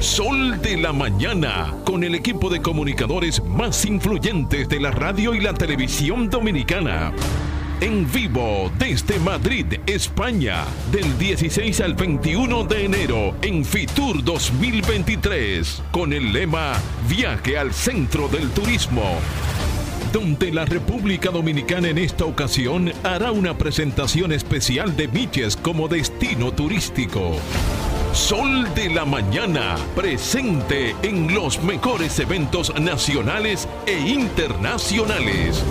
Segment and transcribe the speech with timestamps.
[0.00, 5.40] Sol de la Mañana, con el equipo de comunicadores más influyentes de la radio y
[5.40, 7.12] la televisión dominicana.
[7.80, 16.12] En vivo desde Madrid, España, del 16 al 21 de enero en Fitur 2023, con
[16.12, 16.74] el lema
[17.08, 19.18] Viaje al Centro del Turismo
[20.12, 26.50] donde la República Dominicana en esta ocasión hará una presentación especial de Miches como destino
[26.50, 27.36] turístico.
[28.12, 35.62] Sol de la Mañana, presente en los mejores eventos nacionales e internacionales.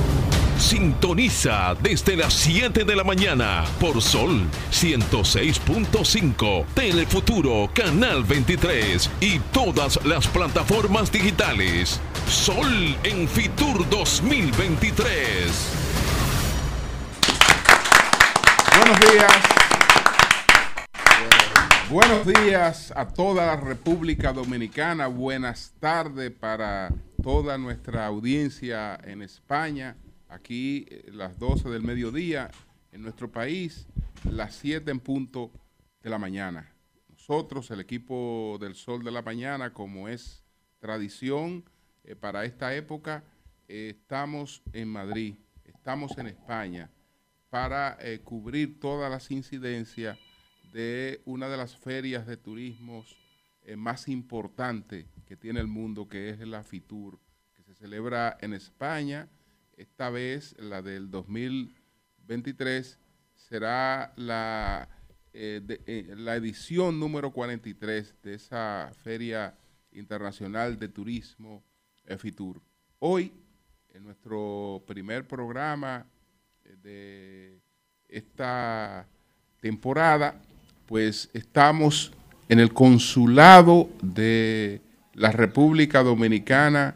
[0.58, 10.00] Sintoniza desde las 7 de la mañana por Sol 106.5, Telefuturo, Canal 23 y todas
[10.06, 12.00] las plataformas digitales.
[12.28, 15.74] Sol en Fitur 2023.
[18.78, 19.67] Buenos días.
[21.90, 25.08] Buenos días a toda la República Dominicana.
[25.08, 26.94] Buenas tardes para
[27.24, 29.96] toda nuestra audiencia en España
[30.30, 32.52] Aquí eh, las 12 del mediodía
[32.92, 33.88] en nuestro país,
[34.30, 35.52] las 7 en punto
[36.02, 36.74] de la mañana.
[37.10, 40.44] Nosotros, el equipo del Sol de la Mañana, como es
[40.80, 41.64] tradición
[42.04, 43.24] eh, para esta época,
[43.68, 46.90] eh, estamos en Madrid, estamos en España
[47.50, 50.20] para cubrir todas las incidencias
[50.72, 53.06] de una de las ferias de turismo
[53.76, 57.20] más importantes que tiene el mundo, que es la FITUR,
[57.54, 59.28] que se celebra en España
[59.78, 62.98] esta vez, la del 2023,
[63.36, 64.90] será la,
[65.34, 69.56] eh, eh, la edición número 43 de esa Feria
[69.92, 71.64] Internacional de Turismo
[72.18, 72.62] FITUR.
[73.00, 73.32] Hoy,
[73.90, 76.08] en nuestro primer programa
[76.66, 77.62] eh, de
[78.08, 79.08] esta
[79.60, 80.42] temporada,
[80.88, 82.12] pues estamos
[82.50, 84.82] en el consulado de
[85.14, 86.96] la República Dominicana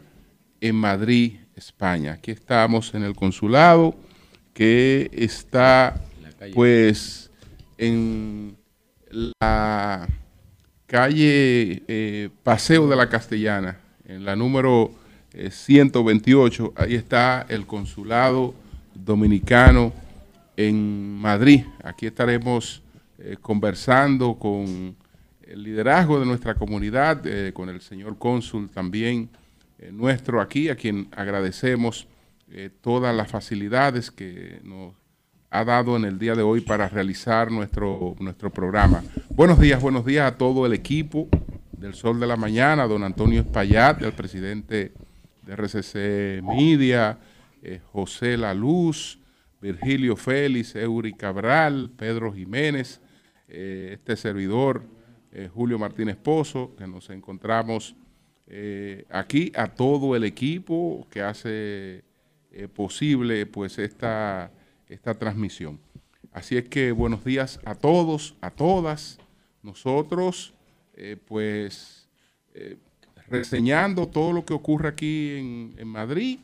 [0.60, 2.14] en Madrid, España.
[2.14, 3.94] Aquí estamos en el consulado
[4.54, 6.02] que está
[6.54, 7.30] pues
[7.78, 8.56] en
[9.40, 10.08] la
[10.86, 14.92] calle eh, Paseo de la Castellana, en la número
[15.50, 16.66] 128.
[16.66, 18.54] Eh, Ahí está el consulado
[18.94, 19.92] dominicano
[20.56, 21.64] en Madrid.
[21.82, 22.81] Aquí estaremos
[23.22, 24.96] eh, conversando con
[25.42, 27.22] el liderazgo de nuestra comunidad,
[27.52, 29.30] con el señor cónsul también
[29.82, 32.06] eh, nuestro aquí, a quien agradecemos
[32.52, 34.94] eh, todas las facilidades que nos
[35.50, 39.02] ha dado en el día de hoy para realizar nuestro, nuestro programa.
[39.30, 41.28] Buenos días, buenos días a todo el equipo
[41.72, 44.92] del Sol de la Mañana, don Antonio Espaillat, el presidente
[45.42, 47.18] de RCC Media,
[47.60, 49.18] eh, José La Luz,
[49.60, 53.00] Virgilio Félix, Eury Cabral, Pedro Jiménez,
[53.54, 54.82] este servidor,
[55.54, 57.94] Julio Martínez Pozo, que nos encontramos
[58.54, 62.04] eh, aquí a todo el equipo que hace
[62.50, 64.52] eh, posible pues esta,
[64.88, 65.80] esta transmisión.
[66.32, 69.18] Así es que buenos días a todos, a todas.
[69.62, 70.52] Nosotros
[70.92, 72.10] eh, pues
[73.26, 76.40] reseñando todo lo que ocurre aquí en, en Madrid,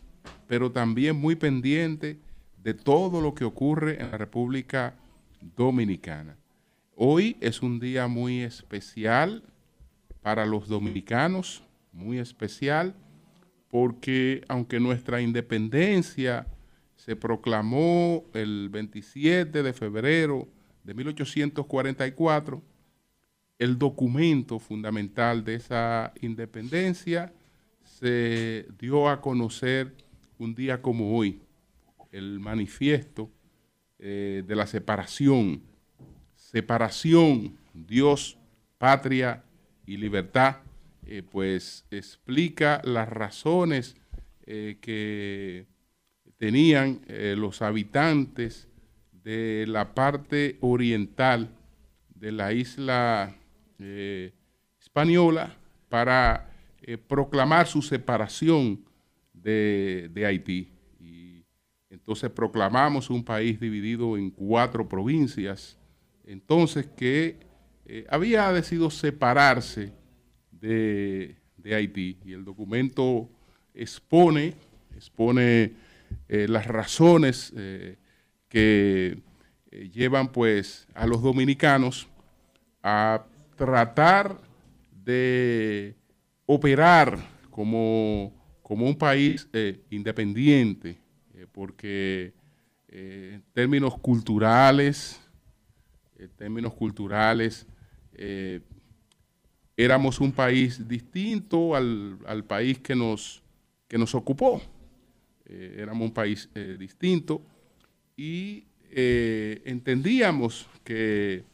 [0.47, 2.17] pero también muy pendiente
[2.57, 4.95] de todo lo que ocurre en la República
[5.55, 6.38] Dominicana.
[7.01, 9.45] Hoy es un día muy especial
[10.21, 12.97] para los dominicanos, muy especial
[13.71, 16.49] porque aunque nuestra independencia
[16.97, 20.49] se proclamó el 27 de febrero
[20.83, 22.61] de 1844,
[23.61, 27.33] el documento fundamental de esa independencia
[27.85, 29.95] se dio a conocer
[30.37, 31.43] un día como hoy,
[32.11, 33.31] el manifiesto
[34.01, 35.63] eh, de la separación,
[36.51, 38.39] separación, Dios,
[38.79, 39.45] patria
[39.85, 40.57] y libertad,
[41.07, 43.97] eh, pues explica las razones
[44.47, 45.67] eh, que
[46.39, 48.67] tenían eh, los habitantes
[49.13, 51.51] de la parte oriental
[52.15, 53.35] de la isla
[54.81, 55.55] española
[55.89, 56.51] para
[57.07, 58.85] proclamar su separación
[59.33, 60.69] de, de Haití.
[60.99, 61.45] Y
[61.91, 65.78] entonces proclamamos un país dividido en cuatro provincias,
[66.29, 67.37] entonces que
[68.11, 69.93] había decidido separarse
[70.61, 71.37] de,
[71.75, 72.19] Haití.
[72.25, 73.29] Y el documento
[73.75, 74.55] expone,
[74.97, 75.73] expone
[76.29, 77.97] eh, las razones eh,
[78.49, 79.19] que
[79.71, 82.09] eh, llevan pues a los dominicanos
[82.83, 83.25] a
[83.57, 84.41] tratar
[85.05, 85.95] de
[86.47, 87.19] operar
[87.51, 88.33] como,
[88.63, 89.49] como un país
[89.91, 90.97] independiente,
[91.53, 92.33] porque
[92.89, 95.21] en términos culturales,
[96.19, 97.67] en términos culturales,
[99.79, 103.43] éramos un país distinto al, país que nos,
[103.87, 104.61] que nos ocupó.
[105.47, 107.41] Eh, éramos un país eh, distinto
[108.17, 111.45] y eh, entendíamos que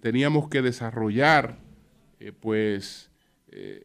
[0.00, 1.58] teníamos que desarrollar
[2.40, 3.10] pues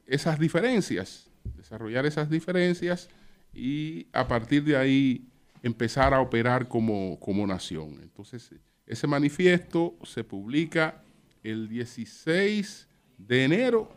[0.07, 3.07] esas diferencias, desarrollar esas diferencias
[3.53, 5.27] y a partir de ahí
[5.61, 7.99] empezar a operar como, como nación.
[8.01, 8.51] Entonces,
[8.85, 11.03] ese manifiesto se publica
[11.43, 12.87] el 16
[13.17, 13.91] de enero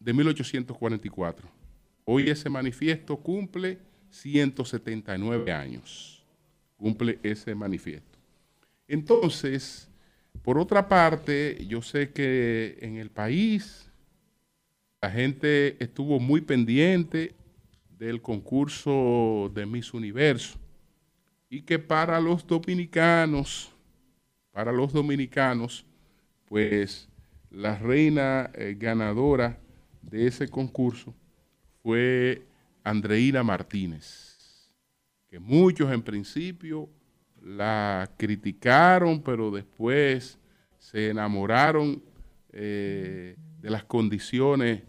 [0.00, 1.48] de 1844.
[2.04, 3.78] Hoy ese manifiesto cumple
[4.10, 6.24] 179 años.
[6.76, 8.18] Cumple ese manifiesto.
[8.88, 9.88] Entonces,
[10.42, 13.88] por otra parte, yo sé que en el país
[15.00, 17.34] la gente estuvo muy pendiente
[17.98, 20.58] del concurso de Miss Universo
[21.48, 23.71] y que para los dominicanos,
[24.52, 25.84] para los dominicanos,
[26.46, 27.08] pues
[27.50, 29.58] la reina eh, ganadora
[30.02, 31.14] de ese concurso
[31.82, 32.42] fue
[32.84, 34.70] Andreina Martínez,
[35.28, 36.88] que muchos en principio
[37.42, 40.38] la criticaron, pero después
[40.78, 42.02] se enamoraron
[42.52, 44.82] eh, de las condiciones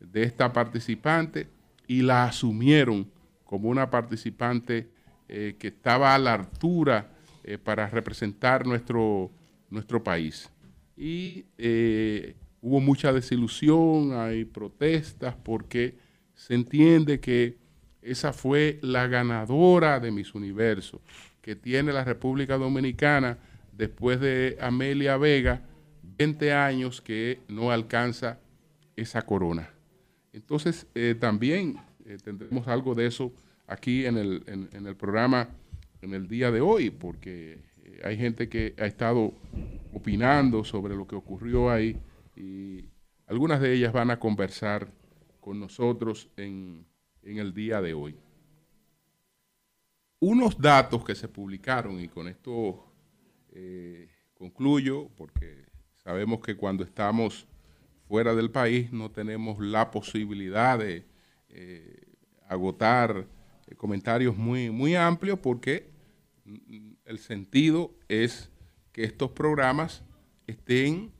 [0.00, 1.48] de esta participante
[1.86, 3.10] y la asumieron
[3.44, 4.88] como una participante
[5.28, 7.10] eh, que estaba a la altura
[7.64, 9.30] para representar nuestro,
[9.70, 10.50] nuestro país
[11.00, 15.96] y eh, hubo mucha desilusión, hay protestas porque
[16.34, 17.56] se entiende que
[18.02, 21.00] esa fue la ganadora de Miss Universo
[21.40, 23.38] que tiene la República Dominicana
[23.72, 25.62] después de Amelia Vega,
[26.02, 28.38] 20 años que no alcanza
[28.94, 29.70] esa corona.
[30.34, 33.32] Entonces, eh, también eh, tendremos algo de eso
[33.66, 35.48] aquí en el, en el programa
[36.02, 37.62] en el día de hoy, porque
[38.04, 39.32] hay gente que ha estado
[39.92, 41.96] opinando sobre lo que ocurrió ahí
[42.36, 42.88] y
[43.26, 44.92] algunas de ellas van a conversar
[45.40, 46.86] con nosotros en,
[47.22, 48.16] el día de hoy.
[50.20, 52.84] Unos datos que se publicaron, y con esto
[53.52, 55.66] eh, concluyo, porque
[56.02, 57.46] sabemos que cuando estamos
[58.08, 61.04] fuera del país no tenemos la posibilidad de
[61.48, 62.02] eh,
[62.48, 63.26] agotar
[63.66, 65.89] eh, comentarios muy, muy amplios, porque
[67.04, 68.50] el sentido es
[68.92, 70.02] que estos programas
[70.46, 71.12] estén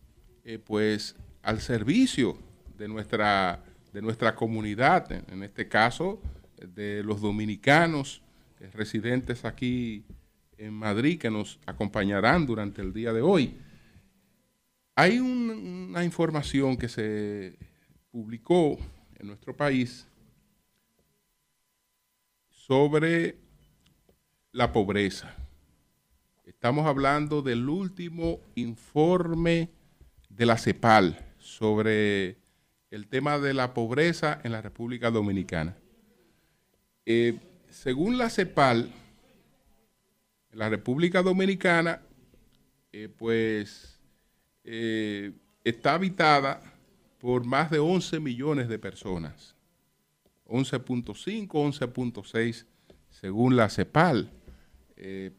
[0.44, 2.38] eh, pues al servicio
[2.76, 6.20] de nuestra, de nuestra comunidad, en, este caso
[6.56, 8.22] de los dominicanos
[8.58, 10.04] eh, residentes aquí
[10.56, 13.56] en Madrid que nos acompañarán durante el día de hoy.
[14.94, 17.56] Hay una información que se
[18.10, 18.78] publicó
[19.18, 20.06] en nuestro país
[22.48, 23.36] sobre
[24.52, 25.35] la pobreza.
[26.44, 29.70] Estamos hablando del último informe
[30.29, 32.38] de la CEPAL sobre
[32.91, 35.76] el tema de la pobreza en la República Dominicana.
[37.06, 37.38] Eh,
[37.69, 38.91] según la CEPAL,
[40.52, 42.02] la República Dominicana,
[42.93, 44.00] eh, pues,
[44.64, 45.32] eh,
[45.62, 46.61] está habitada
[47.19, 49.55] por más de 11 millones de personas.
[50.47, 52.67] 11.5, 11.6,
[53.08, 54.39] según la CEPAL.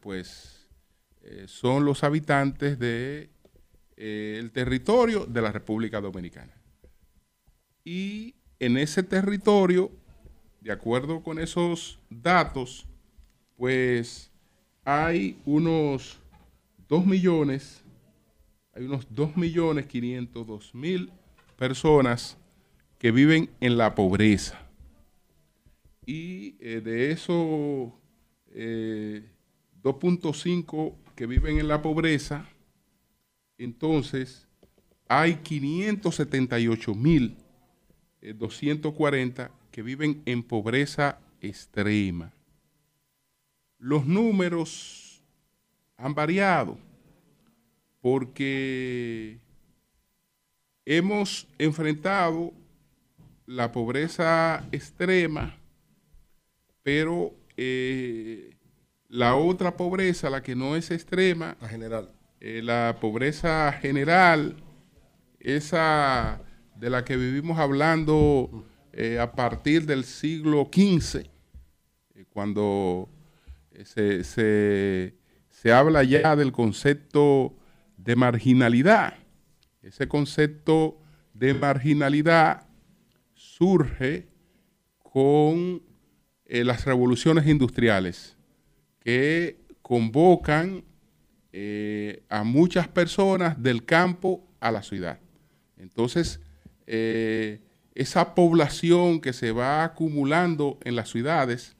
[0.00, 0.62] Pues
[1.24, 3.30] eh, son los habitantes del de,
[3.96, 6.52] eh, territorio de la República Dominicana.
[7.84, 9.90] Y en ese territorio,
[10.60, 12.86] de acuerdo con esos datos,
[13.56, 14.32] pues
[14.84, 16.18] hay unos
[16.88, 17.84] 2 millones,
[18.74, 21.12] hay unos 2 millones 502 mil
[21.56, 22.36] personas
[22.98, 24.60] que viven en la pobreza.
[26.04, 27.92] Y eh, de esos
[29.82, 32.48] 2.5 que viven en la pobreza,
[33.58, 34.46] entonces
[35.08, 37.36] hay 578 mil
[38.22, 42.32] 240 eh, que viven en pobreza extrema.
[43.78, 45.22] Los números
[45.96, 46.78] han variado
[48.00, 49.38] porque
[50.84, 52.52] hemos enfrentado
[53.46, 55.56] la pobreza extrema,
[56.82, 58.56] pero eh,
[59.12, 62.10] la otra pobreza, la que no es extrema, la general.
[62.40, 64.56] Eh, la pobreza general,
[65.38, 66.40] esa
[66.76, 68.64] de la que vivimos hablando
[68.94, 71.26] eh, a partir del siglo XV,
[72.14, 73.10] eh, cuando
[73.84, 77.54] se, se habla ya del concepto
[77.98, 79.18] de marginalidad.
[79.82, 81.02] Ese concepto
[81.34, 82.66] de marginalidad
[83.34, 84.26] surge
[85.02, 85.82] con
[86.46, 88.38] las revoluciones industriales
[89.04, 90.84] que convocan
[91.52, 95.18] eh, a muchas personas del campo a la ciudad.
[95.76, 96.40] Entonces,
[96.86, 97.60] eh,
[97.94, 101.76] esa población que se va acumulando en las ciudades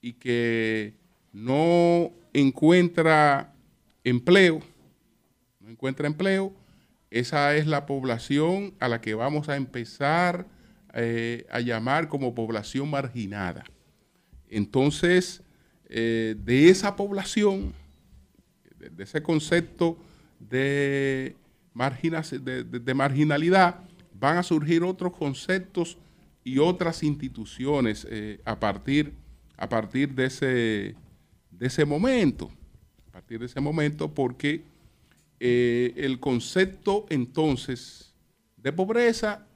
[0.00, 0.94] y que
[1.32, 3.54] no encuentra
[4.02, 4.60] empleo,
[5.60, 6.52] no encuentra empleo,
[7.10, 10.48] esa es la población a la que vamos a empezar
[10.92, 13.64] eh, a llamar como población marginada.
[14.48, 15.43] Entonces,
[15.88, 17.72] eh, de esa población,
[18.78, 19.98] de, ese concepto
[20.38, 21.36] de,
[21.74, 23.80] marginalidad,
[24.12, 25.98] van a surgir otros conceptos
[26.42, 29.12] y otras instituciones eh, a, partir,
[29.56, 30.94] a partir de ese,
[31.50, 32.50] de ese momento.
[33.08, 34.62] A partir de ese momento, porque
[35.40, 38.14] eh, el concepto entonces
[38.56, 39.46] de pobreza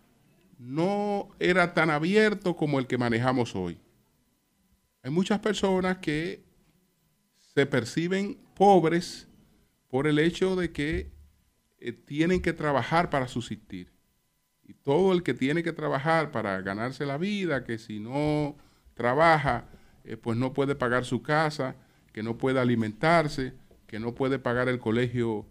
[0.58, 3.78] no era tan abierto como el que manejamos hoy.
[5.08, 6.44] Hay muchas personas que
[7.54, 9.26] se perciben pobres
[9.88, 11.10] por el hecho de que
[11.78, 13.90] eh, tienen que trabajar para subsistir.
[14.64, 18.58] Y todo el que tiene que trabajar para ganarse la vida, que si no
[18.92, 19.70] trabaja,
[20.04, 21.74] eh, pues no puede pagar su casa,
[22.12, 23.54] que no puede alimentarse,
[23.86, 25.46] que no puede pagar el colegio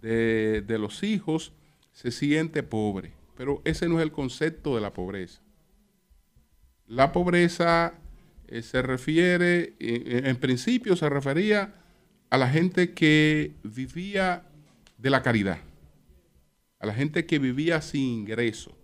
[0.00, 1.52] de, de los hijos,
[1.92, 3.12] se siente pobre.
[3.36, 5.42] Pero ese no es el concepto de la pobreza.
[6.86, 8.00] La pobreza
[8.48, 11.74] eh, se refiere, en principio se refería
[12.30, 14.42] a la gente que vivía
[14.98, 15.58] de la caridad,
[16.78, 18.76] a la gente que vivía sin ingreso,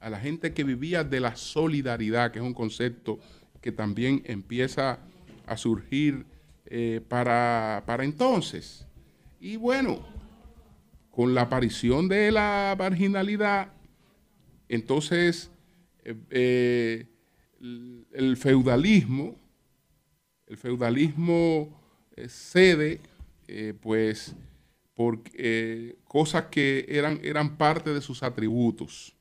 [0.00, 3.20] a la gente que vivía de la solidaridad, que es un concepto
[3.60, 4.98] que también empieza
[5.46, 6.26] a surgir
[6.66, 8.86] eh, para, entonces.
[9.40, 10.04] Y bueno,
[11.10, 13.72] con la aparición de la marginalidad,
[14.68, 15.50] entonces
[16.30, 17.06] eh,
[17.60, 19.36] el feudalismo,
[20.46, 21.80] el feudalismo
[22.16, 23.00] eh, cede,
[23.48, 24.34] eh, pues,
[24.94, 29.14] por eh, cosas que eran, eran parte de sus atributos.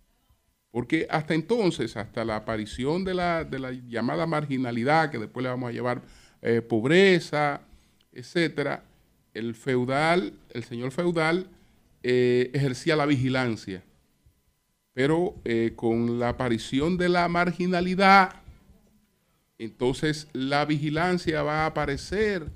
[0.72, 5.50] Porque hasta entonces, hasta la aparición de la, de la llamada marginalidad, que después le
[5.50, 6.02] vamos a llevar
[6.68, 7.62] pobreza,
[8.12, 8.84] etcétera,
[9.34, 11.50] el feudal, el señor feudal,
[12.04, 13.84] ejercía la vigilancia
[14.96, 18.34] pero eh, con la aparición de la marginalidad,
[19.58, 22.50] entonces la vigilancia va a aparecer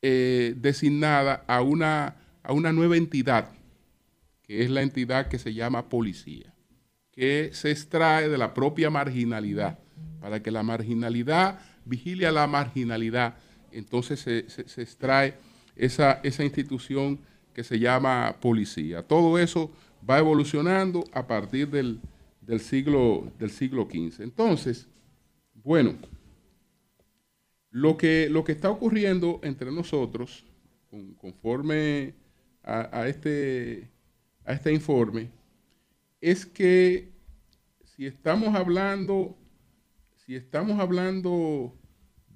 [0.00, 3.50] eh, designada a una, a una nueva entidad,
[4.42, 6.54] que es la entidad que se llama policía,
[7.10, 9.80] que se extrae de la propia marginalidad,
[10.20, 13.34] para que la marginalidad vigile a la marginalidad.
[13.72, 15.34] Entonces se, se extrae
[15.74, 17.18] esa, esa institución
[17.52, 19.02] que se llama policía.
[19.02, 19.72] Todo eso
[20.08, 22.00] va evolucionando a partir del,
[22.60, 24.22] siglo, del siglo XV.
[24.22, 24.88] Entonces,
[25.54, 25.94] bueno,
[27.70, 30.44] lo que, lo que está ocurriendo entre nosotros,
[31.16, 32.14] conforme
[32.62, 33.88] a, este,
[34.44, 35.30] a este informe,
[36.20, 37.10] es que
[37.84, 39.36] si estamos hablando,
[40.24, 41.74] si estamos hablando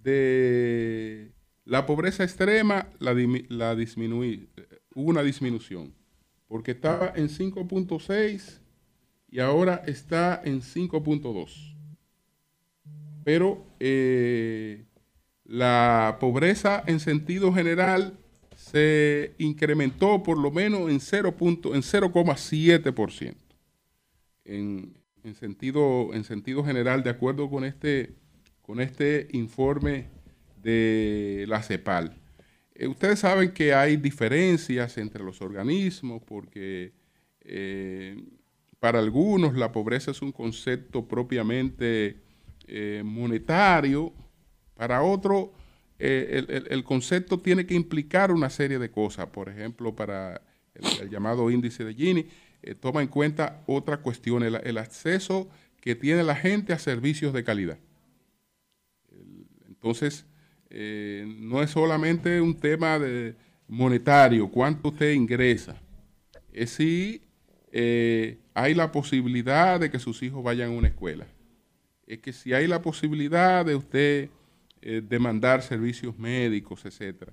[0.02, 1.32] de
[1.64, 3.14] la pobreza extrema, la,
[3.48, 4.48] la disminuí,
[4.94, 5.95] hubo una disminución
[6.48, 8.58] porque estaba en 5.6
[9.30, 11.74] y ahora está en 5.2.
[13.24, 14.84] Pero eh,
[15.44, 18.18] la pobreza en sentido general
[18.54, 23.36] se incrementó por lo menos en 0,7%
[24.46, 28.14] en, en, sentido, en sentido general, de acuerdo con este,
[28.62, 30.06] con este informe
[30.62, 32.16] de la CEPAL.
[32.78, 36.92] Eh, ustedes saben que hay diferencias entre los organismos porque
[37.40, 38.22] eh,
[38.78, 42.20] para algunos la pobreza es un concepto propiamente
[42.66, 44.12] eh, monetario,
[44.74, 45.48] para otros
[45.98, 49.28] el, concepto tiene que implicar una serie de cosas.
[49.28, 50.42] Por ejemplo, para
[50.74, 52.26] el, llamado índice de Gini,
[52.80, 55.48] toma en cuenta otra cuestión, el, acceso
[55.80, 57.78] que tiene la gente a servicios de calidad.
[59.66, 60.26] Entonces,
[60.70, 63.34] eh, no es solamente un tema de
[63.68, 65.76] monetario, cuánto usted ingresa,
[66.52, 67.22] es si
[67.72, 71.26] eh, hay la posibilidad de que sus hijos vayan a una escuela,
[72.06, 74.30] es que si hay la posibilidad de usted
[74.82, 77.32] eh, demandar servicios médicos, etcétera.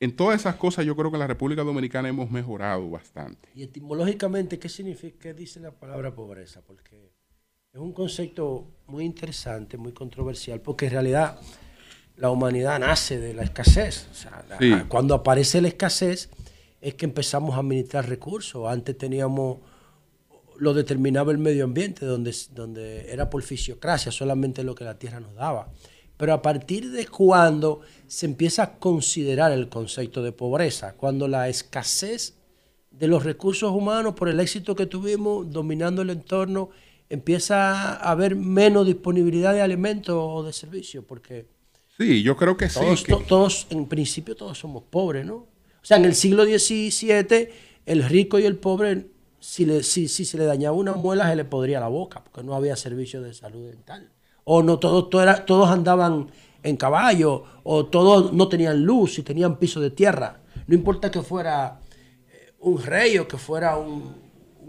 [0.00, 3.48] En todas esas cosas yo creo que en la República Dominicana hemos mejorado bastante.
[3.54, 6.60] Y etimológicamente, ¿qué significa, qué dice la palabra pobreza?
[6.60, 7.12] Porque
[7.72, 11.40] es un concepto muy interesante, muy controversial, porque en realidad
[12.16, 14.06] la humanidad nace de la escasez.
[14.88, 16.28] Cuando aparece la escasez
[16.80, 18.68] es que empezamos a administrar recursos.
[18.68, 19.58] Antes teníamos,
[20.58, 25.20] lo determinaba el medio ambiente, donde, donde era por fisiocracia, solamente lo que la tierra
[25.20, 25.68] nos daba.
[26.16, 31.48] Pero a partir de cuando se empieza a considerar el concepto de pobreza, cuando la
[31.48, 32.34] escasez
[32.90, 36.70] de los recursos humanos, por el éxito que tuvimos dominando el entorno,
[37.08, 41.46] empieza a haber menos disponibilidad de alimentos o de servicios, porque
[42.02, 43.06] Sí, yo creo que todos, sí.
[43.06, 45.34] to- todos, en principio, todos somos pobres, ¿no?
[45.36, 47.48] O sea, en el siglo XVII,
[47.86, 49.06] el rico y el pobre,
[49.40, 52.42] si, le, si, si se le dañaba una muela, se le podría la boca, porque
[52.46, 54.10] no había servicio de salud dental.
[54.44, 56.28] O no todos, todo era- todos andaban
[56.62, 60.40] en caballo, o todos no tenían luz y tenían piso de tierra.
[60.68, 61.80] No importa que fuera
[62.32, 64.14] eh, un rey o que fuera un,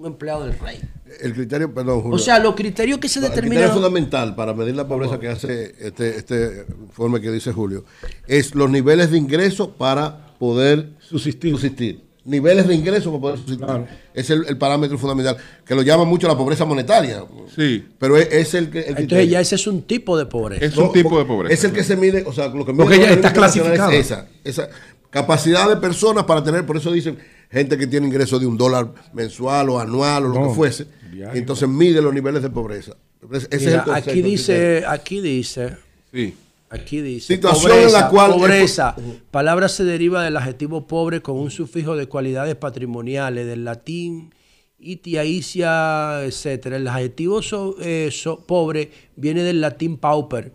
[0.03, 0.79] un empleado del rey.
[1.21, 2.15] El criterio, perdón, Julio.
[2.15, 3.73] O sea, los criterios que se el criterio determinan...
[3.73, 7.85] fundamental para medir la pobreza que hace este, este informe que dice Julio
[8.27, 12.01] es los niveles de ingreso para poder Subsistir.
[12.25, 13.67] Niveles de ingreso para poder subsistir.
[14.13, 17.23] Es el, el parámetro fundamental, que lo llama mucho la pobreza monetaria.
[17.53, 17.85] Sí.
[17.99, 18.79] Pero es, es el que.
[18.79, 19.31] el Entonces criterio.
[19.31, 20.65] ya ese es un tipo de pobreza.
[20.65, 21.53] Es un tipo de pobreza.
[21.53, 23.91] Es el que se mide, o sea, lo que mide Porque ya está es clasificado.
[23.91, 24.69] esa, esa
[25.09, 27.17] capacidad de personas para tener, por eso dicen
[27.53, 30.87] gente que tiene ingresos de un dólar mensual o anual o lo que fuese.
[31.11, 31.39] diario.
[31.39, 32.93] Entonces mide los niveles de pobreza.
[33.31, 35.77] Ese es el Mira, concepto, aquí dice, aquí dice,
[36.11, 36.33] Sí.
[36.69, 37.35] aquí dice.
[37.35, 38.95] Situación en la cual- Pobreza.
[39.31, 44.33] Palabra se deriva del adjetivo pobre con un sufijo de cualidades patrimoniales, del latín,
[44.79, 46.75] itia, isia, etcétera.
[46.77, 50.51] El adjetivo so- eh, so- pobre viene del latín pauper,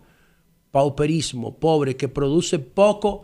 [0.71, 3.23] pauperismo, pobre, que produce poco,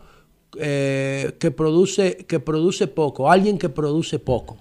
[0.60, 4.58] eh, que produce, que produce poco, alguien que produce poco.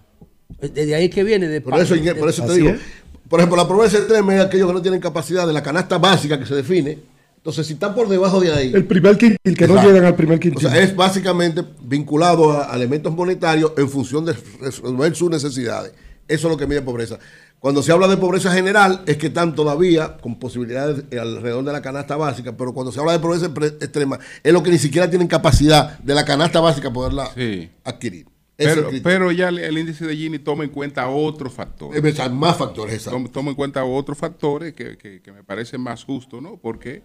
[0.62, 2.70] Desde ahí que viene de Por eso, por eso te digo.
[2.70, 2.80] es.
[3.28, 6.38] Por ejemplo, la pobreza extrema es aquellos que no tienen capacidad de la canasta básica
[6.38, 7.00] que se define.
[7.38, 10.38] Entonces, si están por debajo de ahí, El primer quintil, que no llegan al primer
[10.38, 10.68] o quintil.
[10.68, 15.92] sea, es básicamente vinculado a, a elementos monetarios en función de resolver sus necesidades.
[16.28, 17.20] Eso es lo que mide pobreza.
[17.66, 21.82] Cuando se habla de pobreza general, es que están todavía con posibilidades alrededor de la
[21.82, 25.28] canasta básica, pero cuando se habla de pobreza extrema, es lo que ni siquiera tienen
[25.28, 27.72] capacidad de la canasta básica poderla Sí.
[27.84, 28.28] adquirir.
[28.56, 31.98] Pero, pero ya el, el índice de Gini toma en cuenta otros factores.
[31.98, 33.18] Es verdad, más factores, exacto.
[33.18, 36.58] Toma, toma en cuenta otros factores que, que- que me parecen más justos, ¿no?
[36.58, 37.02] Porque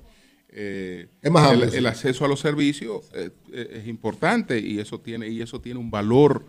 [0.51, 5.27] eh, Es más el, acceso a los servicios eh, eh, es importante y eso tiene
[5.31, 6.45] y eso tiene un valor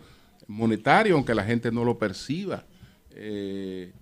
[0.48, 2.66] monetario, aunque la gente no lo perciba,
[3.14, 3.92] eh,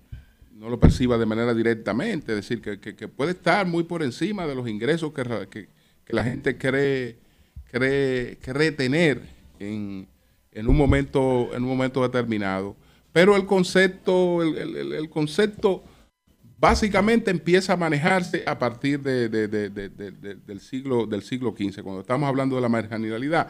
[0.61, 2.33] no lo perciba de manera directamente.
[2.33, 5.67] Es decir, que, puede estar muy por encima de los ingresos que,
[6.07, 7.17] la gente cree,
[8.71, 9.23] tener
[9.59, 10.07] en,
[10.67, 11.49] un momento,
[12.03, 12.75] determinado.
[13.11, 14.43] Pero el concepto,
[16.59, 21.23] básicamente empieza a manejarse a partir de- de- de- de- de- de- del, siglo, del
[21.23, 23.49] siglo XV, cuando estamos hablando de la marginalidad.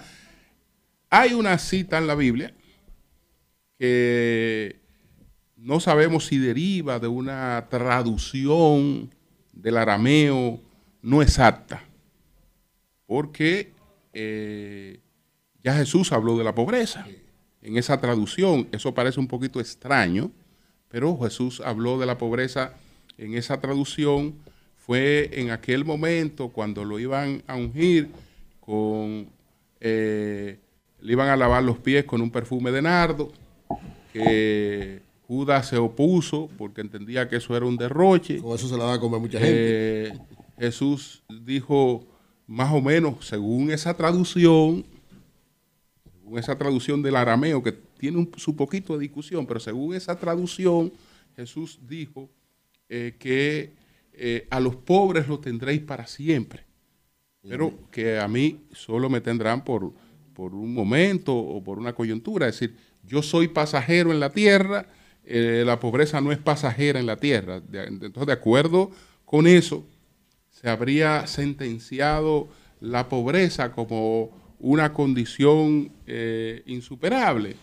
[1.10, 2.54] Hay una cita en la Biblia
[3.78, 4.81] que
[5.62, 9.12] no sabemos si deriva de una traducción
[9.54, 10.60] del arameo
[11.04, 11.84] no exacta,
[13.06, 13.72] porque
[14.14, 15.00] eh,
[15.64, 17.06] ya Jesús habló de la pobreza.
[17.62, 20.32] En esa traducción, eso parece un poquito extraño,
[20.90, 22.74] pero Jesús habló de la pobreza
[23.20, 24.34] en esa traducción.
[24.76, 28.10] Fue en aquel momento cuando lo iban a ungir
[28.60, 29.28] con,
[29.80, 30.58] eh,
[31.02, 33.32] le iban a lavar los pies con un perfume de nardo,
[34.12, 38.40] que Judas se opuso porque entendía que eso era un derroche.
[38.40, 40.08] Con eso se la va a comer mucha gente.
[40.10, 40.20] Eh,
[40.60, 42.06] Jesús dijo
[42.48, 44.84] más o menos, según esa traducción,
[46.20, 50.20] según esa traducción del arameo, que tiene un- su poquito de discusión, pero según esa
[50.20, 50.92] traducción,
[51.38, 52.30] Jesús dijo
[52.90, 53.72] eh, que
[54.12, 56.66] eh, a los pobres los tendréis para siempre,
[57.42, 59.94] pero que a mí solo me tendrán por,
[60.34, 62.50] por un momento o por una coyuntura.
[62.50, 62.76] Es decir,
[63.08, 64.88] yo soy pasajero en la tierra,
[65.24, 67.62] eh, la pobreza no es pasajera en la tierra.
[67.72, 68.92] Entonces, de acuerdo
[69.26, 69.86] con eso,
[70.50, 77.56] se habría sentenciado la pobreza como una condición eh, insuperable.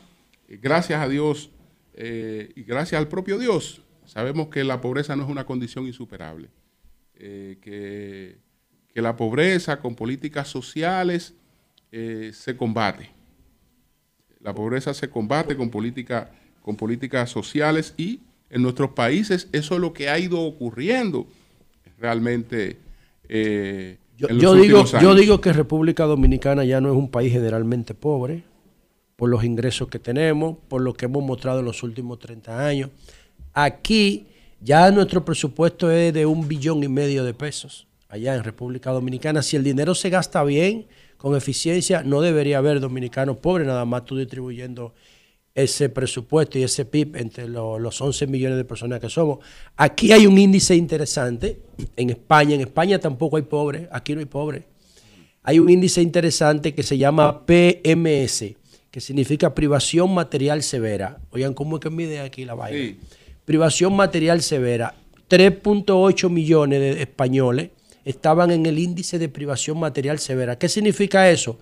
[0.48, 1.50] Gracias a Dios
[1.94, 6.48] eh, y gracias al propio Dios, sabemos que la pobreza no es una condición insuperable.
[7.14, 8.38] Que,
[8.94, 11.34] que la pobreza con políticas sociales
[11.90, 13.10] se combate.
[14.38, 16.30] La pobreza se combate con, política,
[16.68, 21.26] con políticas sociales y en nuestros países eso es lo que ha ido ocurriendo
[21.98, 22.76] realmente.
[23.26, 27.10] eh, Yo, en los yo digo, yo digo que República Dominicana ya no es un
[27.10, 28.42] país generalmente pobre,
[29.16, 32.90] por los ingresos que tenemos, por lo que hemos mostrado en los últimos 30 años.
[33.54, 34.26] Aquí
[34.60, 39.40] ya nuestro presupuesto es de un billón y medio de pesos, allá en República Dominicana.
[39.40, 40.84] Si el dinero se gasta bien,
[41.16, 44.92] con eficiencia, no debería haber dominicanos pobres, nada más tú distribuyendo
[45.62, 49.38] ese presupuesto y ese PIB entre lo- los 11 millones de personas que somos.
[49.76, 51.58] Aquí hay un índice interesante
[51.96, 52.54] en España.
[52.54, 54.64] En España tampoco hay pobres, aquí no hay pobres.
[55.42, 58.54] Hay un índice interesante que se llama PMS,
[58.90, 61.18] que significa privación material severa.
[61.30, 62.78] Oigan, ¿cómo es que mide aquí la vaina?
[62.78, 62.98] Sí.
[63.44, 64.94] Privación material severa.
[65.28, 67.70] 3.8 millones de españoles
[68.04, 70.58] estaban en el índice de privación material severa.
[70.58, 71.58] ¿Qué significa eso?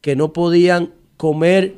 [0.00, 1.74] Que no podían comer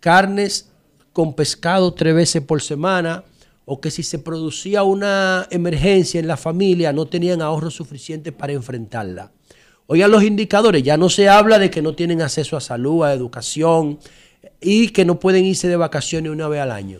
[0.00, 0.70] carnes
[1.16, 3.24] con pescado tres veces por semana
[3.64, 8.52] o que si se producía una emergencia en la familia no tenían ahorros suficientes para
[8.52, 9.32] enfrentarla.
[9.86, 13.14] Oigan los indicadores, ya no se habla de que no tienen acceso a salud, a
[13.14, 13.98] educación
[14.60, 16.98] y que no pueden irse de vacaciones una vez al año.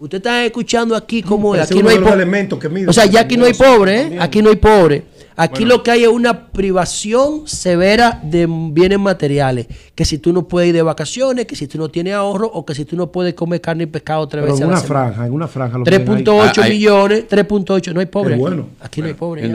[0.00, 1.20] Usted está escuchando aquí.
[1.20, 2.88] Ese Aquí no hay elementos que mide.
[2.88, 4.18] O sea, ya aquí no hay pobre, ¿eh?
[4.20, 5.04] Aquí no hay pobre.
[5.40, 9.66] Aquí lo que hay es una privación severa de bienes materiales.
[9.94, 12.64] Que si tú no puedes ir de vacaciones, que si tú no tienes ahorro o
[12.66, 14.78] que si tú no puedes comer carne y pescado tres Pero veces en a la
[14.78, 15.04] una semana.
[15.06, 15.78] franja, en una franja.
[15.78, 16.24] lo tienen ahí.
[16.24, 18.30] 3.8 Ah, millones, 3.8, no hay pobre.
[18.30, 18.40] Qué aquí.
[18.40, 18.66] bueno.
[18.80, 19.42] Aquí no hay pobre.
[19.44, 19.52] Aquí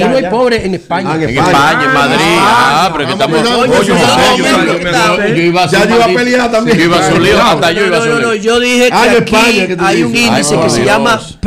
[0.00, 0.30] ya, no hay ya.
[0.30, 1.10] pobre en España.
[1.12, 1.84] Ah, en En España.
[1.84, 2.38] En Madrid.
[2.40, 3.42] Ah, pero que estamos.
[3.42, 3.66] Yo-
[5.42, 5.64] iba
[6.04, 6.78] a pelear también.
[6.78, 8.92] Yo iba a lío, hasta yo iba a no, ser no, no, yo dije que
[8.92, 11.38] Ah, en aquí España, ¿qué tú hay un índice que se llama Dios.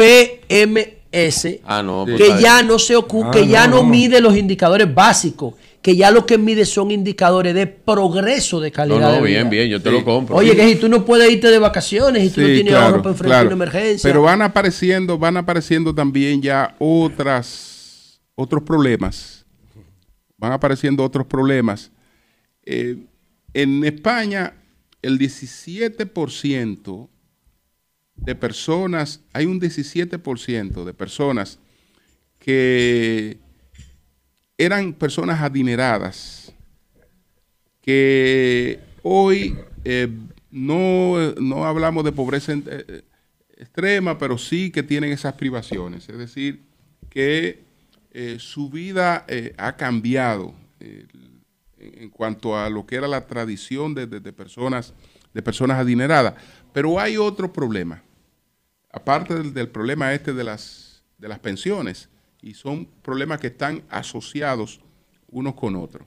[1.15, 4.19] PMS, Ah, no, pues, que está ya no se ocupa, Ah, que ya no, mide
[4.21, 9.07] los indicadores básicos, que ya lo que mide son indicadores de progreso de calidad No,
[9.07, 9.61] no, de bien, vida.
[9.63, 9.95] bien, yo te Sí.
[9.95, 10.35] lo compro.
[10.35, 13.01] Oye, que si tú no puedes irte de vacaciones y tú no tienes claro, ahorro
[13.03, 13.55] para enfrentar claro.
[13.55, 14.09] una emergencia.
[14.09, 19.45] Pero van apareciendo, van apareciendo también ya otras, otros problemas.
[20.37, 21.91] Van apareciendo otros problemas.
[22.65, 22.97] Eh,
[23.53, 24.53] en España,
[25.01, 27.09] el 17%
[28.15, 31.59] de personas, hay un 17% de personas
[32.39, 33.37] que
[34.57, 36.53] eran personas adineradas,
[37.81, 40.07] que hoy eh,
[40.51, 43.03] no, no hablamos de pobreza eh,
[43.57, 46.09] extrema, pero sí que tienen esas privaciones.
[46.09, 46.61] Es decir,
[47.09, 47.63] que
[48.11, 49.25] eh, su vida
[49.57, 50.53] ha cambiado
[51.77, 54.93] en cuanto a lo que era la tradición de- de personas,
[55.33, 56.33] de personas adineradas.
[56.75, 58.03] Pero hay otro problema,
[58.91, 62.09] aparte del, del problema este de las, de las pensiones,
[62.41, 64.81] y son problemas que están asociados
[65.29, 66.05] unos con otros.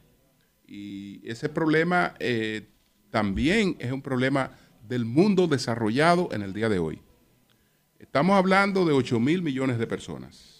[0.66, 2.68] Y ese problema eh,
[3.08, 4.50] también es un problema
[4.86, 7.00] del mundo desarrollado en el día de hoy.
[7.98, 10.54] Estamos hablando de 8 mil millones de personas.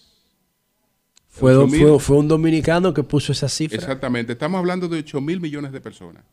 [1.67, 3.77] fue- fue un dominicano que puso esa cifra.
[3.77, 6.23] Exactamente, estamos hablando de 8 mil millones de personas.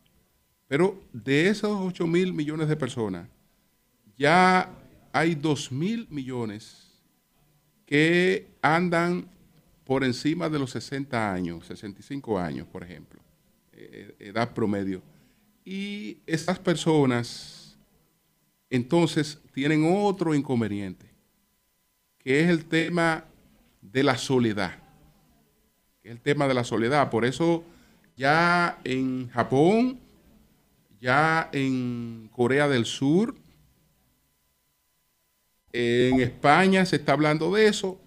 [0.67, 3.27] Pero de esos 8 mil millones de personas,
[4.17, 4.69] ya
[5.11, 6.91] hay 2 mil millones
[7.85, 9.29] que andan
[9.83, 13.21] por encima de los 60 años, 65 años, por ejemplo,
[13.71, 15.01] eh, edad promedio.
[15.63, 17.77] Y esas personas
[18.69, 21.09] entonces tienen otro inconveniente,
[22.17, 23.25] que es el tema
[23.81, 24.87] de la soledad
[26.07, 27.09] el tema de la soledad.
[27.09, 27.63] Por eso
[28.15, 29.99] ya en Japón,
[30.99, 33.35] ya en Corea del Sur,
[35.77, 37.99] en España se está hablando de eso.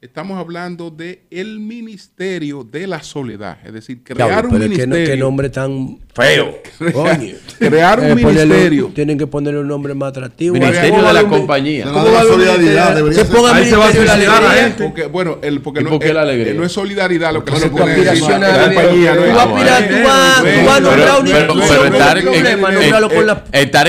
[0.00, 5.04] Estamos hablando de el ministerio de la soledad, es decir, crear Diablo, un ministerio.
[5.04, 6.58] qué nombre tan feo.
[6.92, 7.34] Coño.
[7.58, 8.92] Crear un Eh, ponerle- ministerio.
[8.94, 10.54] tienen que ponerle un nombre más atractivo.
[10.54, 11.84] Ministerio ¿Cómo de la un- compañía.
[11.86, 13.26] Se ¿Cómo la va a haber un solidaridad, ser.
[13.26, 14.62] ponga Ahí se va a de la la alegría.
[14.62, 14.84] gente.
[14.84, 16.52] Porque, bueno, el, porque ¿Y no, por qué la eh, alegría?
[16.52, 19.24] eh, no es solidaridad lo que se pone aspiración la a la compañía, no Tú
[19.26, 22.30] es- vas a nombrar una institución pero con estar en- la...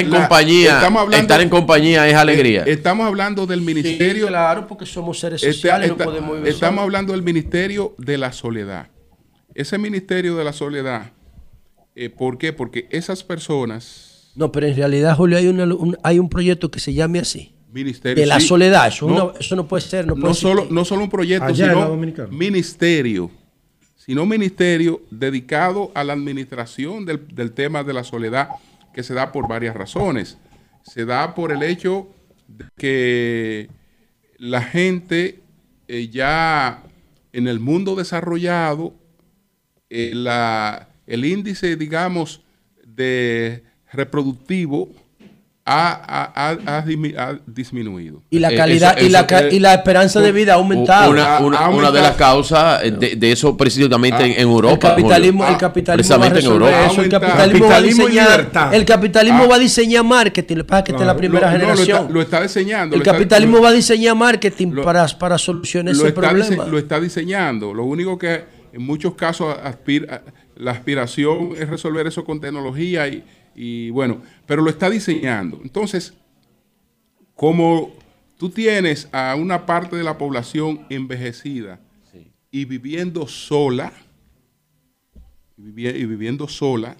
[0.10, 0.82] La- compañía,
[1.20, 2.64] estar en compañía es alegría.
[2.66, 4.28] Eh, Estamos hablando del ministerio.
[4.28, 5.92] claro, porque somos seres Este- sociales,
[6.46, 8.88] estamos hablando del Ministerio de la Soledad.
[9.56, 11.12] Ese Ministerio de la Soledad,
[11.96, 12.54] eh, ¿por qué?
[12.54, 16.80] Porque esas personas, No, pero en realidad, Julio, hay, una- un, hay un proyecto que
[16.80, 17.54] se llame así.
[17.72, 18.22] Ministerio...
[18.22, 18.88] De la sí, soledad.
[18.88, 20.08] Eso no, eso no puede ser.
[20.08, 21.96] No, solo, no solo un proyecto, Allá sino
[22.32, 23.30] ministerio,
[23.96, 28.50] sino ministerio dedicado a la administración del, del tema de la soledad,
[28.94, 30.38] que se da por varias razones.
[30.84, 32.08] Se da por el hecho
[32.48, 33.70] de que
[34.38, 35.40] la gente
[35.90, 36.84] eh, ya
[37.34, 38.94] en el mundo desarrollado,
[39.90, 42.42] eh, la- el índice, digamos,
[42.86, 44.90] de reproductivo
[45.72, 48.24] ha, ha- ha- ha dismi- ha disminuido.
[48.32, 51.12] Y la Eh, calidad eso- y, la, eso, y la esperanza de vida ha aumentado.
[51.12, 54.74] Una, una- ha una de las causas eh, de, de eso precisamente en, en Europa.
[54.74, 55.54] el capitalismo, Julio.
[55.54, 56.92] el capitalismo Precisamente va a en Europa.
[56.92, 57.02] eso.
[57.04, 59.48] El capitalismo, va a diseñar, el capitalismo Ah.
[59.48, 60.56] va a diseñar marketing.
[60.56, 61.98] Lo que pasa es que esta es la primera Lo- no, lo generación.
[62.02, 62.96] está, lo está diseñando.
[62.96, 66.66] el está- capitalismo lo- va a diseñar marketing lo- para, para solucionar ese está, problema.
[66.66, 67.74] lo está diseñando.
[67.76, 70.24] Lo único que en muchos casos aspira-
[70.56, 73.24] la aspiración es resolver eso con tecnología y,
[73.56, 75.60] y bueno, pero lo está diseñando.
[75.64, 76.14] Entonces,
[77.36, 77.94] como
[78.38, 81.80] tú tienes a una parte de la población envejecida
[82.52, 83.94] y viviendo sola,
[85.58, 86.96] y, vivi- y viviendo sola,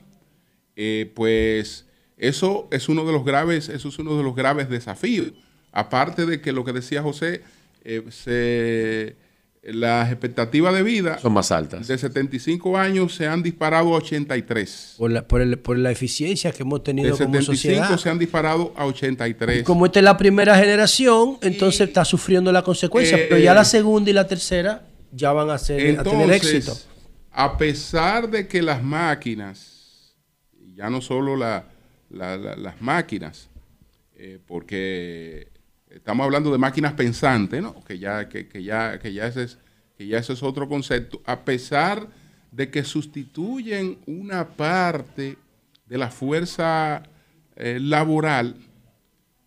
[0.76, 1.86] eh, pues
[2.22, 5.32] Eso es uno de los graves, eso es uno de los graves desafíos.
[5.72, 7.44] Aparte de que lo que decía José,
[7.86, 9.16] eh, se-
[9.74, 11.88] las expectativas de vida Son más altas.
[11.88, 14.96] de 75 años se han disparado a 83.
[14.98, 17.98] Por la, por, el- por la eficiencia que hemos De tenido como 75 sociedad.
[17.98, 19.64] se han disparado a 83.
[19.64, 23.18] Como esta es la primera generación, entonces está sufriendo la consecuencia.
[23.18, 26.78] Eh, pero ya la segunda y la tercera ya van a, ser, a tener éxito.
[27.32, 30.16] A pesar de que las máquinas,
[30.60, 31.66] y ya no solo la-
[32.10, 33.50] la- la- las máquinas,
[34.16, 35.48] eh, porque
[35.90, 37.84] estamos hablando de máquinas pensantes, ¿no?
[37.84, 39.58] que, ya, que, que ya, que, ya ese es,
[39.98, 42.08] que ya ese es otro concepto, a pesar
[42.52, 45.38] de que sustituyen una parte
[45.88, 47.04] de la fuerza
[47.56, 48.56] eh, laboral,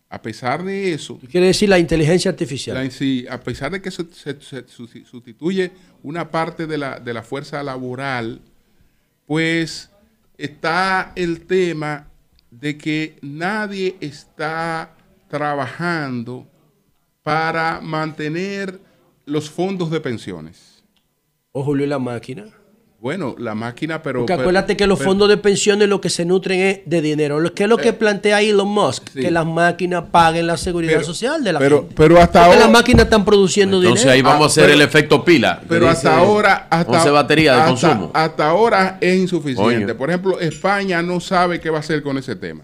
[0.09, 2.75] a pesar de eso, Quiere decir la inteligencia artificial.
[2.77, 5.71] la- sí, a pesar de que se, se- se susti- sustituye
[6.03, 8.41] una parte de la, de la fuerza laboral,
[9.25, 9.89] pues
[10.37, 12.07] está el tema
[12.51, 14.93] de que nadie está
[15.37, 16.45] trabajando
[17.23, 18.79] para mantener
[19.25, 20.83] los fondos de pensiones.
[21.51, 22.45] O Julio y la máquina.
[22.99, 24.19] Bueno, la máquina, pero...
[24.21, 27.01] Porque pero- acuérdate que los pero- fondos de pensiones lo que se nutren es de
[27.01, 27.39] dinero.
[27.39, 29.09] Lo- ¿Qué es lo que plantea Elon Musk?
[29.11, 29.21] Sí.
[29.21, 31.95] Que las máquinas paguen la seguridad Pero- social de la pero- gente.
[31.97, 34.13] pero hasta Porque ahora- las máquinas están produciendo Entonces dinero.
[34.15, 35.61] ahí vamos a hacer pero- el efecto pila.
[35.67, 38.11] Pero dice hasta ahora, hasta, 11 baterías de hasta- consumo.
[38.13, 39.85] hasta ahora es insuficiente.
[39.85, 39.97] Coño.
[39.97, 42.63] Por ejemplo, España no sabe qué va a hacer con ese tema.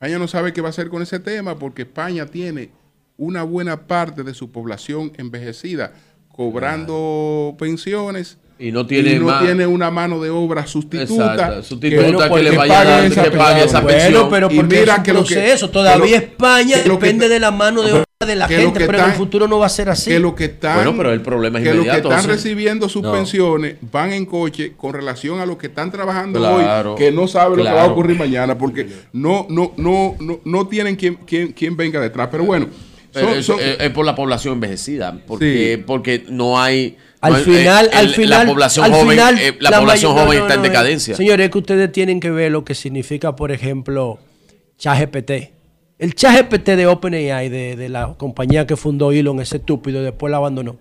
[0.00, 2.70] España no sabe qué va a hacer con ese tema porque España tiene
[3.18, 5.92] una buena parte de su población envejecida
[6.32, 12.02] cobrando pensiones Y no tiene no más- tiene una mano de obra sustituta Exacto, sustituta
[12.02, 14.28] bueno, que pues, le vaya esa que pague esa pensión.
[14.28, 15.70] Bueno, pero Y mira es que lo que- proceso.
[15.70, 18.56] Todavía que lo- España que que depende de la mano de obra de la que
[18.58, 20.10] gente, que pero en el futuro no va a ser así.
[20.10, 23.02] que lo que están Bueno, pero el problema es que lo que están recibiendo sus
[23.02, 23.12] no.
[23.12, 27.26] pensiones van en coche con relación a lo que están trabajando Claro, hoy que no
[27.26, 31.14] saben lo que va a ocurrir mañana porque no no no no, no tienen quien,
[31.14, 32.66] quien, quien venga detrás pero bueno
[33.10, 35.82] Pero son- eso son- es, es por la población envejecida, porque, Sí.
[35.86, 36.96] porque no hay...
[37.22, 39.80] Al no final, eh, al el- final, La población al joven, final, eh, la la
[39.80, 41.14] población mayor- no, joven no, está en decadencia.
[41.16, 44.18] Señores, es que ustedes tienen que ver lo que significa, por ejemplo,
[44.78, 45.30] ChatGPT.
[45.98, 50.30] El ChatGPT de OpenAI, de, de la compañía que fundó Elon, ese estúpido, y después
[50.30, 50.76] la abandonó.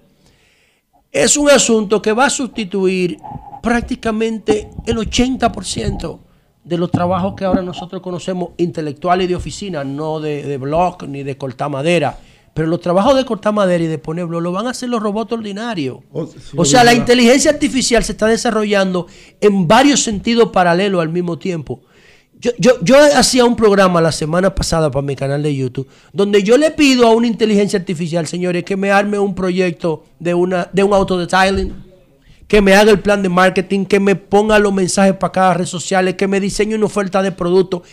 [1.11, 3.17] Es un asunto que va a sustituir
[3.61, 6.19] prácticamente el 80%
[6.63, 11.23] de los trabajos que ahora nosotros conocemos intelectuales de oficina, no de, de blog ni
[11.23, 12.17] de cortar madera.
[12.59, 15.01] Pero los trabajos de cortar madera y de poner blog lo van a hacer los
[15.01, 15.99] robots ordinarios.
[16.11, 19.07] Oh, sí, o sea, la inteligencia artificial se está desarrollando
[19.39, 21.79] en varios sentidos paralelos al mismo tiempo.
[22.37, 26.43] Yo, yo, yo hacía un programa la semana pasada para mi canal de YouTube, donde
[26.43, 30.69] yo le pido a una inteligencia artificial, señores, que me arme un proyecto de, una,
[30.73, 31.73] de un auto detailing,
[32.45, 35.65] que me haga el plan de marketing, que me ponga los mensajes para cada red
[35.65, 37.83] social, que me diseñe una oferta de producto,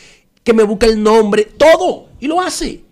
[0.42, 2.85] que me busque el nombre, todo, y lo hace.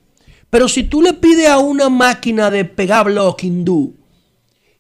[0.55, 3.93] Pero si tú le pides a una máquina de pegar block hindú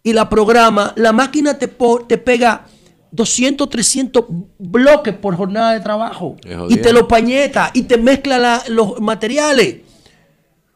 [0.04, 1.66] y la programa, la máquina te,
[2.06, 2.64] te pega
[3.10, 4.24] 200, 300
[4.56, 6.36] bloques por jornada de trabajo
[6.70, 9.78] y te lo pañeta y te mezcla la- los materiales.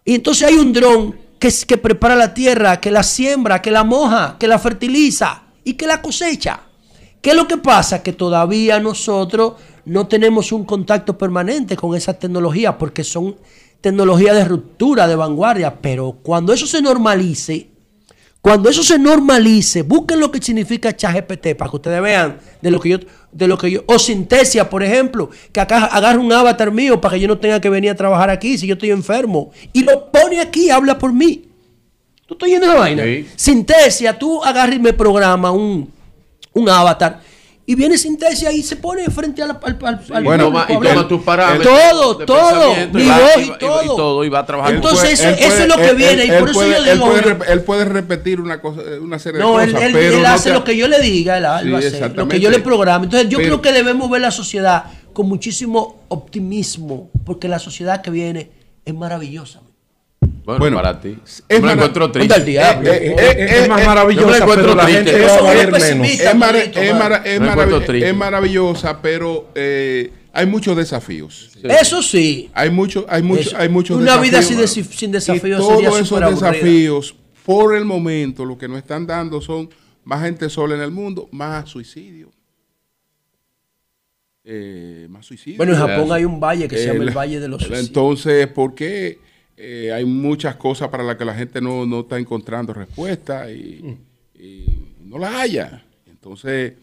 [0.04, 3.84] Y entonces hay un dron que, que prepara la tierra, que la siembra, que la
[3.84, 6.62] moja, que la fertiliza y que la cosecha.
[7.22, 8.02] ¿Qué es lo que pasa?
[8.02, 9.52] Que todavía nosotros
[9.84, 13.36] no tenemos un contacto permanente con esas tecnologías porque son
[13.80, 15.80] tecnologías de ruptura, de vanguardia.
[15.80, 17.68] Pero cuando eso se normalice,
[18.40, 22.80] cuando eso se normalice, busquen lo que significa ChatGPT para que ustedes vean de lo
[22.80, 22.98] que yo,
[23.32, 27.14] de lo que yo, o Sintesia, por ejemplo, que acá agarre un avatar mío para
[27.14, 30.10] que yo no tenga que venir a trabajar aquí si yo estoy enfermo y lo
[30.10, 31.44] pone aquí, habla por mí.
[32.26, 33.04] ¿Tú estás yendo esa vaina?
[33.04, 33.26] Sí.
[33.34, 35.90] Sintesia, tú agarras y me programa un,
[36.52, 37.20] un avatar
[37.70, 40.76] y viene Sintesia y se pone frente al, al, al- al Bueno, público y a
[40.78, 40.94] hablar.
[40.94, 43.96] toma tus parámetros Todo, de todo, mi y va- voz y y va- y todo.
[43.96, 44.76] todo, y va trabajando.
[44.88, 46.22] Entonces, Él eso, eso es lo que él- viene.
[46.22, 47.06] él- y por eso puede- yo él digo.
[47.10, 50.22] puede, él puede repetir una cosa, una serie no, de él, cosas, él- pero él
[50.22, 52.26] no hace te- lo que yo le diga, él, él Sí, va a hacer, lo
[52.26, 53.04] que yo le programe.
[53.04, 58.00] Entonces, yo Pero- creo que debemos ver la sociedad con muchísimo optimismo, porque la sociedad
[58.00, 58.50] que viene
[58.86, 59.60] es maravillosa.
[60.48, 61.14] Bueno, Bueno, para ti.
[61.46, 62.34] es me encuentro triste.
[62.58, 65.80] Es- es más maravillosa, pero la gente Eso va a es ver menos.
[65.82, 66.30] pesimista.
[66.30, 68.08] es, mara- Manolito, es mara- es Me marav- encuentro triste.
[68.08, 71.50] es maravillosa, pero eh, hay muchos desafíos.
[71.62, 72.48] Eso sí.
[72.54, 76.18] Hay mucho, hay mucho, hay muchos Una vida sin sin desafíos Y sería todos esos
[76.30, 79.68] desafíos, por el momento, lo que nos están dando son
[80.04, 82.30] más gente sola en el mundo, más suicidio.
[84.44, 85.58] Eh, más suicidio.
[85.58, 87.86] Bueno, en Japón hay un valle que se llama el Valle de los Suicidios.
[87.86, 89.18] Entonces, ¿por qué
[89.60, 93.98] eh, hay muchas cosas para las que la gente no, no está encontrando respuesta y,
[94.38, 94.64] y
[95.04, 95.84] no las haya?
[96.06, 96.74] Entonces,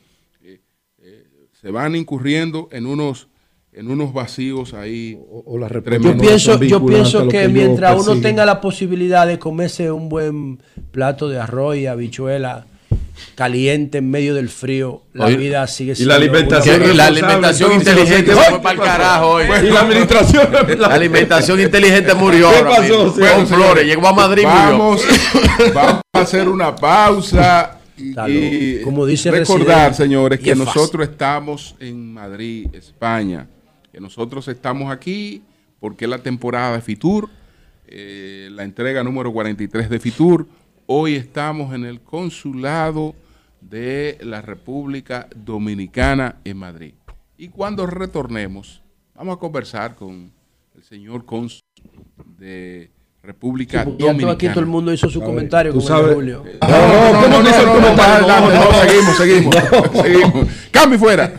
[0.43, 0.59] eh,
[0.99, 3.29] eh, se van incurriendo en unos,
[3.71, 5.17] en unos vacíos ahí.
[5.29, 9.89] O, o la Yo pienso, yo pienso que mientras uno tenga la posibilidad de comerse
[9.91, 10.59] un buen
[10.91, 12.67] plato de arroz y habichuela
[13.35, 16.93] caliente en medio del frío, la Oye, vida sigue y siendo la una alimentación Que
[16.93, 19.45] la alimentación inteligente ¿qué fue para el carajo hoy.
[19.45, 20.47] Y la administración.
[20.79, 23.13] La alimentación inteligente murió ¿Qué pasó?
[23.13, 24.77] Con Flores, llegó a Madrid y murió.
[24.77, 25.03] Vamos,
[25.73, 28.35] vamos a hacer una pausa y, Salud.
[28.35, 33.47] y Como dice recordar, Residente, señores, y que nosotros estamos en Madrid, España.
[33.91, 35.41] Que nosotros estamos aquí
[35.79, 37.29] porque es la temporada de Fitur,
[37.87, 40.47] eh, la entrega número 43 de Fitur.
[40.87, 43.15] Hoy estamos en el consulado
[43.61, 46.93] de la República Dominicana en Madrid.
[47.37, 48.81] Y cuando retornemos,
[49.15, 50.31] vamos a conversar con
[50.75, 51.61] el señor cónsul
[52.37, 52.91] de
[53.23, 54.33] República todo Dominicana.
[54.33, 56.43] aquí todo el mundo hizo su comentario tú sabes- Julio.
[56.61, 58.27] No, no, no, no, dice el no, no, comentario?
[58.27, 58.87] no, no, No, no, no.
[58.87, 59.55] seguimos, seguimos,
[60.03, 60.47] seguimos.
[60.71, 61.33] Cambio fuera.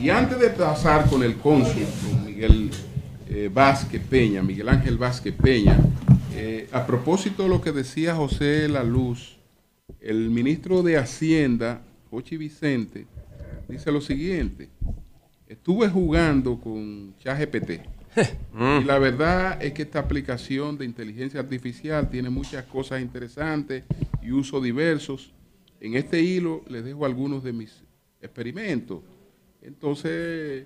[0.00, 2.70] Y antes de pasar con el cónsul, con Miguel
[3.28, 5.76] eh, Vázquez Peña, Miguel Ángel Vázquez Peña,
[6.36, 9.38] eh, a propósito de lo que decía José La Luz,
[10.00, 11.82] el ministro de Hacienda,
[12.12, 13.06] Jochi Vicente,
[13.68, 14.68] dice lo siguiente.
[15.48, 17.80] Estuve jugando con ChatGPT.
[18.80, 23.82] Y la verdad es que esta aplicación de inteligencia artificial tiene muchas cosas interesantes
[24.22, 25.32] y usos diversos.
[25.80, 27.82] En este hilo les dejo algunos de mis
[28.20, 29.00] experimentos.
[29.68, 30.64] Entonces,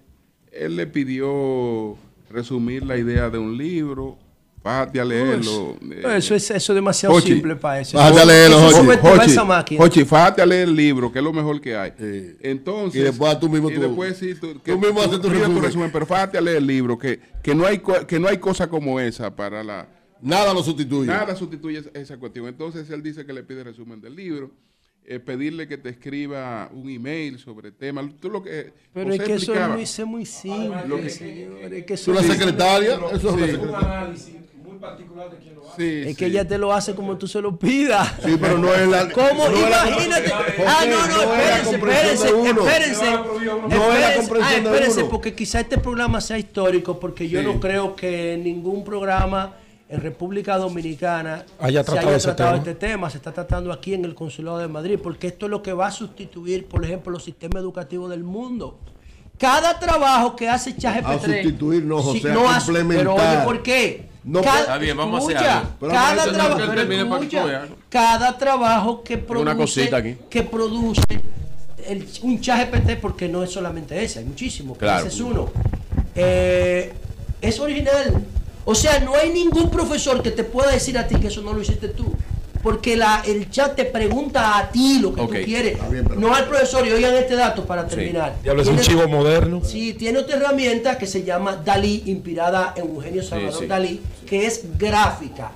[0.52, 1.96] él le pidió
[2.30, 4.16] resumir la idea de un libro.
[4.62, 5.76] Fájate a leerlo.
[5.80, 7.32] No, eso, es, eso es demasiado Jochi.
[7.32, 7.98] simple para eso.
[7.98, 8.96] Bájate a leerlo, Jochi.
[9.00, 9.80] Jochi, esa máquina.
[9.82, 11.92] Jochi, fájate a leer el libro, que es lo mejor que hay.
[11.98, 12.36] Sí.
[12.42, 15.28] Entonces, Y después tú mismo y tú- después sí, tú, que tú mismo haces tu
[15.28, 15.90] resumen.
[15.92, 18.68] pero fájate a leer el libro, que, que, no hay, co- que no hay cosa
[18.68, 19.88] como esa para la...
[20.20, 21.08] Nada lo sustituye.
[21.08, 22.46] Nada sustituye esa- esa cuestión.
[22.46, 24.52] Entonces él dice que le pide resumen del libro,
[25.04, 28.06] eh, pedirle que te escriba un email sobre temas.
[28.20, 29.74] Tú lo que Pero José es que eso es explicaba.
[29.74, 31.58] muy, es muy simple, Lo que- señor.
[31.72, 32.94] Es que, Es eso una es- secretaria.
[32.94, 33.52] Eso es una Sí.
[33.52, 34.14] secretaria.
[35.76, 36.14] Sí, es sí.
[36.16, 38.14] que ella te lo hace como tú se lo pidas.
[38.24, 39.08] Sí, pero no es la.
[39.10, 39.48] ¿Cómo?
[39.48, 40.30] no es la- Imagínate.
[40.30, 42.68] José, Ah, no, no, no es la espérense, espérense, de uno.
[42.68, 43.04] espérense.
[43.04, 45.08] No es la Espérense, comprensión ah, de espérense, uno.
[45.10, 47.46] porque quizá este programa sea histórico, porque yo Sí.
[47.46, 49.54] no creo que ningún programa
[49.92, 52.56] en República Dominicana Haya se haya tratado tema.
[52.56, 53.10] este tema.
[53.10, 55.88] Se está tratando aquí en el Consulado de Madrid, porque esto es lo que va
[55.88, 58.78] a sustituir, por ejemplo, los sistemas educativos del mundo.
[59.38, 63.04] Cada trabajo que hace ChatGPT A sustituir, no, José, no complementar.
[63.04, 64.08] Pero oye, ¿por qué?
[64.24, 67.68] No, Cada- Está bien, vamos a hacer escucha, cada, a hacer algo escucha, veas.
[67.90, 70.16] cada trabajo que una produce, cosita aquí.
[70.30, 71.02] que produce
[71.86, 75.00] el- un chat GPT, porque no es solamente ese, hay muchísimos, Claro.
[75.06, 75.50] ese es uno.
[76.14, 76.92] Eh,
[77.42, 78.24] es original.
[78.64, 81.52] O sea, no hay ningún profesor que te pueda decir a ti que eso no
[81.52, 82.12] lo hiciste tú.
[82.62, 85.78] Porque la, el chat te pregunta a ti lo que tú quieres.
[85.90, 86.86] Bien, no al profesor.
[86.86, 88.36] Y oigan este dato para terminar.
[88.40, 89.62] Diablo, es un chivo moderno.
[89.64, 93.66] Sí, tiene otra herramienta que se llama Dalí, inspirada en Eugenio Salvador sí.
[93.66, 95.50] Dalí, que es gráfica.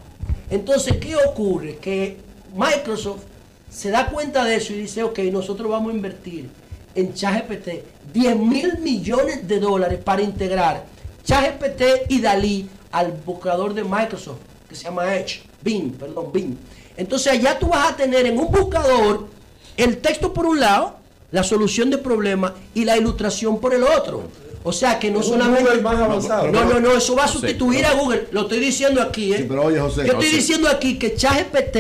[0.51, 1.77] Entonces, ¿qué ocurre?
[1.77, 2.17] Que
[2.57, 3.23] Microsoft
[3.71, 6.49] se da cuenta de eso y dice, ok, nosotros vamos a invertir
[6.97, 7.69] en ChatGPT
[8.13, 10.87] 10 mil millones de dólares para integrar
[11.25, 16.57] ChatGPT y Dalí al buscador de Microsoft, que se llama Edge, Bing, perdón, Bing.
[16.97, 19.29] Entonces allá tú vas a tener en un buscador
[19.77, 20.97] el texto por un lado,
[21.31, 24.23] la solución de problema y la ilustración por el otro.
[24.65, 25.79] O sea que no Es solamente...
[25.83, 26.51] Más avanzado.
[26.51, 28.29] No, no, no, eso va a sustituir a Google.
[28.31, 29.39] Lo estoy diciendo aquí, ¿eh?
[29.39, 30.37] Sí, pero oye, José, Yo estoy José.
[30.37, 31.77] diciendo aquí que ChatGPT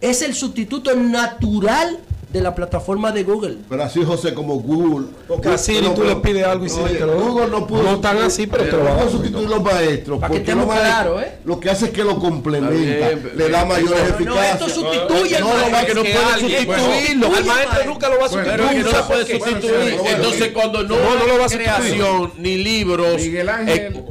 [0.00, 2.00] es el sustituto natural
[2.32, 3.56] de la plataforma de Google.
[3.70, 5.06] Pero así, José, como Google.
[5.26, 7.18] Porque a Siri Pero- tú le pides algo y Siri te lo.
[7.18, 7.82] Google no pudo.
[7.84, 10.18] No tan así, pero te lo va a no sustituir los maestros.
[10.20, 11.38] Para que porque estemos claros, ¿eh?
[11.46, 13.10] Lo que hace es que lo complementa.
[13.34, 14.52] Le da mayores No, no, eficacia.
[14.52, 16.02] esto sustituye al No, no, maestro.
[16.02, 17.28] que no puede sustituirlo.
[17.28, 19.94] Bueno, Al maestro nunca lo va a Pero que no se puede sustituir.
[19.98, 21.64] bueno, Entonces, cuando no, No, no lo va a hay sustituir.
[21.76, 23.16] creación ni libros.
[23.16, 24.04] Miguel Ángel.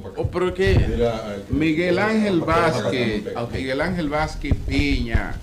[1.49, 3.23] Miguel Ángel Vázquez,
[3.53, 5.35] Miguel Ángel Vázquez Piña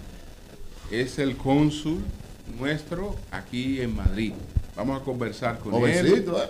[0.90, 2.00] es el cónsul
[2.58, 4.32] nuestro aquí en Madrid.
[4.76, 5.80] Vamos a conversar con él.
[5.80, 6.48] Jovencito, ¿eh?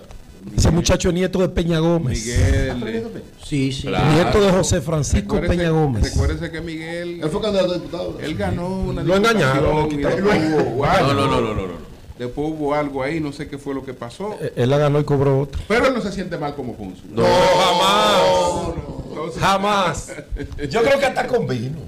[0.57, 2.19] Ese muchacho nieto de Peña Gómez.
[2.19, 3.87] Miguel, eh, Sí, sí.
[3.87, 4.13] Claro.
[4.13, 6.03] Nieto de José Francisco recuérdese, Peña Gómez.
[6.13, 8.19] recuérdese que Miguel, Él fue candidato a diputado.
[8.21, 9.89] él ganó una Lo engañaron.
[9.89, 11.55] No, no, no, no, no.
[11.55, 11.85] no.
[12.19, 14.37] Después hubo algo ahí, no sé qué fue lo que pasó.
[14.41, 15.61] Eh, Él la ganó y cobró otra.
[15.67, 17.07] Pero él no se siente mal como cónsul.
[17.13, 18.23] No, jamás.
[19.15, 20.13] Entonces, Jamás.
[20.69, 21.79] Yo creo que hasta con vino.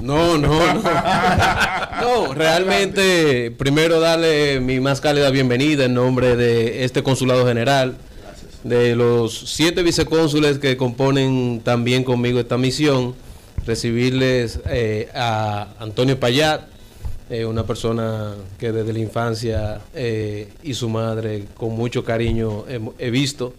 [0.00, 0.82] No, no, no.
[2.00, 7.96] No, realmente, primero darle mi más cálida bienvenida en nombre de este consulado general,
[8.64, 13.14] de los siete vicecónsules que componen también conmigo esta misión,
[13.66, 16.62] recibirles eh, a Antonio Payat,
[17.28, 22.80] eh, una persona que desde la infancia eh, y su madre con mucho cariño he,
[22.98, 23.52] he visto,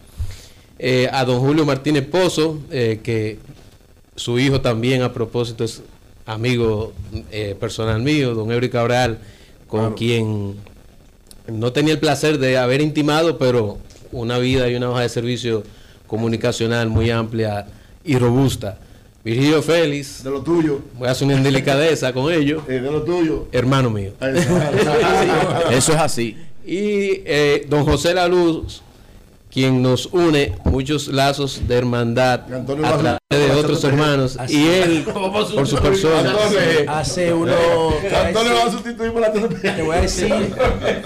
[0.78, 3.38] Eh, a don Julio Martínez Pozo, eh, que
[4.16, 5.82] su hijo también a propósito es
[6.26, 6.92] amigo
[7.30, 9.18] eh, personal mío, don Eury Cabral,
[9.68, 10.56] con quien
[11.46, 13.78] no tenía el placer de haber intimado, pero
[14.12, 15.62] una vida y una hoja de servicio
[16.06, 17.66] comunicacional muy amplia
[18.04, 18.78] y robusta.
[19.24, 20.80] Virgilio Félix, De lo tuyo.
[20.98, 23.48] voy a hacer una delicadeza con ellos, eh, de lo tuyo.
[23.52, 24.12] hermano mío.
[25.70, 26.36] Eso es así.
[26.66, 28.82] Y eh, don José La Luz,
[29.54, 34.36] quien nos une muchos lazos de hermandad Antonio a través de otros hermanos.
[34.48, 36.34] Y él, por su persona.
[36.88, 37.52] Hace uno.
[38.26, 40.34] Antonio va a sustituir por la Te voy a decir.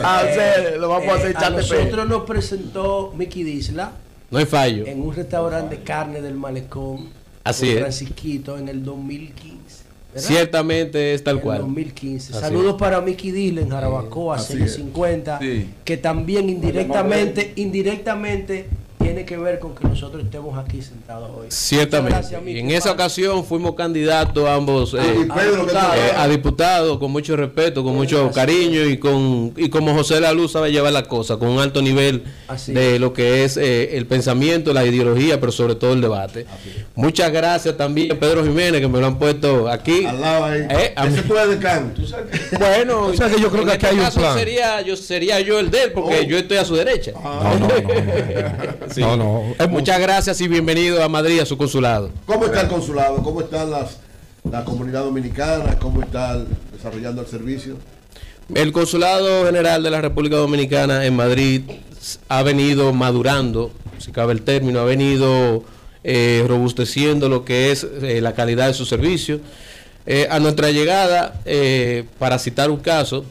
[0.01, 3.93] Ah, eh, lo vamos a hacer eh, a nosotros nos presentó Mickey Disla
[4.31, 4.87] No hay fallo.
[4.87, 7.09] en un restaurante de carne del Malecón.
[7.45, 7.81] Así es.
[7.81, 9.78] Francisquito en el 2015.
[10.13, 10.27] ¿Verdad?
[10.29, 11.59] Ciertamente es tal En cual.
[11.61, 12.33] 2015.
[12.33, 12.79] Así Saludos es.
[12.81, 14.75] para Mickey Disla en Jarabacoa, Así serie es.
[14.75, 15.39] 50.
[15.39, 15.69] Sí.
[15.85, 18.67] Que también indirectamente, indirectamente
[19.09, 21.47] tiene que ver con que nosotros estemos aquí sentados hoy.
[21.49, 22.19] Ciertamente.
[22.47, 25.95] Y en esa ocasión fuimos candidatos ambos eh, Pedro, que diputado.
[25.95, 30.35] eh, a diputados con mucho respeto, con mucho cariño y con y como José La
[30.35, 33.97] Luz sabe llevar la cosa con un alto nivel Así de lo que es eh,
[33.97, 36.45] el pensamiento, la ideología, pero sobre todo el debate.
[36.95, 40.05] Muchas gracias también a Pedro Jiménez que me lo han puesto aquí.
[40.05, 40.67] Al lado ahí.
[40.69, 41.93] Eh, a Ese mí- tú eres decano.
[42.59, 44.37] Bueno, O sea que yo creo que este aquí hay un caso plan.
[44.39, 46.23] Sería yo sería yo el de él porque Oh.
[46.25, 47.13] yo estoy a su derecha.
[47.13, 47.69] No, no, no.
[48.99, 49.05] Sí.
[49.05, 49.55] No, no.
[49.57, 52.11] Es Muchas gracias y bienvenido a Madrid a su consulado.
[52.27, 53.23] ¿Cómo está el consulado?
[53.23, 53.99] ¿Cómo está las,
[54.51, 55.79] la comunidad dominicana?
[55.79, 56.37] ¿Cómo está
[56.73, 57.77] desarrollando el servicio?
[58.53, 61.63] El Consulado General de la República Dominicana en Madrid
[62.29, 65.63] ha venido madurando, si cabe el término, ha venido
[66.03, 69.39] eh, robusteciendo lo que es eh, la calidad de su servicio.
[70.07, 73.25] Eh, a nuestra llegada, eh, para citar un caso,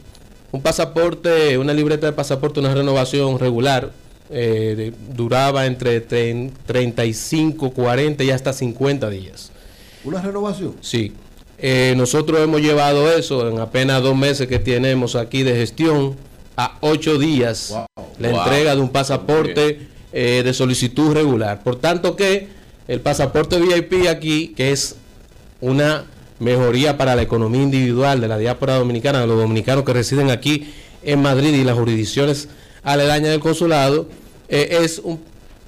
[0.53, 3.91] un pasaporte, una libreta de pasaporte, una renovación regular,
[4.30, 9.51] eh, duraba entre tre- 35, 40 y hasta 50 días.
[10.03, 10.75] ¿Una renovación?
[10.82, 11.13] Sí.
[11.59, 16.15] Eh, nosotros hemos llevado eso en apenas dos meses que tenemos aquí de gestión
[16.55, 17.73] a ocho días
[18.19, 18.39] la Wow.
[18.41, 21.63] entrega de un pasaporte eh, de solicitud regular.
[21.63, 22.47] Por tanto que
[22.88, 24.95] el pasaporte VIP aquí, que es
[25.61, 26.05] una
[26.39, 30.71] mejoría para la economía individual de la diáspora dominicana, de los dominicanos que residen aquí
[31.03, 32.47] en Madrid y las jurisdicciones
[32.94, 34.08] aledañas del consulado,
[34.50, 35.20] eh, es un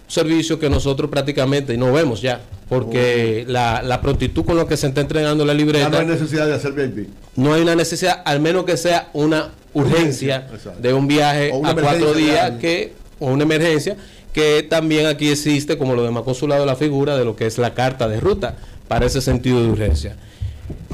[0.08, 4.88] servicio que nosotros prácticamente no vemos ya, porque la, la prontitud con lo que se
[4.88, 7.10] está entregando la Ya libreta no hay necesidad de hacer VIP.
[7.36, 10.48] no hay una necesidad, al menos que sea una urgencia
[10.82, 13.98] de un viaje a cuatro días que o una emergencia
[14.34, 17.74] que también aquí existe como lo demás consulado la figura de lo que es la
[17.74, 18.56] carta de ruta
[18.88, 20.16] para ese sentido de urgencia.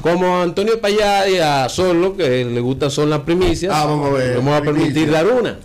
[0.02, 4.10] Como a Antonio Payá y a Solo, que le gustan son las primicias, Ah, vamos
[4.12, 5.12] a ver, vamos a permitir primicia.
[5.24, 5.58] dar una.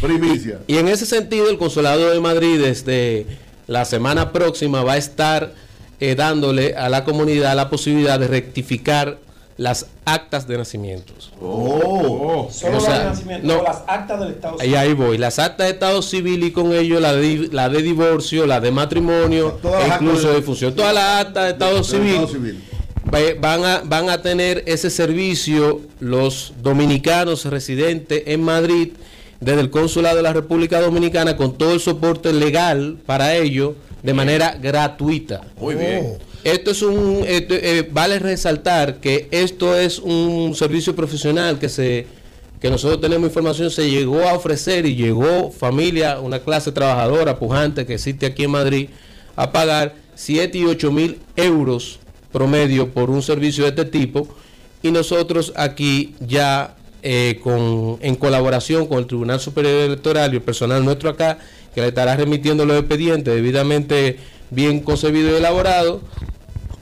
[0.00, 0.58] Primicia.
[0.66, 3.26] Y en ese sentido, el Consulado de Madrid desde
[3.66, 5.52] la semana próxima va a estar
[6.00, 9.18] eh, dándole a la comunidad la posibilidad de rectificar
[9.56, 11.32] las actas de nacimientos.
[11.40, 12.48] Oh.
[12.50, 13.62] Solo O sea, las de nacimiento, no.
[13.62, 15.16] las actas del Estado Ahí, ahí voy.
[15.16, 18.72] Las actas de estado civil y con ello la de, la de divorcio, la de
[18.72, 20.74] matrimonio, Todas las e incluso actas de- de difusión.
[20.74, 22.64] Todas las actas de estado civil, Estado civil.
[23.14, 28.88] Va- van, a, van a tener ese servicio los dominicanos residentes en Madrid
[29.40, 34.14] desde el Consulado de la República Dominicana con todo el soporte legal para ello de
[34.14, 35.42] manera gratuita.
[35.58, 36.18] Muy bien.
[36.44, 42.06] Esto es un, esto, eh, vale resaltar que esto es un servicio profesional que se,
[42.60, 47.86] que nosotros tenemos información, se llegó a ofrecer y llegó familia, una clase trabajadora pujante
[47.86, 48.88] que existe aquí en Madrid,
[49.36, 51.98] a pagar 7 y 8 mil euros
[52.34, 54.26] promedio por un servicio de este tipo.
[54.82, 60.42] Y nosotros aquí ya eh, con, en colaboración con el Tribunal Superior Electoral y el
[60.42, 61.38] personal nuestro acá,
[61.74, 64.18] que le estará remitiendo los expedientes debidamente
[64.50, 66.02] bien concebido y elaborado,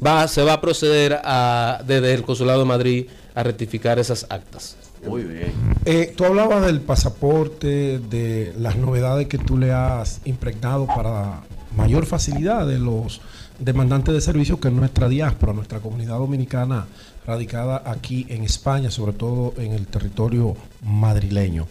[0.05, 4.76] va, se va a proceder a, desde el Consulado de Madrid a rectificar esas actas.
[5.07, 5.53] Muy bien.
[5.84, 11.42] Eh, tú hablabas del pasaporte, de las novedades que tú le has impregnado para
[11.76, 13.20] mayor facilidad de los
[13.59, 16.86] demandantes de servicios que nuestra diáspora, nuestra comunidad dominicana
[17.26, 21.66] radicada aquí en España, sobre todo en el territorio madrileño.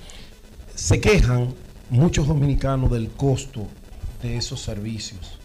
[0.75, 1.53] Se quejan
[1.89, 3.67] muchos dominicanos del costo
[4.21, 5.37] de esos servicios.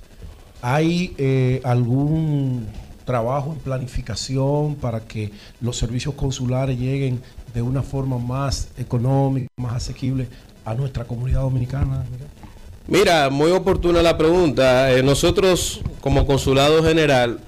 [0.62, 2.66] ¿Hay eh, algún
[3.04, 5.30] trabajo en planificación para que
[5.60, 7.20] los servicios consulares lleguen
[7.54, 10.28] de una forma más económica, más asequible
[10.64, 12.04] a nuestra comunidad dominicana?
[12.88, 14.92] Mira, muy oportuna la pregunta.
[14.92, 17.40] Eh, nosotros, como consulado general,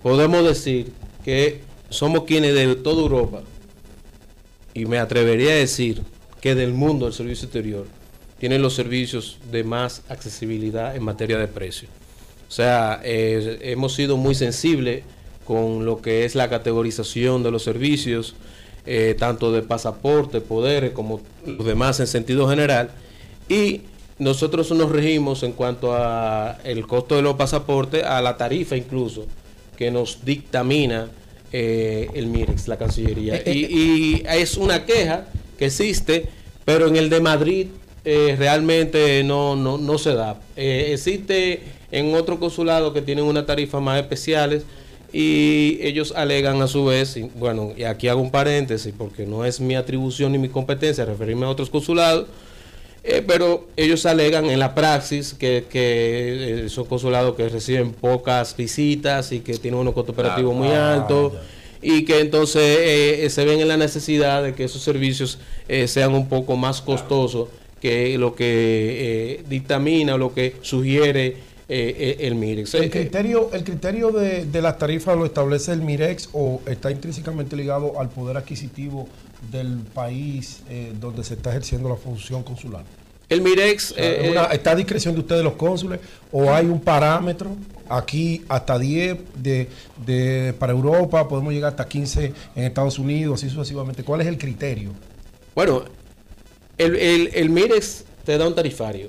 [0.00, 0.92] podemos decir
[1.24, 3.42] que somos quienes de toda Europa,
[4.72, 6.02] y me atrevería a decir
[6.40, 7.86] que del mundo del servicio exterior,
[8.38, 11.88] tienen los servicios de más accesibilidad en materia de precio.
[12.48, 15.02] O sea, eh, hemos sido muy sensibles
[15.44, 18.36] con lo que es la categorización de los servicios,
[18.86, 22.90] eh, tanto de pasaporte, poderes, como los demás en sentido general.
[23.48, 23.82] Y
[24.20, 29.26] nosotros nos regimos en cuanto a el costo de los pasaportes, a la tarifa incluso,
[29.76, 31.08] que nos dictamina
[31.52, 33.42] eh, el MIREX, la Cancillería.
[33.44, 35.26] y, y es una queja
[35.58, 36.28] que existe,
[36.64, 37.66] pero en el de Madrid
[38.04, 40.40] eh, realmente no, no, no se da.
[40.56, 44.64] Eh, existe en otro consulado que tienen una tarifa más especiales
[45.12, 49.44] y ellos alegan a su vez, y bueno, y aquí hago un paréntesis porque no
[49.44, 52.26] es mi atribución ni mi competencia referirme a otros consulados,
[53.02, 58.56] eh, pero ellos alegan en la praxis que, que eh, son consulados que reciben pocas
[58.56, 61.32] visitas y que tienen unos costos operativos muy altos
[61.82, 65.38] y que entonces eh, se ven en la necesidad de que esos servicios
[65.68, 67.48] eh, sean un poco más costosos
[67.80, 68.44] que lo que
[69.38, 71.36] eh, dictamina o lo que sugiere eh,
[71.68, 72.74] eh, el MIREX.
[72.74, 77.56] ¿El criterio, el criterio de, de las tarifas lo establece el MIREX o está intrínsecamente
[77.56, 79.08] ligado al poder adquisitivo
[79.50, 82.84] del país eh, donde se está ejerciendo la función consular?
[83.28, 86.00] el MIREX O sea, eh, ¿es una- eh, ¿Está a discreción de ustedes los cónsules
[86.32, 87.56] o hay un parámetro?
[87.88, 89.68] Aquí hasta 10 de,
[90.04, 94.02] de- para Europa, podemos llegar hasta 15 en Estados Unidos, así sucesivamente.
[94.02, 94.90] ¿Cuál es el criterio?
[95.54, 95.84] Bueno,
[96.76, 99.08] el, el, el MIREX te da un tarifario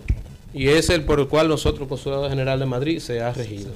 [0.53, 3.71] y es el por el cual nosotros, Consulado General de Madrid, se ha regido.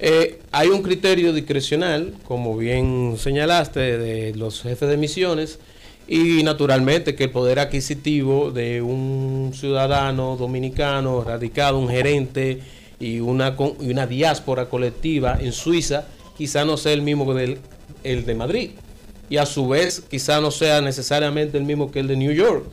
[0.00, 5.58] Eh, hay un criterio discrecional, como bien señalaste, de los jefes de misiones
[6.06, 12.60] y naturalmente que el poder adquisitivo de un ciudadano dominicano radicado, un gerente
[13.00, 17.58] y una, y una diáspora colectiva en Suiza, quizá no sea el mismo que del,
[18.02, 18.70] el de Madrid
[19.28, 22.64] y a su vez quizá no sea necesariamente el mismo que el de New York,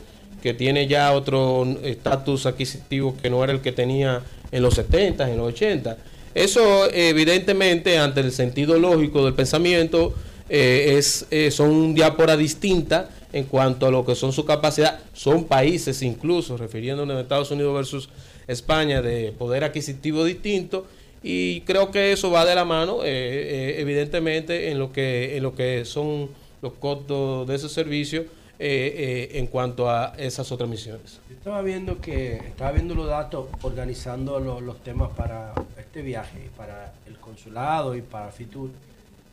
[0.41, 4.21] que tiene ya otro estatus adquisitivo que no era el que tenía
[4.51, 5.97] en los 70, en los 80.
[6.33, 10.13] Eso evidentemente ante el sentido lógico del pensamiento
[10.49, 15.45] eh, es eh, son diáspora distinta en cuanto a lo que son su capacidad, son
[15.45, 18.09] países incluso, refiriéndonos a Estados Unidos versus
[18.47, 20.85] España, de poder adquisitivo distinto,
[21.23, 25.43] y creo que eso va de la mano, eh, eh, evidentemente, en lo que en
[25.43, 26.29] lo que son
[26.61, 28.21] los costos de ese servicio
[28.59, 31.19] eh, eh, en cuanto a esas otras misiones.
[31.29, 36.49] Yo estaba viendo que estaba viendo los datos organizando lo- los temas para este viaje,
[36.57, 38.69] para el consulado y para Fitur.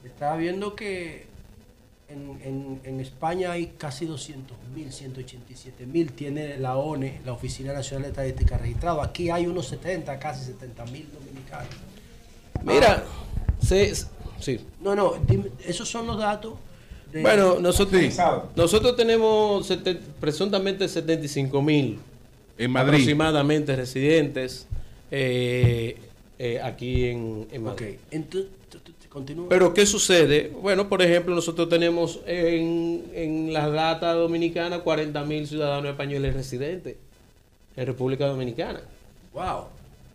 [0.05, 1.27] Estaba viendo que
[2.09, 7.73] en, en- en España hay casi 200 mil, 187 mil, tiene la ONE, la Oficina
[7.73, 9.03] Nacional de Estadística registrado.
[9.03, 11.69] Aquí hay unos 70, casi 70 mil dominicanos.
[12.65, 13.05] Mira,
[13.63, 13.93] se-
[14.41, 14.61] sí.
[14.81, 16.55] No, no, dime, esos son los datos.
[17.13, 18.21] de- Bueno, nosotros, Sí.
[18.57, 21.99] nosotros tenemos sete- presuntamente 75 mil
[22.59, 22.89] En Madrid.
[22.95, 24.67] aproximadamente residentes
[25.11, 25.97] eh,
[26.39, 27.95] eh, aquí en, en Ok, Madrid.
[28.11, 28.51] entonces,
[29.09, 29.47] continúa.
[29.49, 30.53] Pero ¿qué sucede?
[30.63, 36.97] Bueno, por ejemplo, nosotros tenemos en, en la data dominicana 40 mil ciudadanos españoles residentes
[37.77, 38.81] en República Dominicana.
[39.35, 39.65] wow.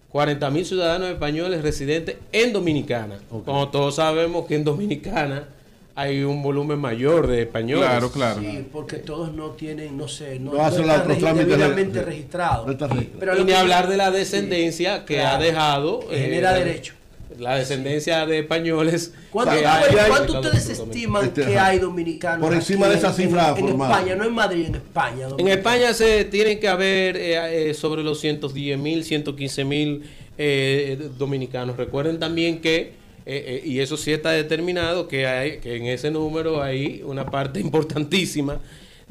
[0.10, 3.18] 40 mil ciudadanos españoles residentes en Dominicana.
[3.30, 5.48] Como todos sabemos que en Dominicana
[5.96, 7.86] hay un volumen mayor de españoles.
[7.90, 8.40] Claro, claro.
[8.42, 11.48] Sí, porque todos no tienen, no sé, no, No hacen están la- los regi- trámites
[11.50, 12.66] debidamente de- registrados.
[12.68, 13.20] no está registrado.
[13.20, 15.36] Pero y ni que- hablar de la descendencia que Claro.
[15.38, 16.00] ha dejado.
[16.12, 16.94] eh, Genera derecho.
[17.40, 19.14] La descendencia de españoles.
[19.32, 22.42] ¿Cuánto, que a hay- ver, ¿cuánto hay- ustedes estiman Este, que hay dominicanos?
[22.46, 23.82] Por encima aquí de esa en- cifra en, en.
[23.82, 25.28] España, no en Madrid, en España.
[25.38, 25.48] En?
[25.48, 30.04] España se tienen que haber eh, eh, sobre los 110 mil, 115 mil
[30.38, 31.78] eh, dominicanos.
[31.78, 32.92] Recuerden también que, eh,
[33.26, 37.60] eh, y eso sí está determinado, que, hay, que en ese número hay una parte
[37.62, 38.60] importantísima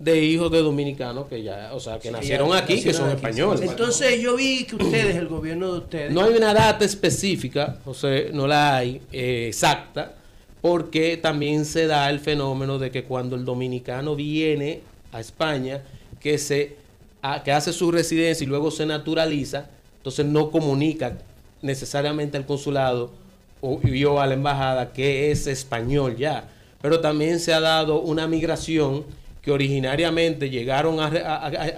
[0.03, 3.16] de hijos de dominicanos que ya, o sea, que nacieron ya aquí, que son aquí.
[3.16, 3.61] españoles.
[3.70, 8.30] Entonces yo vi que ustedes, el gobierno de ustedes, No hay una data específica, José,
[8.32, 10.14] no la hay eh, exacta,
[10.61, 14.80] porque también se da el fenómeno de que cuando el dominicano viene
[15.12, 15.82] a España,
[16.20, 16.76] que se
[17.22, 21.18] a- que hace su residencia y luego se naturaliza, entonces no comunica
[21.62, 23.12] necesariamente al consulado
[23.61, 26.48] o, o a la embajada que es español ya.
[26.80, 29.05] Pero también se ha dado una migración
[29.43, 31.09] que originariamente llegaron a,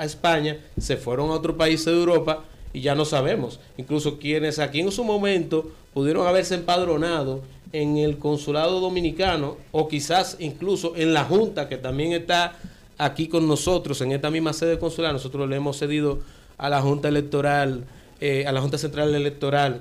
[0.05, 2.45] España, se fueron a otros países de Europa
[2.75, 3.59] y ya no sabemos.
[3.79, 7.43] Incluso quienes aquí en su momento pudieron haberse empadronado
[7.73, 12.57] en el consulado dominicano o quizás incluso en la Junta que también está
[12.99, 15.13] aquí con nosotros en esta misma sede consular.
[15.15, 16.19] Nosotros le hemos cedido
[16.59, 17.85] a la Junta Electoral,
[18.21, 19.81] eh, a la Junta Central Electoral,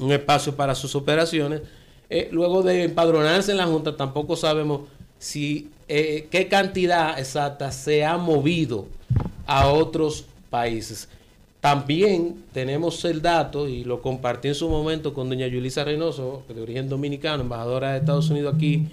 [0.00, 1.62] un espacio para sus operaciones.
[2.10, 4.82] Eh, luego de empadronarse en la Junta, tampoco sabemos
[5.18, 8.86] si eh, qué cantidad exacta se ha movido
[9.46, 11.08] a otros países.
[11.60, 16.60] También tenemos el dato, y lo compartí en su momento con doña Yulisa Reynoso, de
[16.60, 18.86] origen dominicano, embajadora de Estados Unidos aquí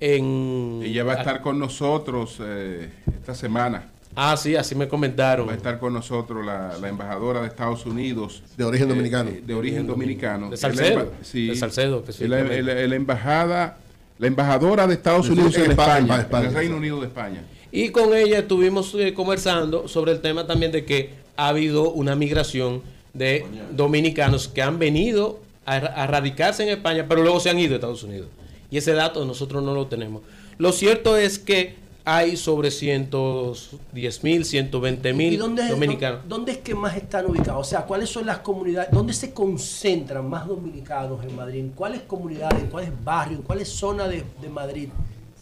[0.00, 0.80] en...
[0.84, 2.90] Ella va a estar con nosotros eh,
[3.20, 3.88] esta semana.
[4.16, 5.46] Ah, sí, así me comentaron.
[5.48, 8.42] Va a estar con nosotros la, la embajadora de Estados Unidos.
[8.56, 9.30] De origen eh, dominicano.
[9.30, 10.50] eh, de origen dominicano.
[10.50, 11.12] De Salcedo.
[11.22, 11.46] Sí.
[11.46, 12.62] De Salcedo, La, específicamente.
[12.62, 13.78] la- la embajada,
[14.20, 16.76] la embajadora de Estados Unidos en en España, España, en España, en el Reino.
[16.76, 17.42] Unido de España.
[17.72, 22.14] Y con ella estuvimos eh, conversando sobre el tema también de que ha habido una
[22.14, 22.82] migración
[23.14, 27.72] de dominicanos que han venido a, a radicarse en España, pero luego se han ido
[27.72, 28.28] a Estados Unidos.
[28.70, 30.22] Y ese dato nosotros no lo tenemos.
[30.58, 36.20] Lo cierto es que hay sobre 110 mil, 120 ¿Y mil dónde, es- dominicanos.
[36.28, 37.66] dónde es que más están ubicados?
[37.66, 38.90] O sea, ¿cuáles son las comunidades?
[38.90, 41.60] ¿Dónde se concentran más dominicanos en Madrid?
[41.60, 44.88] ¿En cuáles comunidades, en cuáles barrios, en cuáles zonas de, de Madrid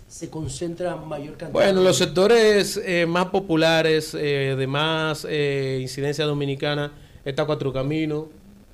[0.09, 1.53] se concentra mayor cantidad?
[1.53, 6.93] Bueno, los sectores eh, más populares, eh, de más eh, incidencia dominicana,
[7.25, 8.25] está Cuatro Caminos,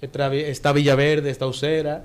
[0.00, 2.04] está, Vi- está Villaverde, está Usera.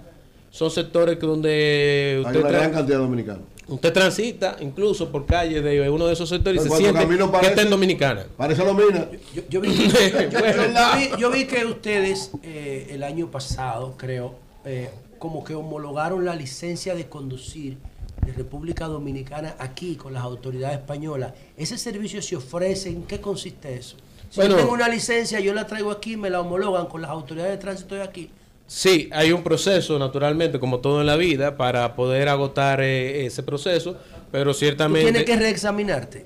[0.52, 3.44] Son sectores que donde Hay una gran cantidad de dominicanos.
[3.70, 7.32] Usted transita, incluso por calle de uno de esos sectores, y se siente Caminos que
[7.34, 8.26] parece- está en Dominicana.
[8.38, 9.08] Parece lo mina.
[9.34, 13.96] Yo, yo vi, yo- yo- yo vi- yo vi que ustedes eh, el año pasado,
[13.98, 14.90] creo, eh,
[15.20, 17.78] como que homologaron la licencia de conducir
[18.26, 21.34] de República Dominicana aquí con las autoridades españolas.
[21.58, 22.90] ¿Ese servicio se ofrece?
[22.90, 23.96] ¿En qué consiste eso?
[24.30, 24.56] Si Bueno.
[24.56, 27.58] yo tengo una licencia, yo la traigo aquí, me la homologan con las autoridades de
[27.58, 28.30] tránsito de aquí.
[28.72, 33.42] Sí, hay un proceso, naturalmente, como todo en la vida, para poder agotar eh, ese
[33.42, 33.98] proceso,
[34.32, 35.12] pero Tú ciertamente...
[35.12, 36.26] tienes que reexaminarte.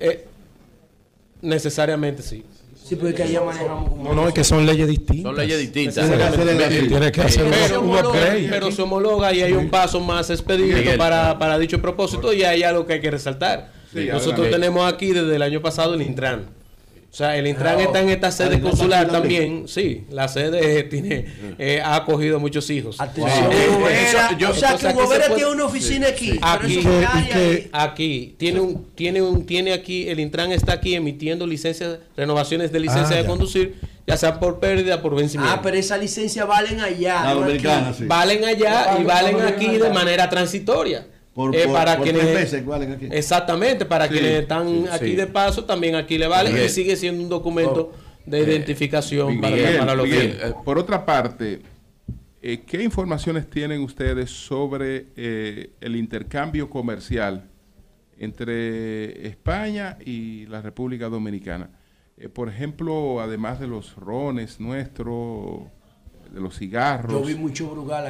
[0.00, 0.24] eh,
[1.42, 2.42] necesariamente sí.
[2.82, 4.02] Sí, porque allá manejamos como...
[4.02, 5.22] No, no, es que son leyes distintas.
[5.24, 6.08] Son leyes distintas.
[6.88, 8.48] Tiene que hacer pero, un upgrade.
[8.48, 10.96] pero se homologa y hay un paso más expedito Miguel.
[10.96, 13.72] para, para dicho propósito y hay algo que hay que resaltar.
[13.92, 16.46] Sí, Nosotros tenemos aquí desde el año pasado el Intran.
[17.10, 19.66] O sea, el Intran Ah, está en esta ah, sede consular también.
[19.66, 21.24] Sí, la sede tiene,
[21.58, 23.00] eh, ha acogido muchos hijos.
[23.00, 26.32] Atención, Eh, eso- yo- o sea, entonces que Hugo Vera tiene una oficina aquí.
[26.32, 26.80] pero Aquí.
[27.32, 27.68] que-.
[27.72, 32.80] Aquí tiene un tiene un tiene aquí el Intran está aquí emitiendo licencias renovaciones de
[32.80, 33.28] licencia Ah, de ya.
[33.28, 33.74] conducir
[34.06, 35.54] ya sea por pérdida por vencimiento.
[35.54, 37.24] Ah, pero esas licencias valen allá.
[37.24, 38.04] La no sí.
[38.06, 41.06] valen allá y valen aquí de manera transitoria.
[41.38, 43.06] Por, Eh, por- para por quienes tres veces valen aquí.
[43.12, 45.14] exactamente para Sí, quienes están sí, aquí sí.
[45.14, 47.92] de paso también aquí le vale y sigue siendo un documento
[48.26, 51.62] de identificación para, Miguel, para los eh, por otra parte,
[52.42, 57.44] eh, ¿qué informaciones tienen ustedes sobre eh, el intercambio comercial
[58.18, 61.70] entre España y la República Dominicana?
[62.16, 65.62] Eh, por ejemplo, además de los rones nuestros,
[66.32, 67.12] de los cigarros.
[67.12, 68.06] Yo vi mucho Brugal.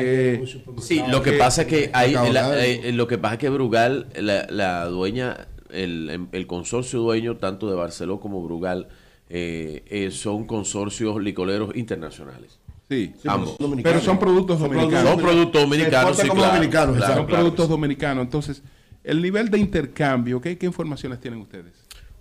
[0.80, 3.48] Sí, lo que que- pasa es que hay, la- eh, lo que pasa es que
[3.48, 8.88] Brugal, la, la dueña, el, el consorcio dueño tanto de Barceló como Brugal
[9.30, 12.58] eh, eh, son consorcios licoleros internacionales.
[12.88, 13.50] Sí, Sí, ambos.
[13.50, 14.00] son dominicanos.
[14.00, 15.10] Pero son productos dominicanos.
[15.10, 17.70] Son productos dominicanos, Se exportan sí, como claro, dominicanos, claro, son claro productos sí.
[17.70, 18.24] dominicanos.
[18.24, 18.62] Entonces,
[19.04, 21.72] el nivel de intercambio, ¿qué, qué informaciones tienen ustedes?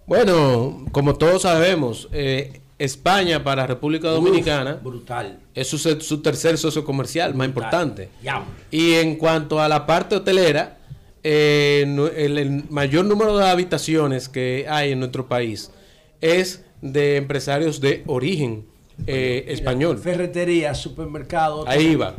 [0.06, 5.40] Bueno, como todos sabemos, eh, España para República Dominicana Brutal.
[5.56, 8.10] es su, tercer socio comercial más importante.
[8.22, 8.44] Ya.
[8.70, 10.78] Y en cuanto a la parte hotelera,
[11.24, 11.82] eh,
[12.16, 15.72] el mayor número de habitaciones que hay en nuestro país
[16.22, 18.66] es de empresarios de origen
[19.06, 19.98] eh, español.
[19.98, 21.68] Ferretería, supermercado.
[21.68, 22.16] Ahí va.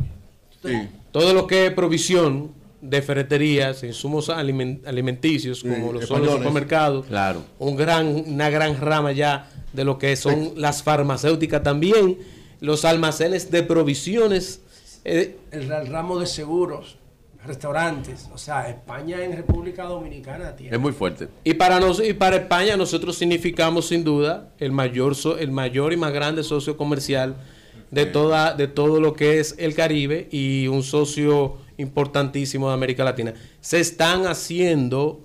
[0.63, 0.89] Sí.
[1.13, 7.07] Todo lo que es provisión de ferreterías, insumos alimen- alimenticios, como lo son los supermercados,
[7.07, 7.43] Claro.
[7.59, 12.19] un gran, una gran rama ya de lo que son las farmacéuticas también,
[12.61, 14.61] los almacenes de provisiones.
[15.05, 16.97] eh, El, el ramo de seguros,
[17.45, 18.29] restaurantes.
[18.33, 20.75] O sea, España en República Dominicana tiene.
[20.77, 21.29] Es muy fuerte.
[21.45, 25.93] y para nos, y para España nosotros significamos sin duda el mayor so- el mayor
[25.93, 27.37] y más grande socio comercial
[27.91, 33.05] de toda de todo lo que es el Caribe y un socio importantísimo de América
[33.05, 33.33] Latina.
[33.61, 35.21] Se están haciendo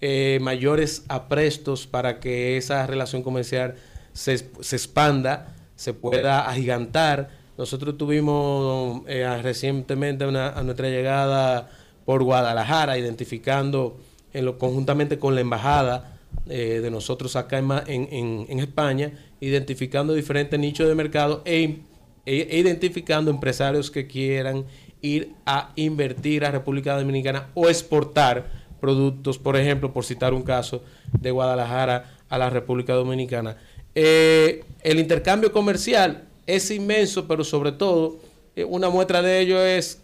[0.00, 3.74] eh, mayores aprestos para que esa relación comercial
[4.12, 7.28] se, se expanda, se pueda agigantar.
[7.58, 11.70] Nosotros tuvimos eh, recientemente una- a nuestra llegada
[12.04, 13.98] por Guadalajara, identificando
[14.32, 20.12] en lo, conjuntamente con la embajada eh, de nosotros acá en, en- en España, identificando
[20.14, 21.80] diferentes nichos de mercado e,
[22.26, 24.64] e- e identificando empresarios que quieran
[25.06, 28.50] ir a invertir a República Dominicana o exportar
[28.80, 30.82] productos, por ejemplo, por citar un caso,
[31.12, 33.56] de Guadalajara a la República Dominicana.
[33.94, 38.18] Eh, el intercambio comercial es inmenso, pero sobre todo,
[38.54, 40.02] eh, una muestra de ello es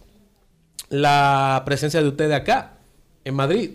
[0.89, 2.77] la presencia de ustedes acá,
[3.23, 3.71] en Madrid,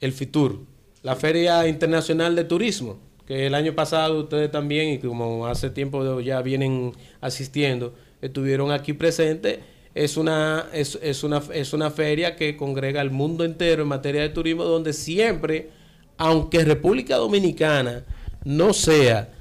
[0.00, 0.60] el FITUR,
[1.02, 6.20] la Feria Internacional de Turismo, que el año pasado ustedes también, y como hace tiempo
[6.20, 9.60] ya vienen asistiendo, estuvieron aquí presentes.
[9.94, 14.22] Es una, es, es, una, es una feria que congrega al mundo entero en materia
[14.22, 15.70] de turismo, donde siempre,
[16.16, 18.04] aunque República Dominicana
[18.44, 19.32] no sea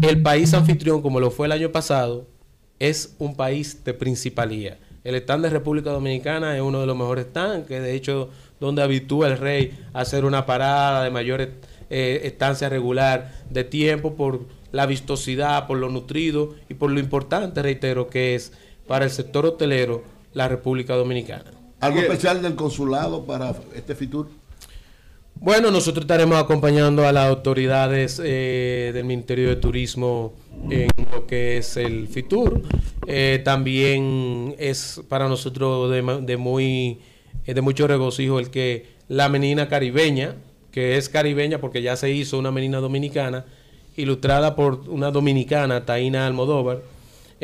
[0.00, 2.26] el país anfitrión como lo fue el año pasado,
[2.78, 4.78] es un país de principalía.
[5.04, 8.30] El stand de República Dominicana es uno de los mejores stands, que de hecho
[8.60, 11.40] donde habitúa el rey a hacer una parada de mayor
[11.90, 17.62] eh, estancia regular de tiempo por la vistosidad, por lo nutrido y por lo importante,
[17.62, 18.52] reitero, que es
[18.86, 20.02] para el sector hotelero
[20.32, 21.50] la República Dominicana.
[21.80, 24.28] ¿Algo especial del consulado para este FITUR?
[25.34, 30.34] Bueno, nosotros estaremos acompañando a las autoridades eh, del Ministerio de Turismo
[30.70, 32.62] en lo que es el FITUR.
[33.08, 37.00] Eh, también es para nosotros de, muy
[37.44, 40.36] de mucho regocijo el que la menina caribeña,
[40.70, 43.44] que es caribeña porque ya se hizo una menina dominicana,
[43.96, 46.82] ilustrada por una dominicana, Taina Almodóvar,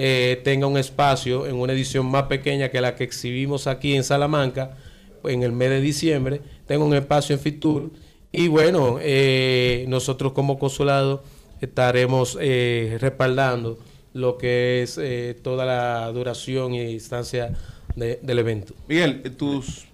[0.00, 4.04] eh, tenga un espacio en una edición más pequeña que la que exhibimos aquí en
[4.04, 4.76] Salamanca
[5.24, 7.90] en el mes de diciembre, tenga un espacio en Fitur
[8.30, 11.24] y bueno, eh, nosotros como consulado
[11.60, 13.80] estaremos eh, respaldando
[14.12, 15.00] lo que es
[15.42, 17.56] toda la duración y distancia
[17.96, 18.74] del evento.
[18.86, 19.88] Miguel, tus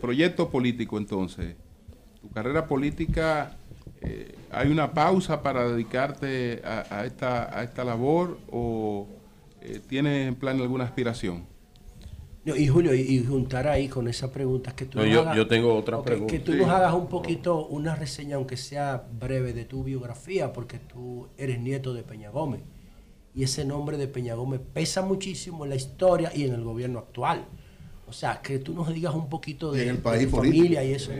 [0.00, 1.54] proyectos políticos entonces,
[2.22, 3.58] tu carrera política
[4.00, 9.08] eh, ¿hay una pausa para dedicarte a, esta, a esta labor o
[9.60, 11.50] eh, tienes en plan alguna aspiración?
[12.44, 16.02] y Julio, y, juntar ahí con esa pregunta que tú no, yo, yo, tengo otra
[16.02, 16.32] pregunta.
[16.32, 20.78] Que tú nos hagas un poquito una reseña, aunque sea breve, de tu biografía, porque
[20.78, 22.60] tú eres nieto de Peña Gómez.
[23.34, 26.98] Y ese nombre de Peña Gómez pesa muchísimo en la historia y en el gobierno
[26.98, 27.46] actual.
[28.08, 31.12] O sea, que tú nos digas un poquito de, el país tu familia y eso.
[31.12, 31.18] Sí,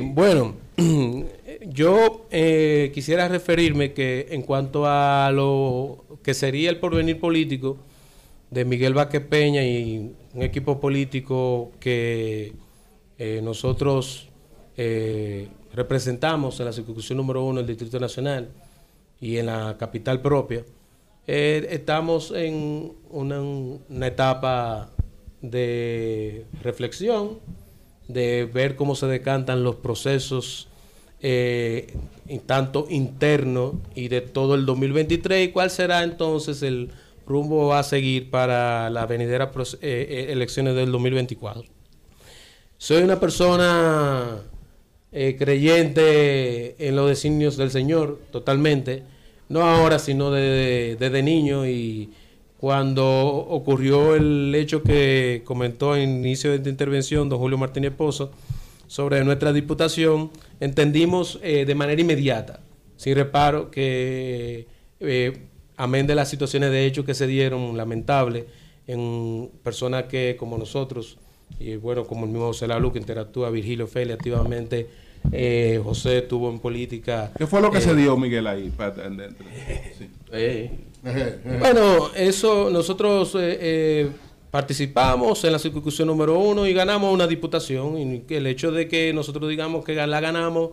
[0.00, 0.54] bueno,
[1.66, 7.76] yo eh, quisiera referirme que en cuanto a lo que sería el porvenir político
[8.50, 12.54] de Miguel Vázquez Peña y un equipo político que
[13.18, 14.30] eh, nosotros
[14.78, 18.48] eh, representamos en la circunscripción número uno del Distrito Nacional
[19.20, 20.64] y en la capital propia,
[21.26, 24.90] estamos en una etapa
[25.42, 27.40] de reflexión,
[28.08, 30.68] de ver cómo se decantan los procesos
[31.20, 31.94] eh,
[32.44, 36.90] tanto interno y de todo el 2023 y cuál será entonces el
[37.26, 41.64] rumbo a seguir para las venideras eh, eh, elecciones del 2024.
[42.78, 44.42] Soy una persona
[45.10, 49.02] creyente en los designios del Señor, totalmente,
[49.48, 52.10] no ahora, sino desde de, niño y
[52.58, 58.30] cuando ocurrió el hecho que comentó en inicio de esta intervención don Julio Martínez Pozo
[58.86, 60.30] sobre nuestra diputación,
[60.60, 62.60] entendimos eh, de manera inmediata,
[62.96, 64.66] sin reparo, que
[65.00, 65.38] eh,
[65.76, 68.44] amén de las situaciones de hecho que se dieron, lamentables,
[68.86, 71.18] en personas que como nosotros,
[71.58, 74.88] y bueno, como el mismo José Lalu que interactúa, Virgilio Feli activamente,
[75.32, 77.32] eh, José estuvo en política.
[77.36, 78.72] ¿Qué fue lo que se dio, Miguel, ahí?
[80.32, 80.70] Sí.
[81.60, 84.10] bueno, eso nosotros eh, eh,
[84.50, 87.96] participamos en la circunscripción número uno y ganamos una diputación.
[87.96, 90.70] Y el hecho de que nosotros digamos que la ganamos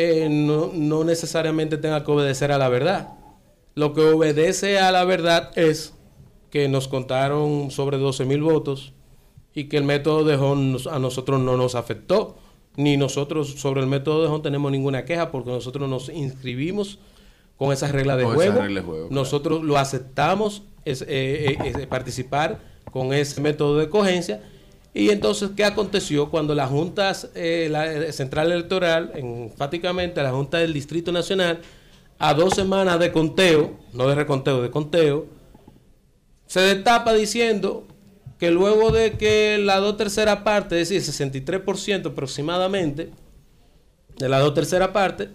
[0.00, 3.14] eh, no, necesariamente tenga que obedecer a la verdad.
[3.74, 5.94] Lo que obedece a la verdad es
[6.50, 8.92] que nos contaron sobre 12 mil votos
[9.54, 12.36] y que el método de Hon a nosotros no nos afectó.
[12.78, 17.00] Ni nosotros sobre el método de Hon tenemos ninguna queja porque nosotros nos inscribimos
[17.56, 19.08] con esas reglas de, juego.
[19.10, 22.60] Nosotros lo aceptamos, es, eh, eh, participar
[22.92, 24.44] con ese método de cogencia.
[24.94, 30.72] Y entonces, ¿qué aconteció cuando la Junta eh, la Central Electoral, enfáticamente la Junta del
[30.72, 31.58] Distrito Nacional,
[32.20, 35.26] a dos semanas de conteo, no de reconteo, de conteo,
[36.46, 37.88] se destapa diciendo
[38.38, 43.10] que luego de que la dos tercera parte, es decir, 63% aproximadamente,
[44.16, 45.28] de la dos tercera parte,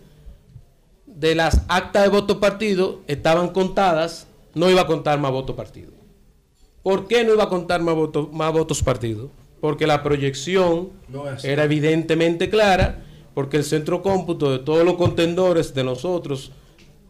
[1.05, 5.91] de las actas de voto partido estaban contadas, no iba a contar más votos partido.
[6.81, 7.95] ¿Por qué no iba a contar más,
[8.31, 9.29] más votos partido?
[9.61, 10.89] Porque la proyección
[11.43, 16.51] era evidentemente clara, porque el centro cómputo de todos los contendores de nosotros,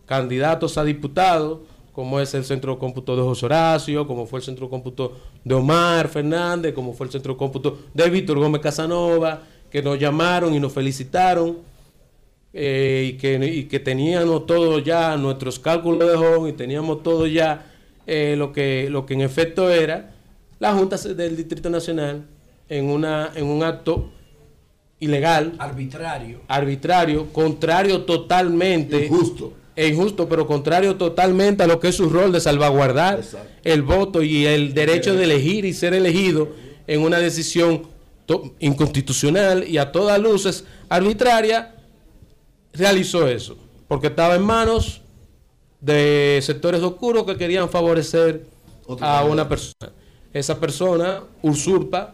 [0.06, 1.60] candidatos a diputados,
[1.94, 5.14] como es el centro de cómputo de José Horacio, como fue el centro de cómputo
[5.44, 10.00] de Omar Fernández, como fue el centro de cómputo de Víctor Gómez Casanova, que nos
[10.00, 11.60] llamaron y nos felicitaron
[12.52, 17.28] eh, y, que, y que teníamos todo ya, nuestros cálculos de home y teníamos todo
[17.28, 17.72] ya
[18.06, 20.16] eh, lo, que, lo que en efecto era
[20.60, 22.26] la Junta del Distrito Nacional
[22.70, 24.10] en, una, en un acto
[25.00, 26.42] ilegal, Arbitrario.
[26.48, 29.54] arbitrario, contrario totalmente Injusto.
[29.76, 33.48] E injusto, pero contrario totalmente a lo que es su rol de salvaguardar Exacto.
[33.64, 36.50] el voto y el derecho de elegir y ser elegido
[36.88, 37.84] en una decisión
[38.26, 41.76] to- inconstitucional y a todas luces arbitraria,
[42.74, 43.58] realizó eso,
[43.88, 45.02] porque estaba en manos
[45.82, 48.46] de sectores oscuros que querían favorecer
[48.86, 49.92] Otro a una persona.
[50.34, 52.12] Esa persona usurpa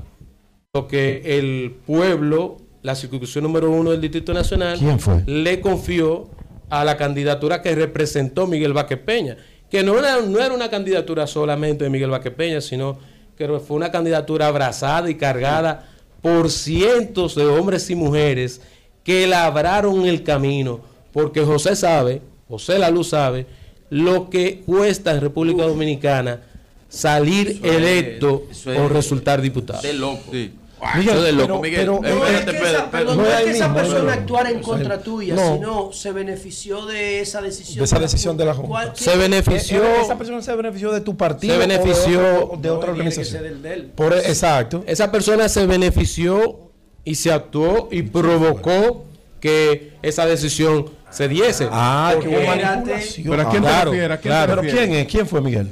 [0.74, 5.24] lo que el pueblo, la circunscripción número uno del Distrito Nacional, ¿Quién fue?
[5.26, 6.28] le confió
[6.70, 9.38] a la candidatura que representó Miguel Vázquez Peña,
[9.70, 12.98] que no era, no era una candidatura solamente de Miguel Vázquez Peña, sino
[13.38, 15.90] que fue una candidatura abrazada y cargada
[16.22, 18.62] por cientos de hombres y mujeres
[19.04, 20.82] que labraron el camino,
[21.14, 23.46] porque José sabe, José La Luz sabe,
[23.90, 26.42] lo que cuesta en República Dominicana
[26.90, 29.82] salir es- electo es o resultar diputado.
[29.82, 30.24] De loco.
[30.32, 30.52] Sí.
[31.00, 31.80] Eso de loco, pero- Miguel.
[31.82, 33.06] pero- No Espérate, es que Pedro, esa, Pedro.
[33.06, 34.12] no no es que esa persona no, no.
[34.12, 35.54] actuara en contra tuya, no.
[35.56, 37.78] sino se benefició de esa decisión.
[37.80, 38.68] De esa decisión de la Junta.
[38.70, 41.54] ¿Cuál- Se qué- benefició, Eh, eh, Esa persona se benefició de tu partido.
[41.54, 43.44] Se benefició- o de, otro- de No, otra organización.
[43.44, 43.92] del de él.
[43.96, 44.84] Por, exacto.
[44.88, 46.60] esa persona se benefició
[47.04, 49.06] y se actuó y provocó
[49.40, 51.68] que esa decisión se diese.
[51.72, 52.66] Ah, hubo Espérate.
[52.66, 53.28] manipulación.
[53.30, 54.12] ¿Pero a quién te claro, refieres?
[54.12, 54.50] ¿A quién te claro.
[54.52, 54.88] ¿Pero refieres?
[54.90, 55.08] quién es?
[55.08, 55.70] ¿Quién fue Miguel?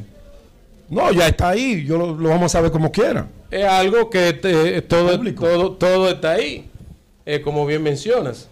[0.89, 1.83] No, ya está ahí.
[1.85, 3.27] Yo lo, lo vamos a saber como quiera.
[3.51, 5.45] Es algo que te- todo, Público.
[5.45, 6.65] todo, todo está ahí,
[7.25, 8.47] eh, como bien mencionas.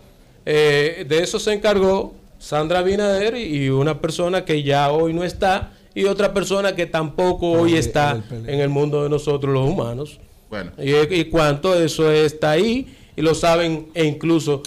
[0.46, 5.72] Eh, de eso se encargó Sandra Binader y una persona que ya hoy no está
[5.96, 9.68] y otra persona que tampoco hoy Ah, está el en el mundo de nosotros los
[9.70, 10.20] humanos.
[10.50, 10.72] Bueno.
[10.78, 14.62] Y, y cuánto eso está ahí y lo saben e incluso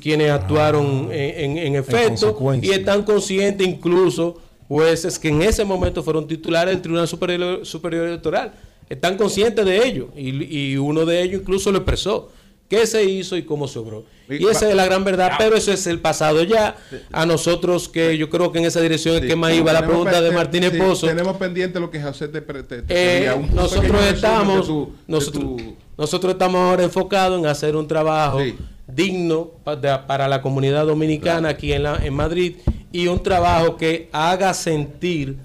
[0.00, 6.02] quienes actuaron en, en- en efecto y están conscientes incluso jueces que en ese momento
[6.02, 8.52] fueron titulares del Tribunal Superior, Superior Electoral.
[8.88, 12.30] Están conscientes de ello y, y uno de ellos incluso lo expresó.
[12.68, 14.04] ¿Qué se hizo y cómo se obró?
[14.28, 16.76] Y esa es la gran verdad, pero eso es el pasado ya.
[17.12, 19.28] A nosotros que yo creo que en esa dirección es Sí.
[19.28, 21.06] que más iba la pregunta de Martínez sí, Pozo.
[21.06, 25.42] Tenemos pendiente lo que José te, te- te Eh, nosotros estamos de tu- de nosotros,
[25.44, 28.56] tu- nosotros estamos ahora enfocados en hacer un trabajo Sí.
[28.88, 32.56] digno para la comunidad dominicana aquí en, la, en Madrid
[32.94, 35.36] y un trabajo que haga sentir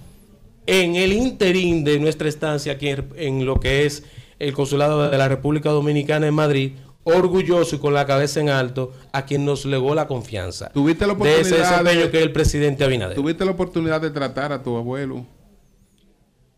[0.68, 4.04] en el interín de nuestra estancia aquí en, en lo que es
[4.38, 6.74] el consulado de la República Dominicana en Madrid
[7.04, 11.16] orgulloso y con la cabeza en alto a quien nos legó la confianza ¿Tuviste la
[11.16, 13.16] de ese oportunidad desempeño de- que es el presidente Abinader.
[13.16, 15.26] ¿Tuviste la oportunidad de tratar a tu abuelo?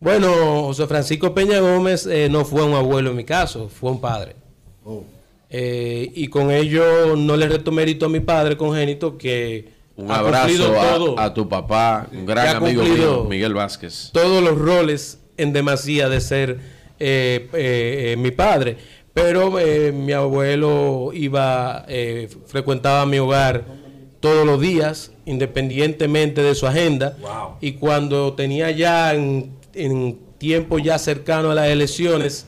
[0.01, 4.01] Bueno, José Francisco Peña Gómez eh, no fue un abuelo en mi caso, fue un
[4.01, 4.35] padre.
[4.83, 5.03] Oh.
[5.49, 10.15] Eh, y con ello no le reto mérito a mi padre congénito que Un ha
[10.15, 14.09] abrazo todo, a, tu papá, un gran amigo mío, Miguel Vázquez.
[14.13, 16.59] todos los roles en demasía de ser
[16.99, 18.77] eh, eh, eh, mi padre.
[19.13, 23.65] Pero eh, mi abuelo iba, eh, frecuentaba mi hogar
[24.21, 27.17] todos los días, independientemente de su agenda.
[27.59, 32.45] Y cuando tenía ya en, en tiempo ya cercano a las elecciones,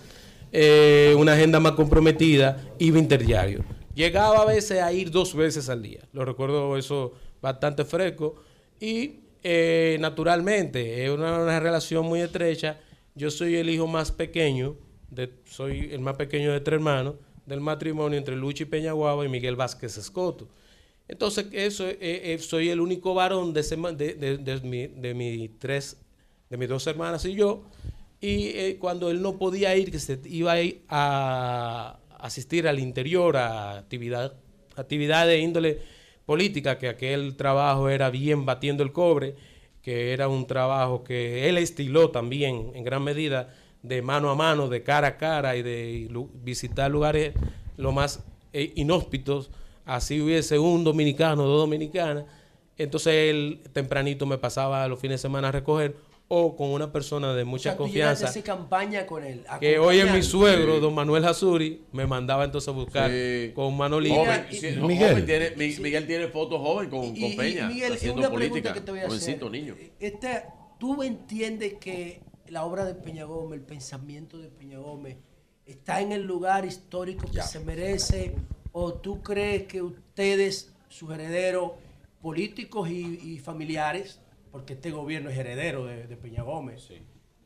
[0.53, 3.65] eh, una agenda más comprometida, iba interdiario.
[3.93, 5.99] Llegaba a veces a ir dos veces al día.
[6.13, 7.11] Lo recuerdo eso
[7.43, 8.35] bastante fresco.
[8.79, 12.79] Y eh, naturalmente, es una, relación muy estrecha.
[13.13, 14.75] Yo soy el hijo más pequeño,
[15.11, 17.15] de, soy el más pequeño de tres hermanos,
[17.45, 20.47] del matrimonio entre Luchi Peñaguaba y Miguel Vázquez Escoto.
[21.07, 23.61] Entonces, eso, eh, eh, soy el único varón de,
[24.63, 25.97] mi- de mis tres,
[26.49, 27.63] de mis dos hermanas y yo.
[28.21, 30.53] Y cuando él no podía ir, que se iba
[30.87, 34.33] a a asistir al interior a actividad,
[34.77, 35.81] actividad de índole
[36.25, 39.35] política, que aquel trabajo era bien batiendo el cobre,
[39.81, 44.69] que era un trabajo que él estiló también en gran medida de mano a mano,
[44.69, 47.33] de cara a cara y de visitar lugares
[47.75, 49.51] lo más eh, inhóspitos,
[49.85, 52.25] así hubiese un dominicano, dos dominicanas,
[52.77, 55.95] entonces él tempranito me pasaba los fines de semana a recoger
[56.35, 59.45] o con una persona de mucha O sea, confianza campaña con él.
[59.59, 63.51] que hoy es mi suegro, don Manuel Hazuri, me mandaba entonces a buscar Sí.
[63.53, 64.15] con Manolito.
[64.15, 65.09] Joven, y- sí, y- no, Miguel.
[65.11, 68.31] joven tiene- Mi- Miguel tiene fotos joven con, Y- con y- Peña, Miguel, haciendo una
[68.31, 68.71] política.
[68.71, 69.61] pregunta que te voy a Jovencito hacer.
[69.61, 69.75] niño.
[69.99, 70.43] Este,
[70.79, 75.17] ¿Tú entiendes que la obra de Peña Gómez, el pensamiento de Peña Gómez,
[75.67, 78.33] está en el lugar histórico que se merece?
[78.71, 81.73] ¿O tú crees que ustedes, sus herederos
[82.23, 84.19] políticos y, y familiares,
[84.53, 86.87] porque este gobierno es heredero de, de Peña Gómez,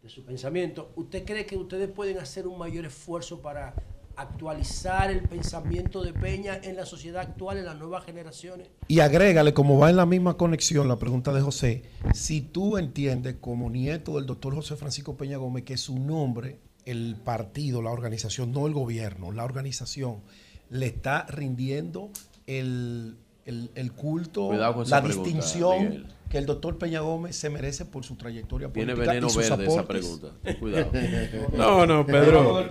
[0.03, 3.73] de su pensamiento, ¿usted cree que ustedes pueden hacer un mayor esfuerzo para
[4.17, 8.67] actualizar el pensamiento de Peña en la sociedad actual, en las nuevas generaciones?
[8.89, 11.83] Y agrégale, como va en la misma conexión la pregunta de José,
[12.13, 17.15] si tú entiendes como nieto del doctor José Francisco Peña Gómez que su nombre, el
[17.15, 20.23] partido, la organización, no el gobierno, la organización,
[20.69, 22.09] le está rindiendo
[22.47, 23.15] el,
[23.47, 26.05] el- el culto, la pregunta, distinción Miguel.
[26.29, 29.49] que el doctor Peña Gómez se merece por su trayectoria Tiene política veneno y sus
[29.49, 30.27] verde esa pregunta.
[30.59, 30.91] Cuidado.
[31.57, 32.63] No, no, Pedro.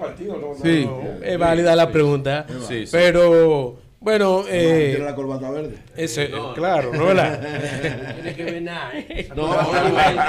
[0.62, 0.88] Sí.
[1.22, 2.46] Es válida la pregunta.
[2.68, 2.92] Sí, sí.
[2.92, 5.78] Pero, bueno, Tiene eh, la corbata verde.
[5.96, 7.40] ese, claro, ¿no verdad?
[8.14, 9.28] Tiene que ver nada, ¿eh?
[9.34, 9.52] No,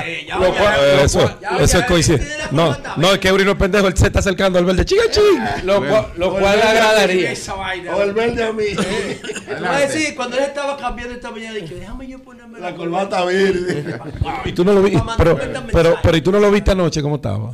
[0.04, 1.22] Eh, Eso,
[1.62, 2.18] es coincidencia.
[2.18, 4.84] tiene la No, no, es que Eurino es pendejo, él se está acercando al verde.
[4.84, 5.62] ¡Chica, chica!
[5.64, 7.32] Lo, cual- lo cual le agradaría.
[7.32, 7.96] Esa vaina.
[7.96, 8.64] O el verde a mí.
[9.48, 13.24] Voy a decir, cuando él estaba cambiando esta mañana, dije, déjame yo ponerme la corbata
[13.26, 14.00] verde.
[14.46, 15.38] Y tú no lo viste, pero,
[15.72, 17.54] pero, pero ¿y tú no lo viste anoche cómo estaba?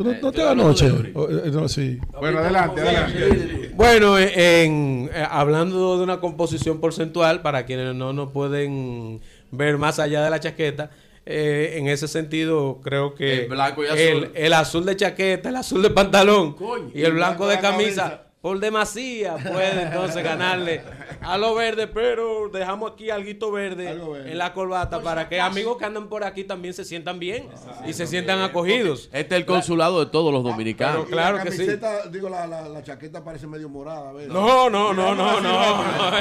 [0.00, 0.84] ¿Tú no, Eh, no te yo das hablo anoche?
[0.88, 1.12] de Eury.
[1.14, 1.98] O, eh, no, sí.
[2.18, 3.70] Bueno, adelante, adelante.
[3.74, 9.20] Bueno, eh, en, eh, hablando de una composición porcentual, para quienes no nos pueden
[9.50, 10.90] ver más allá de la chaqueta,
[11.26, 14.30] eh, en ese sentido creo que El blanco y el, azul.
[14.34, 16.90] el azul de chaqueta, el azul de pantalón Coño.
[16.94, 18.22] y el blanco de blanco de camisa, cabeza.
[18.40, 20.82] Por demasía puede entonces ganarle
[21.20, 25.84] a lo verde, pero dejamos aquí algo verde, en la corbata para que amigos que
[25.84, 27.48] andan por aquí también se sientan bien
[27.86, 29.10] y se sientan acogidos.
[29.12, 31.04] Este es el consulado de todos los dominicanos.
[31.04, 31.58] Pero claro la que sí.
[31.58, 34.12] camiseta, digo, la, la, la chaqueta parece medio morada.
[34.12, 34.28] ¿ves?
[34.28, 36.16] No, no, no, no, no.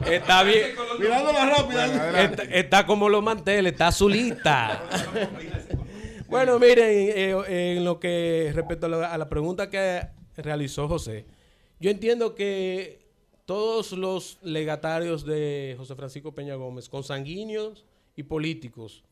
[0.06, 0.70] Está bien.
[0.98, 2.22] Mirándola rápida.
[2.22, 4.82] Está, está como los manteles, está azulita.
[6.28, 11.26] bueno, miren, eh, en lo que respecto a la, a la pregunta que realizó José,
[11.78, 13.00] yo entiendo que
[13.46, 19.02] todos los legatarios de José Francisco Peña Gómez, consanguíneos y políticos,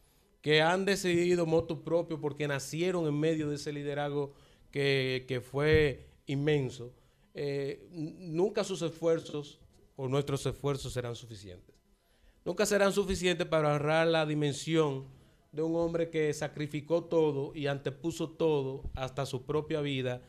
[0.42, 4.32] que han decidido motu propio porque nacieron en medio de ese liderazgo
[4.70, 6.92] que, fue inmenso,
[7.34, 9.58] eh, nunca sus esfuerzos
[9.96, 11.74] o nuestros esfuerzos serán suficientes.
[12.44, 15.06] Nunca serán suficientes para ahorrar la dimensión
[15.52, 20.22] de un hombre que sacrificó todo y antepuso todo, hasta su propia vida,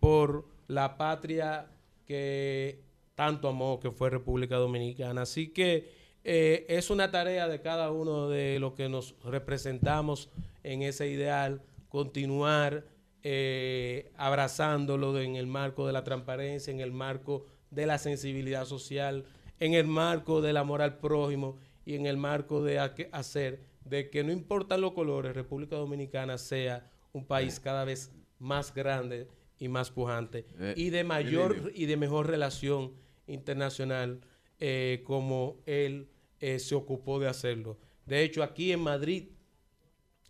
[0.00, 1.66] por la patria
[2.06, 2.80] que
[3.14, 5.22] tanto amó, que fue República Dominicana.
[5.22, 5.90] Así que
[6.24, 10.30] eh, es una tarea de cada uno de los que nos representamos
[10.62, 12.86] en ese ideal, continuar
[13.22, 19.24] eh, abrazándolo en el marco de la transparencia, en el marco de la sensibilidad social,
[19.60, 24.24] en el marco del amor al prójimo y en el marco de hacer de que
[24.24, 29.28] no importan los colores, República Dominicana sea un país cada vez más grande
[29.58, 32.92] y más pujante Eh, y de mayor y de mejor relación
[33.26, 34.20] internacional
[34.58, 36.08] eh, como él
[36.40, 37.78] eh, se ocupó de hacerlo.
[38.06, 39.28] De hecho, aquí en Madrid,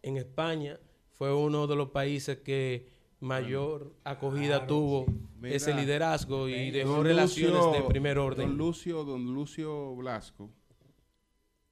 [0.02, 0.78] en España,
[1.10, 2.88] fue uno de los países que
[3.20, 5.06] mayor acogida tuvo
[5.40, 8.56] Mira, ese liderazgo y dejó Don relaciones Lucio- de primer Don orden.
[8.56, 10.50] Lucio, don Lucio Blasco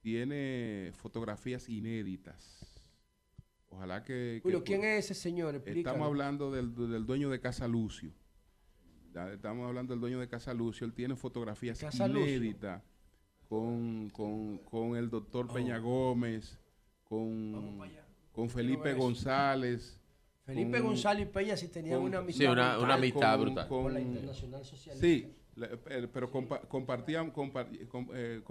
[0.01, 2.72] tiene fotografías inéditas.
[3.75, 4.13] Ojalá que...
[4.35, 5.55] que- Julio, ¿quién es ese señor?
[5.55, 5.79] Explícalo.
[5.95, 8.11] Estamos hablando del, del dueño de Casa Lucio.
[9.13, 10.85] Ya Estamos hablando del dueño de Casa Lucio.
[10.85, 12.81] Él tiene fotografías Casa inéditas
[13.47, 16.57] con, con, con el doctor Peña Gómez,
[17.03, 17.79] con,
[18.31, 19.99] con Felipe González.
[20.45, 22.39] Felipe con- González y Peña sí tenían con- una amistad.
[22.39, 23.67] Sí, una, brutal una amistad con- brutal.
[23.67, 25.05] con la Internacional Socialista.
[25.07, 28.41] Sí, eh, pero compa- compartían, comparti- com- eh,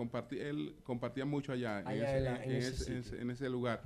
[0.41, 3.15] él compartía mucho allá, en, Allá ese, en la- en en ese ese- en sitio.
[3.17, 3.83] ese- en ese lugar.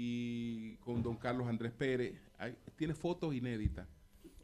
[0.00, 3.84] Y con don Carlos Andrés Pérez, hay- tiene fotos inéditas.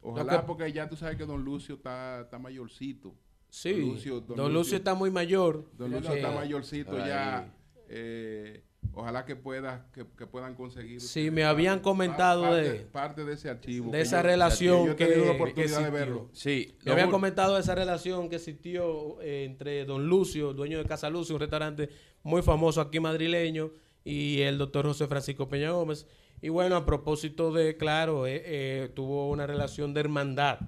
[0.01, 3.15] Ojalá, que- porque ya tú sabes que don Lucio está, está mayorcito.
[3.49, 5.65] Sí, Don Lucio- don Don Lucio Lucio- está muy mayor.
[5.77, 7.07] Don Lucio está mayorcito Ay.
[7.07, 7.53] ya.
[7.87, 10.99] eh, ojalá que, pueda, que, que puedan conseguir.
[10.99, 13.91] Sí, me habían comentado parte, de- parte de ese archivo.
[13.91, 15.91] de esa yo- relación yo que- la que oportunidad de existió.
[15.91, 16.29] verlo.
[16.33, 21.09] Sí, Me habían comentado esa relación que existió eh, entre Don Lucio, dueño de Casa
[21.09, 21.89] Lucio, un restaurante
[22.23, 23.71] muy famoso aquí madrileño,
[24.05, 26.05] y el doctor José Francisco Peña Gómez.
[26.41, 30.59] Y bueno, a propósito de, claro, eh, eh, tuvo una relación de hermandad.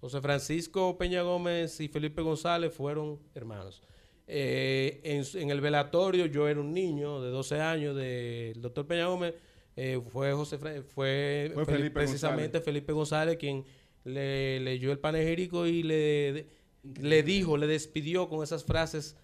[0.00, 3.82] José Francisco Peña Gómez y Felipe González fueron hermanos.
[4.26, 5.00] Eh,
[5.34, 9.34] en, el velatorio yo era un niño de 12 años del doctor Peña Gómez.
[10.10, 13.64] fue José fue, Fue Fel- Felipe precisamente Felipe González quien
[14.04, 16.46] le leyó el panegírico y le,
[16.98, 19.16] le dijo, le despidió con esas frases,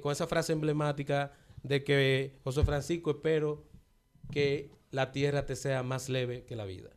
[0.00, 1.32] con esa frase emblemática
[1.66, 3.64] de que José Francisco espero
[4.30, 6.90] que la tierra te sea más leve que la vida.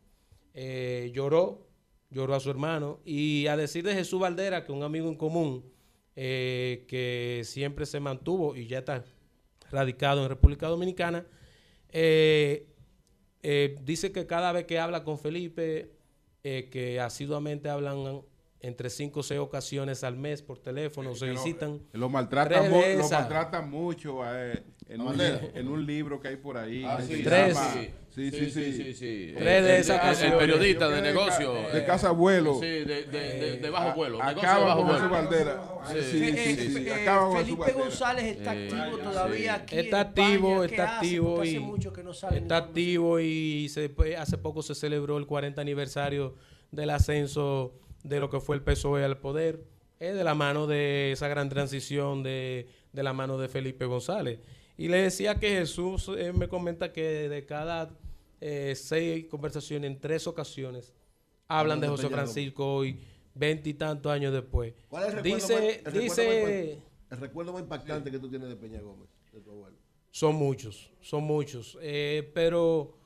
[0.54, 1.66] Eh, lloró,
[2.10, 5.64] lloró a su hermano y a decir de Jesús Valdera, que un amigo en común
[6.16, 9.04] eh, que siempre se mantuvo y ya está
[9.70, 11.26] radicado en República Dominicana,
[11.90, 12.66] eh,
[13.82, 15.92] dice que cada vez que habla con Felipe,
[16.42, 18.22] que asiduamente hablan
[18.62, 21.80] entre cinco o seis ocasiones al mes por teléfono, se Que lo- visitan.
[21.92, 26.36] Lo maltratan, mu- de lo maltratan mucho eh, en, un, en un libro que hay
[26.36, 26.84] por ahí.
[26.86, 27.54] Ah, sí, Tres.
[27.54, 27.90] llama- sí.
[28.12, 28.92] Sí, sí, sí.
[28.92, 29.34] sí.
[29.38, 30.38] Tres de El- esas el- El ocasiones.
[30.38, 31.54] periodista de negocio.
[31.54, 32.54] ca- de casa abuelo.
[32.54, 34.16] Sí, de, de, de, de bajo vuelo.
[34.18, 35.04] de Acaba bajo con vuelo.
[35.04, 35.62] su bandera.
[35.94, 37.72] Eh, eh, Felipe.
[37.72, 42.02] González está Eh, activo todavía aquí Está activo, ¿Qué está activo y hace mucho que
[42.02, 46.34] no sale está activo y se, hace poco se celebró el 40 aniversario
[46.72, 47.72] del ascenso
[48.02, 49.64] de lo que fue el PSOE al poder,
[49.98, 54.40] de la mano de esa gran transición de, de la mano de Felipe González.
[54.78, 57.90] Y le decía que Jesús eh, me comenta que de cada
[58.40, 60.94] eh, seis conversaciones, en tres ocasiones,
[61.48, 62.98] hablan de José Francisco hoy,
[63.34, 64.72] veintitantos años después.
[64.88, 66.76] ¿Cuál es el recuerdo Dice, más- el recuerdo dice,
[67.10, 69.76] más el recuerdo más impactante que tú tienes de Peña Gómez, de tu abuelo?
[70.10, 71.76] Son muchos, son muchos.
[71.82, 72.96] Eh, pero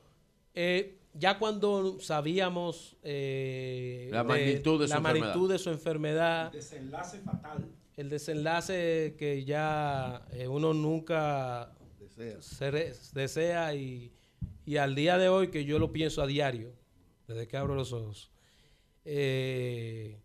[0.54, 5.26] eh, ya cuando sabíamos eh, La magnitud de su la enfermedad.
[5.26, 7.68] magnitud de su enfermedad, Desenlace fatal.
[7.96, 12.42] el desenlace que ya eh, uno nunca Desea.
[12.42, 14.12] se re- desea y,
[14.66, 16.74] y al día de hoy que yo lo pienso a diario,
[17.28, 18.30] desde que abro los ojos,
[19.04, 20.20] eh,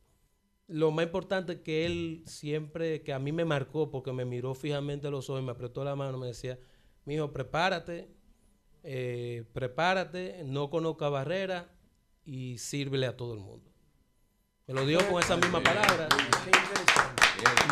[0.68, 4.54] lo más importante es que él siempre, que a mí me marcó, porque me miró
[4.54, 6.60] fijamente a los ojos, y me apretó la mano, me decía,
[7.06, 8.08] mijo, prepárate,
[8.84, 11.66] eh, prepárate, no conozca barreras
[12.26, 13.70] y sírvele a todo el mundo.
[14.68, 16.08] Me lo dijo con esa misma palabra.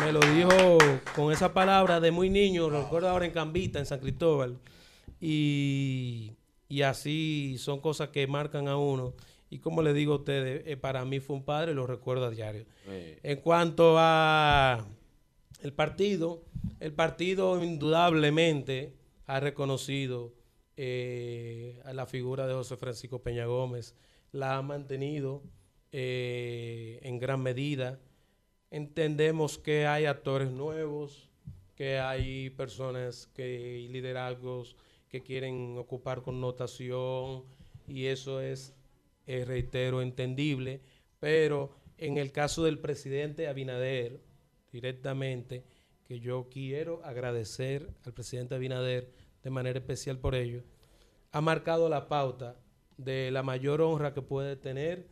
[0.04, 0.78] Me lo dijo
[1.14, 4.58] con esa palabra de muy niño, lo recuerdo ahora en Cambita, en San Cristóbal.
[5.20, 6.32] Y,
[6.68, 9.14] y así son cosas que marcan a uno.
[9.50, 12.30] Y como le digo a ustedes, eh, para mí fue un padre, lo recuerdo a
[12.30, 12.66] diario.
[12.86, 14.84] En cuanto a
[15.62, 16.44] el partido,
[16.80, 18.94] el partido indudablemente
[19.26, 20.32] ha reconocido
[20.80, 23.96] eh, a la figura de José Francisco Peña Gómez,
[24.30, 25.42] la ha mantenido
[25.90, 27.98] eh, en gran medida.
[28.70, 31.28] Entendemos que hay actores nuevos,
[31.74, 34.76] que hay personas que y liderazgos
[35.08, 37.42] que quieren ocupar connotación
[37.88, 38.72] y eso es,
[39.26, 40.80] eh, reitero, entendible,
[41.18, 44.20] pero en el caso del presidente Abinader,
[44.70, 45.64] directamente,
[46.04, 50.62] que yo quiero agradecer al presidente Abinader de manera especial por ello,
[51.32, 52.56] ha marcado la pauta
[52.96, 55.06] de la mayor honra que puede tener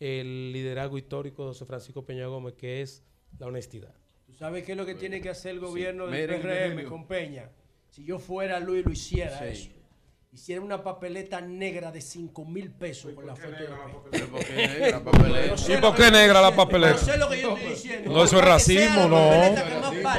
[0.00, 3.02] el liderazgo histórico de José Francisco Peña Gómez, que es
[3.38, 3.94] la honestidad.
[4.26, 7.06] ¿Tú sabes qué es lo que tiene que hacer el gobierno del Miren, PRM con
[7.06, 7.50] Peña?
[7.90, 9.44] Si yo fuera Luis, lo hiciera Sí.
[9.70, 9.70] eso.
[10.34, 13.76] Hiciera una papeleta negra de 5 mil pesos por la foto de Peña.
[14.10, 15.72] pero ¿por qué negra, papeleta?
[15.72, 16.92] ¿Y por qué negra la papeleta?
[16.98, 18.12] Yo sé lo que yo estoy diciendo.
[18.12, 19.54] No, eso es racismo, la no.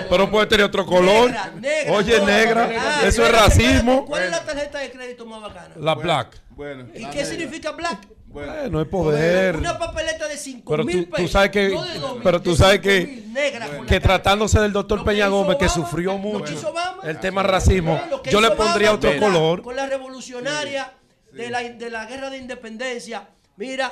[0.10, 1.26] Pero puede tener otro color.
[1.32, 2.70] Negra, negra, Oye, no, negra.
[2.80, 4.06] ah, Eso es racismo.
[4.06, 5.76] ¿Cuál es la tarjeta de crédito más bacana?
[5.78, 6.42] La black.
[6.52, 8.08] Bueno, ¿Y qué significa black?
[8.36, 8.54] Bueno.
[8.56, 9.56] Eh, no es poder.
[9.58, 11.26] Una papeleta de 5 Pero mil tú- pesos.
[11.26, 14.72] tú sabes que- no de 2.000, pero tú sabes 5.000, que- negra Que tratándose del
[14.74, 18.52] doctor Peña Gómez, que sufrió lo mucho Obama, el tema racismo, Lo que yo le
[18.52, 19.62] pondría Obama otro con la- color.
[19.64, 20.92] Con la revolucionaria
[21.32, 23.28] De, la, de la guerra de independencia.
[23.58, 23.92] Mira,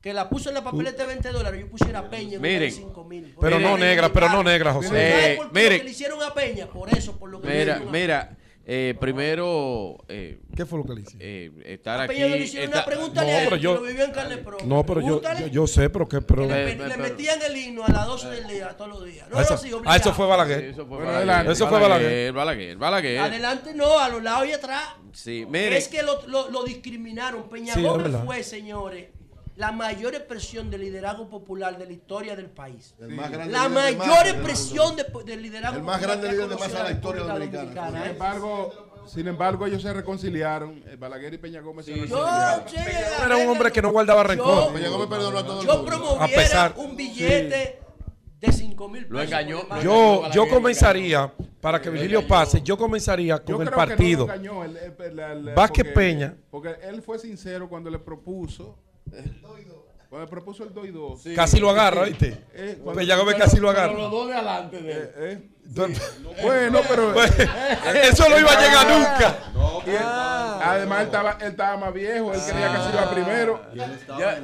[0.00, 1.60] que la puso en la papeleta de 20 dólares.
[1.60, 2.72] Yo pusiera Peña en una de Miren.
[2.72, 3.34] 5 mil.
[3.40, 4.90] Pero no negra, pero no negra, José.
[4.92, 5.72] Eh, miren.
[5.72, 6.66] lo que le hicieron a Peña?
[6.68, 8.36] Por eso, por lo que le Mira, mira,
[8.66, 10.56] eh, primero eh, ¿Peña.
[10.56, 11.16] ¿Qué fue lo que le hice?
[11.20, 12.14] eh, estar aquí.
[12.18, 14.36] Le hicieron está- una pregunta No, a él, pero que yo- lo vivió en carne
[14.38, 14.66] propia.
[14.66, 16.20] No, pero yo, yo, yo sé, pero que.
[16.22, 19.28] Pero, le, Eh, le metían el himno a las 12 del día, todos los días.
[19.28, 19.96] No, Ah, eso, no, sí, ah, obligado.
[20.00, 20.64] eso fue Sí, Balaguer.
[20.64, 21.16] eso fue Bueno, Balaguer.
[21.30, 21.52] adelante.
[21.52, 22.32] Eso fue Balaguer.
[22.32, 23.18] Balaguer, Balaguer.
[23.20, 24.84] Adelante no, a los lados y atrás.
[25.12, 25.76] Sí, mire.
[25.76, 27.48] Es que lo, lo- lo discriminaron.
[27.48, 27.84] Peña Sí,
[28.24, 29.08] fue, señores,
[29.56, 32.94] la mayor expresión de liderazgo popular de la historia del país.
[32.98, 36.32] El más grande La líder de mayor expresión de, del liderazgo El más popular grande
[36.36, 37.98] líder de masa de la historia República dominicana.
[37.98, 38.10] Sin ¿eh?
[38.10, 38.72] embargo,
[39.06, 40.82] sin embargo, ellos se reconciliaron.
[40.86, 42.64] eh, Balaguer y Peña Gómez se Yo, reconciliaron.
[42.66, 44.72] che, Era un hombre que no guardaba rencor.
[44.72, 47.78] Peña Gómez perdonó a todo el Yo promoviera A pesar- un billete
[48.40, 49.12] de 5 mil pesos.
[49.12, 49.80] Lo engañó.
[49.82, 54.26] Yo, yo comenzaría, para que Virgilio pase, yo comenzaría Yo con el partido.
[54.26, 54.58] No engañó,
[55.54, 56.34] Vázquez porque- Peña.
[56.50, 58.78] Porque él fue sincero cuando le propuso.
[60.08, 61.22] Cuando le propuso el 2 y 2.
[61.34, 62.38] Casi lo agarra, ¿viste?
[62.54, 63.94] Eh, cuando- Gómez casi lo agarra.
[63.94, 65.48] dos de adelante de Eh, eh,
[66.40, 67.12] Bueno, pero.
[67.12, 67.32] Pues,
[68.12, 69.38] Eso no iba a llegar nunca.
[69.84, 72.32] y él- además, él estaba, él estaba más viejo.
[72.32, 73.60] Él quería que se iba primero.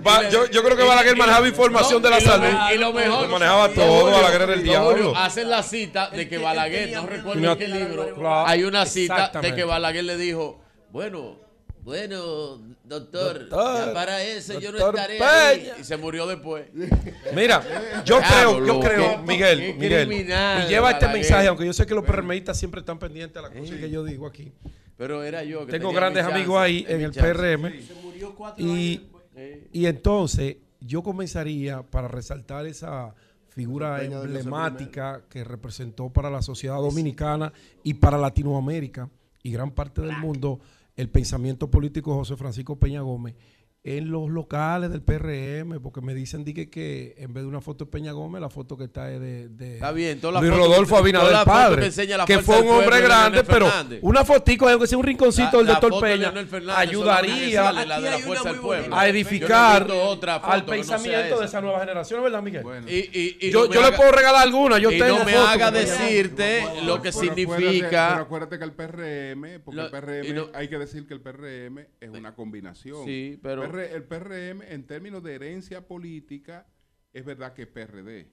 [0.04, 2.48] Va- yo, yo creo que Balaguer manejaba información de la salud.
[2.74, 5.16] y lo mejor- Lo manejaba todo, Balaguer era el diablo.
[5.16, 8.14] Hacen la cita de que Balaguer, no recuerdo de en qué libro, el
[8.50, 10.60] hay una cita de que Balaguer le dijo,
[10.90, 11.36] bueno,
[11.82, 12.58] Bueno,
[12.90, 15.70] doctor, Doctor, ya para eso yo no estaré ahí.
[15.80, 16.66] Y se murió después.
[17.34, 17.62] Mira,
[18.04, 22.04] yo creo, yo creo, Miguel, Miguel, y lleva este mensaje, aunque yo sé que los
[22.04, 24.52] PRMistas siempre están pendientes a las cosas que yo digo aquí.
[24.96, 27.32] Pero era yo que Tengo grandes mi amigos ahí en el chance.
[27.32, 27.72] PRM.
[28.02, 29.58] Murió cuatro años Y, después.
[29.72, 33.14] y entonces yo comenzaría para resaltar esa
[33.48, 37.52] figura emblemática que representó para la sociedad dominicana
[37.82, 39.08] y para Latinoamérica
[39.42, 40.60] y gran parte del mundo
[40.96, 43.34] el pensamiento político José Francisco Peña Gómez
[43.82, 47.62] en los locales del PRM, porque me dicen di que, que en vez de una
[47.62, 51.44] foto de Peña Gómez, la foto que está es de, de Está bien, Rodolfo Abinader
[51.46, 53.70] padre, que la fue un hombre de grande, pero
[54.02, 56.30] una fotico, aunque sea un rinconcito del doctor Peña,
[56.76, 61.60] ayudaría a edificar otra foto al no pensamiento de esa.
[61.60, 62.62] nueva generación, ¿verdad, Miguel?
[62.62, 62.86] Bueno.
[62.88, 65.24] Y, y- y yo no yo le haga- puedo regalar alguna, yo y tengo no
[65.24, 68.18] me haga decirte lo que Pero significa.
[68.18, 72.34] acuérdate que el PRM, porque el PRM, hay que decir que el PRM es una
[72.34, 73.04] combinación.
[73.04, 76.66] Sí, pero- PR el PRM, en términos de herencia política,
[77.12, 78.26] es verdad que es PRD.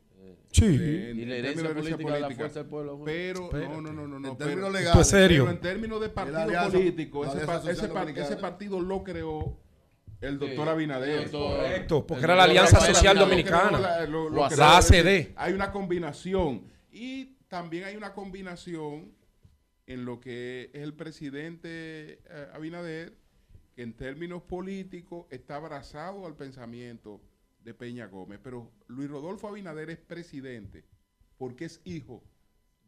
[0.52, 0.66] Sí.
[0.66, 3.02] Eh, en- Y la en herencia política de la fuerza del pueblo.
[3.06, 3.70] Pero, Espérate.
[3.74, 4.20] no, no, no, no.
[4.20, 5.08] no, En pero- términos legales.
[5.08, 5.44] serio.
[5.44, 7.88] Pero en términos de partido alianza- político, ese, pa- ese
[8.36, 9.60] pa- partido lo creó
[10.20, 10.70] el doctor Sí.
[10.72, 11.30] Abinader.
[11.30, 13.18] Correcto, porque El era la Alianza Social.
[13.18, 13.80] Dominicana.
[13.80, 15.34] La, lo- lo La creó, ACD.
[15.36, 16.64] Hay una combinación.
[16.92, 19.14] Y también hay una combinación
[19.86, 23.14] en lo que es el presidente eh, Abinader,
[23.78, 27.22] que en términos políticos está abrazado al pensamiento
[27.64, 28.40] de Peña Gómez.
[28.44, 30.84] Pero Luis Rodolfo Abinader es presidente
[31.38, 32.24] porque es hijo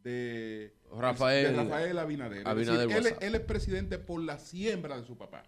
[0.01, 2.39] de Rafael- de Rafael Abinader.
[2.39, 3.23] Es Abinader decir, él, es- WhatsApp.
[3.23, 5.43] él es presidente por la siembra de su papá,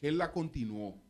[0.00, 1.00] que él la continuó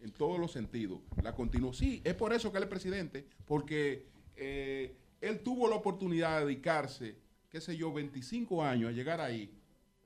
[0.00, 0.98] en todos los sentidos.
[1.22, 1.72] La continuó.
[1.72, 6.46] Sí, es por eso que él es presidente, porque eh, él tuvo la oportunidad de
[6.46, 7.14] dedicarse,
[7.48, 9.54] qué sé yo, 25 años a llegar ahí.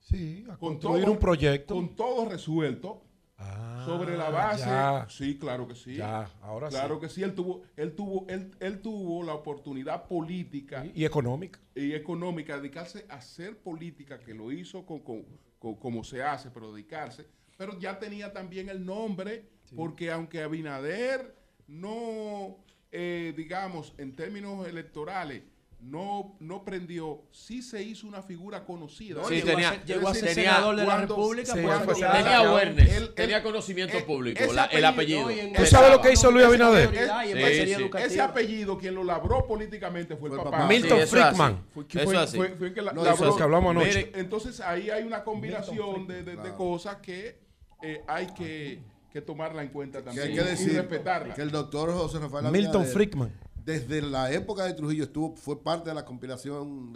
[0.02, 1.74] Sí, a Con construir todo, un proyecto.
[1.74, 3.02] Con todo resuelto.
[3.38, 4.60] Ah, sobre la base.
[4.66, 5.06] ya.
[5.08, 5.96] Sí, claro que sí.
[5.96, 6.76] Ya, ahora sí.
[6.76, 7.22] claro que sí.
[7.24, 11.58] Él tuvo, él tuvo, él, él tuvo la oportunidad política Y, y económica.
[11.74, 15.24] y económica, dedicarse a hacer política, que lo hizo con, con-
[15.58, 17.26] con- como se hace, pero dedicarse.
[17.56, 21.34] Pero ya tenía también el nombre, porque aunque Abinader
[21.66, 22.58] no,
[22.92, 25.42] eh, digamos, en términos electorales,
[25.82, 29.20] no, no prendió, sí se hizo una figura conocida.
[29.24, 31.52] Sí, Es tenía- llegó a ser tenía- senador de la República.
[31.54, 34.40] Tenía awareness, Él- él- tenía conocimiento eh, público,
[34.70, 35.22] el apellido-.
[35.24, 36.88] No, y en- ¿Tú sabes lo que hizo Luis Abinader?
[36.94, 37.90] y Sí, sí.
[37.98, 40.66] Ese apellido, quien lo labró políticamente fue el Fue el papá.
[40.66, 41.34] Milton Sí, eso es así.
[41.34, 41.64] Friedman.
[41.74, 42.36] Fue, que Eso fue- así.
[42.36, 43.14] fue- fue el que la- No, labró.
[43.14, 43.88] eso es lo que hablamos anoche.
[43.88, 47.42] Mire, entonces ahí hay una combinación de, de- de cosas que
[47.82, 48.80] eh, hay que,
[49.12, 51.34] que tomarla en cuenta Que también hay que y decir respetarla.
[51.34, 53.32] que el doctor José Rafael Milton Friedman.
[53.64, 56.92] Desde la época de Trujillo estuvo, fue parte de la compilación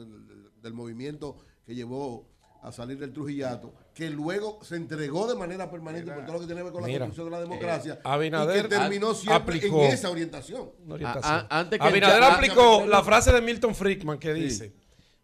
[0.62, 2.26] del, movimiento que llevó
[2.62, 6.46] a salir del Trujillato, que luego se entregó de manera permanente por todo lo que
[6.46, 9.10] tiene que ver con la Mira, construcción de la democracia, eh, Abinader y que terminó
[9.10, 10.72] a- siempre aplicó- en esa orientación.
[10.84, 11.32] Una orientación.
[11.32, 14.74] A- a- antes que Abinader aplicó la frase de Milton Friedman que dice,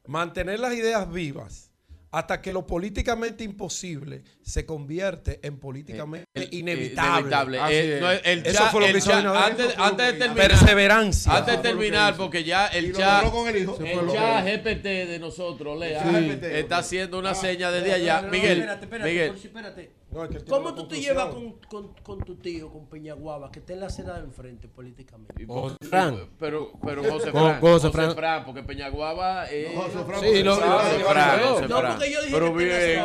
[0.06, 1.71] mantener las ideas vivas
[2.12, 7.58] hasta que lo políticamente imposible se convierte en políticamente inevitable.
[7.58, 8.00] Así es.
[8.02, 10.48] no, el Eso fue lo que hizo antes, antes de terminar.
[10.48, 11.36] Perseverancia.
[11.38, 16.38] Antes de terminar, porque ya el chat, el chat GPT de nosotros, Lea, Sí.
[16.42, 18.22] está haciendo una seña desde allá.
[18.22, 19.34] Miguel, espérate, espérate, Miguel.
[19.34, 20.01] espérate.
[20.12, 23.60] No, es que ¿Cómo tú te llevas con, con, con tu tío, con Peñaguaba, que
[23.60, 25.46] está en la acera de enfrente políticamente?
[25.46, 26.28] José Fran.
[26.38, 28.14] Pero, pero José Fran, José José Fran.
[28.14, 29.74] Fran, porque Peñaguaba es...
[29.74, 31.92] José Fran, Sí, Fran, lo- José Fran, José No, Fran.
[31.96, 33.04] porque yo dije Pero que bien.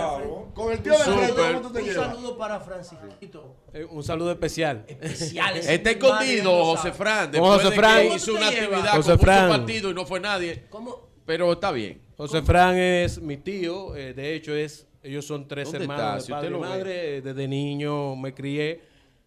[0.53, 0.97] Con el tío de.
[1.03, 2.07] Alfredo, ¿cómo tú te Un llevas?
[2.07, 3.55] saludo para Francisquito.
[3.73, 4.83] Eh, Un saludo especial.
[4.87, 5.65] Especiales.
[5.69, 7.31] Está escondido José Fran.
[7.31, 7.97] Después José de Fran.
[8.01, 9.49] que ¿Cómo hizo una actividad José con mucho Fran.
[9.49, 10.65] partido y no fue nadie.
[10.69, 11.07] ¿Cómo?
[11.25, 12.01] Pero está bien.
[12.17, 16.21] José Fran es mi tío, eh, de hecho es, ellos son tres ¿Dónde hermanos de
[16.21, 17.21] Si padre usted y madre.
[17.21, 18.81] Desde niño me crié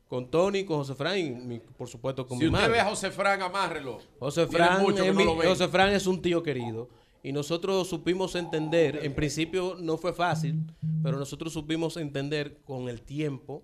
[0.08, 2.72] con Tony, con José Fran y mi- por supuesto con Si mi usted madre.
[2.74, 3.98] ve a José Fran, amárrelo.
[4.18, 5.48] José Tiene Fran, mucho que es no mi- lo ven.
[5.48, 6.88] José Fran es un tío querido.
[7.22, 10.62] Y nosotros supimos entender, en principio no fue fácil,
[11.02, 13.62] pero nosotros supimos entender con el tiempo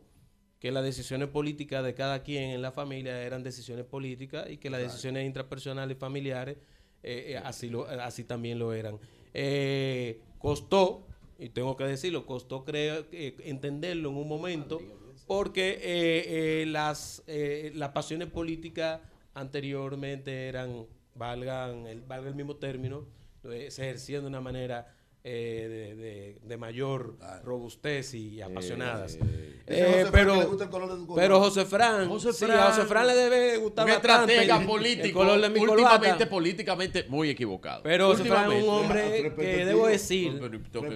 [0.58, 4.68] que las decisiones políticas de cada quien en la familia eran decisiones políticas y que
[4.70, 6.58] las decisiones intrapersonales y familiares
[7.02, 8.98] eh, eh, así, lo, así también lo eran.
[9.32, 11.05] Eh, costó,
[11.38, 14.80] y tengo que decirlo, costó creer, eh, entenderlo en un momento,
[15.26, 19.00] porque eh, eh, las, eh, las pasiones políticas
[19.34, 23.06] anteriormente eran, valgan el, valga el mismo término,
[23.42, 24.95] se ejercían de una manera
[25.28, 29.16] eh, de, de- de mayor robustez y apasionadas.
[29.16, 31.40] Eh, Ese Eh, José pero, que le gusta el color de tu pero.
[31.40, 34.66] José Fran, José sí, Fran, a José Fran le debe gustar un bastante estratega el-
[34.68, 36.28] político, el color de mi últimamente corbata.
[36.30, 37.82] políticamente muy equivocado.
[37.82, 39.36] Pero José Fran es un hombre Repetitivo.
[39.36, 40.40] que debo decir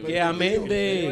[0.06, 1.06] que amén de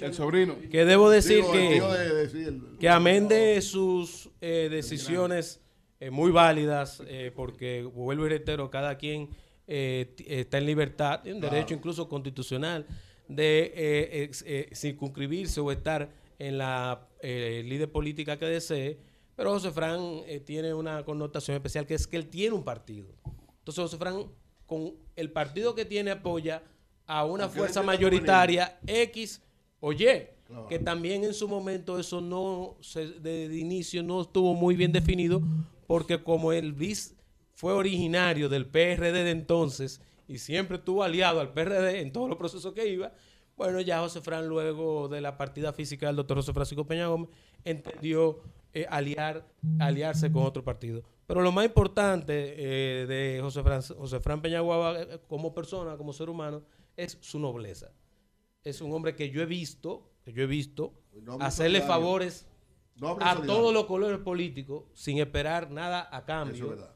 [0.00, 0.56] El sobrino.
[0.70, 5.60] que debo decir que sí, que amén de sus eh, decisiones
[6.00, 9.28] eh, muy válidas, eh, porque vuelvo y reitero, cada quien
[9.66, 12.86] eh, t- está en libertad, en derecho incluso constitucional,
[13.28, 18.98] de eh, eh, circunscribirse o estar en la eh, líder política que desee,
[19.36, 23.08] pero José Fran eh, tiene una connotación especial, que es que él tiene un partido.
[23.58, 24.26] Entonces José Fran,
[24.66, 26.62] con el partido que tiene, apoya
[27.06, 29.40] a una fuerza mayoritaria X
[29.80, 30.06] o Y,
[30.68, 34.92] que también en su momento eso no, se, de, de inicio no estuvo muy bien
[34.92, 35.42] definido,
[35.86, 37.14] porque como el BIS
[37.54, 42.38] fue originario del PRD de entonces y siempre estuvo aliado al PRD en todos los
[42.38, 43.12] procesos que iba,
[43.56, 47.30] bueno, ya José Fran luego de la partida física del doctor José Francisco Peña Gómez
[47.64, 48.40] entendió
[48.72, 49.46] eh, aliar,
[49.78, 51.02] aliarse con otro partido.
[51.26, 55.96] Pero lo más importante eh, de José Fran, José Fran Peña Guava eh, como persona,
[55.96, 56.62] como ser humano,
[56.96, 57.92] es su nobleza.
[58.64, 60.94] Es un hombre que yo he visto, que yo he visto
[61.40, 62.46] hacerle favores
[62.96, 63.54] Noble a solidario.
[63.54, 66.93] todos los colores políticos sin esperar nada a Eso es cambio verdad.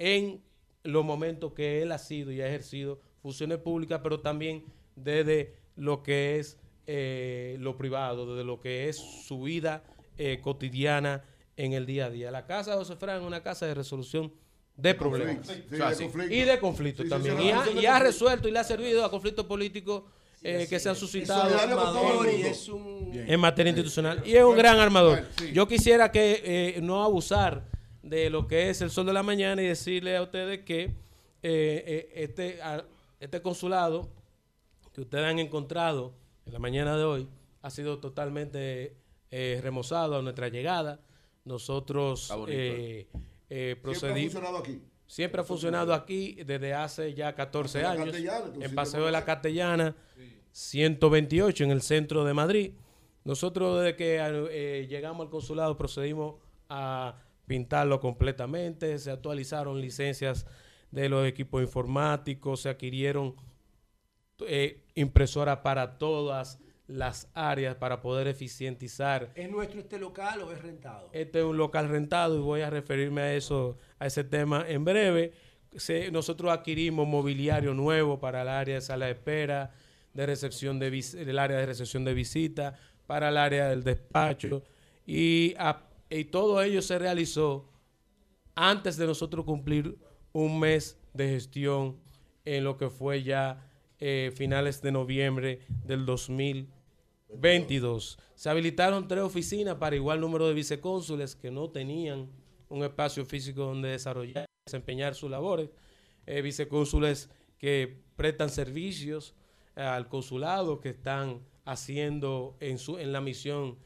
[0.00, 0.42] En
[0.82, 4.64] los momentos que él ha sido y ha ejercido funciones públicas, pero también
[4.96, 9.84] desde lo que es eh, lo privado, desde lo que es su vida
[10.18, 11.22] eh, cotidiana
[11.56, 12.30] en el día a día.
[12.30, 14.32] La casa de José Fran es una casa de resolución
[14.76, 16.04] de problemas Sí, O sea, de sí.
[16.04, 16.34] conflicto.
[16.34, 17.36] y de conflictos Sí, también.
[17.38, 20.04] sí, y, ha, y resuelto y le ha servido a conflictos políticos
[20.42, 24.22] eh, que se han suscitado el Armador y es un en materia institucional.
[24.24, 25.26] Y es un gran armador.
[25.52, 26.40] Yo quisiera que
[26.76, 27.68] eh, no abusar
[28.02, 30.92] de lo que es el sol de la mañana y decirle a ustedes que eh,
[31.42, 32.84] eh, este, a-
[33.18, 34.08] este consulado
[34.92, 36.14] que ustedes han encontrado
[36.46, 37.28] en la mañana de hoy
[37.62, 38.96] ha sido totalmente
[39.30, 41.00] eh, remozado a nuestra llegada.
[41.44, 43.08] Nosotros eh, eh,
[43.48, 44.32] Siempre ha procedimos.
[44.32, 44.82] funcionado aquí.
[45.06, 48.16] Siempre ha funcionado aquí desde hace ya 14 En la años.
[48.60, 49.24] En Paseo de la.
[49.24, 49.94] Castellana,
[50.52, 52.72] 128 en el centro de Madrid.
[53.24, 54.18] Nosotros desde que
[54.50, 56.36] eh, llegamos al consulado procedimos
[56.68, 57.16] a
[57.54, 60.46] pintarlo completamente, se actualizaron licencias
[60.92, 63.34] de los equipos informáticos, se adquirieron
[64.46, 70.62] eh, impresoras para todas las áreas para poder eficientizar ¿Es nuestro este local o es
[70.62, 71.08] rentado?
[71.12, 74.84] este es un local rentado y voy a referirme a eso, a ese tema en
[74.84, 75.32] breve.
[75.76, 79.72] Se- nosotros adquirimos mobiliario nuevo para el área de sala de espera,
[80.14, 80.86] de recepción de
[81.18, 82.76] el área de recepción de visita,
[83.08, 84.62] para el área del despacho
[85.04, 87.70] y, a- y todo ello se realizó
[88.54, 89.96] antes de nosotros cumplir
[90.32, 92.00] un mes de gestión
[92.44, 93.64] en lo que fue ya
[93.98, 98.18] eh, finales de noviembre del 2022.
[98.34, 102.28] Se habilitaron tres oficinas para igual número de vicecónsules que no tenían
[102.68, 105.70] un espacio físico donde desarrollar, desempeñar sus labores.
[106.26, 109.34] Eh, vicecónsules que prestan servicios
[109.76, 113.78] eh, al consulado, que están haciendo en, su, en la misión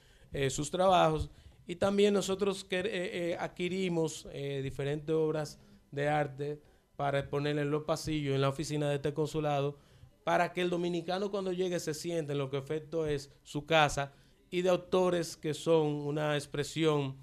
[0.49, 1.31] sus trabajos.
[1.66, 5.59] Y también nosotros eh, eh, adquirimos eh, diferentes obras
[5.91, 6.61] de arte
[6.97, 9.78] para exponerle en los pasillos, en la oficina de este consulado,
[10.24, 14.12] para que el dominicano cuando llegue se sienta en lo que efecto es su casa
[14.51, 17.16] y de autores que son una expresión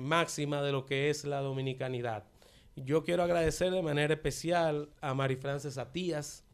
[0.00, 2.24] máxima de lo que es la dominicanidad.
[2.74, 6.44] Yo quiero agradecer de manera especial a Marifrances Atías,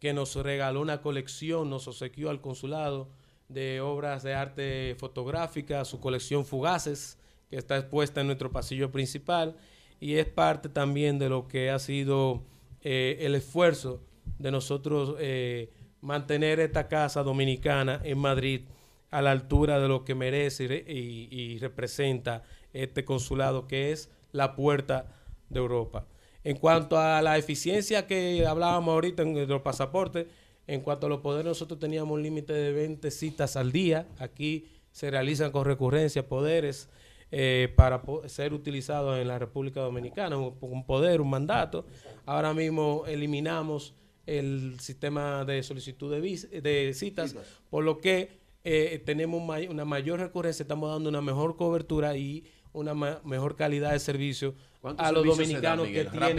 [0.00, 3.08] que nos regaló una colección, nos obsequió al consulado
[3.50, 7.18] de obras de arte fotográfica, su colección Fugaces,
[7.50, 9.56] que está expuesta en nuestro pasillo principal,
[9.98, 12.44] y es parte también de lo que ha sido
[12.82, 14.02] eh, el esfuerzo
[14.38, 15.70] de nosotros eh,
[16.00, 18.62] mantener esta casa dominicana en Madrid
[19.10, 24.54] a la altura de lo que merece y, y representa este consulado, que es la
[24.54, 25.12] puerta
[25.48, 26.06] de Europa.
[26.44, 30.26] En cuanto a la eficiencia que hablábamos ahorita en los pasaportes,
[30.66, 34.06] en cuanto a los poderes, nosotros teníamos un límite de 20 citas al día.
[34.18, 36.88] Aquí se realizan con recurrencia poderes
[37.32, 41.86] eh, para po- ser utilizados en la República Dominicana, un, un poder, un mandato.
[42.26, 43.94] Ahora mismo eliminamos
[44.26, 47.34] el sistema de solicitud de, vis- de citas,
[47.70, 52.44] por lo que eh, tenemos may- una mayor recurrencia, estamos dando una mejor cobertura y
[52.72, 56.38] una mejor calidad de servicio ¿Cuántos a los dominicanos que tienen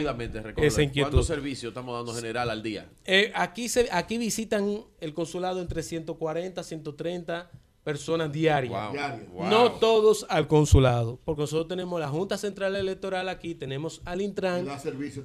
[0.57, 1.09] esa inquietud.
[1.11, 2.89] ¿Cuántos servicios estamos dando general al día?
[3.05, 7.51] Eh, aquí, se, aquí visitan el consulado entre 140 130
[7.83, 8.71] personas diarias.
[8.71, 9.25] Wow, Diario.
[9.31, 9.47] wow.
[9.47, 14.67] No todos al consulado, porque nosotros tenemos la Junta Central Electoral aquí, tenemos al Intran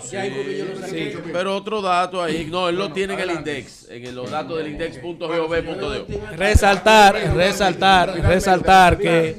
[0.03, 0.17] Sí,
[1.33, 4.69] pero otro dato ahí, no, él lo tiene en el index, en los datos del
[4.69, 6.37] index.gov.de.
[6.37, 9.37] resaltar, resaltar, resaltar que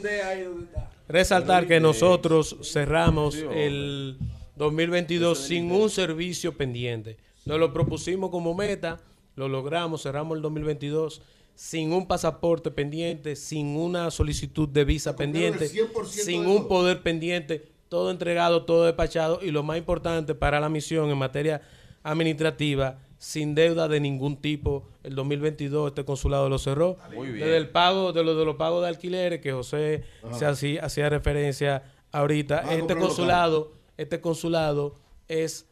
[1.11, 4.17] resaltar que nosotros cerramos el
[4.55, 7.17] 2022 sin un servicio pendiente.
[7.45, 8.99] Nos lo propusimos como meta,
[9.35, 11.21] lo logramos, cerramos el 2022
[11.55, 17.67] sin un pasaporte pendiente, sin una solicitud de visa pendiente, 100% sin un poder pendiente,
[17.89, 21.61] todo entregado, todo despachado y lo más importante para la misión en materia
[22.03, 24.87] administrativa, sin deuda de ningún tipo.
[25.03, 26.97] El 2022 este consulado lo cerró.
[27.13, 27.45] Muy bien.
[27.45, 31.07] Desde el pago de los de los pagos de alquileres que José se hacía, hacía
[31.07, 34.95] referencia ahorita, este consulado, este consulado
[35.27, 35.67] es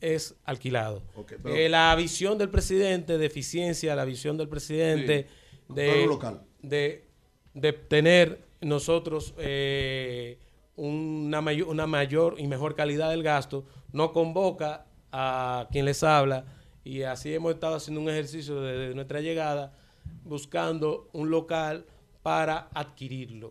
[0.00, 1.02] es alquilado.
[1.42, 5.26] Pero- Eh, la visión del presidente de eficiencia, la visión del presidente
[5.68, 6.42] de, local.
[6.62, 7.04] de
[7.54, 10.38] de tener nosotros eh,
[10.76, 16.44] una, mayor, una mayor y mejor calidad del gasto, nos convoca a quien les habla
[16.84, 19.72] y así hemos estado haciendo un ejercicio desde nuestra llegada
[20.24, 21.84] buscando un local
[22.22, 23.50] para adquirirlo.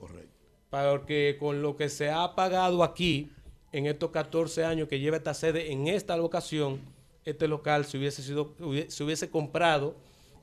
[0.70, 3.30] Porque con lo que se ha pagado aquí
[3.72, 6.80] en estos 14 años que lleva esta sede en esta locación,
[7.26, 9.96] este local se hubiese sido hubie- se hubiese comprado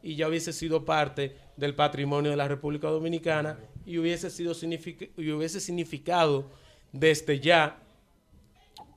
[0.03, 5.31] y ya hubiese sido parte del patrimonio de la República Dominicana y hubiese sido y
[5.31, 6.45] hubiese significado
[6.93, 7.79] desde ya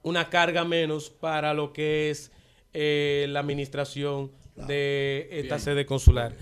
[0.04, 2.32] una carga menos para lo que es
[2.74, 6.36] eh, la administración de esta sede consular.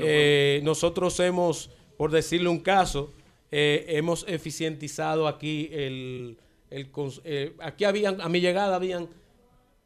[0.00, 3.12] Eh, Nosotros hemos, por decirle un caso,
[3.50, 6.38] eh, hemos eficientizado aquí el,
[6.70, 9.08] eh, aquí habían, a mi llegada habían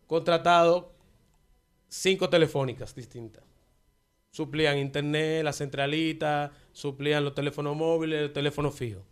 [0.07, 0.93] contratado
[1.89, 3.45] cinco telefónicas distintas.
[4.33, 9.03] Suplían internet, la centralita, suplían los teléfonos móviles, el teléfono fijo.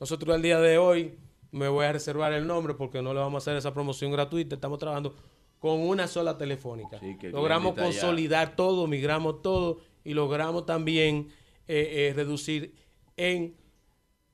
[0.00, 1.18] Nosotros al día de hoy,
[1.52, 4.54] me voy a reservar el nombre porque no le vamos a hacer esa promoción gratuita,
[4.54, 5.14] estamos trabajando
[5.62, 6.98] con una sola telefónica.
[6.98, 11.28] Sí, logramos consolidar todo, migramos todo y logramos también
[11.68, 12.74] eh, eh, reducir
[13.16, 13.54] en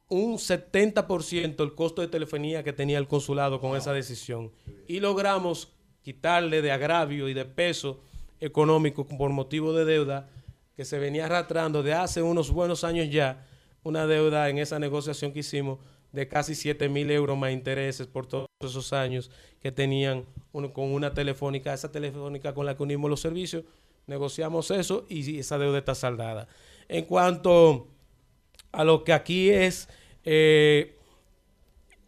[0.09, 4.53] un 70% el costo de telefonía que tenía el consulado con esa decisión.
[4.87, 8.01] Y logramos quitarle de agravio y de peso
[8.41, 10.31] económico por motivo de deuda
[10.77, 13.47] que se venía arrastrando de hace unos buenos años ya,
[13.83, 15.79] una deuda en esa negociación que hicimos
[16.11, 19.31] de casi 7 mil euros más intereses por todos esos años
[19.63, 23.63] que tenían uno- con una telefónica, esa telefónica con la que unimos los servicios,
[24.09, 26.49] negociamos eso y esa deuda está saldada.
[26.89, 27.87] En cuanto
[28.73, 29.89] a lo que aquí es
[30.25, 30.97] eh,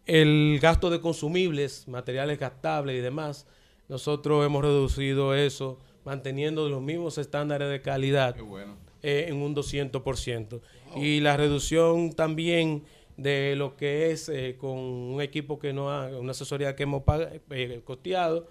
[0.05, 3.47] el gasto de consumibles, materiales gastables y demás,
[3.87, 8.75] nosotros hemos reducido eso manteniendo los mismos estándares de calidad bueno.
[9.03, 10.61] eh, en un 200%.
[10.95, 12.83] Y la reducción también
[13.17, 17.03] de lo que es eh, con un equipo que no ha, una asesoría que hemos
[17.51, 18.47] eh, costeado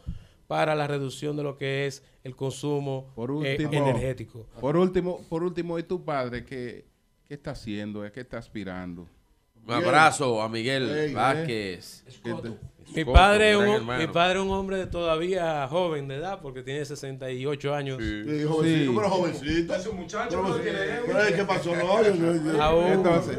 [0.46, 4.46] para la reducción de lo que es el consumo Por eh, energético.
[4.60, 6.84] Por último, por último, ¿y tu padre qué,
[7.28, 8.02] qué está haciendo?
[8.02, 9.06] ¿A qué está aspirando?
[9.66, 12.02] Un abrazo a Miguel Ey, Vázquez.
[12.24, 12.50] ¿Qué te-
[12.96, 17.74] Mi padre, un, mi padre es un hombre todavía joven de edad porque tiene 68
[17.74, 17.98] años.
[18.02, 18.92] Sí, jovencito, Sí.
[18.96, 19.74] pero jovencito.
[19.76, 20.58] Es un muchacho.
[20.64, 21.76] Pero, ¿qué pasó?
[21.76, 23.38] No, yo- yo- yo- Aún, Entonces,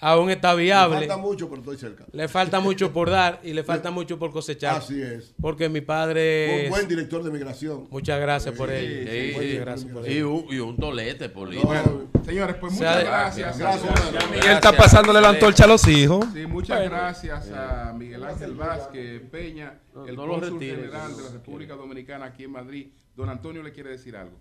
[0.00, 0.98] aún está viable.
[0.98, 2.04] falta mucho, pero estoy cerca.
[2.12, 4.76] Le falta mucho por dar y le falta mucho por cosechar.
[4.76, 5.34] Así es.
[5.40, 6.68] Porque mi Un padre...
[6.68, 7.86] buen es- director de migración.
[7.90, 9.10] Muchas gracias por ello.
[9.40, 11.66] Sí, gracias por Y un, y un tolete, Polito.
[11.66, 13.58] bueno, señores, pues O sea, muchas gracias.
[13.58, 14.30] Gracias.
[14.30, 16.26] Miguel está pasándole la antorcha a los hijos.
[16.34, 20.76] Sí, muchas gracias a Miguel Ángel Vázquez Peña, No, el no cónsul retires.
[20.76, 22.88] general de la República Dominicana aquí en Madrid.
[23.14, 24.38] Don Antonio le quiere decir algo.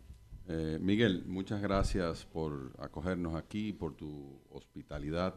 [0.47, 5.33] Eh, Miguel, muchas gracias por acogernos aquí, por tu hospitalidad.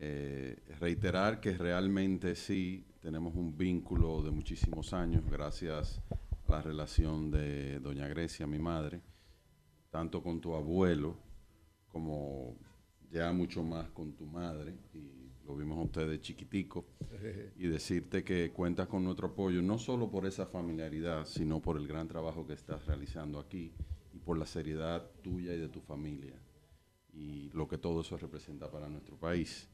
[0.00, 6.00] Eh, reiterar que realmente sí tenemos un vínculo de muchísimos años, gracias
[6.46, 9.00] a la relación de doña Grecia, mi madre.
[9.90, 11.16] tanto con tu abuelo
[11.88, 12.56] como
[13.10, 16.84] ya mucho más con tu madre, y lo vimos a ustedes chiquitico,
[17.56, 21.88] y decirte que cuentas con nuestro apoyo, no solo por esa familiaridad, sino por el
[21.88, 23.72] gran trabajo que estás realizando aquí
[24.12, 26.38] y por la seriedad tuya y de tu familia
[27.14, 29.68] y lo que todo eso representa para nuestro país.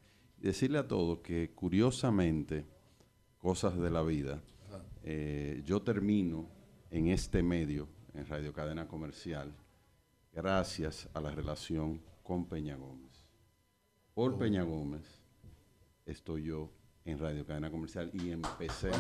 [0.45, 2.67] Decirle a todos que curiosamente,
[3.39, 4.43] cosas de la vida,
[5.03, 6.51] eh, yo termino
[6.91, 9.55] en este medio, en Radio Cadena Comercial,
[10.35, 13.27] gracias a la relación con Peña Gómez.
[14.13, 15.23] Por Peña Gómez
[16.05, 16.71] estoy yo
[17.07, 18.91] en Radio Cadena Comercial y empecé.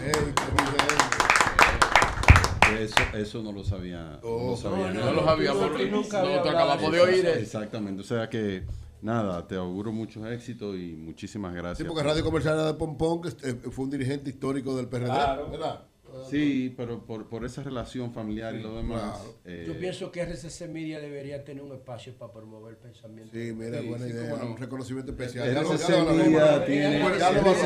[2.81, 4.19] Eso, eso no lo sabía.
[4.23, 7.27] no, lo sabía no, lo sabía porque no te acabamos de oír.
[7.27, 8.01] Exactamente.
[8.01, 8.65] O sea que,
[9.05, 11.79] nada, te auguro muchos éxitos y muchísimas gracias.
[11.79, 15.09] Sí, porque Radio Comercial era de Pompón, que eh, fue un dirigente histórico del PRD,
[15.51, 15.85] ¿verdad?
[16.31, 19.01] Sí, pero por, por esa relación familiar y lo demás.
[19.03, 19.35] claro.
[19.45, 23.31] eh, Yo pienso que RCC Media debería tener un espacio para promover el pensamiento.
[23.33, 24.31] Sí, mira, Sí, buena sí, idea.
[24.31, 24.51] cómo no.
[24.51, 25.49] Un reconocimiento especial.
[25.57, 25.89] RCC.
[26.15, 27.05] Media tiene-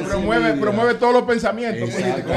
[0.08, 1.88] promueve, promueve todos los pensamientos.
[1.90, 2.32] Exacto.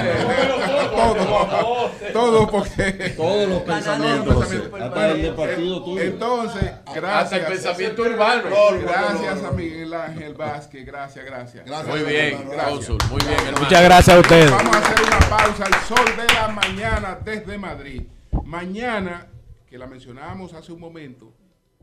[0.95, 3.13] Todo, todo, porque.
[3.15, 6.01] Todos los pensamientos, Todos hasta el de partido tuyo.
[6.03, 7.49] Entonces, Hasta el gracias.
[7.49, 8.43] pensamiento urbano.
[8.81, 10.85] Gracias a Miguel Ángel Vázquez.
[10.85, 11.65] Gracias, gracias.
[11.65, 12.49] Gracias, Muy bien.
[12.49, 12.89] Gracias.
[13.09, 13.53] muy bien.
[13.59, 14.51] Muchas gracias a ustedes.
[14.51, 15.65] Vamos a hacer una pausa.
[15.65, 18.03] El sol de la mañana desde Madrid.
[18.43, 19.27] Mañana,
[19.67, 21.31] que la mencionábamos hace un momento,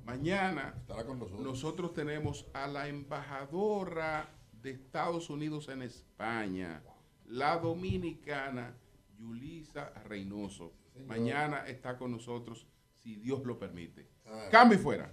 [0.05, 1.47] mañana Estará con nosotros.
[1.47, 6.82] nosotros tenemos a la embajadora de Estados Unidos en España,
[7.27, 8.74] la dominicana
[9.16, 10.73] Yulisa Reynoso.
[11.07, 12.66] Mañana está con nosotros,
[13.03, 14.09] si Dios lo permite.
[14.51, 15.12] Cambio y fuera.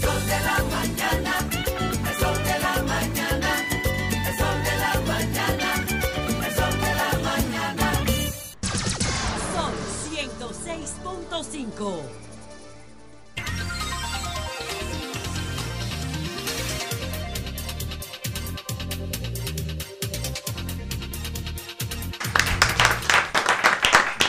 [0.00, 1.51] Sol
[11.42, 12.02] 106.5.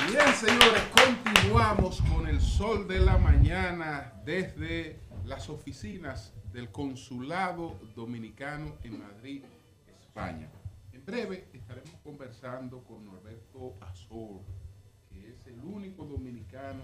[0.10, 8.76] Bien, señores, continuamos con el sol de la mañana desde las oficinas del Consulado Dominicano
[8.84, 9.44] en Madrid,
[9.99, 10.49] España.
[10.91, 14.41] En breve estaremos conversando con Norberto Azor,
[15.10, 16.81] que es el único dominicano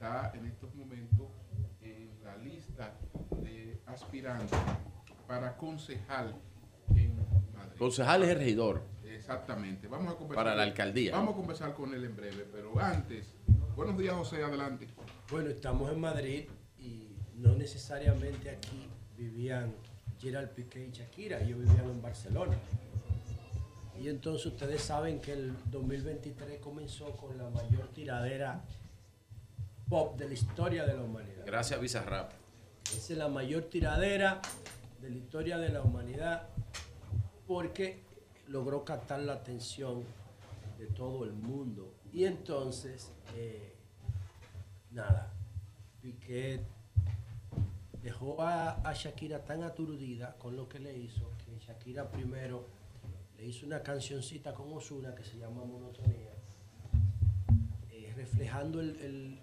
[0.00, 1.28] está en estos momentos
[1.82, 2.94] en la lista
[3.42, 4.58] de aspirantes
[5.26, 6.34] para concejal
[6.96, 7.16] en
[7.54, 7.78] Madrid.
[7.78, 8.82] Concejal es el regidor.
[9.04, 9.88] Exactamente.
[9.88, 10.42] Vamos a conversar.
[10.42, 11.12] Para la alcaldía.
[11.12, 13.26] Vamos a conversar con él en breve, pero antes.
[13.76, 14.86] Buenos días, José, adelante.
[15.30, 16.48] Bueno, estamos en Madrid
[16.78, 19.74] y no necesariamente aquí vivían
[20.18, 22.56] Gerald Piqué y Shakira, ellos vivían en Barcelona.
[24.00, 28.64] Y entonces ustedes saben que el 2023 comenzó con la mayor tiradera
[29.90, 31.44] pop de la historia de la humanidad.
[31.44, 32.32] Gracias Bizarrap.
[32.84, 34.40] Esa es la mayor tiradera
[35.02, 36.48] de la historia de la humanidad
[37.46, 38.02] porque
[38.46, 40.04] logró captar la atención
[40.78, 41.92] de todo el mundo.
[42.12, 43.74] Y entonces, eh,
[44.92, 45.32] nada,
[46.00, 46.60] Piqué
[48.02, 52.64] dejó a, a Shakira tan aturdida con lo que le hizo que Shakira primero
[53.36, 56.30] le hizo una cancioncita con Osuna que se llama Monotonía,
[57.90, 59.40] eh, reflejando el, el-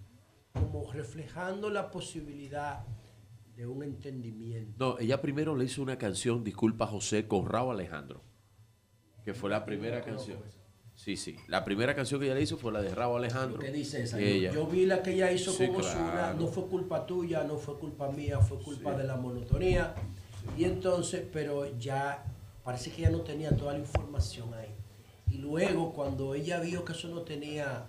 [0.59, 2.85] como reflejando la posibilidad
[3.55, 4.73] de un entendimiento.
[4.93, 8.21] No, ella primero le hizo una canción, Disculpa José, con Raúl Alejandro,
[9.23, 10.39] que fue la primera canción.
[10.95, 11.35] Sí, sí.
[11.47, 13.59] La primera canción que ella le hizo fue la de Raúl Alejandro.
[13.59, 14.19] ¿Qué dice esa?
[14.19, 14.51] Ella.
[14.51, 16.39] Yo, yo vi la que ella hizo Sí, con Ozuna, claro.
[16.39, 19.93] no fue culpa tuya, no fue culpa mía, fue culpa de la monotonía.
[20.57, 22.25] Y entonces, pero ya
[22.63, 24.73] parece que ella no tenía toda la información ahí.
[25.31, 27.85] Y luego cuando ella vio que eso no tenía,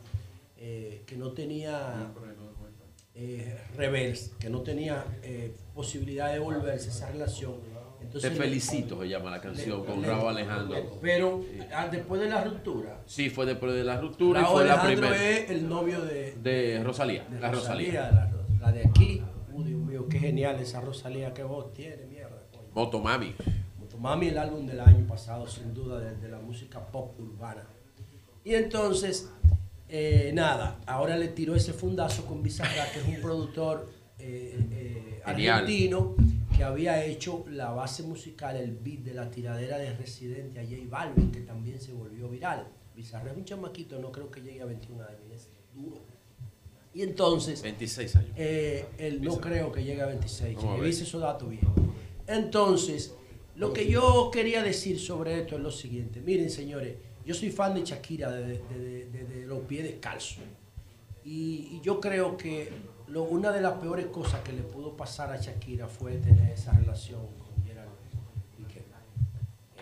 [0.58, 2.10] eh, que no tenía
[3.20, 7.54] eh, reverse, que no tenía eh, posibilidad de volverse esa relación.
[8.12, 10.98] Te felicito, se llama la canción, con le- Raúl Alejandro.
[11.02, 14.64] Pero ah, después de la ruptura, Sí, fue después de la ruptura y Raúl fue
[14.66, 15.30] la Alejandro primera.
[15.38, 18.10] es el novio de, De Rosalía, de la Rosalía.
[18.12, 19.22] La, Ro- la de aquí.
[19.52, 22.40] Uh, Dios mío, qué genial esa Rosalía que vos tienes, mierda.
[22.52, 22.68] coño.
[22.72, 23.34] Motomami.
[23.80, 27.64] Motomami, el álbum del año pasado, sin duda, de, de la música pop urbana.
[28.44, 29.28] Y entonces,
[29.89, 35.23] eh, nada, ahora le tiró ese fundazo con Bizarra, que es un productor eh, eh,
[35.24, 36.15] argentino
[36.55, 40.77] que había hecho la base musical, el beat de la tiradera de Residente a J
[40.89, 42.66] Balvin, que también se volvió viral.
[42.94, 46.02] Bizarra es un chamaquito, no creo que llegue a 21 años, es duro.
[46.93, 48.32] Y entonces, 26 años.
[48.36, 50.56] él no creo que llegue a 26.
[50.56, 50.81] Vamos a ver.
[50.81, 51.62] Revise esos datos bien.
[52.27, 53.15] Entonces,
[53.55, 56.20] lo que yo quería decir sobre esto es lo siguiente.
[56.20, 56.97] Miren, señores,
[57.28, 60.38] yo soy fan de Shakira desde, desde los pies descalzos.
[61.26, 62.72] Y, y yo creo que
[63.09, 66.72] lo- una de las peores cosas que le pudo pasar a Shakira fue tener esa
[66.72, 67.88] relación con Gerard
[68.56, 68.80] Piqué.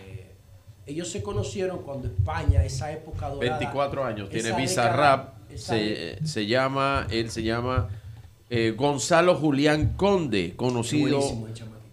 [0.05, 0.33] Eh,
[0.87, 3.59] ellos se conocieron cuando España, esa época dorada.
[3.61, 7.89] 24 años, tiene Bizarrap, década- esa de- se, se llama, él se llama
[8.51, 11.21] eh, Gonzalo Julián Conde, conocido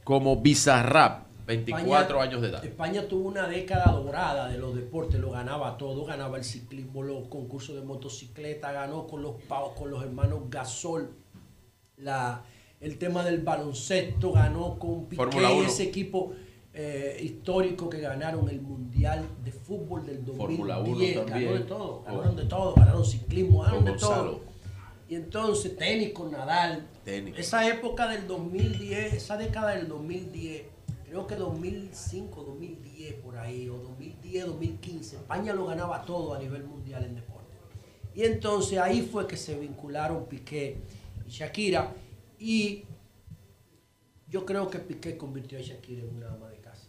[0.03, 2.65] como Bizarrap, 24 España- años de edad.
[2.65, 7.27] España tuvo una década dorada de los deportes, lo ganaba todo, ganaba el ciclismo, los
[7.27, 11.09] concursos de motocicleta, ganó con los pavos, con los hermanos Gasol,
[11.97, 12.43] la,
[12.79, 16.33] el tema del baloncesto, ganó con Piqué ese equipo
[16.73, 20.37] eh, histórico que ganaron el Mundial de Fútbol del 2010.
[20.37, 24.41] Fórmula uno ganó de todo, ganaron de todo, ganaron ciclismo, ganaron de todo.
[25.07, 26.87] Y entonces tenis con Nadal.
[27.05, 30.63] Esa época del 2010, esa década del 2010,
[31.13, 36.63] creo que 2005, 2010 por ahí, o 2010, 2015, España lo ganaba todo a nivel
[36.63, 37.53] mundial en deporte.
[38.15, 40.77] Y entonces ahí fue que se vincularon Piqué
[41.27, 41.93] y Shakira.
[42.39, 42.85] Y
[44.27, 46.87] yo creo que Piqué convirtió a Shakira en una ama de casa.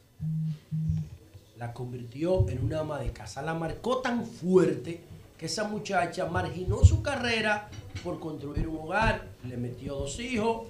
[1.59, 3.43] La convirtió en una ama de casa.
[3.43, 5.03] La marcó tan fuerte
[5.37, 7.69] que esa muchacha marginó su carrera
[8.03, 10.67] por construir un hogar, le metió dos hijos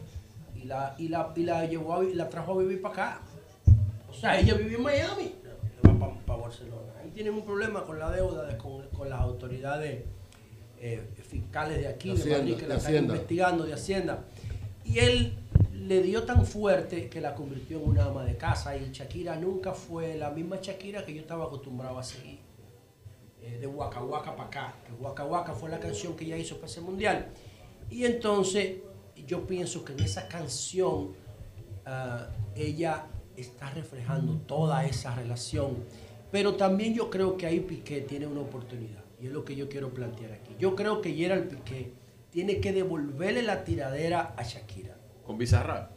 [0.57, 3.21] y la, y la, y la llevó la trajo a vivir para acá.
[4.15, 5.35] O sea, ella vivió en Miami,
[5.85, 6.93] va para Barcelona.
[7.03, 10.05] Ahí tienen un problema con la deuda, de- con, con las autoridades
[10.81, 14.25] eh, fiscales de aquí, De Hacienda, Madrid, que la están investigando, de Hacienda.
[14.85, 15.35] Y él
[15.73, 18.77] le dio tan fuerte que la convirtió en una ama de casa.
[18.77, 22.39] Y Shakira nunca fue la misma Shakira que yo estaba acostumbrado a seguir.
[23.43, 24.75] eh, de Waka Waka para acá.
[24.87, 27.29] Que Waka Waka fue la canción que ella hizo para ese mundial.
[27.91, 28.79] Y entonces
[29.27, 31.13] yo pienso que en esa canción
[31.87, 35.77] ah, ella está reflejando toda esa relación.
[36.31, 39.03] Pero también yo creo que ahí Piqué tiene una oportunidad.
[39.21, 40.55] Y es lo que yo quiero plantear aquí.
[40.59, 41.93] Yo creo que Gerald Piqué
[42.31, 44.97] tiene que devolverle la tiradera a Shakira.
[45.25, 45.93] Con Bizarrap.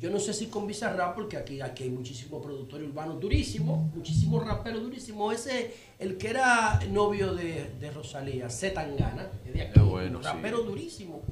[0.00, 4.44] Yo no sé si con Bizarrap, porque aquí, aquí hay muchísimos productores urbanos durísimos, muchísimos
[4.44, 5.34] raperos durísimos.
[5.34, 10.18] Ese, el que era novio de, de Rosalía, Z Tangana, es de aquí, Es bueno,
[10.18, 10.30] un sí.
[10.30, 11.22] rapero durísimo.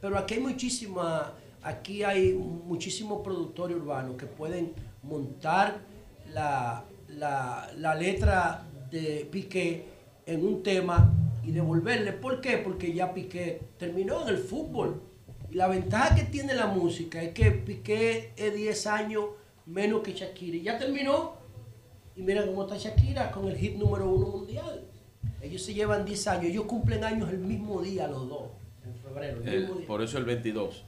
[0.00, 1.32] Pero aquí hay muchísima,
[1.62, 4.72] aquí hay muchísimos productores urbanos que pueden
[5.02, 5.80] montar
[6.32, 9.84] la, la, la letra de Piqué
[10.26, 11.12] en un tema
[11.44, 12.12] y devolverle.
[12.12, 12.58] ¿Por qué?
[12.58, 15.02] Porque ya Piqué terminó en el fútbol.
[15.50, 19.24] Y la ventaja que tiene la música es que Piqué es 10 años
[19.66, 20.56] menos que Shakira.
[20.56, 21.34] Y ya terminó.
[22.16, 24.84] Y mira cómo está Shakira con el hit número uno mundial.
[25.40, 26.44] Ellos se llevan 10 años.
[26.46, 28.42] Ellos cumplen años el mismo día los dos.
[28.84, 29.40] En febrero.
[29.42, 29.86] El Eh, mismo día.
[29.86, 30.84] por eso el 22.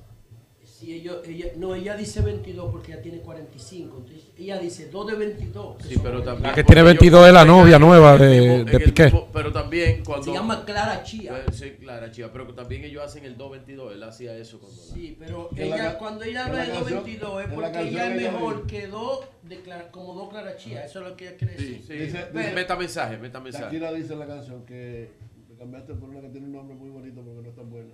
[0.77, 3.99] Sí, ellos- ella, no, ella dice 22 porque ella tiene 45.
[3.99, 5.77] Entonces, ella dice 2 de 22.
[5.77, 6.25] que Sí, pero 22.
[6.25, 6.51] también.
[6.51, 9.13] La que tiene 22 es la novia nueva de- de Piqué.
[9.33, 10.25] pero también cuando.
[10.25, 11.39] Se llama Clara Chía.
[11.47, 12.33] Eh, Sí, Clara Chía.
[12.33, 13.93] Pero también ellos hacen el 222.
[13.95, 14.77] Él hacía eso cuando.
[14.77, 17.57] la- Sí, pero la ella, ca- cuando ella habla la de canción- 222 es que
[17.57, 20.85] la porque ella es mejor dice- que dos de Clara- como dos Clara Chía.
[20.85, 21.85] Eso es lo que ella quiere Sí, decir.
[21.87, 21.93] sí.
[21.95, 23.65] Dice- Ve- dice- meta mensaje, meta mensaje.
[23.67, 25.09] Shakira dice en la canción que
[25.57, 27.91] cambiaste por una que tiene un nombre muy bonito porque no es tan buena.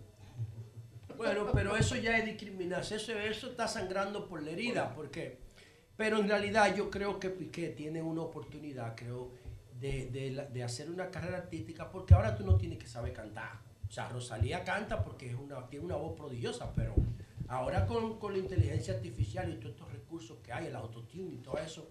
[1.21, 5.39] Bueno, pero eso ya es discriminación, eso, eso está sangrando por la herida, ¿por qué?
[5.95, 9.33] Pero en realidad yo creo que Piqué tiene una oportunidad, creo,
[9.79, 13.61] de, de hacer una carrera artística, porque ahora tú no tienes que saber cantar.
[13.87, 16.95] O sea, Rosalía canta porque es una, tiene una voz prodigiosa, pero
[17.49, 21.39] ahora con, con la inteligencia artificial y todos estos recursos que hay, el autotune y
[21.39, 21.91] todo eso,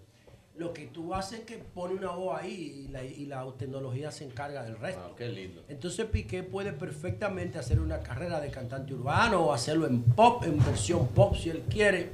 [0.56, 4.10] lo que tú haces es que pone una voz ahí y la, y la tecnología
[4.10, 5.02] se encarga del resto.
[5.08, 5.62] Wow, qué lindo.
[5.68, 10.58] Entonces Piqué puede perfectamente hacer una carrera de cantante urbano o hacerlo en pop, en
[10.64, 12.10] versión pop si él quiere.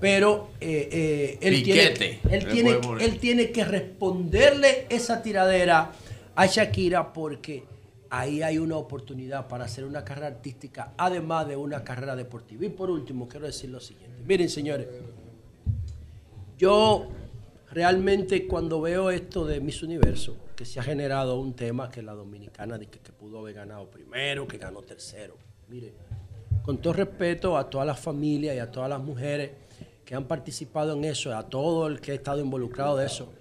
[0.00, 5.92] Pero eh, eh, él, Piquete, tiene, él, tiene, él tiene que responderle esa tiradera
[6.34, 7.62] a Shakira porque
[8.10, 12.66] ahí hay una oportunidad para hacer una carrera artística, además de una carrera deportiva.
[12.66, 14.22] Y por último, quiero decir lo siguiente.
[14.26, 14.88] Miren, señores,
[16.58, 17.08] yo
[17.72, 22.12] realmente cuando veo esto de Miss Universo, que se ha generado un tema que la
[22.12, 25.36] dominicana dice que pudo haber ganado primero, que ganó tercero.
[25.68, 25.94] Mire,
[26.62, 29.52] con todo respeto a todas las familias y a todas las mujeres
[30.04, 33.32] que han participado en eso, a todo el que ha estado involucrado de eso,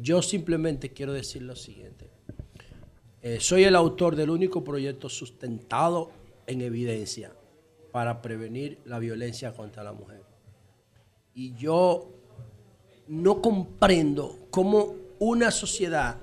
[0.00, 2.10] yo simplemente quiero decir lo siguiente.
[3.22, 6.10] Eh, soy el autor del único proyecto sustentado
[6.46, 7.32] en evidencia
[7.92, 10.22] para prevenir la violencia contra la mujer.
[11.34, 12.15] Y yo
[13.08, 16.18] no comprendo cómo una sociedad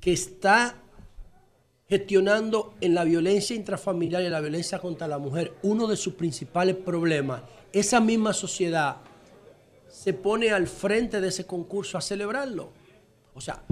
[0.00, 0.76] que está
[1.88, 6.76] gestionando en la violencia intrafamiliar y la violencia contra la mujer uno de sus principales
[6.76, 8.98] problemas, esa misma sociedad
[9.88, 12.70] se pone al frente de ese concurso a celebrarlo.
[13.34, 13.62] O sea,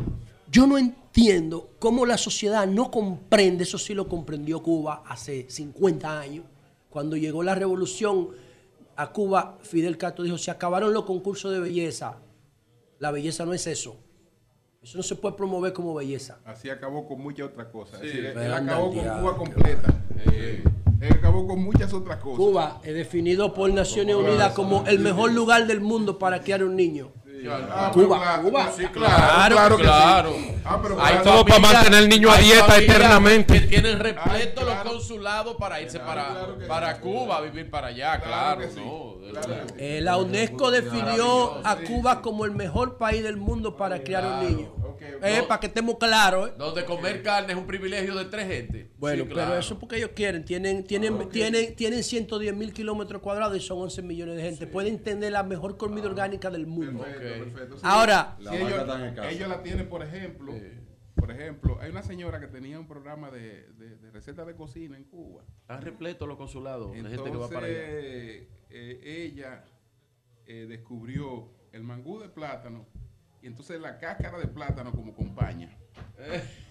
[0.50, 6.18] yo no entiendo cómo la sociedad no comprende, eso sí lo comprendió Cuba hace 50
[6.18, 6.44] años,
[6.88, 8.30] cuando llegó la revolución
[8.96, 12.18] a Cuba, Fidel Castro dijo, se acabaron los concursos de belleza,
[12.98, 13.96] la belleza no es eso,
[14.82, 16.38] eso no se puede promover como belleza.
[16.44, 18.00] Así acabó con muchas otras cosas.
[18.00, 19.22] Sí, es decir, él acabó con diablo.
[19.22, 19.94] Cuba completa.
[20.32, 20.64] Eh,
[21.00, 22.38] él acabó con muchas otras cosas.
[22.38, 26.76] Cuba es definido por Naciones Unidas como el mejor lugar del mundo para criar un
[26.76, 27.12] niño.
[27.48, 28.72] Ah, pero Cuba, claro, Cuba.
[28.76, 29.88] sí, claro, claro, que sí.
[29.88, 30.36] claro.
[30.64, 33.60] Ah, pero Hay todo para mantener el niño a dieta eternamente.
[33.60, 36.68] Que tienen repleto Ay, los consulados para irse para, claro que sí.
[36.68, 38.80] para Cuba, a vivir para allá, Claro no, sí.
[39.78, 44.40] Eh, la UNESCO definió a Cuba como el mejor país del mundo para criar un
[44.48, 44.72] niño.
[44.96, 45.48] Ok, Eh, no.
[45.48, 46.48] para que estemos claros.
[46.50, 46.52] eh.
[46.58, 48.90] Donde comer carne es un privilegio de tres gente.
[48.98, 49.58] Bueno, Sí, pero claro.
[49.60, 50.44] eso es porque ellos quieren.
[50.44, 54.66] Tienen, tienen, tienen, tienen 110 mil kilómetros cuadrados y son 11 millones de gente.
[54.66, 57.02] Pueden tener la mejor comida orgánica del mundo.
[57.04, 57.74] Perfecto, perfecto.
[57.76, 60.52] Sí, Ahora, si ellos, la tienen, por ejemplo,
[61.14, 64.96] por ejemplo, hay una señora que tenía un programa de, de, de recetas de cocina
[64.96, 65.44] en Cuba.
[65.62, 67.76] Están repletos los consulados de gente que va para allá.
[67.78, 69.64] eh, ella
[70.46, 72.86] eh, descubrió el mangú de plátano
[73.46, 75.70] y entonces la cáscara de plátano como compañía.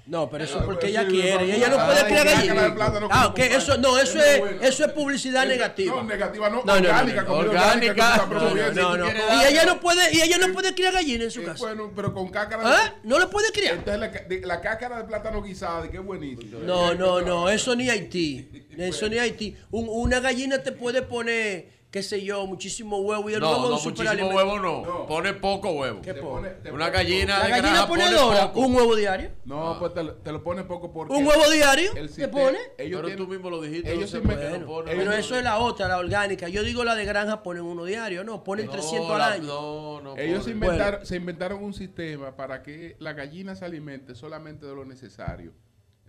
[0.07, 1.47] no, pero eso es Ah, porque pues ella sí, quiere.
[1.47, 2.71] Y ella no puede gallinas.
[2.73, 5.95] plátano Ah, ok, eso, no, eso Es es, eso es publicidad Es- negativa.
[5.95, 8.17] No, negativa, no, orgánica, orgánica.
[8.17, 8.81] No, no, promoviendo.
[8.81, 9.05] No, no.
[9.05, 11.63] quieres Y ella no puede, y ella no puede criar gallinas en su Eh, casa.
[11.65, 12.95] bueno, pero con cáscara de ¿Ah?
[13.03, 13.75] No le puede criar.
[13.75, 16.59] Entonces la, la cáscara de plátano guisada, que es buenísimo.
[16.59, 18.67] No, no, no, eso ni Haití.
[18.77, 19.55] Eso ni Haití.
[19.71, 23.69] Un- una gallina te puede poner, qué sé yo, muchísimo huevo y el No, huevo
[23.69, 24.81] no, muchísimo huevo no.
[24.85, 25.05] No.
[25.07, 26.01] Pone poco huevo.
[26.01, 26.49] ¿Qué Te pone?
[26.49, 28.59] pone- te Una pone- gallina La de gallina granja ponedora, poco.
[28.67, 29.31] un huevo diario.
[29.45, 31.13] No, pues te, lo- te lo pone poco porque.
[31.13, 32.57] Un huevo diario, el ¿te pone?
[32.77, 33.93] Ellos Pero tienen- tú mismo lo dijiste.
[33.93, 34.27] ellos no se
[34.59, 34.65] lo ponen.
[34.97, 36.49] Pero ellos- eso es la otra, la orgánica.
[36.49, 39.43] Yo digo la de granja ponen uno diario, no, ponen No, 300 al la- año.
[39.45, 40.17] No, no.
[40.17, 44.75] Ellos se inventaron, se inventaron un sistema para que la gallina se alimente solamente de
[44.75, 45.53] lo necesario.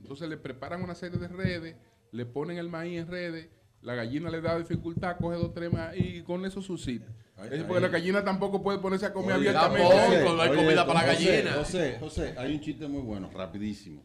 [0.01, 1.77] Entonces le preparan una serie de redes,
[2.11, 3.51] le ponen el maíz en redes,
[3.83, 7.07] la gallina le da dificultad, coge dos, tres más y con eso subsiste.
[7.37, 10.25] Ay, Es porque la gallina tampoco puede ponerse a comer Oye, abiertamente.
[10.25, 11.53] no hay comida para la gallina.
[11.53, 14.03] José, José, hay un chiste muy bueno, rapidísimo,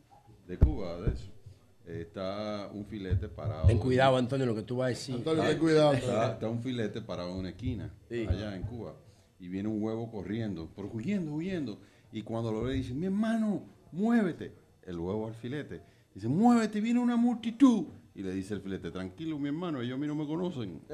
[0.48, 1.32] de Cuba, de eso.
[1.86, 3.68] Está un filete parado.
[3.68, 5.16] Ten cuidado, Antonio, lo que tú vas a decir.
[5.16, 5.94] Antonio, ten cuidado.
[5.94, 8.26] Está, está un filete parado en una esquina, Sí.
[8.30, 8.94] allá en Cuba.
[9.40, 11.80] Y viene un huevo corriendo, pero huyendo, huyendo.
[12.12, 14.54] Y cuando lo ve, dice, mi hermano, muévete.
[14.84, 15.82] El huevo al filete.
[16.14, 17.86] Dice, muévete, viene una multitud.
[18.14, 20.82] Y le dice el filete, tranquilo, mi hermano, ellos a mí no me conocen.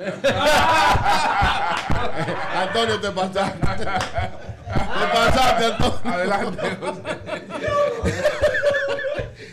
[2.56, 3.60] Antonio, te pasaste.
[3.60, 3.66] te
[5.14, 6.00] pasaste, Antonio.
[6.04, 6.78] Adelante.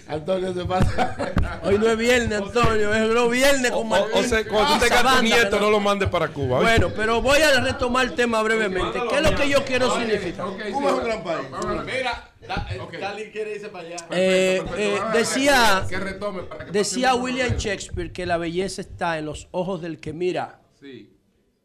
[0.06, 1.32] Antonio, te pasaste.
[1.62, 4.10] Hoy no es viernes, Antonio, es los viernes con Martín.
[4.12, 5.62] o sea, cuando tú tengas tu nieto, ¿no?
[5.62, 6.60] no lo mandes para Cuba.
[6.60, 9.00] Bueno, pero voy a retomar el tema brevemente.
[9.08, 10.48] ¿Qué es lo que yo quiero significar?
[10.70, 11.48] Cuba es un gran país.
[11.86, 13.96] Mira, da- eh, quiere irse para allá.
[14.10, 19.18] Eh, Perfecto, eh, decía, que retome para que decía William Shakespeare que la belleza está
[19.18, 20.60] en los ojos del que mira.
[20.80, 21.10] Sí.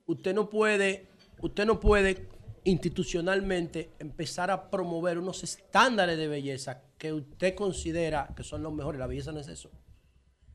[0.05, 1.07] Usted no puede,
[1.41, 2.27] usted no puede
[2.63, 8.99] institucionalmente empezar a promover unos estándares de belleza que usted considera que son los mejores.
[8.99, 9.71] La belleza no es eso.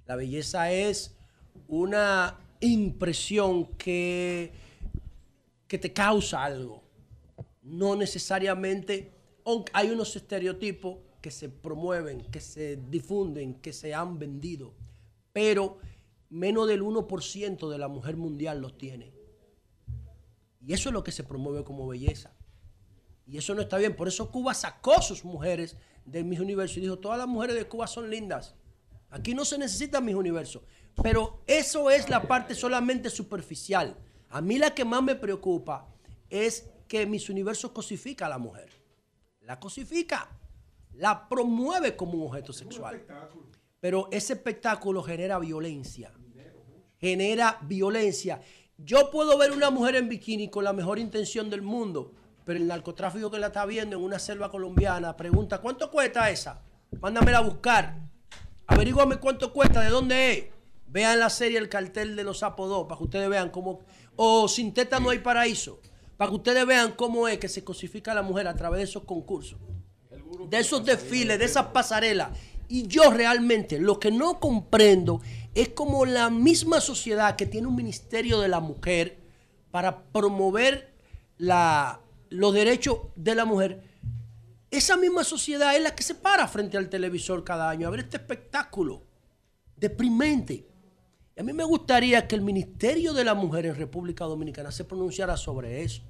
[0.07, 1.17] La belleza es
[1.69, 4.53] una impresión que,
[5.67, 6.83] que te causa algo.
[7.63, 9.14] No necesariamente,
[9.73, 14.75] hay unos estereotipos que se promueven, que se difunden, que se han vendido,
[15.33, 15.79] pero
[16.31, 19.13] menos del 1% de la mujer mundial los tiene.
[20.67, 22.33] Y eso es lo que se promueve como belleza.
[23.27, 23.97] Y eso no está bien.
[23.97, 27.67] Por eso Cuba sacó sus mujeres del Miss Universo y dijo, todas las mujeres de
[27.67, 28.55] Cuba son lindas.
[29.11, 30.63] Aquí no se necesita Miss Universo.
[31.03, 33.97] Pero eso es la parte solamente superficial.
[34.31, 35.89] A mí la que más me preocupa
[36.31, 38.84] es que Miss Universo cosifica a la mujer.
[39.47, 40.29] La cosifica.
[40.95, 43.05] La promueve como un objeto sexual.
[43.81, 46.13] Pero ese espectáculo genera violencia.
[46.99, 48.41] Genera violencia.
[48.79, 52.13] Yo puedo ver una mujer en bikini con la mejor intención del mundo,
[52.45, 56.63] pero el narcotráfico que la está viendo en una selva colombiana pregunta, ¿cuánto cuesta esa?
[57.01, 57.97] Mándamela a buscar.
[58.67, 60.45] Averíguame cuánto cuesta, de dónde es.
[60.87, 63.81] Vean la serie El cartel de los Sapos 2 para que ustedes vean cómo...
[64.17, 65.81] O Sin teta no hay paraíso.
[66.17, 68.85] Para que ustedes vean cómo es que se cosifica a la mujer a través de
[68.85, 69.59] esos concursos
[70.49, 72.31] de esos desfiles, de esas pasarelas.
[72.69, 75.21] Y yo realmente lo que no comprendo
[75.55, 79.19] es como la misma sociedad que tiene un ministerio de la mujer
[79.71, 80.95] para promover
[81.37, 82.01] la,
[82.31, 83.83] los derechos de la mujer,
[84.71, 88.01] esa misma sociedad es la que se para frente al televisor cada año a ver
[88.01, 89.03] este espectáculo
[89.77, 90.67] deprimente.
[91.37, 95.37] A mí me gustaría que el Ministerio de la Mujer en República Dominicana se pronunciara
[95.37, 96.03] sobre eso.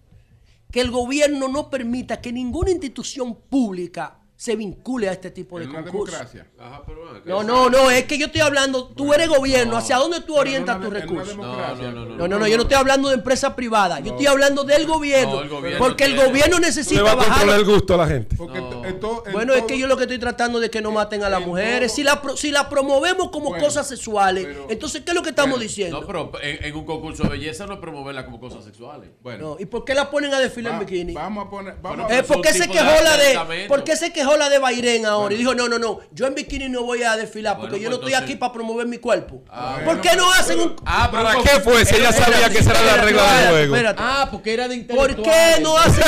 [0.71, 5.67] Que el gobierno no permita que ninguna institución pública se vincule a este tipo de
[5.67, 6.21] concursos.
[6.59, 7.03] Ajá, pero.
[7.25, 10.77] No, no, no, es que yo estoy hablando, tú eres gobierno, ¿hacia dónde tú orientas
[10.77, 11.35] en tus recursos?
[11.35, 11.45] No,
[11.75, 14.63] no, no, No, no, no, yo no estoy hablando de empresa privada, yo estoy hablando
[14.65, 17.47] del gobierno, No, el gobierno porque el tiene- gobierno Tú le necesita vas a controlar
[17.47, 17.59] bajar.
[17.61, 18.37] el gusto a la gente.
[18.37, 20.83] Porque to- en to- en Bueno, es que yo lo que estoy tratando de que
[20.83, 21.89] no maten a las mujeres.
[21.93, 25.15] todo- Si la, pro- si la promovemos como Bueno, cosas sexuales, pero- entonces, ¿qué es
[25.15, 26.01] lo que estamos bueno, diciendo?
[26.03, 29.09] No, pero en, en un concurso de belleza no es promoverla como cosas sexuales.
[29.23, 31.15] Bueno, No, ¿Y por qué la ponen a desfilar va- en bikini?
[31.15, 31.77] vamos a poner.
[31.81, 33.65] Vamos Bueno, a Eh, ¿por, qué se quejó la de.
[33.69, 35.35] ¿Por qué se quejó la de Bairén ahora?
[35.35, 37.89] Y dijo, no, no, no, yo en bikini no voy a desfilar porque Bueno, yo
[37.91, 39.43] no estoy entonces- aquí para promover mi cuerpo.
[39.51, 40.77] Ah, ¿Por qué no hacen un...
[40.87, 41.85] Ah, pero ¿Para qué fue?
[41.85, 43.75] Si ella sabía que esa era la regla del juego.
[43.77, 44.03] Espérate.
[44.05, 45.55] Ah, porque era de ¿Por intelectuales.
[45.57, 46.05] qué no hacen...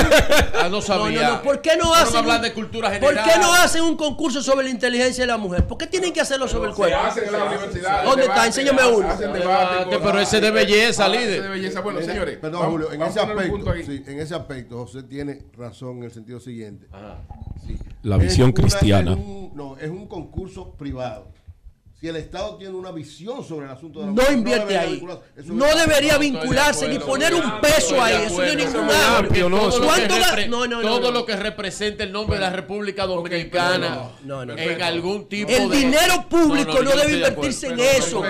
[0.60, 1.22] Ah, no sabía.
[1.22, 2.16] No, no, no, ¿Por qué no Fueron a hacen...
[2.16, 5.36] hablar un- de cultura ¿Por qué no hacen un concurso sobre la inteligencia de la
[5.36, 5.66] mujer?
[5.66, 6.98] ¿Por qué tienen que hacerlo sobre el Se cuerpo?
[6.98, 8.04] hace en la universidad.
[8.04, 8.46] ¿Dónde está?
[8.46, 9.08] Enséñame hacen uno.
[10.02, 11.42] pero ese de belleza, Ah, líder.
[11.42, 11.80] de belleza.
[11.80, 12.38] Bueno, En- señores.
[12.38, 13.74] Perdón, vamos- Julio, en vamos ese a aspecto,
[14.10, 16.86] en ese aspecto, José tiene razón en el sentido siguiente.
[17.66, 17.76] Sí.
[18.06, 19.12] La Es visión una- cristiana.
[19.12, 21.34] es un- no, es un concurso privado.
[21.98, 25.02] Si el Estado tiene una visión sobre el asunto de la No mujer, invierte ahí.
[25.46, 28.26] No debería vincularse ni poner un peso ahí.
[28.26, 29.56] Eso no es ningún amplio, ¿no?
[29.56, 31.10] Todo, lo que, ¿Cuánto ga- repre- No, no, no, todo no.
[31.20, 34.58] lo que representa el nombre de la República Dominicana no, no, no.
[34.60, 35.76] en algún tipo El de...
[35.78, 38.22] dinero público no, debe de invertirse en eso,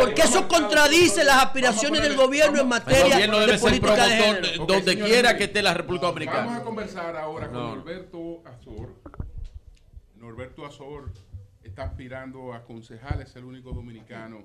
[0.00, 4.66] porque eso contradice las aspiraciones del gobierno en El materia de política de género.
[4.66, 6.62] Donde quiera que esté la República Vamos a Dominicana.
[6.62, 7.74] conversar ahora con No.
[7.76, 9.02] Norberto Azor.
[10.28, 11.12] Norberto Azor
[11.62, 14.44] está aspirando a concejal, es el único dominicano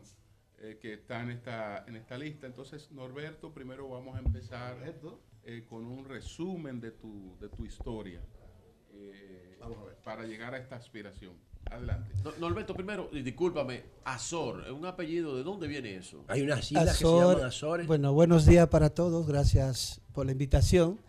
[0.58, 2.48] eh, que está en esta, en esta lista.
[2.48, 4.76] Entonces, Norberto, primero vamos a empezar
[5.46, 8.20] eh, con un resumen de tu, de tu historia
[8.94, 9.58] eh,
[10.04, 11.32] para llegar a esta aspiración.
[11.72, 12.12] Adelante.
[12.26, 16.26] No- Norberto, primero, discúlpame, Azor, es un apellido, ¿de dónde viene eso?
[16.28, 17.88] Hay unas islas que se Azor, Azores.
[17.88, 19.26] Bueno, buenos días para todos.
[19.28, 21.00] Gracias por la invitación.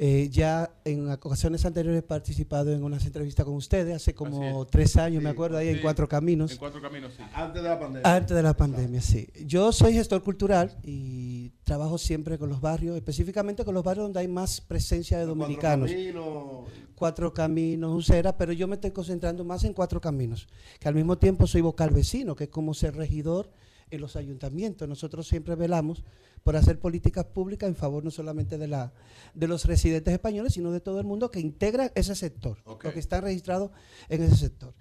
[0.00, 4.70] Eh, ya en ocasiones anteriores he participado en unas entrevistas con ustedes, hace como es.
[4.70, 5.74] tres años, me acuerdo, ahí sí.
[5.74, 6.52] en Cuatro Caminos.
[6.52, 7.22] En Cuatro Caminos, sí.
[7.34, 8.16] Antes de la pandemia.
[8.16, 9.28] Antes de la pandemia, sí.
[9.44, 14.20] Yo soy gestor cultural y trabajo siempre con los barrios, específicamente con los barrios donde
[14.20, 15.90] hay más presencia de Cuatro dominicanos.
[15.90, 20.46] Caminos, Cuatro Caminos, Ucera, pero yo me estoy concentrando más en Cuatro Caminos,
[20.78, 23.50] que al mismo tiempo soy vocal vecino, que es como ser regidor
[23.90, 24.88] en los ayuntamientos.
[24.88, 26.04] Nosotros siempre velamos
[26.44, 28.92] por hacer políticas públicas en favor no solamente de, la,
[29.34, 32.84] de los residentes españoles, sino de todo el mundo que integra ese sector, Ok.
[32.84, 33.70] los que están registrados
[34.08, 34.74] en ese sector.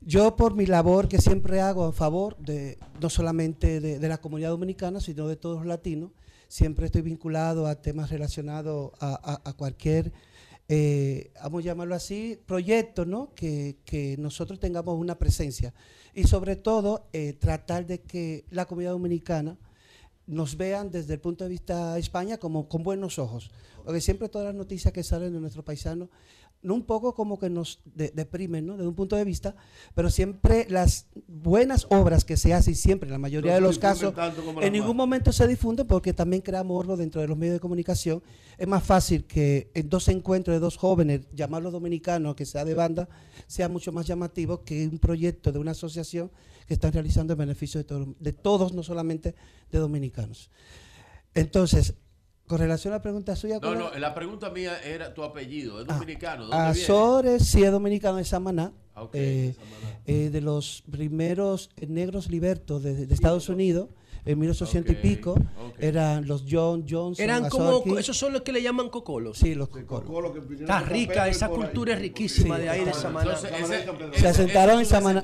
[0.00, 4.18] Yo por mi labor que siempre hago a favor de no solamente de, de la
[4.18, 6.12] comunidad dominicana, sino de todos los latinos,
[6.48, 9.12] siempre estoy vinculado a temas relacionados a,
[9.44, 10.12] a- a cualquier,
[10.72, 13.34] eh, vamos a llamarlo así, proyecto, ¿no?
[13.34, 15.74] Que, que nosotros tengamos una presencia.
[16.14, 19.58] Y sobre todo, eh, tratar de que la comunidad dominicana
[20.28, 23.50] nos vean desde el punto de vista de España como con buenos ojos.
[23.84, 26.08] Porque siempre todas las noticias que salen de nuestros paisanos,
[26.62, 28.74] no un poco como que nos de- deprimen, ¿no?
[28.76, 29.56] Desde un punto de vista,
[29.94, 33.78] pero siempre las buenas obras que se hacen, siempre, en la mayoría No de los
[33.78, 34.12] casos,
[34.66, 38.22] en ningún momento se difunden porque también crea morbo dentro de los medios de comunicación.
[38.58, 42.74] Es más fácil que en dos encuentros de dos jóvenes, llamarlos dominicanos, que sea de
[42.74, 43.08] banda,
[43.46, 46.30] sea mucho más llamativo que un proyecto de una asociación
[46.66, 49.34] que están realizando en beneficio de, todo- de todos, no solamente
[49.72, 50.50] de dominicanos.
[51.34, 51.94] Entonces,
[52.50, 55.80] con relación a la pregunta suya, No, ¿cuál no, la pregunta mía era tu apellido,
[55.80, 56.82] es Ah, dominicano, ¿de dónde viene?
[56.84, 60.00] Azores sí es dominicano de Samaná, Ah, eh, Samaná.
[60.04, 63.88] eh, de los primeros negros libertos de, de Estados Unidos,
[64.24, 65.34] en 1800 Ok, y pico,
[65.78, 67.22] eran los John Johnson.
[67.22, 67.96] Eran como, Azorki.
[67.98, 69.38] esos son los que le llaman cocolos.
[69.38, 70.04] Sí, los cocolos.
[70.04, 71.52] Cocolo Está rica, esa ahí.
[71.52, 72.62] cultura es riquísima Sí.
[72.62, 73.36] de ahí de Samaná.
[74.14, 75.22] Se asentaron en Samaná.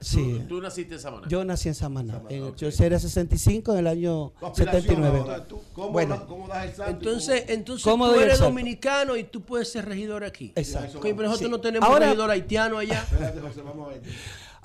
[0.00, 0.38] Sí.
[0.42, 1.28] Tú, tú naciste en Samaná.
[1.28, 5.18] Yo nací en Samaná, en yo era 65 en el año Tu aspiración 79.
[5.20, 6.24] ahora, tú, ¿Cómo, Bueno.
[6.26, 9.84] cómo das el salto Entonces, cómo- entonces ¿Cómo tú eres dominicano y tú puedes ser
[9.86, 10.52] regidor aquí.
[10.54, 11.00] Exacto.
[11.00, 11.50] Pero nosotros Sí.
[11.50, 13.02] no tenemos Ahora- regidor haitiano allá.
[13.02, 14.02] Espérate, José, vamos a ver.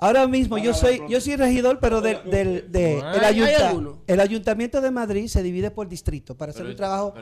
[0.04, 4.82] Ahora mismo yo soy yo soy regidor, pero del, del- de- No, el, ayunta- ayuntamiento
[4.82, 7.14] de Madrid se divide por distrito para hacer Pero un trabajo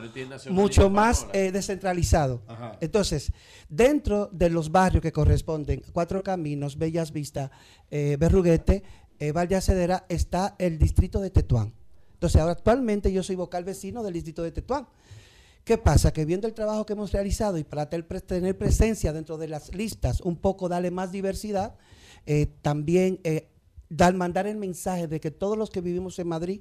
[0.50, 2.42] mucho más eh, descentralizado.
[2.48, 2.76] Ajá.
[2.80, 3.32] Entonces,
[3.68, 7.50] dentro de los barrios que corresponden, Cuatro Caminos, Bellas Vistas,
[7.90, 8.82] eh, Berruguete,
[9.18, 11.72] eh, Valle Acedera, está el distrito de Tetuán.
[12.14, 14.86] Entonces, ahora actualmente yo soy vocal vecino del distrito de Tetuán.
[15.64, 16.12] ¿Qué pasa?
[16.12, 20.20] Que viendo el trabajo que hemos realizado y para tener presencia dentro de las listas,
[20.20, 21.76] un poco darle más diversidad,
[22.26, 23.48] eh, también eh,
[23.88, 26.60] dar, mandar el mensaje de que todos los que vivimos en Madrid,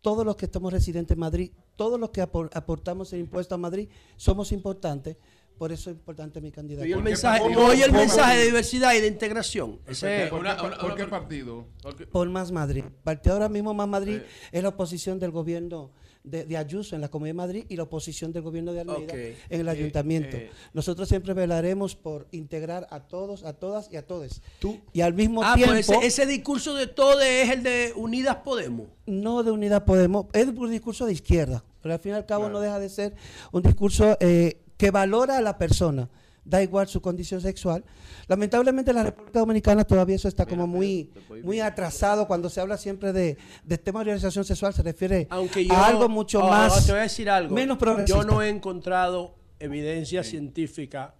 [0.00, 3.58] todos los que estamos residentes en Madrid, todos los que apor- aportamos el impuesto a
[3.58, 5.16] Madrid, somos importantes.
[5.58, 6.88] Por eso es importante mi candidatura.
[6.88, 7.60] Y el ¿Por qué mensaje, partido?
[7.60, 7.98] no, y el ¿Cómo?
[7.98, 9.78] mensaje de diversidad y de integración.
[9.86, 11.66] Ese ¿Por, Una- qué, una- por una- qué partido?
[12.10, 12.84] Por Más Madrid.
[13.04, 14.26] Partido ahora mismo Más Madrid Eh.
[14.52, 15.90] es la oposición del gobierno
[16.22, 19.14] de, de Ayuso en la Comunidad de Madrid y la oposición del gobierno de Almeida
[19.14, 20.36] en el Eh, ayuntamiento.
[20.36, 20.50] eh.
[20.74, 24.42] Nosotros siempre velaremos por integrar a todos, a todas y a todos.
[24.58, 27.92] Tú- Y al mismo Ah, tiempo, pues ese, ese discurso de todo es el de
[27.96, 28.88] Unidas Podemos.
[29.06, 32.48] no de Unidad Podemos, es un discurso de izquierda, pero al fin y al cabo
[32.50, 33.14] no deja de ser
[33.52, 36.08] un discurso eh, que valora a la persona,
[36.44, 37.84] da igual su condición sexual.
[38.28, 41.10] Lamentablemente en la República Dominicana todavía eso está como muy,
[41.44, 45.64] muy atrasado cuando se habla siempre de, de tema de orientación sexual, se refiere Aunque
[45.66, 47.54] yo, a algo mucho Ah, más, te voy a decir algo.
[47.54, 48.22] menos progresista.
[48.22, 51.14] Yo no he encontrado evidencia científica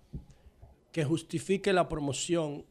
[0.92, 2.64] que justifique la promoción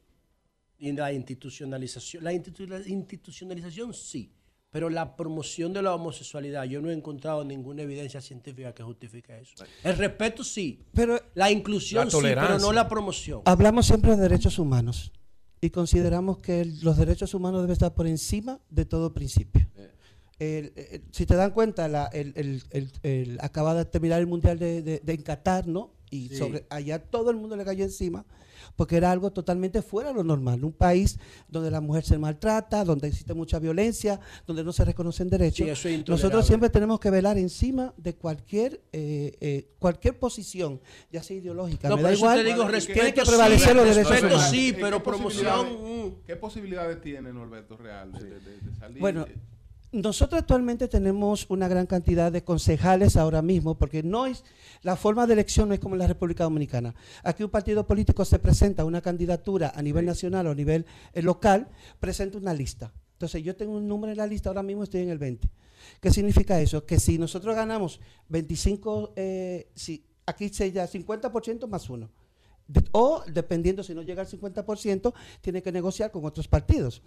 [0.77, 2.23] y la institucionalización.
[2.23, 4.31] La institu- institucionalización sí,
[4.71, 9.35] pero la promoción de la homosexualidad, yo no he encontrado ninguna evidencia científica que justifique
[9.39, 9.63] eso.
[9.83, 13.41] El respeto sí, Pero la inclusión La sí, pero no la promoción.
[13.45, 15.11] hablamos siempre de derechos humanos
[15.59, 19.67] y consideramos que el- los derechos humanos deben estar por encima de todo principio.
[20.37, 24.27] El- el- si te dan cuenta, la, el, el- el- el- acaba de terminar el
[24.27, 25.95] Mundial de, de- de en Qatar, ¿no?
[26.11, 26.37] Y Sí.
[26.37, 28.25] sobre allá todo el mundo le cayó encima
[28.79, 30.63] porque era algo totalmente fuera de lo normal.
[30.63, 31.19] Un país
[31.49, 35.65] donde la mujer se maltrata, donde existe mucha violencia, donde no se reconocen derechos.
[35.65, 36.11] Sí, eso es intolerable.
[36.13, 40.79] Nosotros siempre tenemos que velar encima de cualquier eh, eh, cualquier posición,
[41.11, 41.89] ya sea ideológica.
[41.89, 42.37] No, me da igual.
[42.37, 44.49] te digo, ¿Qué- respeto tiene que sí, prevalecer los derechos respeto humanos.
[44.49, 45.67] sí, ¿Qué- qué pero promoción...
[45.67, 46.13] posibilidades-.
[46.25, 48.99] ¿Qué posibilidades tiene Norberto Real de, de- de- de salir?
[49.01, 49.35] Bueno, de-
[49.91, 54.43] nosotros actualmente tenemos una gran cantidad de concejales ahora mismo, porque no es
[54.83, 56.93] la forma de elección no es como en la República Dominicana.
[57.23, 61.21] Aquí un partido político se presenta una candidatura a nivel nacional o a nivel eh,
[61.21, 61.67] local,
[61.99, 62.93] presenta una lista.
[63.13, 65.49] Entonces yo tengo un número en la lista, ahora mismo estoy en el 20.
[65.99, 66.85] ¿Qué significa eso?
[66.85, 67.99] Que si nosotros ganamos
[68.29, 72.09] 25, eh, si aquí se ya 50% más uno.
[72.71, 77.01] De- o dependiendo si no llega al 50%, tiene que negociar con otros partidos.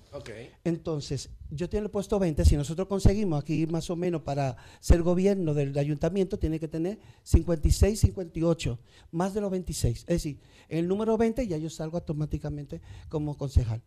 [0.64, 5.02] Entonces, yo tengo el puesto 20, si nosotros conseguimos aquí más o menos para ser
[5.02, 8.78] gobierno del ayuntamiento, tiene que tener 56, 58,
[9.12, 10.00] más de los 26.
[10.00, 13.80] Es decir, en el número 20 ya yo salgo automáticamente como concejal.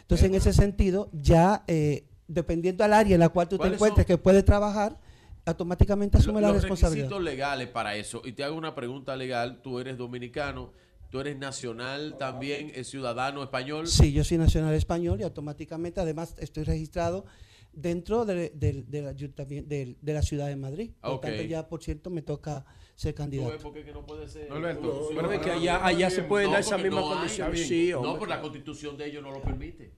[0.00, 3.76] Entonces, en ese sentido, ya eh, dependiendo al área en la cual tú te ¿Cuáles
[3.76, 4.16] encuentres son?
[4.16, 4.98] que puede trabajar,
[5.44, 7.04] automáticamente asume la los responsabilidad.
[7.06, 8.22] requisitos legales para eso.
[8.24, 9.60] Y te hago una pregunta legal.
[9.62, 10.72] Tú eres dominicano,
[11.12, 13.86] tú eres nacional también, es ciudadano español.
[13.86, 17.26] Sí, yo soy nacional español y automáticamente además estoy registrado
[17.70, 20.92] dentro de, de- del ayuntamiento- del- de la ciudad de Madrid.
[21.02, 21.22] Por Ok.
[21.26, 22.64] tanto, ya por cierto me toca
[22.94, 23.58] ser ¿Tú ves candidato.
[23.58, 24.48] por qué que no puede ser?
[24.48, 27.56] No, pero No, es que allá, se pueden no, dar esa misma condición.
[27.58, 29.92] Sí, No, por la constitución de ellos no lo permite.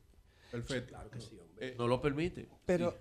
[0.51, 0.89] Perfecto.
[0.95, 1.39] Claro que sí,
[1.79, 2.49] No lo permite.
[2.67, 2.99] Pero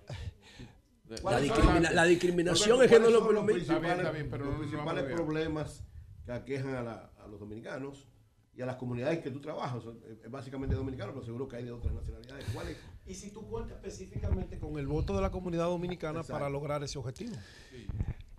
[1.23, 3.61] La, discrimina- la discriminación es que no lo permite.
[3.61, 5.83] Está bien, está bien, pero los principales problemas
[6.25, 8.07] que aquejan a, la- a los dominicanos
[8.55, 11.71] y a las comunidades que tú trabajas, eh, básicamente dominicanos, pero seguro que hay de
[11.71, 12.45] otras nacionalidades.
[12.53, 12.77] ¿Cuáles?
[13.05, 16.33] Y si tú cuentas específicamente con el voto de la comunidad dominicana Exacto.
[16.33, 17.33] para lograr ese objetivo.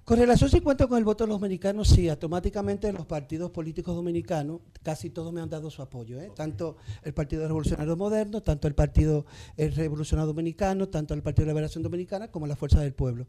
[0.05, 3.95] con relación si cuento con el voto de los dominicanos, sí, automáticamente los partidos políticos
[3.97, 6.21] dominicanos, casi todos me han dado su apoyo.
[6.21, 6.31] ¿eh?
[6.37, 9.25] Tanto el Partido Revolucionario Moderno, tanto el Partido
[9.57, 13.27] Revolucionario Dominicano, tanto el Partido de Liberación Dominicana como la Fuerza del Pueblo.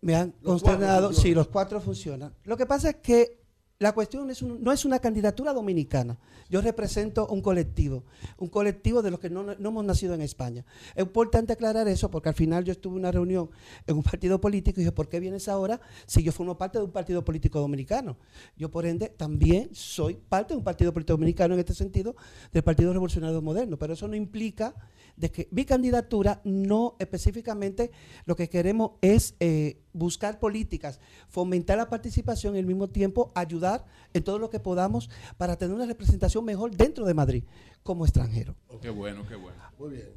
[0.00, 2.32] Me han Los consternado, sí, los cuatro funcionan.
[2.44, 3.40] Lo que pasa es que
[3.80, 4.28] la cuestión
[4.60, 6.18] no es una candidatura dominicana.
[6.50, 8.02] Yo represento un colectivo,
[8.38, 10.64] un colectivo de los que no, no hemos nacido en España.
[10.96, 13.50] Es importante aclarar eso porque al final yo estuve en una reunión
[13.86, 16.84] en un partido político y dije, ¿por qué vienes ahora si yo formo parte de
[16.84, 18.16] un partido político dominicano?
[18.56, 22.16] Yo, por ende, también soy parte de un partido político dominicano en este sentido,
[22.52, 23.78] del Partido Revolucionario Moderno.
[23.78, 24.74] Pero eso no implica
[25.18, 27.90] de que mi candidatura no específicamente
[28.24, 33.84] lo que queremos es eh, buscar políticas, fomentar la participación y al mismo tiempo ayudar
[34.14, 37.44] en todo lo que podamos para tener una representación mejor dentro de Madrid
[37.82, 38.54] como extranjero.
[38.80, 39.58] Qué bueno, qué bueno.
[39.78, 40.08] Muy bien.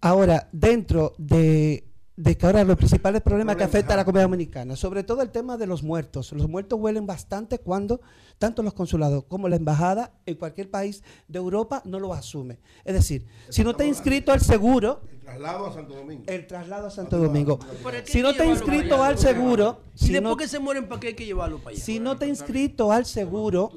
[0.00, 1.84] Ahora, dentro de,
[2.20, 5.30] de que ahora los principales problemas que afectan a la comunidad dominicana, sobre todo el
[5.30, 6.32] tema de los muertos.
[6.32, 8.00] Los muertos huelen bastante cuando
[8.38, 12.58] tanto los consulados como la embajada en cualquier país de Europa no lo asume.
[12.84, 16.24] Es decir, si no te has inscrito al seguro, El traslado a Santo Domingo.
[16.26, 17.60] el traslado a Santo Domingo.
[18.06, 21.14] Si no te inscrito al seguro, Y si después que se mueren, ¿para qué hay
[21.14, 21.84] que llevarlo para allá?
[21.84, 23.70] si no te inscrito al seguro,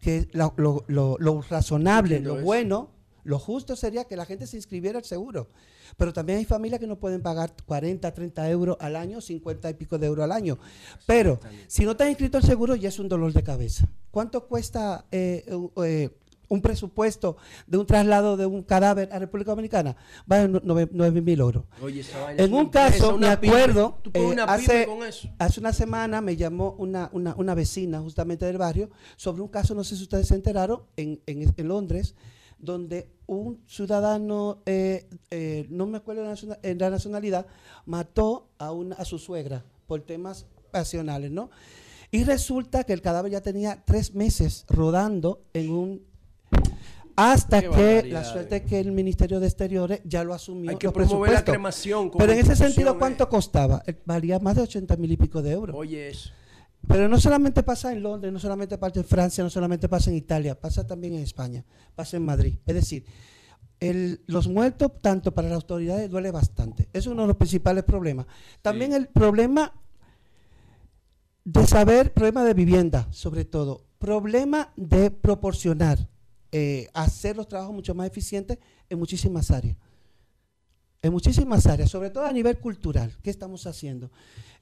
[0.00, 2.90] que lo, lo- lo- lo razonable, lo bueno,
[3.22, 5.48] lo justo sería que la gente se inscribiera al seguro.
[5.96, 9.74] Pero también hay familias que no pueden pagar 40, 30 euros al año, 50 y
[9.74, 10.58] pico de euros al año.
[11.06, 11.38] Pero
[11.68, 13.86] si no te has inscrito al seguro, ya es un dolor de cabeza.
[14.10, 16.10] ¿Cuánto cuesta eh, un- eh,
[16.46, 19.96] un presupuesto de un traslado de un cadáver a República Dominicana?
[20.30, 21.64] Va a 9 mil euros.
[21.82, 24.20] Oye, esa vaina es En un caso, me acuerdo, eh,
[25.38, 29.74] hace, una semana me llamó una, una, una vecina justamente del barrio sobre un caso,
[29.74, 32.14] no sé si ustedes se enteraron, en, en, en Londres,
[32.64, 37.46] donde un ciudadano, eh, eh, no me acuerdo la, naciona- eh, la nacionalidad,
[37.86, 41.50] mató a, una, a su suegra por temas pasionales, ¿no?
[42.10, 46.02] Y resulta que el cadáver ya tenía tres meses rodando en un
[47.16, 50.70] hasta Qué que la suerte es que el Ministerio de Exteriores ya lo asumió.
[50.70, 52.96] Hay que promover la cremación Pero en ese sentido, eh.
[52.98, 53.82] ¿cuánto costaba?
[53.86, 55.76] Eh, Valía más de 80 mil y pico de euros.
[55.78, 56.30] Oye, eso.
[56.88, 60.16] Pero no solamente pasa en Londres, no solamente pasa en Francia, no solamente pasa en
[60.16, 62.58] Italia, pasa también en España, pasa en Madrid.
[62.66, 63.04] Es decir,
[63.80, 66.88] el- los muertos, tanto para las autoridades, duele bastante.
[66.92, 68.26] Es uno de los principales problemas.
[68.62, 69.72] También el problema
[71.44, 76.08] de saber, problema de vivienda, sobre todo, problema de proporcionar,
[76.52, 78.58] eh, hacer los trabajos mucho más eficientes
[78.88, 79.76] en muchísimas áreas.
[81.02, 83.14] En muchísimas áreas, sobre todo a nivel cultural.
[83.22, 84.10] ¿Qué estamos haciendo?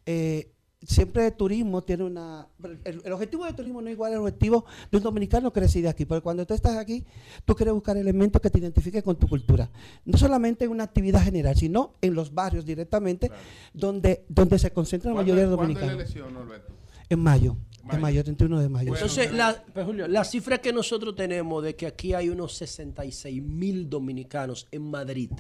[0.07, 0.53] Eh,
[0.87, 2.47] siempre el turismo tiene una...
[2.85, 5.89] El, el objetivo del turismo no es igual al objetivo de un dominicano que reside
[5.89, 7.05] aquí, porque cuando tú estás aquí,
[7.45, 9.71] tú quieres buscar elementos que te identifiquen con tu cultura.
[10.05, 13.31] No solamente en una actividad general, sino en los barrios directamente,
[13.73, 16.13] donde, donde se concentra la mayoría de los ¿Cuándo es la dominicanos.
[16.13, 16.73] elección, Norberto?
[17.09, 17.95] En mayo, Mayo.
[17.97, 18.95] en mayo, 31 de mayo.
[18.95, 23.43] Entonces, la, pues, Julio, la cifra que nosotros tenemos de que aquí hay unos 66
[23.43, 25.31] mil dominicanos en Madrid,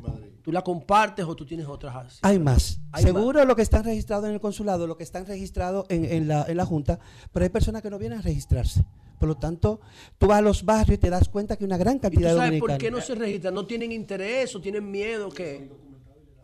[0.42, 2.18] ¿tú la compartes o tú tienes otras?
[2.22, 2.80] Hay más.
[2.90, 6.26] Hay Seguro lo que están registrados en el consulado, lo que están registrados en, en
[6.28, 6.98] la, en la Junta,
[7.32, 8.84] pero hay personas que no vienen a registrarse.
[9.20, 9.80] Por lo tanto,
[10.18, 12.02] tú vas a los barrios y te das cuenta que hay una gran ¿Y tú
[12.02, 12.78] cantidad de sabes por dominicanos.
[12.78, 13.54] qué no se registran?
[13.54, 15.28] ¿No tienen interés o tienen miedo?
[15.28, 15.70] que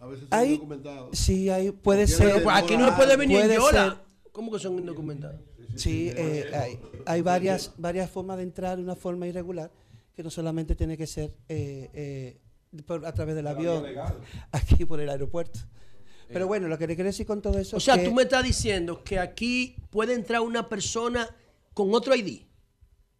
[0.00, 0.60] A veces son Hay,
[1.10, 2.40] sí, hay, puede ser.
[2.44, 3.84] Pues aquí no se puede venir en puede Yola.
[3.84, 4.30] ser.
[4.30, 5.40] ¿Cómo que son indocumentados?
[5.78, 9.70] Sí, eh, hay, hay varias, varias formas de entrar de una forma irregular
[10.14, 12.38] que no solamente tiene que ser eh, eh,
[12.84, 13.84] por- a través del avión,
[14.52, 15.60] aquí por el aeropuerto.
[16.30, 18.24] Pero bueno, lo que le quiero decir con todo eso O sea, que tú me
[18.24, 21.26] estás diciendo que aquí puede entrar una persona
[21.72, 22.42] con otro ID.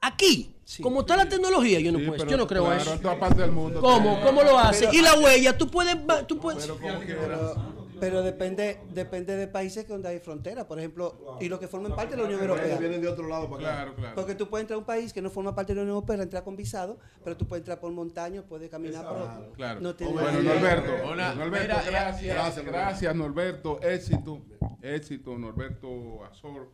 [0.00, 0.54] Aquí.
[0.64, 0.82] Sí.
[0.82, 2.92] Como está la tecnología, yo no, Sí, puedo, pero yo no creo claro, eso.
[2.92, 3.80] En toda parte del mundo.
[3.80, 4.10] ¿Cómo?
[4.16, 4.80] tiene- ¿Cómo lo hace?
[4.86, 5.96] pero- y la huella, tú puedes...
[6.26, 6.78] Tú puedes Pero.
[7.06, 11.94] Pero, pero depende, depende de países donde hay frontera, por ejemplo, y los que forman
[11.94, 12.76] parte de la Unión Europea.
[12.78, 13.76] vienen de otro lado para acá.
[13.76, 14.14] Claro, claro.
[14.14, 16.22] Porque tú puedes entrar a un país que no forma parte de la Unión Europea,
[16.22, 19.52] entrar con visado, pero tú puedes entrar por montaña, puedes caminar por...
[19.54, 19.80] Claro.
[19.80, 20.44] No bueno, que.
[20.44, 24.42] Norberto, Norberto, mira, gracias, gracias, gracias, Norberto, éxito,
[24.82, 26.70] éxito, Norberto Azor.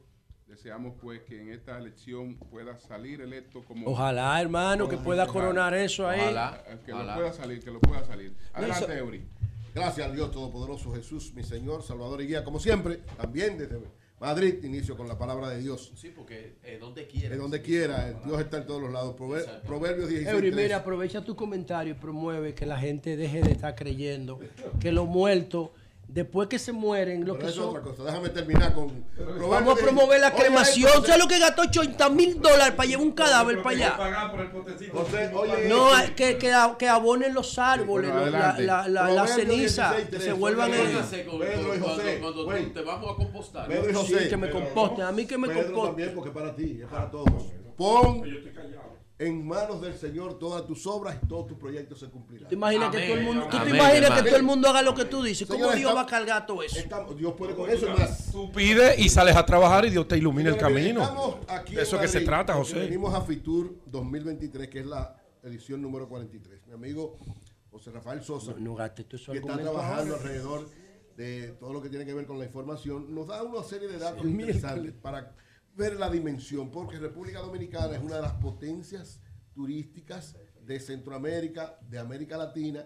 [0.47, 5.75] Deseamos pues que en esta elección pueda salir electo como Ojalá, hermano, que pueda coronar
[5.75, 6.21] eso ahí.
[6.21, 6.63] Ojalá.
[6.69, 7.15] eh, que Ojalá.
[7.15, 8.37] lo pueda salir, que lo pueda salir.
[8.53, 9.27] Adelante, eso- Eury.
[9.75, 12.45] Gracias al Dios Todopoderoso Jesús, mi Señor, Salvador y Guía.
[12.45, 13.79] Como siempre, también desde
[14.21, 15.93] Madrid inicio con la palabra de Dios.
[15.97, 17.31] Sí, porque eh, donde quiera.
[17.31, 19.17] De donde quiera, el Dios está en todos los lados.
[19.17, 20.33] Prover- Proverbios 16.
[20.35, 20.63] Eury, 13.
[20.63, 24.39] mira, aprovecha tu comentario y promueve que la gente deje de estar creyendo
[24.79, 25.71] que los muertos,
[26.15, 27.69] después que se mueren, lo Pero que eso es son...
[27.77, 28.05] otra cosa.
[28.05, 29.05] Déjame terminar con.
[29.19, 29.79] Vamos a 16.
[29.83, 30.91] promover la cremación.
[31.05, 33.97] ¿Sabes lo que gastó 80 mil dólares para llevar un cadáver para allá?
[34.93, 39.27] José, oye, No, que, que, que abonen los árboles, Bueno, los- la, la, la, la
[39.27, 40.33] ceniza, 16, que se 13.
[40.35, 42.73] vuelvan con- Pedro y cuando- José, cuando güey.
[42.73, 43.69] te vamos a compostar.
[43.69, 44.19] Pedro y José.
[44.23, 45.85] Sí, que me composten, a mí que me composten.
[45.87, 47.29] también, porque para ti, es para todos.
[47.77, 48.23] Pon
[49.19, 52.49] en manos del Señor todas tus obras y todos tus proyectos se cumplirán.
[52.49, 54.83] ¿Te imaginas que todo el mundo, tú te Amén, imaginas que todo el mundo haga
[54.83, 55.47] lo que tú dices?
[55.47, 56.79] ¿Cómo Dios estamos- va a cargar todo eso?
[56.79, 58.33] Estamos- Dios puede con eso y más.
[58.33, 61.03] Tú pides y sales a trabajar y Dios te ilumina el camino.
[61.03, 62.79] Estamos aquí De eso en que se Madrid, trata, José.
[62.81, 65.15] Venimos a Fitur 2023, que es la
[65.45, 66.67] edición número 43.
[66.67, 67.17] Mi amigo
[67.71, 70.69] José Rafael Sosa, No, no que está trabajando alrededor
[71.17, 73.99] de todo lo que tiene que ver con la información, nos da una serie de
[73.99, 75.33] datos El interesantes para
[75.77, 79.21] ver la dimensión, porque República Dominicana es una de las potencias
[79.53, 82.85] turísticas de Centroamérica, de América Latina.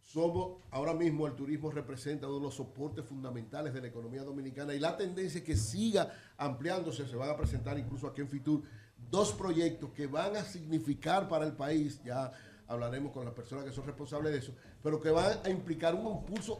[0.00, 4.74] Somos, ahora mismo el turismo representa uno de los soportes fundamentales de la economía dominicana
[4.74, 8.62] y la tendencia es que siga ampliándose, se van a presentar incluso aquí en Fitur
[9.10, 12.32] dos proyectos que van a significar para el país, ya
[12.66, 16.06] hablaremos con las personas que son responsables de eso, pero que van a implicar un
[16.06, 16.58] impulso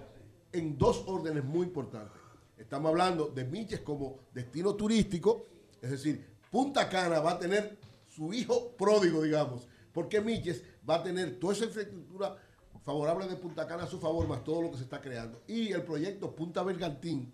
[0.52, 2.27] en dos órdenes muy importantes.
[2.58, 5.46] Estamos hablando de Miches como destino turístico,
[5.80, 7.78] es decir, Punta Cana va a tener
[8.08, 12.36] su hijo pródigo, digamos, porque Miches va a tener toda esa infraestructura
[12.82, 15.42] favorable de Punta Cana a su favor, más todo lo que se está creando.
[15.46, 17.32] Y el proyecto Punta Bergantín,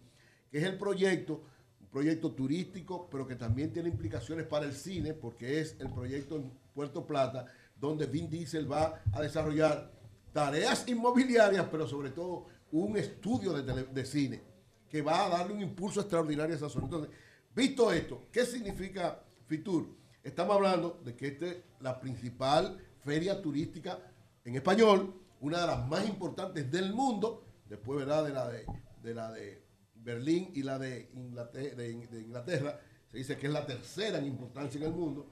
[0.50, 1.44] que es el proyecto,
[1.80, 6.36] un proyecto turístico, pero que también tiene implicaciones para el cine, porque es el proyecto
[6.36, 7.46] en Puerto Plata,
[7.80, 9.90] donde Vin Diesel va a desarrollar
[10.34, 14.53] tareas inmobiliarias, pero sobre todo un estudio de, de cine,
[14.94, 16.84] que va a darle un impulso extraordinario a esa zona.
[16.84, 17.10] Entonces,
[17.52, 19.88] visto esto, ¿qué significa Fitur?
[20.22, 23.98] Estamos hablando de que esta es la principal feria turística
[24.44, 28.24] en español, una de las más importantes del mundo, después ¿verdad?
[28.24, 28.66] de la de,
[29.02, 29.64] de la de
[29.96, 32.78] Berlín y la de Inglaterra, de, In- de Inglaterra,
[33.10, 35.26] se dice que es la tercera en importancia en el mundo,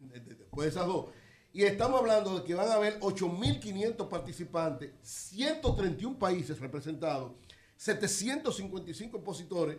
[0.00, 1.06] de- de- después de esas dos.
[1.52, 7.32] Y estamos hablando de que van a haber 8.500 participantes, 131 países representados,
[7.80, 9.78] 755 expositores,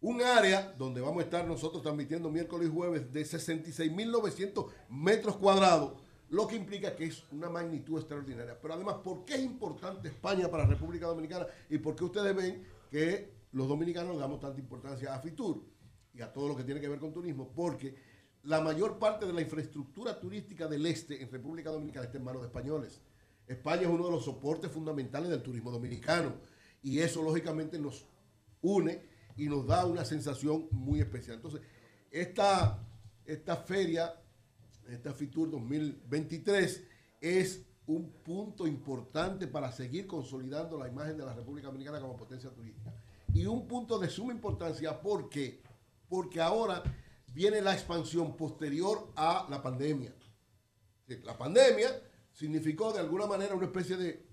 [0.00, 5.94] un área donde vamos a estar nosotros transmitiendo miércoles y jueves de 66.900 metros cuadrados,
[6.28, 8.56] lo que implica que es una magnitud extraordinaria.
[8.62, 12.36] Pero además, ¿por qué es importante España para la República Dominicana y por qué ustedes
[12.36, 15.64] ven que los dominicanos damos tanta importancia a Fitur
[16.14, 17.50] y a todo lo que tiene que ver con turismo?
[17.52, 17.96] Porque
[18.44, 22.42] la mayor parte de la infraestructura turística del este en República Dominicana está en manos
[22.42, 23.00] de españoles.
[23.48, 26.53] España es uno de los soportes fundamentales del turismo dominicano
[26.84, 28.04] y eso lógicamente nos
[28.60, 29.02] une
[29.36, 31.36] y nos da una sensación muy especial.
[31.36, 31.62] Entonces,
[32.10, 32.86] esta,
[33.24, 34.14] esta feria,
[34.88, 36.84] esta FITUR 2023
[37.22, 42.50] es un punto importante para seguir consolidando la imagen de la República Dominicana como potencia
[42.50, 42.94] turística.
[43.32, 45.62] Y un punto de suma importancia, ¿por qué?
[46.08, 46.82] Porque ahora
[47.32, 50.14] viene la expansión posterior a la pandemia.
[51.24, 51.88] La pandemia
[52.32, 54.23] significó de alguna manera una especie de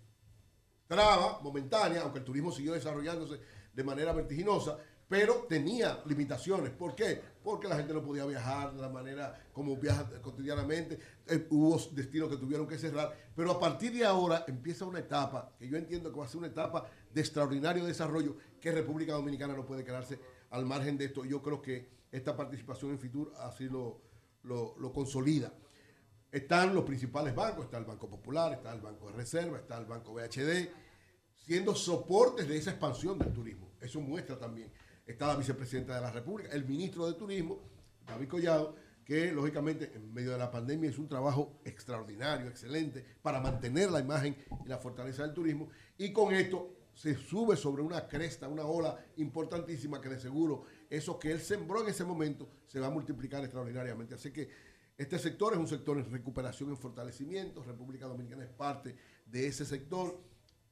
[0.92, 3.40] traba momentánea, aunque el turismo siguió desarrollándose
[3.74, 4.78] de manera vertiginosa,
[5.08, 6.72] pero tenía limitaciones.
[6.72, 7.22] ¿Por qué?
[7.42, 11.00] Porque la gente no podía viajar de la manera como viaja cotidianamente.
[11.28, 13.16] Eh, hubo destinos que tuvieron que cerrar.
[13.34, 16.40] Pero a partir de ahora empieza una etapa que yo entiendo que va a ser
[16.40, 20.20] una etapa de extraordinario desarrollo que República Dominicana no puede quedarse
[20.50, 21.24] al margen de esto.
[21.24, 24.02] Yo creo que esta participación en FITUR así lo,
[24.44, 25.54] lo, lo consolida.
[26.32, 29.86] Están los principales bancos, está el Banco Popular, está el Banco de Reserva, está el
[29.86, 30.70] Banco BHD,
[31.36, 33.72] siendo soportes de esa expansión del turismo.
[33.82, 34.72] Eso muestra también.
[35.06, 37.60] Está la vicepresidenta de la República, el ministro de Turismo,
[38.08, 43.42] David Collado, que lógicamente en medio de la pandemia es un trabajo extraordinario, excelente, para
[43.42, 45.70] mantener la imagen y la fortaleza del turismo.
[45.98, 51.18] Y con esto se sube sobre una cresta, una ola importantísima que de seguro eso
[51.18, 54.16] que él sembró en ese momento se va a multiplicar extraordinariamente.
[54.16, 54.50] Así que
[55.02, 57.64] este sector es un sector en recuperación, en fortalecimiento.
[57.64, 58.96] República Dominicana es parte
[59.26, 60.22] de ese sector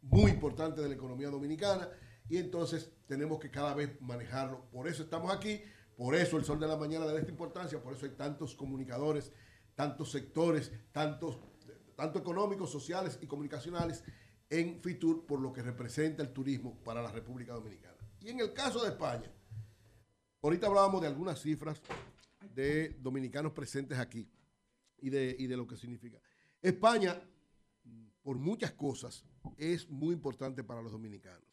[0.04, 1.90] muy importante de la economía dominicana
[2.30, 4.70] y entonces tenemos que cada vez manejarlo.
[4.70, 5.64] Por eso estamos aquí,
[5.98, 8.54] por eso el sol de la mañana le da esta importancia, por eso hay tantos
[8.54, 9.32] comunicadores,
[9.74, 11.40] tantos sectores, tantos,
[11.96, 14.04] tanto económicos, sociales y comunicacionales
[14.48, 17.98] en FITUR por lo que representa el turismo para la República Dominicana.
[18.22, 19.32] Y en el caso de España,
[20.44, 21.82] ahorita hablábamos de algunas cifras
[22.54, 24.30] de dominicanos presentes aquí
[24.98, 26.20] y de, y de lo que significa.
[26.62, 27.22] España,
[28.22, 29.26] por muchas cosas,
[29.58, 31.44] es muy importante para los dominicanos.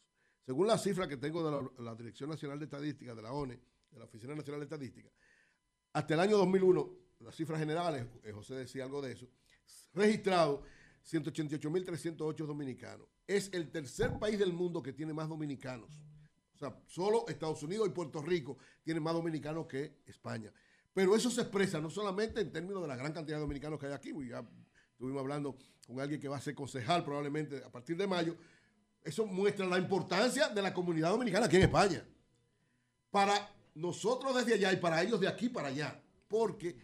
[0.44, 3.60] Según la cifra que tengo de la, la Dirección Nacional de Estadística, de la ONE,
[3.90, 5.10] de la Oficina Nacional de Estadística,
[5.92, 9.26] hasta el año 2001, las cifras generales, eh, José decía algo de eso,
[9.94, 10.62] registrado
[11.06, 13.08] 188.308 dominicanos.
[13.26, 15.98] Es el tercer país del mundo que tiene más dominicanos.
[16.54, 20.52] O sea, solo Estados Unidos y Puerto Rico tienen más dominicanos que España.
[20.96, 23.84] Pero eso se expresa no solamente en términos de la gran cantidad de dominicanos que
[23.84, 24.42] hay aquí, ya
[24.92, 25.54] estuvimos hablando
[25.86, 28.34] con alguien que va a ser concejal probablemente a partir de mayo,
[29.04, 32.02] eso muestra la importancia de la comunidad dominicana aquí en España.
[33.10, 33.34] Para
[33.74, 36.02] nosotros desde allá y para ellos de aquí para allá.
[36.28, 36.78] Porque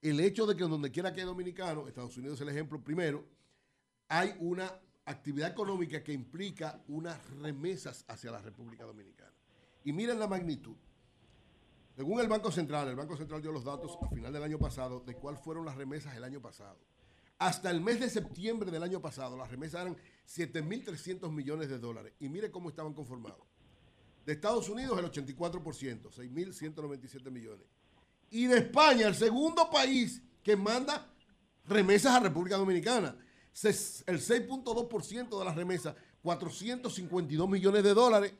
[0.00, 3.26] el hecho de que donde quiera que hay dominicano, Estados Unidos es el ejemplo primero,
[4.06, 4.72] hay una
[5.06, 9.34] actividad económica que implica unas remesas hacia la República Dominicana.
[9.82, 10.76] Y miren la magnitud.
[12.00, 15.00] Según el Banco Central, el Banco Central dio los datos a final del año pasado
[15.00, 16.78] de cuáles fueron las remesas el año pasado.
[17.38, 22.14] Hasta el mes de septiembre del año pasado, las remesas eran 7.300 millones de dólares.
[22.18, 23.46] Y mire cómo estaban conformados.
[24.24, 25.60] De Estados Unidos el 84%,
[26.10, 27.66] 6.197 millones.
[28.30, 31.06] Y de España, el segundo país que manda
[31.66, 33.14] remesas a República Dominicana.
[33.62, 33.74] El
[34.20, 38.32] 6.2% de las remesas, 452 millones de dólares.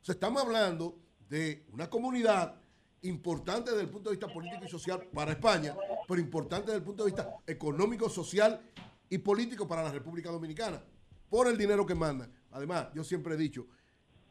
[0.00, 0.96] O sea, estamos hablando
[1.28, 2.62] de una comunidad
[3.02, 5.74] importante desde el punto de vista político y social para España,
[6.06, 8.60] pero importante desde el punto de vista económico, social
[9.08, 10.82] y político para la República Dominicana,
[11.28, 12.32] por el dinero que mandan.
[12.50, 13.66] Además, yo siempre he dicho,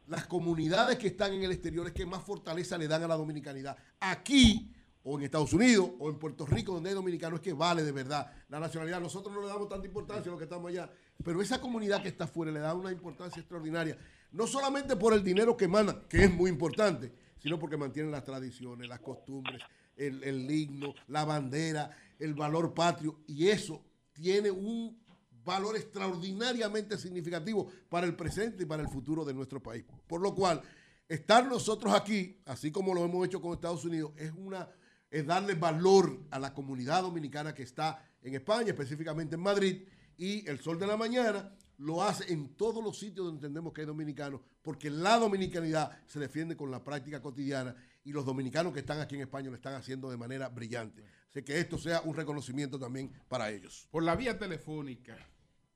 [0.07, 3.15] las comunidades que están en el exterior es que más fortaleza le dan a la
[3.15, 3.77] dominicanidad.
[3.99, 4.73] Aquí,
[5.03, 7.91] o en Estados Unidos, o en Puerto Rico, donde hay dominicanos, es que vale de
[7.91, 8.99] verdad la nacionalidad.
[8.99, 10.89] Nosotros no le damos tanta importancia a los que estamos allá,
[11.23, 13.97] pero esa comunidad que está afuera le da una importancia extraordinaria,
[14.31, 18.23] no solamente por el dinero que mandan, que es muy importante, sino porque mantienen las
[18.23, 19.61] tradiciones, las costumbres,
[19.95, 23.83] el, el himno, la bandera, el valor patrio, y eso
[24.13, 24.99] tiene un
[25.43, 29.85] valor extraordinariamente significativo para el presente y para el futuro de nuestro país.
[30.07, 30.61] Por lo cual,
[31.07, 34.67] estar nosotros aquí, así como lo hemos hecho con Estados Unidos, es una
[35.09, 39.83] es darle valor a la comunidad dominicana que está en España, específicamente en Madrid,
[40.17, 43.81] y el Sol de la Mañana lo hace en todos los sitios donde entendemos que
[43.81, 48.79] hay dominicanos, porque la dominicanidad se defiende con la práctica cotidiana y los dominicanos que
[48.79, 51.03] están aquí en España lo están haciendo de manera brillante.
[51.29, 53.87] Así que esto sea un reconocimiento también para ellos.
[53.91, 55.17] Por la vía telefónica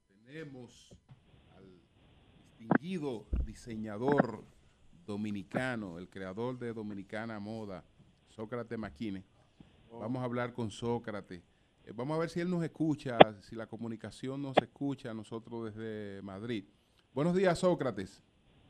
[0.07, 0.89] tenemos
[1.55, 1.65] al
[2.57, 4.43] distinguido diseñador
[5.05, 7.83] dominicano, el creador de Dominicana Moda,
[8.29, 9.23] Sócrates Maquine.
[9.91, 11.43] Vamos a hablar con Sócrates.
[11.85, 15.73] Eh, vamos a ver si él nos escucha, si la comunicación nos escucha a nosotros
[15.73, 16.65] desde Madrid.
[17.13, 18.23] Buenos días, Sócrates.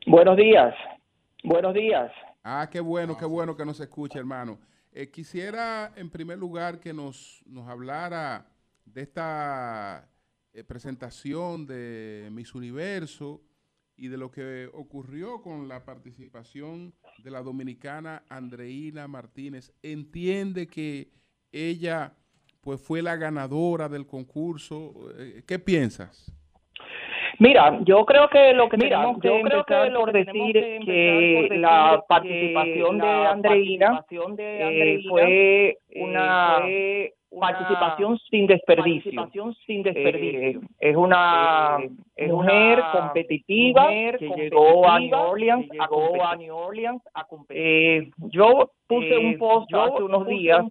[0.08, 0.74] Buenos días.
[1.44, 2.12] Buenos días.
[2.44, 4.60] Ah, qué bueno, qué bueno que nos escuche, hermano.
[4.92, 8.48] Eh, quisiera, en primer lugar, que nos, nos hablara
[8.86, 10.10] de esta
[10.54, 13.42] eh, presentación de Miss Universo
[13.96, 19.72] y de lo que ocurrió con la participación de la dominicana Andreina Martínez.
[19.82, 21.12] Entiende que
[21.52, 22.18] ella
[22.62, 24.94] pues fue la ganadora del concurso.
[25.18, 26.32] Eh, ¿Qué piensas?
[27.40, 30.54] Mira, yo creo que lo que tenemos que empezar por decir
[30.86, 34.06] que, la participación de Andreina,
[34.38, 36.60] eh, fue una
[37.40, 39.30] participación sin desperdicio.
[39.66, 40.62] sin desperdicio.
[40.80, 41.80] es una
[42.28, 48.12] mujer competitiva que llegó a New Orleans a New Orleans a competir.
[48.30, 50.65] yo puse un post hace unos días,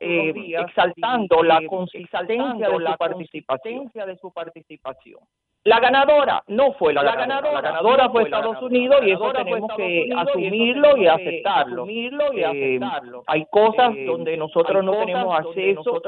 [0.00, 5.20] exaltando la consistencia de la participación de su participación.
[5.64, 7.52] La ganadora no fue la, ganadora.
[7.52, 11.86] La ganadora fue Estados Unidos y eso tenemos que asumirlo y aceptarlo.
[11.86, 12.80] Eh,
[13.26, 16.00] hay cosas donde nosotros no tenemos acceso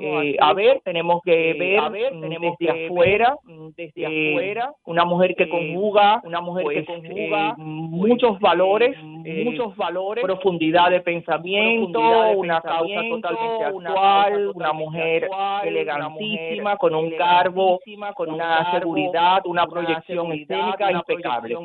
[0.00, 3.36] eh, a ver, tenemos que ver, desde afuera,
[3.76, 8.96] desde eh, afuera, una mujer que conjuga, una mujer que pues, conjuga pues, muchos valores,
[9.00, 12.00] muchos valores, profundidad de pensamiento,
[12.36, 15.28] una causa totalmente actual, una mujer
[15.64, 17.80] elegantísima, con un cargo,
[18.14, 21.56] con una seguridad una proyección escénica impecable.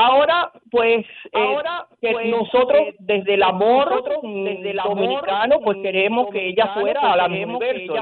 [0.00, 5.76] Ahora, pues, eh, Ahora, que pues, nosotros eh, desde el amor desde el dominicano, pues
[5.82, 7.94] queremos que ella fuera a la universo.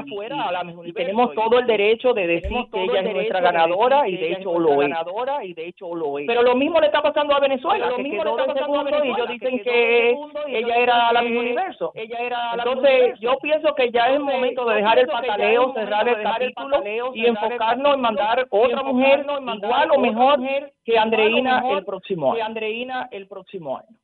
[0.85, 4.57] Y, tenemos todo el derecho de decir que ella es nuestra ganadora y de hecho
[4.57, 6.27] lo es.
[6.27, 9.05] Pero lo mismo le está pasando a Venezuela, lo mismo le está pasando a Venezuela,
[9.05, 10.17] y ellos dicen que
[10.47, 11.91] ella era la misma universo.
[11.95, 16.81] Entonces, yo pienso que ya es el momento de dejar el pataleo, cerrar el capítulo
[17.13, 19.25] y enfocarnos en mandar otra mujer
[19.57, 20.39] igual o mejor
[20.85, 22.45] que Andreina el próximo año.
[22.45, 23.97] Andreina el próximo año.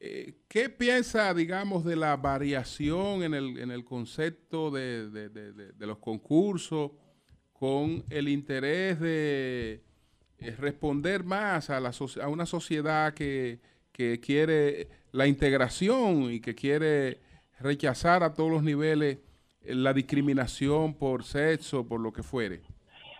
[0.00, 5.86] Eh, ¿Qué piensa, digamos, de la variación en el, en el concepto de, de, de,
[5.86, 6.92] los concursos
[7.52, 9.82] con el interés de
[10.38, 11.90] eh, responder más a, la,
[12.22, 13.58] a una sociedad que,
[13.92, 17.18] que quiere la integración y que quiere
[17.58, 19.18] rechazar a todos los niveles
[19.62, 22.60] eh, la discriminación por sexo, por lo que fuere?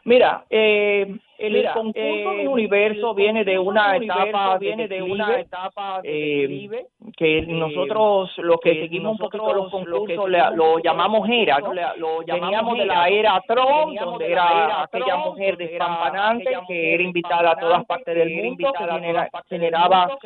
[0.04, 6.68] Mira, eh, el concurso eh, universo viene de una etapa viene de una etapa eh,
[7.16, 11.72] que eh, nosotros los que seguimos un poquito los concursos lo, llamamos era ¿no?
[11.96, 17.56] lo veníamos de la era Trump donde era aquella mujer despampanante que era invitada a
[17.56, 20.18] todas partes del mundo que generaba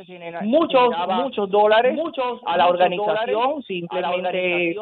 [0.42, 1.98] muchos muchos dólares
[2.46, 4.76] a la organización simplemente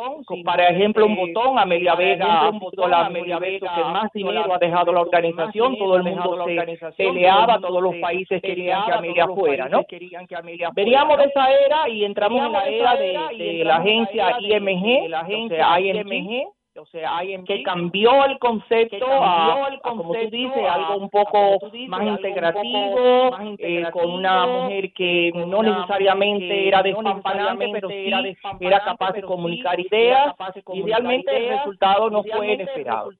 [0.44, 2.50] para ejemplo un botón Amelia Vega
[2.88, 6.21] la Amelia Vega que más dinero ha dejado la organización todo el mundo
[6.78, 9.84] se peleaba, todos los países querían que Amelia fuera, ¿no?
[10.74, 15.06] Veníamos de esa era y entramos en la era de, la agencia IMG,
[15.44, 21.10] o sea, IMG, o sea, que cambió el concepto, a, como tú dices, algo un
[21.10, 21.58] poco
[21.88, 28.10] más integrativo, eh, con una mujer que no necesariamente era despampanante, pero sí
[28.60, 30.34] era capaz de comunicar ideas.
[30.72, 33.10] Idealmente el resultado no fue inesperado.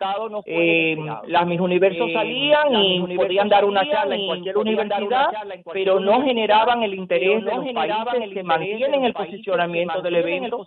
[0.46, 0.96] Eh,
[1.26, 5.30] las mis universos eh, salían y podían dar una charla en cualquier universidad,
[5.72, 10.66] pero no generaban el interés de los países que mantienen el posicionamiento del evento,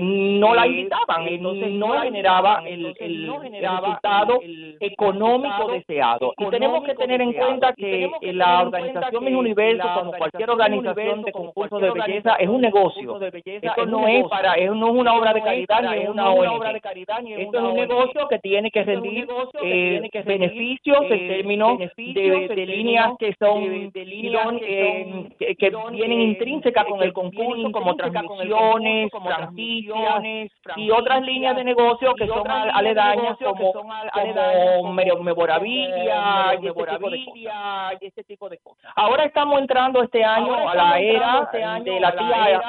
[0.00, 4.40] no la invitaban entonces no generaba el, resultado
[4.80, 6.34] económico deseado.
[6.38, 11.32] Y tenemos que tener en cuenta que la organización Mis Universo, como cualquier organización de
[11.32, 13.20] concursos de belleza, es un negocio.
[13.20, 16.64] Esto no es para, es, no es una obra de caridad ni es una ONG.
[16.76, 19.26] Esto es un negocio que tiene que rendir
[19.62, 27.70] eh, beneficios en términos de, líneas que son, eh, que, vienen intrínsecas con el concurso,
[27.72, 38.06] como transmisiones, franquicias y otras líneas de negocio que son aledañas como, como memorabilia y
[38.06, 38.92] este tipo de cosas.
[38.94, 41.48] Ahora estamos entrando este año a la era
[41.82, 42.62] de la tía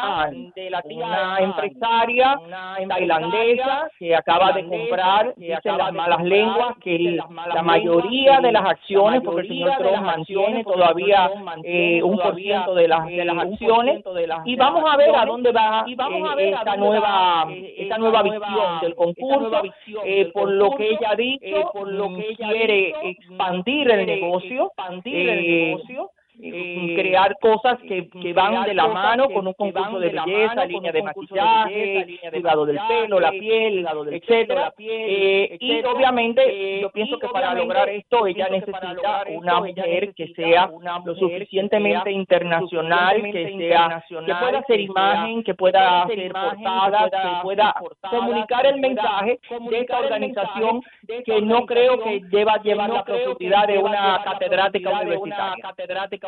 [0.97, 2.39] una empresaria
[2.87, 7.17] tailandesa que acaba de comprar, dicen las malas lenguas, que
[7.53, 11.29] la mayoría de las acciones, porque el señor Trump mantiene todavía
[11.63, 14.03] eh, un por ciento de las, de las acciones,
[14.45, 17.47] y vamos a ver a dónde va esta nueva
[17.77, 19.61] esta nueva victoria visión del concurso,
[20.05, 24.67] eh, por lo que ella ha dicho, por lo que ella quiere expandir el negocio,
[24.67, 29.99] expandir el negocio eh, crear cosas que, que van de la mano con un concurso
[29.99, 34.73] de belleza, línea de maquillaje, cuidado del pelo, la piel, etcétera.
[34.77, 40.27] Eh, y obviamente eh, yo pienso que para lograr esto ella necesita una mujer que
[40.33, 40.69] sea
[41.03, 47.75] lo suficientemente internacional, que sea que pueda hacer imagen, que pueda hacer portadas, que pueda
[48.09, 49.39] comunicar el mensaje
[49.69, 50.81] de esta organización
[51.25, 55.63] que no creo que lleva llevar la profundidad de una catedrática universitaria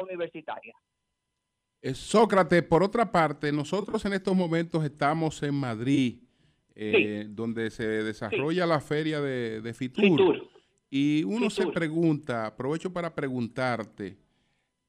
[0.02, 0.74] universitaria.
[1.82, 6.20] Eh, Sócrates, por otra parte, nosotros en estos momentos estamos en Madrid,
[6.76, 10.48] eh, donde se desarrolla la feria de, Fitur.
[10.90, 14.18] Y uno se pregunta, aprovecho para preguntarte,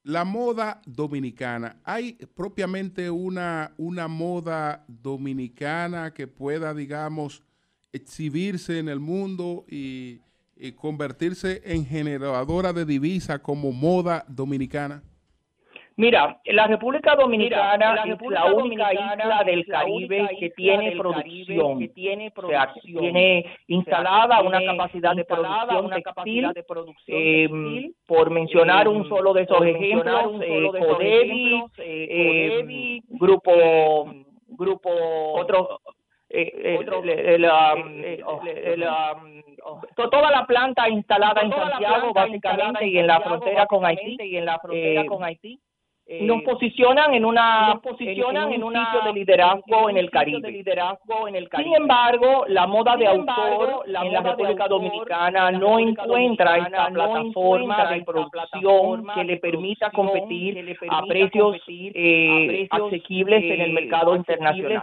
[0.02, 7.42] la moda dominicana, ¿hay propiamente una, una moda dominicana que pueda, digamos,
[7.92, 10.20] exhibirse en el mundo y,
[10.60, 15.02] y convertirse en generadora de divisa como moda dominicana?
[16.00, 22.30] Mira, la República Dominicana es la única isla del Caribe que tiene producción, que tiene,
[22.30, 26.46] producción, tiene instalada una capacidad de producción textil,
[27.08, 34.10] eh, por mencionar un solo de esos ejemplos, eh, Codevi, eh, grupo,
[34.48, 34.90] grupo,
[35.34, 35.80] otro,
[39.96, 44.44] toda la planta instalada en Santiago básicamente y en la frontera con Haití y en
[44.44, 45.60] la frontera con Haití
[46.12, 50.50] eh, nos posicionan en una posicionan en, un sitio de liderazgo en, el Caribe.
[50.50, 56.58] liderazgo en el Sin embargo, la moda de autor en la República Dominicana no encuentra
[56.58, 64.16] esta plataforma de producción que le permita competir a precios eh, asequibles en el mercado
[64.16, 64.82] internacional.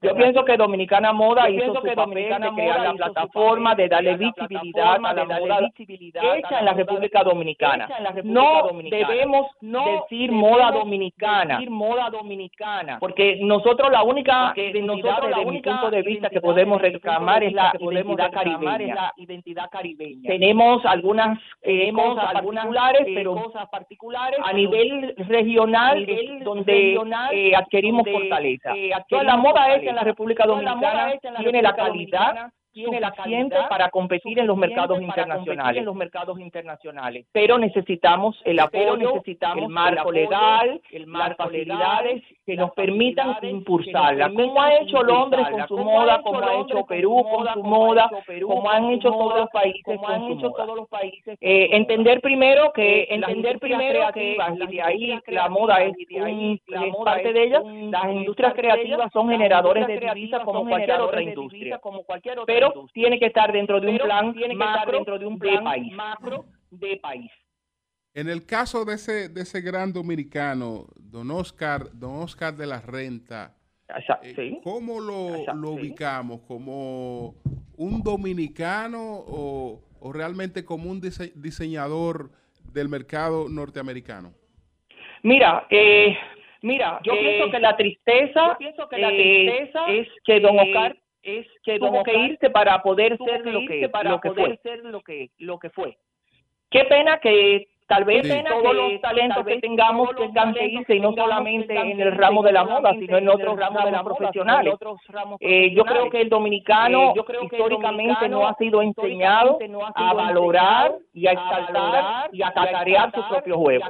[0.00, 5.04] Yo pienso que Dominicana Moda hizo su papel de crear la plataforma, de darle visibilidad
[5.04, 7.88] a la moda hecha en la República Dominicana.
[8.22, 11.60] No debemos decir moda dominicana.
[11.68, 12.98] moda dominicana.
[13.00, 17.72] Porque nosotros la única identidad desde mi punto de vista que podemos reclamar es la
[17.80, 18.94] identidad caribeña.
[18.94, 20.28] la identidad caribeña.
[20.28, 26.06] Tenemos algunas eh, cosas particulares, pero cosas particulares a nivel regional
[26.42, 26.98] donde
[27.32, 28.76] eh, adquirimos fortaleza.
[28.76, 33.68] Eh, Toda la moda es en la República Dominicana tiene la calidad tiene la calidad
[33.70, 35.78] para competir en los mercados internacionales.
[35.78, 37.26] En los mercados internacionales.
[37.32, 43.36] Pero necesitamos el apoyo, necesitamos el marco legal, el marco las facilidades que nos permitan
[43.42, 48.10] impulsarla, como ha hecho Londres con su moda, como ha hecho Perú con su moda,
[48.42, 50.76] como han hecho todos los países con su moda.
[51.40, 55.94] Eh, entender primero que entender primero que y de ahí la moda es,
[57.04, 61.80] parte de ellas, las industrias creativas son generadores de divisas como cualquier otra industria.
[62.46, 65.92] Pero tiene que estar dentro de un plan macro dentro de un plan país.
[65.92, 67.30] macro de país.
[68.14, 72.80] En el caso de ese, de ese gran dominicano, don Oscar, don Oscar de la
[72.80, 73.54] Renta,
[74.22, 76.40] eh, ¿cómo lo, lo ubicamos?
[76.48, 77.34] ¿Como
[77.76, 82.30] un dominicano o, o realmente como un diseñador
[82.72, 84.32] del mercado norteamericano?
[85.22, 86.16] Mira, eh,
[86.62, 90.96] mira, yo pienso eh, que la tristeza, pienso que la tristeza es que don Oscar
[91.26, 94.58] es que tuvo que irse para poder ser lo que, para lo que poder fue.
[94.58, 95.98] ser lo que lo que fue.
[96.70, 101.74] Qué pena que Tal vez todos los talentos que tengamos que irse y no solamente
[101.74, 104.74] en el ramo de la moda, sino en otros ramos de la profesionales.
[105.40, 109.58] Eh, yo creo que el dominicano eh, históricamente no ha sido enseñado
[109.94, 113.84] a valorar y a exaltar y a cacarear su propio juego.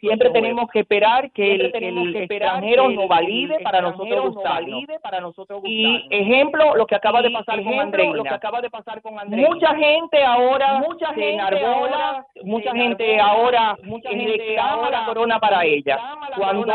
[0.00, 4.84] Siempre tenemos que esperar que el, extranjero nos valide para nosotros gustarnos.
[5.64, 8.22] Y ejemplo, lo que acaba de pasar con Andreina.
[9.28, 15.98] Mucha gente ahora mucha se enarbola, mucha gente ahora mucha gente la corona para ella.
[16.36, 16.66] Cuando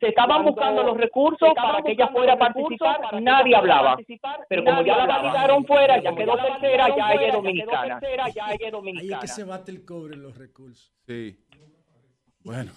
[0.00, 3.96] se estaban buscando los recursos para que ella fuera a participar, nadie hablaba.
[4.48, 8.00] Pero como ya la validaron fuera, ya quedó tercera, ya ella es dominicana.
[9.00, 10.92] Ahí es que se bate el cobre en los recursos.
[11.06, 11.36] Sí.
[12.40, 12.72] Bueno.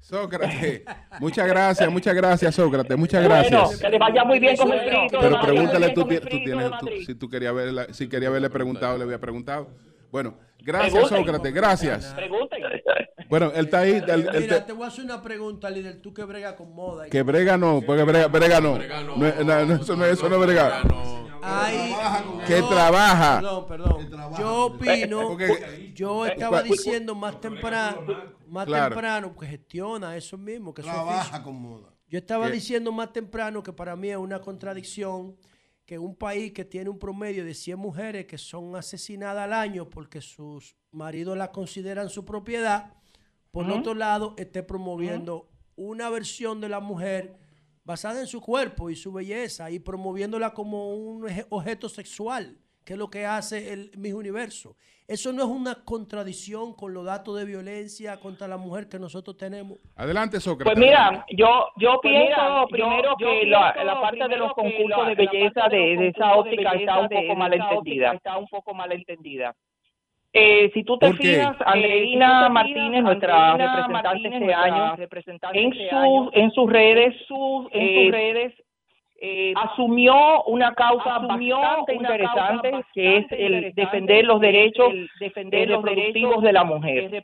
[0.00, 0.84] Sócrates,
[1.18, 3.62] muchas gracias, muchas gracias, Sócrates, muchas gracias.
[3.62, 5.18] Bueno, que le vaya muy bien con el frito.
[5.20, 6.70] Pero pregúntale, tú, tienes,
[7.04, 9.68] si tú querías verle, si quería haberle preguntado, le había preguntado.
[10.10, 12.16] Bueno, Gracias, Sócrates, gracias.
[13.28, 14.02] Bueno, él está ahí.
[14.38, 16.00] Mira, te voy a hacer una pregunta, líder.
[16.02, 17.06] Tú que brega con moda.
[17.06, 18.78] Que brega no, porque brega, brega no.
[18.78, 20.82] no, eso no eso no brega.
[21.40, 21.94] Ay,
[22.46, 23.36] que trabaja.
[23.36, 24.36] Perdón, perdón.
[24.38, 25.38] Yo opino,
[25.94, 28.00] yo estaba diciendo más temprano,
[28.46, 30.74] más temprano, que gestiona eso mismo.
[30.74, 31.88] Que trabaja con moda.
[32.08, 35.36] Yo estaba diciendo más temprano que para mí es una contradicción
[35.88, 39.88] que un país que tiene un promedio de 100 mujeres que son asesinadas al año
[39.88, 42.92] porque sus maridos la consideran su propiedad,
[43.50, 47.38] por otro lado esté promoviendo una versión de la mujer
[47.84, 52.98] basada en su cuerpo y su belleza y promoviéndola como un objeto sexual, que es
[52.98, 54.76] lo que hace el Miss Universo.
[55.08, 59.38] Eso no es una contradicción con los datos de violencia contra la mujer que nosotros
[59.38, 59.78] tenemos.
[59.96, 60.70] Adelante, Sócrates.
[60.74, 64.36] Pues mira, yo yo Pues pienso mira, primero yo que la, pienso la parte de
[64.36, 67.34] los concursos de belleza de, de los de esa de óptica está un poco de
[67.36, 68.12] mal esa óptica entendida.
[68.12, 69.54] está un poco mal entendida.
[70.34, 74.96] Eh, si tú te fijas, Eh, Andreina te Martínez, nuestra Andreina representante Martínez, este año,
[74.96, 77.14] representante en, este sus año, en sus redes,
[77.72, 78.54] en eh, sus redes,
[79.56, 85.62] asumió una causa asumió bastante una interesante, causa que es el defender los derechos defender
[85.62, 87.14] eh, los reproductivos derechos, de la mujer.
[87.14, 87.22] eh,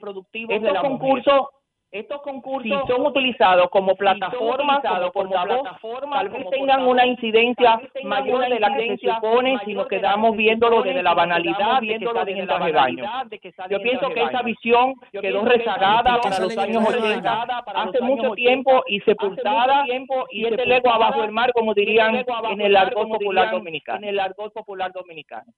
[0.50, 1.48] Estos concursos
[1.94, 6.38] Estos concursos, si son utilizados como si plataformas, utilizados como como portavoz, plataformas, tal vez
[6.38, 9.84] como tengan portavoz, una incidencia tengan mayor una de la que se supone si nos
[9.84, 12.66] de quedamos que se viéndolo desde si la banalidad de que salen en la traje
[12.66, 13.04] de baño.
[13.30, 13.40] de
[13.70, 17.64] Yo en pienso que de esa visión Yo quedó rezagada para los años rezagada 80,
[17.64, 20.98] para los hace mucho 80, tiempo y hace sepultada, mucho tiempo y siete sepultada, leguas
[20.98, 22.16] bajo el mar, como dirían
[22.60, 23.98] el argot popular dominicano.
[23.98, 25.52] En el argot popular dominicano.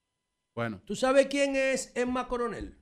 [0.54, 2.74] Bueno, ¿Tú sabes quién es Emma Coronel?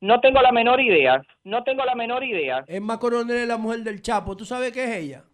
[0.00, 1.22] No tengo la menor idea.
[1.44, 2.64] no tengo la menor idea.
[2.66, 4.36] Emma Coronel es la mujer del Chapo.
[4.36, 5.24] ¿Tú sabes qué es ella?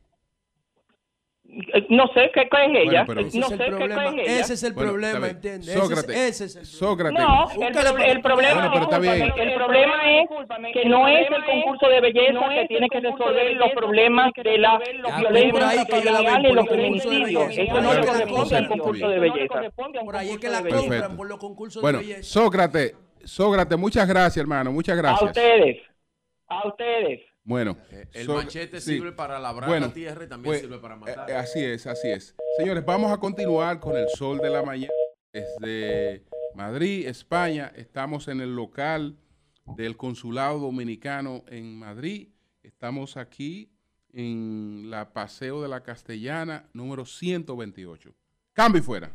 [1.90, 3.04] No sé qué, qué es ella.
[3.06, 4.40] pero- Ese no es el sé qué, es ella.
[4.40, 5.28] Ese es el Bueno, problema.
[5.28, 5.68] ¿entiendes?
[5.68, 7.18] Ese es- Sócrates, ese es el Sócrates.
[7.18, 9.32] No, el, pro- el problema, Bueno, pero está bien.
[9.36, 10.28] el problema es
[10.72, 14.78] que no es el concurso de belleza que tiene que resolver los problemas de la
[15.18, 17.48] violencia por ahí que yo la veo intrafamiliar y por los el concurso de feminicidios.
[17.48, 17.62] belleza.
[17.62, 19.62] Eso no le que la corresponde al concurso de belleza.
[20.04, 22.22] Por ahí es que la compran por los concursos Bueno, de belleza.
[22.22, 25.22] Sócrates, Sócrates, muchas gracias, hermano, muchas A gracias.
[25.30, 25.82] ustedes.
[26.48, 27.20] A ustedes.
[27.44, 28.94] Bueno, Eh, el so- machete sí.
[28.94, 31.30] sirve para labrar Bueno, la tierra y también pues, sirve para eh, matar.
[31.30, 32.36] eh, así es, así es.
[32.56, 34.92] Señores, vamos a continuar con el sol de la mañana
[35.32, 36.24] desde
[36.54, 37.72] Madrid, España.
[37.74, 39.16] Estamos en el local
[39.76, 42.28] del Consulado Dominicano en Madrid.
[42.62, 43.72] Estamos aquí
[44.12, 48.14] en la Paseo de la Castellana, número 128.
[48.52, 49.10] Cambio y fuera.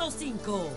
[0.00, 0.70] 106.5.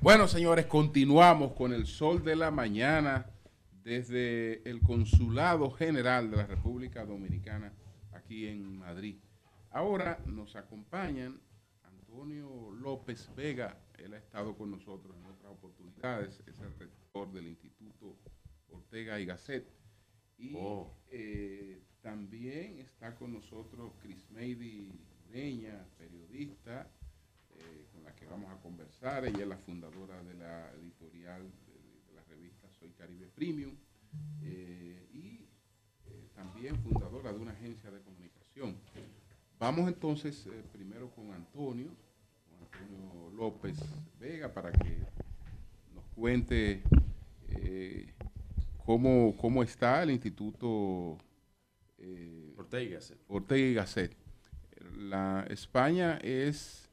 [0.00, 3.26] Bueno, señores, continuamos con el sol de la mañana
[3.84, 7.72] desde el Consulado General de la República Dominicana
[8.12, 9.20] aquí en Madrid.
[9.70, 11.40] Ahora nos acompañan
[11.84, 17.46] Antonio López Vega, él ha estado con nosotros en otras oportunidades, es el rector del
[17.46, 18.16] Instituto
[18.70, 19.72] Ortega y Gasset.
[20.38, 20.92] Y Oh.
[21.18, 24.92] Eh, también está con nosotros Crismeidi
[25.30, 26.90] Ureña, periodista,
[27.54, 29.24] eh, con la que vamos a conversar.
[29.24, 33.74] Ella es la fundadora de la editorial de, la revista Soy Caribe Premium
[34.42, 35.48] eh, y
[36.34, 38.76] también fundadora de una agencia de comunicación.
[39.58, 41.96] Vamos entonces primero con Antonio,
[42.46, 43.78] con Antonio López
[44.20, 44.98] Vega, para que
[45.94, 46.82] nos cuente
[48.86, 51.18] cómo, cómo está el Instituto
[51.98, 53.18] eh, Ortega y Gasset.
[53.28, 54.16] Ortega y Gasset.
[54.96, 56.88] La España es,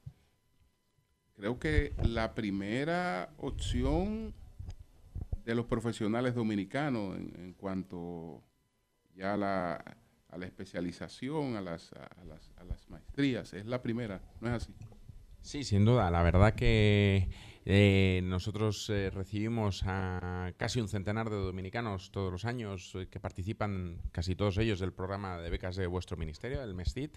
[1.36, 4.34] creo que la primera opción
[5.44, 8.42] de los profesionales dominicanos en, en cuanto
[9.14, 9.84] ya a la,
[10.28, 13.52] a la especialización, a las, a, las, a las maestrías.
[13.52, 14.74] Es la primera, ¿no es así?
[15.40, 16.10] Sí, sin duda.
[16.10, 17.28] La verdad que
[17.66, 23.20] eh, nosotros eh, recibimos a casi un centenar de dominicanos todos los años eh, que
[23.20, 27.16] participan, casi todos ellos, del programa de becas de vuestro ministerio, el MESTIT.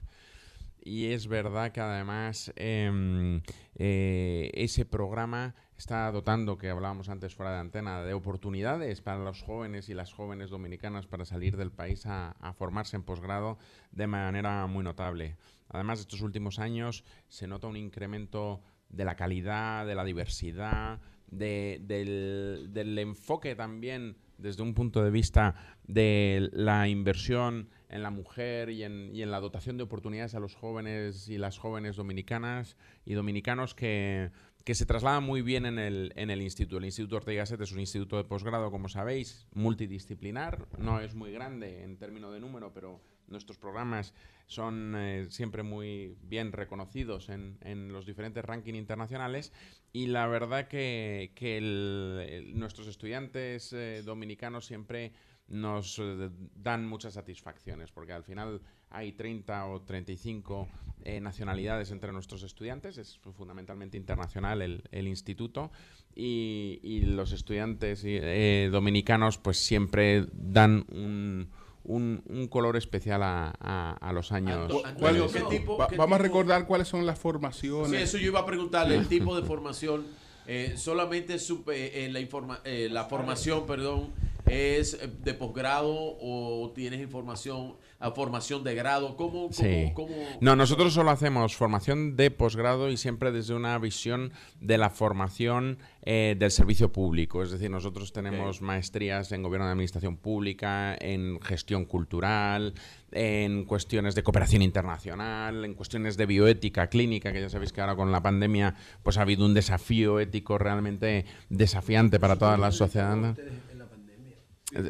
[0.82, 3.41] Y es verdad que además em,
[3.76, 9.41] eh, ese programa está dotando, que hablábamos antes fuera de antena, de oportunidades para los
[9.41, 13.57] jóvenes y las jóvenes dominicanas para salir del país a, a formarse en posgrado
[13.91, 15.36] de manera muy notable.
[15.68, 21.00] Además, estos últimos años se nota un incremento de la calidad, de la diversidad,
[21.32, 25.56] de- del, enfoque también desde un punto de vista
[25.86, 31.28] de la inversión en la mujer y en, la dotación de oportunidades a los jóvenes
[31.28, 34.32] y las jóvenes dominicanas y dominicanos que,
[34.66, 36.78] se trasladan muy bien en el, en el instituto.
[36.78, 41.32] El Instituto Ortega Gasset es un instituto de posgrado, como sabéis, multidisciplinar, no es muy
[41.32, 44.14] grande en términos de número, pero nuestros programas
[44.45, 49.52] son eh, siempre muy bien reconocidos en, en los diferentes rankings internacionales
[49.94, 55.12] y la verdad que, que el- el- nuestros estudiantes eh, dominicanos siempre
[55.49, 60.68] nos eh, dan muchas satisfacciones, porque al final hay 30 o 35
[61.06, 65.72] eh, nacionalidades entre nuestros estudiantes, es fundamentalmente internacional el, el instituto,
[66.14, 71.49] y, y los estudiantes eh, dominicanos pues siempre dan un,
[71.88, 74.72] un, un color especial a, a- a los años.
[75.00, 78.02] ¿Cuál- ¿qué tipo- va- qué vamos a recordar cuáles son las Sí, formaciones.
[78.02, 80.06] eso yo iba a preguntarle, el tipo de formación,
[80.48, 84.10] eh, solamente supe, eh, la, informa- eh, la formación, perdón,
[84.49, 89.49] es eh, de posgrado o tienes información, a formación de grado, ¿cómo?
[89.49, 89.91] cómo, Sí.
[89.94, 94.90] cómo- No, nosotros solo hacemos formación de posgrado y siempre desde una visión de la
[94.90, 95.80] formación
[96.10, 97.44] eh, del servicio público.
[97.44, 102.74] Es decir, nosotros tenemos maestrías en gobierno de administración pública, en gestión cultural,
[103.11, 107.95] en cuestiones de cooperación internacional, en cuestiones de bioética clínica, que ya sabéis que ahora
[107.98, 113.36] con la pandemia pues ha habido un desafío ético realmente desafiante para toda la sociedad.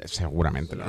[0.05, 0.85] Seguramente, ¿no?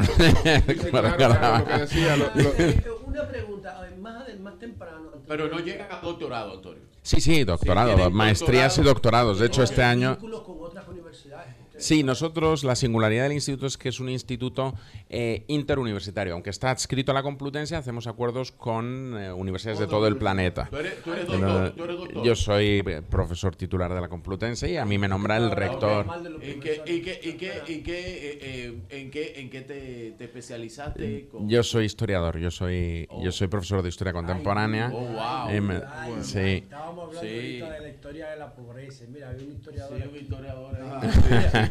[0.90, 5.10] claro, claro, lo que decía, lo- lo- Una pregunta, más, más temprano.
[5.26, 6.82] Pero no llega a doctorado, Antonio.
[7.02, 9.28] Sí, sí, doctorado, tienen maestrías y doctorado.
[9.28, 9.38] doctorados.
[9.40, 10.12] De hecho, este año...
[10.12, 11.48] Vínculos con otras universidades.
[11.60, 14.74] Ustedes- Sí, nosotros la singularidad del instituto es que es un instituto
[15.08, 16.34] eh, interuniversitario.
[16.34, 20.68] Aunque está adscrito a la Complutense, hacemos acuerdos con eh, universidades de todo el planeta.
[20.70, 22.24] Tú eres, tú eres Pero, doctor, tú eres doctor.
[22.24, 26.22] yo soy eh, profesor titular de la Complutense y a mí me nombra el rector.
[26.22, 26.94] De los ¿Y qué, profesores.
[26.96, 31.28] y qué, y qué, y qué, en qué, en qué te, te especializaste?
[31.28, 31.48] Con...
[31.48, 33.22] Yo soy historiador, yo soy, Oh.
[33.22, 34.90] yo soy profesor de historia contemporánea.
[34.92, 35.48] Oh, wow.
[35.50, 36.38] Eh, me- Ay, sí.
[36.38, 37.60] Estábamos hablando Sí.
[37.60, 39.04] ahorita de la historia de la pobreza.
[39.08, 39.96] Mira, había un historiador.
[40.02, 40.78] Sí, un historiador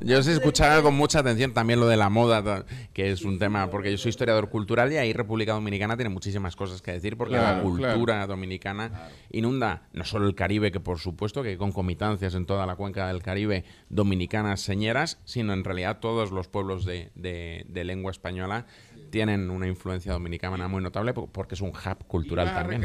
[0.00, 3.70] Yo escuchar que- con mucha atención también lo de la moda, que es un tema,
[3.70, 7.34] porque yo soy historiador cultural y ahí República Dominicana tiene muchísimas cosas que decir, porque
[7.34, 12.34] la Claro, cultura dominicana inunda no solo el Caribe, que por supuesto que hay concomitancias
[12.34, 17.10] en toda la cuenca del Caribe dominicanas señeras, sino en realidad todos los pueblos de,
[17.14, 18.66] de- de lengua española
[19.10, 22.80] tienen una influencia dominicana muy notable po- porque es un hub cultural a también.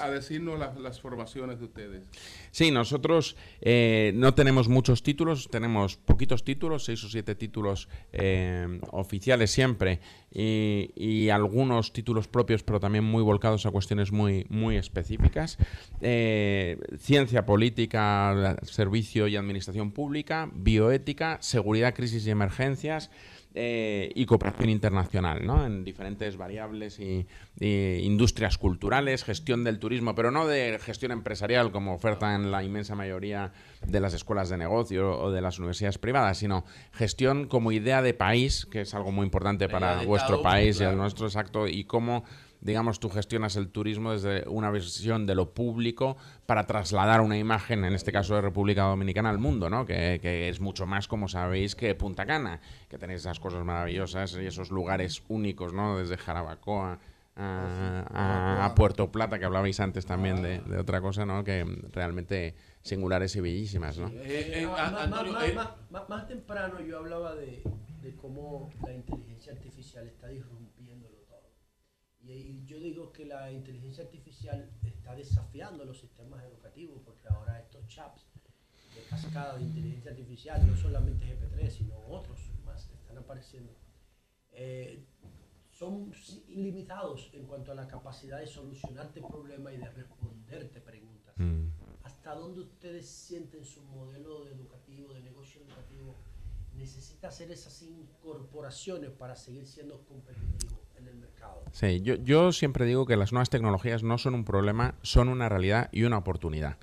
[0.00, 2.08] a- decirnos las, las formaciones de ustedes.
[2.50, 8.80] Sí, nosotros eh, no tenemos muchos títulos, tenemos poquitos títulos, seis o siete títulos eh,
[8.90, 14.76] oficiales siempre y, y algunos títulos propios, pero también muy volcados a cuestiones muy, muy
[14.76, 15.58] específicas.
[16.00, 23.10] Eh, ciencia política, servicio y administración pública, bioética, seguridad, crisis y emergencias.
[23.56, 25.64] Eh, y cooperación internacional, ¿no?
[25.64, 27.26] En diferentes variables y,
[27.60, 32.96] y industrias culturales, gestión del turismo, pero no de gestión empresarial como ofertan la inmensa
[32.96, 33.52] mayoría
[33.86, 38.12] de las escuelas de negocio o de las universidades privadas, sino gestión como idea de
[38.12, 42.24] país, que es algo muy importante para vuestro país y el nuestro exacto, y cómo
[42.64, 46.16] digamos, tú gestionas el turismo desde una visión de lo público
[46.46, 49.84] para trasladar una imagen, en este caso de República Dominicana, al mundo, ¿no?
[49.86, 54.34] Que, que es mucho más, como sabéis, que Punta Cana, que tenéis esas cosas maravillosas
[54.40, 55.98] y esos lugares únicos, ¿no?
[55.98, 56.98] Desde Jarabacoa
[57.36, 61.44] a, a- a Puerto Plata, que hablabais antes también de, de otra cosa, ¿no?
[61.44, 64.08] Que realmente singulares y bellísimas, ¿no?
[64.08, 67.62] Eh, eh, Ah, a- más, Antonio, más- eh, más- más- más temprano yo hablaba de,
[68.02, 70.63] de cómo la inteligencia artificial está disrumpiéndolo todo.
[72.26, 77.86] Y, yo digo que la inteligencia artificial está desafiando los sistemas educativos porque ahora estos
[77.86, 78.26] chaps
[78.94, 83.74] de cascada de inteligencia artificial, no solamente GP3, sino otros más que están apareciendo,
[84.52, 85.04] eh,
[85.70, 86.12] son
[86.48, 91.34] ilimitados en cuanto a la capacidad de solucionarte problemas y de responderte preguntas.
[91.36, 91.66] Mm.
[92.04, 96.14] ¿Hasta dónde ustedes sienten su modelo educativo, de negocio educativo,
[96.74, 101.62] necesita hacer esas incorporaciones para seguir siendo competitivo en el mercado?
[101.72, 105.48] Sí, yo, yo siempre digo que las nuevas tecnologías no son un problema, son una
[105.48, 106.76] realidad y una oportunidad.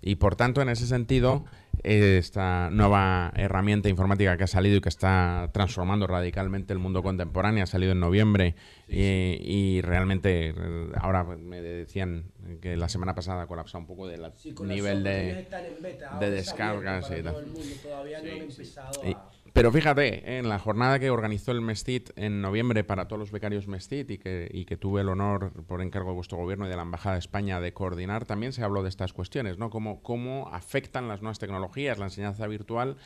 [0.00, 1.44] Y por tanto, en ese sentido,
[1.82, 7.64] esta nueva herramienta informática que ha salido y que está transformando radicalmente el mundo contemporáneo,
[7.64, 8.54] ha salido en noviembre
[8.88, 10.54] y, y realmente eh,
[11.00, 12.26] ahora me decían
[12.60, 15.46] que la semana pasada colapsa un poco del Sí, nivel de,
[15.80, 17.32] beta, de descargas y tal.
[17.32, 19.37] todo el mundo, Todavía no han empezado a...
[19.52, 23.66] pero fíjate, en la jornada que organizó el Mestit en noviembre para todos los becarios
[23.66, 26.76] Mestit y que, y que tuve el honor por encargo de vuestro gobierno y de
[26.76, 29.70] la Embajada de España de coordinar, también se habló de estas cuestiones, ¿no?
[29.70, 32.96] Cómo, cómo afectan las nuevas tecnologías, la enseñanza virtual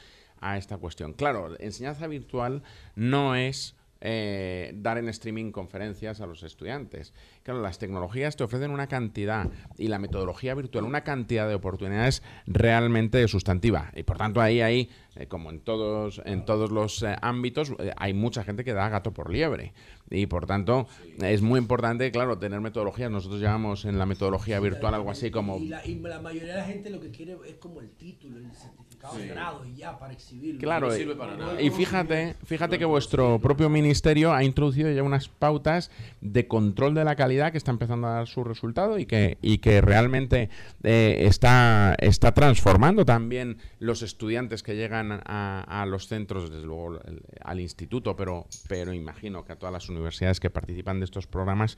[0.41, 1.15] a esta cuestión.
[1.15, 2.63] Claro, enseñanza virtual
[2.97, 7.15] no es eh, dar en streaming conferencias a los estudiantes.
[7.45, 9.49] claro, las tecnologías te ofrecen una cantidad
[9.79, 13.93] y la metodología virtual una cantidad de oportunidades realmente sustantiva.
[13.95, 17.93] Y por tanto ahí, ahí eh, como en todos, en todos los eh, ámbitos, eh,
[17.97, 19.75] hay mucha gente que da gato por liebre.
[20.11, 20.87] Y por tanto,
[21.21, 23.11] es muy importante, claro, tener metodologías.
[23.11, 25.59] Nosotros llamamos en la metodología virtual algo así como...
[25.59, 28.39] Y la, y la mayoría de la gente lo que quiere es como el título,
[28.39, 28.82] el certificado
[29.19, 30.61] de grado y ya para exhibirlo.
[30.61, 31.61] Claro, No y- sirve para nada.
[31.61, 35.91] y fíjate, fíjate que vuestro propio ministerio ha introducido ya unas pautas
[36.21, 39.59] de control de la calidad que está empezando a dar su resultado y que, y
[39.59, 40.51] que realmente
[40.85, 47.01] eh, está, está transformando también los estudiantes que llegan a, a los centros, desde luego
[47.05, 51.27] el- al instituto, pero, pero imagino que a todas las universidades que participan de estos
[51.27, 51.77] programas,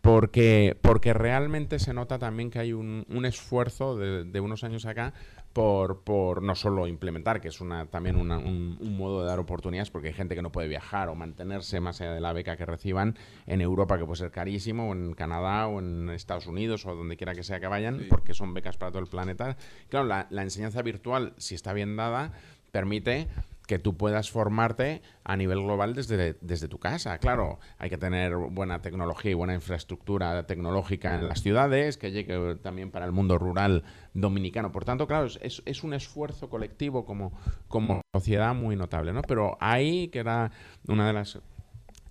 [0.00, 4.86] porque, porque realmente se nota también que hay un, un esfuerzo de, de unos años
[4.86, 5.14] acá
[5.54, 9.38] por, por no solo implementar, que es una, también una- un, un modo de dar
[9.38, 12.56] oportunidades, porque hay gente que no puede viajar o mantenerse más allá de la beca
[12.58, 13.16] que reciban
[13.46, 17.16] en Europa, que puede ser carísimo, o en Canadá o en Estados Unidos o donde
[17.16, 19.56] quiera que sea que vayan, porque son becas para todo el planeta.
[19.88, 22.32] Claro, la, la enseñanza virtual, si está bien dada,
[22.72, 23.28] permite
[23.66, 27.16] que tú puedas formarte a nivel global desde, desde tu casa.
[27.18, 32.56] Claro, hay que tener buena tecnología y buena infraestructura tecnológica en las ciudades, que llegue
[32.56, 34.70] también para el mundo rural dominicano.
[34.70, 37.32] Por tanto, claro, es- es, un esfuerzo colectivo como,
[37.68, 39.22] como sociedad muy notable, ¿no?
[39.22, 40.50] Pero ahí, que era
[40.86, 41.38] una de las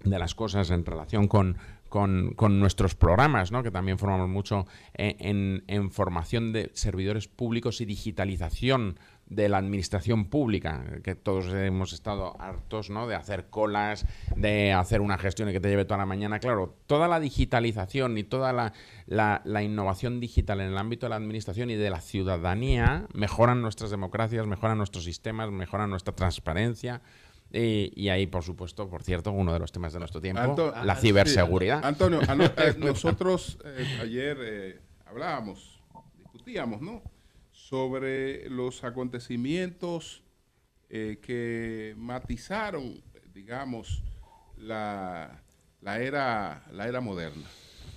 [0.04, 1.58] de las cosas en relación con,
[1.88, 3.64] con, con nuestros programas, ¿no?
[3.64, 4.66] que también formamos mucho
[4.96, 9.00] en, en- en formación de servidores públicos y digitalización
[9.36, 13.08] de la administración pública, que todos hemos estado hartos ¿no?
[13.08, 14.06] de hacer colas,
[14.36, 16.40] de hacer una gestión y que te lleve toda la mañana.
[16.40, 18.74] Claro, toda la digitalización y toda la,
[19.08, 23.62] la- la innovación digital en el ámbito de la administración y de la ciudadanía mejoran
[23.62, 27.02] nuestras democracias, mejoran nuestros sistemas, mejoran nuestra transparencia.
[27.52, 30.74] Y, y ahí, por supuesto, por cierto, uno de los temas de nuestro tiempo, Anto-
[30.84, 31.86] la sí, ciberseguridad.
[31.86, 35.80] Antonio, eh, nosotros eh, ayer eh, hablábamos,
[36.24, 37.04] discutíamos, ¿no?
[37.70, 40.22] Sobre los acontecimientos
[40.90, 43.02] eh, que matizaron,
[43.34, 44.04] digamos,
[44.58, 45.42] la,
[45.80, 47.48] la era, la era moderna.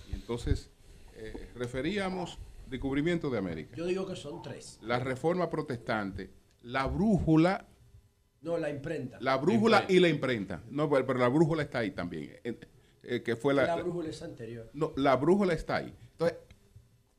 [0.09, 0.71] Y entonces
[1.17, 2.39] eh, referíamos
[2.71, 4.79] descubrimiento de América, Yo digo que son tres.
[4.83, 6.31] la reforma protestante,
[6.63, 7.67] la brújula
[8.43, 9.19] No, la imprenta.
[9.21, 10.63] la brújula y la imprenta.
[10.71, 12.39] No, pero, pero la brújula está ahí también.
[12.45, 12.57] eh,
[13.03, 14.71] eh, que fue la, La brújula es anterior.
[14.75, 15.93] No, la brújula está ahí.
[16.13, 16.39] Entonces,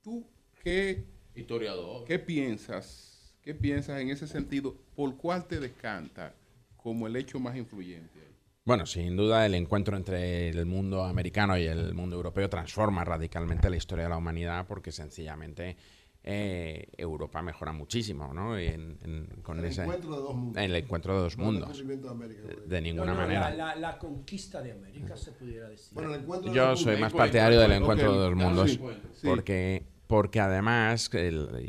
[0.01, 0.25] ¿tú
[0.63, 1.03] qué,
[1.37, 2.03] Historiador.
[2.05, 3.33] qué piensas?
[3.41, 4.75] ¿Qué piensas en ese sentido?
[4.95, 6.33] ¿Por cuál te descanta
[6.75, 8.19] como el hecho más influyente?
[8.65, 13.69] Bueno, sin duda el encuentro entre el mundo americano y el mundo europeo transforma radicalmente
[13.69, 15.77] la historia de la humanidad porque sencillamente
[16.29, 18.57] eh, Europa mejora muchísimo, ¿no?
[18.57, 20.61] En- en- con El ese, encuentro de dos mundos.
[20.61, 21.77] El encuentro de dos No mundos.
[21.87, 23.49] de América, De- De ninguna no, manera.
[23.51, 25.93] La, la- la conquista de América se pudiera decir.
[25.93, 28.81] Bueno, el encuentro de Yo dos soy más partidario del encuentro de dos mundos sí,
[29.13, 29.25] sí.
[29.27, 31.11] porque porque además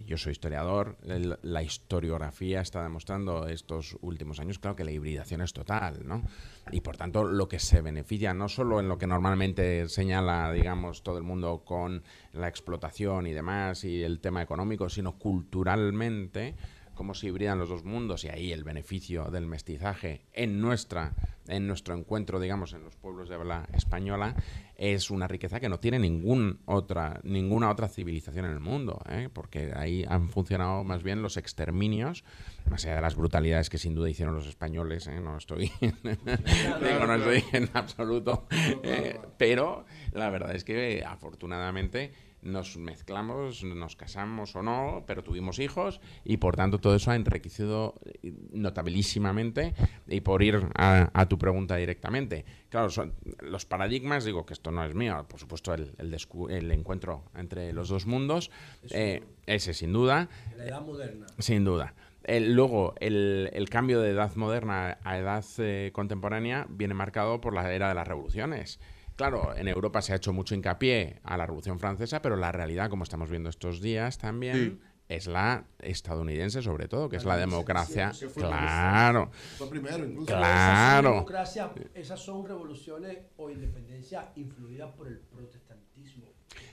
[0.06, 0.96] yo soy historiador,
[1.42, 6.22] la historiografía está demostrando estos últimos años claro que la hibridación es total, ¿no?
[6.70, 11.02] Y por tanto lo que se beneficia no solo en lo que normalmente señala, digamos,
[11.02, 12.02] todo el mundo con
[12.32, 16.54] la explotación y demás y el tema económico, sino culturalmente
[16.98, 21.14] cómo se hibridan los dos mundos y ahí el beneficio del mestizaje en nuestra
[21.46, 24.34] en nuestro encuentro digamos en los pueblos de habla española
[24.74, 29.28] es una riqueza que no tiene ningún otra ninguna otra civilización en el mundo ¿eh?
[29.32, 32.24] porque ahí han funcionado más bien los exterminios
[32.68, 35.20] más allá de las brutalidades que sin duda hicieron los españoles ¿eh?
[35.20, 38.48] no estoy digo, no estoy en absoluto
[38.82, 45.58] eh, pero la verdad es que afortunadamente nos mezclamos, nos casamos o no, pero tuvimos
[45.58, 49.74] hijos y por tanto todo eso ha enriquecido eh, notabilísimamente
[50.06, 52.44] y por ir a, a tu pregunta directamente.
[52.68, 56.50] Claro, son los paradigmas, digo que esto no es mío, por supuesto el, el, descu-
[56.50, 58.50] el encuentro entre los dos mundos,
[58.90, 61.26] eh, ese sin duda, La edad moderna.
[61.38, 61.94] sin duda.
[62.24, 67.54] El- luego, el, el cambio de edad moderna a edad eh, contemporánea viene marcado por
[67.54, 68.80] la era de las revoluciones.
[69.18, 72.88] Claro, en Europa se ha hecho mucho hincapié a la Revolución Francesa, pero la realidad,
[72.88, 78.12] como estamos viendo estos días también, es la estadounidense sobre todo, que es la democracia.
[78.12, 79.32] Fue Claro.
[79.56, 80.26] Fue primero, incluso.
[80.26, 81.08] Claro.
[81.26, 86.26] Esas son, democracia- esas son revoluciones o independencia influidas por el protestantismo.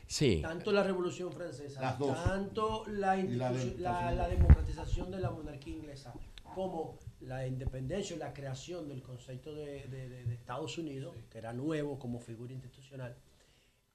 [0.05, 0.39] Sí.
[0.43, 6.13] Tanto la Revolución Francesa, tanto la, la la- democratización de la monarquía inglesa
[6.53, 11.53] como la independencia y la creación del concepto de, de- de- Estados Unidos, que era
[11.53, 13.15] nuevo como figura institucional,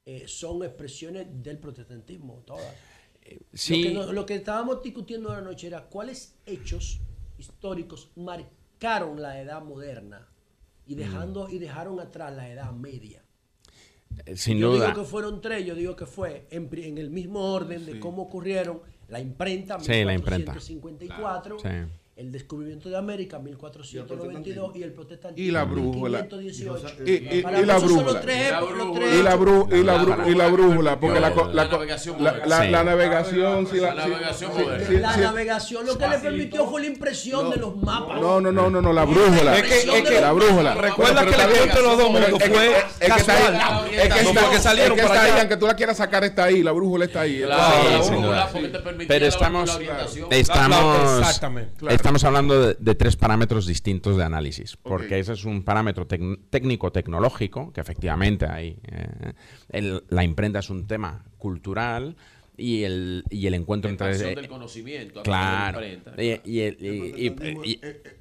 [0.04, 2.74] eh, son expresiones del protestantismo, todas.
[3.52, 3.92] sí.
[3.92, 7.00] Lo, que lo que estábamos discutiendo anoche era cuáles hechos
[7.38, 10.26] históricos marcaron la edad moderna
[10.86, 13.22] y, dejando, y dejaron atrás la edad media.
[14.26, 14.88] Eh, Sin yo duda.
[14.88, 18.22] digo que fueron tres, yo digo que fue en, en el mismo orden de cómo
[18.22, 20.52] ocurrieron la imprenta, Sí, la imprenta.
[20.54, 21.68] 1454, Sí.
[22.20, 26.18] El descubrimiento de América, 1492, y el protestantismo, Y la brújula.
[26.20, 26.88] 1518.
[27.06, 28.02] Y, y- Para y la brújula.
[28.12, 31.18] los tres ejemplos, los tres Y la, bru- y la, bru- y la brújula, porque
[31.20, 32.68] la, La la, navegación la, la- Sí.
[32.70, 38.20] la navegación, La la, La lo que le permitió fue la impresión de los mapas.
[38.20, 39.56] No, no, no, no, no, la brújula.
[39.56, 40.74] Es que- es que- la brújula.
[40.74, 43.54] Recuerda que encuentro de los dos mundos fue es que está casual.
[43.56, 43.94] ahí.
[43.94, 45.40] Es que salieron para allá.
[45.40, 46.62] aunque tú la quieras sacar, está ahí.
[46.62, 47.38] La brújula está ahí.
[47.38, 47.56] La
[48.06, 48.50] brújula,
[49.08, 49.80] Pero la- estamos,
[50.30, 51.70] la estamos, Exactamente.
[52.16, 56.40] Estamos hablando de, de tres parámetros distintos de análisis, porque ese es un parámetro tec-
[56.50, 58.76] técnico-tecnológico, que efectivamente hay.
[58.90, 59.32] eh,
[59.68, 62.16] el- la imprenta es un tema cultural
[62.56, 64.08] y el, y el encuentro entre...
[64.32, 65.22] Eh, del conocimiento.
[65.22, 65.78] Claro.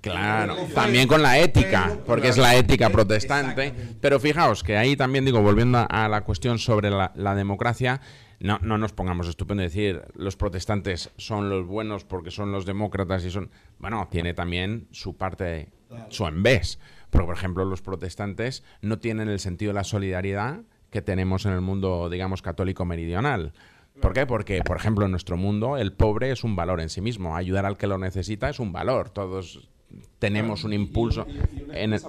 [0.01, 3.73] claro, también con la ética, porque es la ética protestante.
[3.99, 8.01] Pero fijaos que ahí también digo, volviendo a, a la cuestión sobre la, la democracia,
[8.39, 13.25] no, no nos pongamos estupendo decir los protestantes son los buenos porque son los demócratas
[13.25, 13.49] y son...
[13.79, 15.69] Bueno, tiene también su parte,
[16.09, 16.79] su envés.
[17.09, 21.53] Porque, por ejemplo, los protestantes no tienen el sentido de la solidaridad que tenemos en
[21.53, 23.53] el mundo, digamos, católico meridional.
[24.01, 24.25] ¿Por qué?
[24.25, 27.35] Porque, por ejemplo, en nuestro mundo el pobre es un valor en sí mismo.
[27.35, 29.09] Ayudar al que lo necesita es un valor.
[29.09, 29.67] Todos
[30.19, 31.25] tenemos un impulso.
[31.73, 31.99] en el-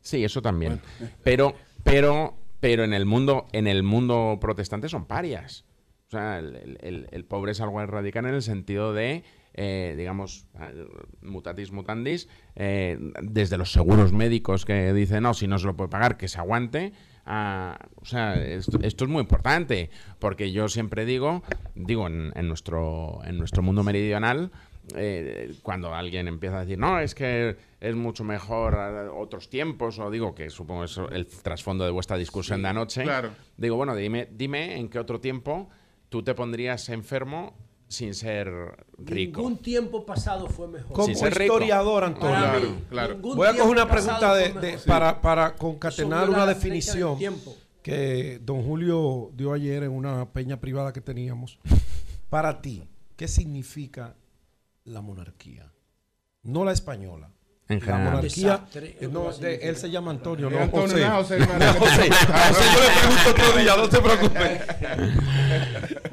[0.00, 0.80] Sí, eso también.
[1.22, 1.54] Pero,
[1.84, 5.64] pero, pero en el mundo, en el mundo protestante son parias.
[6.08, 10.46] O sea, el, el- pobre es algo radical en el sentido de, eh, digamos,
[11.20, 15.90] mutatis mutandis, eh, desde los seguros médicos que dicen, no, si no se lo puede
[15.90, 16.92] pagar, que se aguante.
[17.28, 21.42] a- o sea, esto, esto es muy importante, porque yo siempre digo,
[21.74, 24.52] digo, en, en nuestro, en nuestro mundo meridional,
[24.94, 28.76] eh, cuando alguien empieza a decir, no, es que es mucho mejor
[29.16, 33.30] otros tiempos, o digo que supongo es el trasfondo de vuestra discusión de anoche, claro.
[33.56, 35.68] digo, bueno, dime, dime en qué otro tiempo
[36.08, 37.54] tú te pondrías enfermo
[37.88, 38.48] sin ser
[38.98, 39.40] rico.
[39.40, 40.92] Ningún tiempo pasado fue mejor.
[40.92, 41.54] Como Sin ser rico.
[41.54, 42.76] historiador, Antonio.
[42.88, 47.18] Claro, Voy a coger una pregunta de, de- para, concatenar una definición
[47.82, 51.58] que don Julio dio ayer en una peña privada que teníamos.
[52.28, 52.82] Para ti,
[53.14, 54.16] ¿qué significa
[54.86, 55.70] la monarquía?
[56.42, 57.30] No la española.
[57.68, 58.04] En La general.
[58.14, 61.00] monarquía, Desastre, eh, no, de- él se llama Antonio, no Antonio, José.
[61.04, 61.46] no, José, No.
[61.74, 62.08] José.
[62.32, 64.60] A José yo le pregunto otro día, no se preocupe.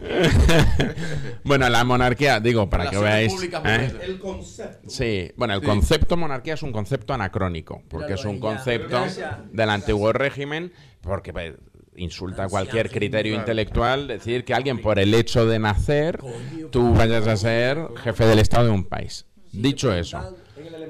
[1.43, 3.33] bueno, la monarquía, digo, para que veáis.
[3.65, 3.91] ¿eh?
[4.01, 4.89] El concepto.
[4.89, 8.41] Sí, bueno, el concepto monarquía es un concepto anacrónico, porque Míralo es un ya.
[8.41, 9.05] concepto
[9.51, 11.53] del antiguo régimen, porque pues,
[11.97, 16.19] insulta cualquier criterio intelectual decir que alguien por el hecho de nacer
[16.71, 19.25] tú vayas a ser jefe del Estado de un país.
[19.51, 20.35] Dicho eso,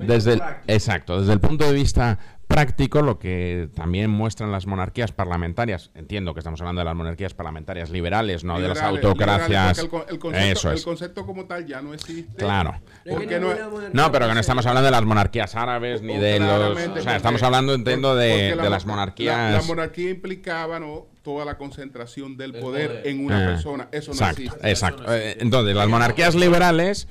[0.02, 2.18] desde el, exacto, desde el punto de vista
[2.54, 7.34] práctico, lo que también muestran las monarquías parlamentarias, entiendo que estamos hablando de las monarquías
[7.34, 9.50] parlamentarias liberales, no de las autocracias.
[9.50, 10.84] liberales, porque el, con- el concepto, Eso el es.
[10.84, 12.36] concepto como tal ya no existe.
[12.38, 12.80] Claro.
[13.10, 13.50] Porque no,
[13.94, 16.78] No, pero que no estamos hablando de las monarquías árabes ni de los.
[16.78, 19.54] O sea, estamos hablando, entiendo, de, la de mo- las La, monarquías.
[19.54, 21.08] la monarquía implicaba ¿no?
[21.24, 23.02] toda la concentración del poder.
[23.06, 23.88] en una Eh, persona.
[23.92, 24.70] Eso no exacto, existe.
[24.70, 25.04] exacto.
[25.16, 27.08] Eh, Entonces, las monarquías liberales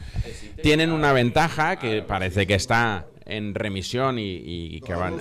[0.63, 5.19] tienen una ventaja que parece que está en remisión y, y que, van-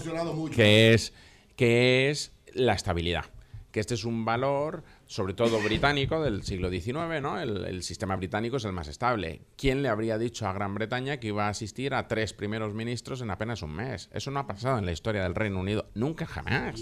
[0.55, 1.13] que es
[1.55, 3.25] que es la estabilidad.
[3.71, 7.39] Que este es un valor, sobre todo británico, del siglo XIX, ¿no?
[7.39, 9.43] El, el sistema británico es el más estable.
[9.55, 13.21] ¿Quién le habría dicho a Gran Bretaña que iba a asistir a tres primeros ministros
[13.21, 14.09] en apenas un mes?
[14.11, 15.89] Eso no ha pasado en la historia del Reino Unido.
[15.95, 16.81] Nunca, jamás.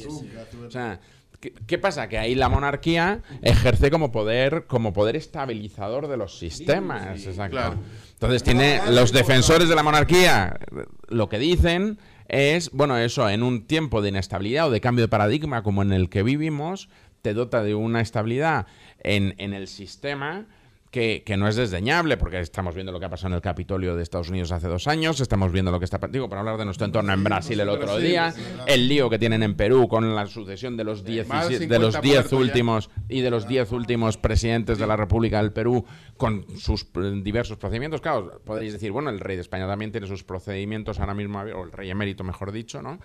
[0.66, 1.00] O sea,
[1.40, 2.10] ¿qué, qué pasa?
[2.10, 7.26] Que ahí la monarquía ejerce como poder, como poder estabilizador de los sistemas.
[7.26, 7.52] Exacto.
[7.52, 7.78] claro.
[8.14, 10.60] Entonces tiene los defensores de la monarquía
[11.08, 15.10] lo que dicen es, bueno, eso, en un tiempo de inestabilidad o de cambio de
[15.10, 16.90] paradigma como en el que vivimos,
[17.22, 18.68] te dota de una estabilidad
[19.00, 20.46] en, en el sistema
[20.92, 23.96] que, que no es desdeñable, porque estamos viendo lo que ha pasado en el Capitolio
[23.96, 26.66] de Estados Unidos hace dos años, estamos viendo lo que está, digo, para hablar de
[26.66, 28.34] nuestro entorno en Brasil el otro día,
[28.66, 31.94] el lío que tienen en Perú con la sucesión de los 10 Más de los
[31.94, 32.38] 50 10 muertos ya.
[32.38, 35.86] últimos y de los 10 últimos presidentes de la República del Perú
[36.18, 38.02] con sus eh, diversos procedimientos.
[38.02, 41.64] Claro, podréis decir, bueno, el rey de España también tiene sus procedimientos ahora mismo, o
[41.66, 43.00] el rey emérito, mejor dicho, ¿no?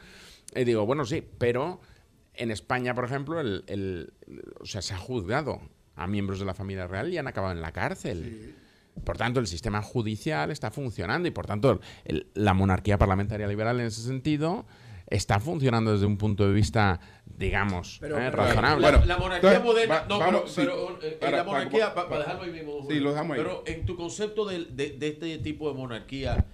[0.56, 1.80] Y digo, bueno, sí, pero
[2.32, 4.12] en España, por ejemplo, el, el-
[4.60, 5.60] o sea, se ha juzgado
[5.96, 8.54] a miembros de la familia real y han acabado en la cárcel.
[9.04, 13.80] Por tanto, el sistema judicial está funcionando y, por tanto, el- la monarquía parlamentaria liberal
[13.80, 14.64] en ese sentido
[15.08, 18.88] está funcionando desde un punto de vista, digamos, Pero- eh, pero- razonable.
[18.90, 19.94] Bueno, la monarquía entonces, moderna.
[20.00, 20.54] va- no, vamos, pero, sí.
[20.56, 22.86] pero, eh, Para- la para- monarquía, para, para- dejarlo ahí mismo.
[22.88, 23.42] Sí, lo dejamos ahí.
[23.42, 26.46] Pero en tu concepto de, de- de este tipo de monarquía,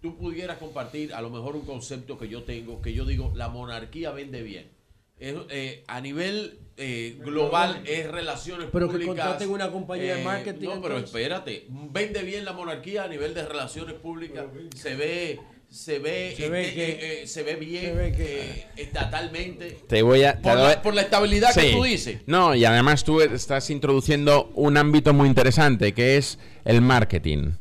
[0.00, 3.48] tú pudieras compartir a lo mejor un concepto que yo tengo, que yo digo, la
[3.48, 4.68] monarquía vende bien.
[5.18, 9.14] Es, eh, a nivel eh, global es relaciones Pero que públicas.
[9.26, 11.04] contraten una compañía de eh, marketing, No, pero entonces.
[11.20, 11.66] espérate.
[11.68, 14.44] Vende bien la monarquía a nivel de relaciones públicas.
[14.76, 15.38] Se ve.
[15.70, 19.78] Se ve, Se ve eh, que- eh, eh, se ve bien se ve eh, estatalmente.
[19.88, 20.36] Te voy a.
[20.36, 22.20] te Por doy- la, por la estabilidad que tú dices.
[22.26, 27.52] No, y además tú estás introduciendo un ámbito muy interesante que es el marketing.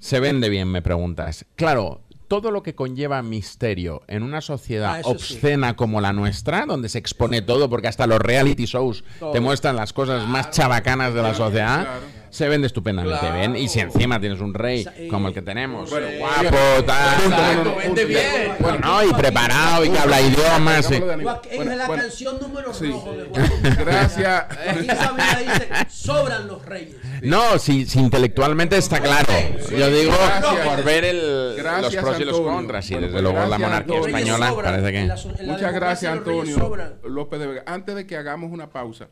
[0.00, 1.44] Se vende bien, me preguntas.
[1.54, 2.00] Claro,
[2.32, 5.10] todo lo que conlleva misterio en una sociedad Ah, sí.
[5.10, 9.32] obscena como la nuestra, donde se expone todo, porque hasta los reality shows Todo.
[9.32, 11.86] te muestran las cosas más chabacanas de la sociedad,
[12.32, 13.36] se vende estupendamente Claro.
[13.36, 13.56] bien.
[13.56, 17.76] Y si encima tienes un rey y- como el que tenemos, Bueno, guapo, tal, Exacto,
[17.76, 18.52] vende bien.
[18.58, 20.88] bueno, no, y preparado y que habla idiomas.
[20.88, 21.12] Bueno,
[21.50, 22.90] es la bueno, canción número sí.
[22.90, 23.76] rojo de Joaquín.
[23.78, 24.44] Gracias.
[24.80, 26.96] Dice, sobran los reyes.
[27.22, 29.32] No, si, si intelectualmente está claro.
[29.70, 30.66] Yo digo Gracias.
[30.68, 32.90] por ver el, Gracias, los pros y los contras.
[32.90, 34.06] Y desde luego la monarquía Antonio.
[34.16, 35.20] española parece en la que...
[35.20, 36.72] so- en la Muchas gracias, Antonio.
[37.04, 37.62] López de Vega.
[37.66, 39.08] Antes de que hagamos una pausa,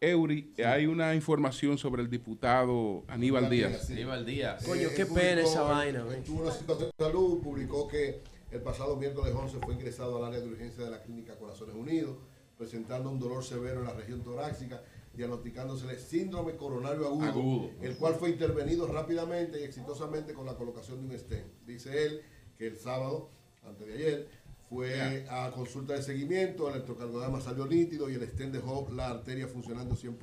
[0.00, 3.90] Eury, hay una información sobre el diputado Aníbal Díaz.
[3.90, 4.64] Aníbal Díaz.
[4.64, 6.04] Coño, qué pena esa vaina.
[6.24, 8.20] Tuvo una situación de salud, publicó que
[8.52, 12.16] el pasado miércoles 11 fue ingresado al área de urgencia de la clínica Corazones Unidos,
[12.56, 14.82] presentando un dolor severo en la región torácica,
[15.14, 17.70] diagnosticándosele síndrome coronario agudo, Agudo.
[17.82, 21.46] el cual fue intervenido rápidamente y exitosamente con la colocación de un stent.
[21.66, 22.22] Dice él
[22.56, 23.30] que el sábado,
[23.64, 24.28] antes de ayer,
[24.68, 29.48] fue a consulta de seguimiento, el electrocardiograma salió nítido y el stent dejó la arteria
[29.48, 30.18] funcionando 100%.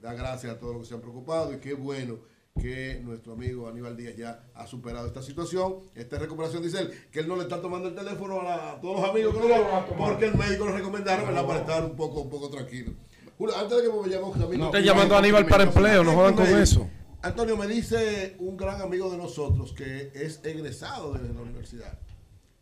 [0.00, 2.18] Da gracias a todos los que se han preocupado y qué bueno
[2.58, 7.20] que nuestro amigo Aníbal Díaz ya ha superado esta situación, esta recuperación, dice él, que
[7.20, 9.48] él no le está tomando el teléfono a, la- a todos los amigos que no
[9.48, 11.46] lo porque el médico lo recomendaron ¿verdad?
[11.46, 12.92] para estar un poco, un poco tranquilo.
[13.38, 14.60] Julio, antes de que me también...
[14.60, 16.88] No, Están llamando a Aníbal para empleo, no jodan con eso.
[17.22, 21.98] Antonio, me dice un gran amigo de nosotros que es egresado de la universidad.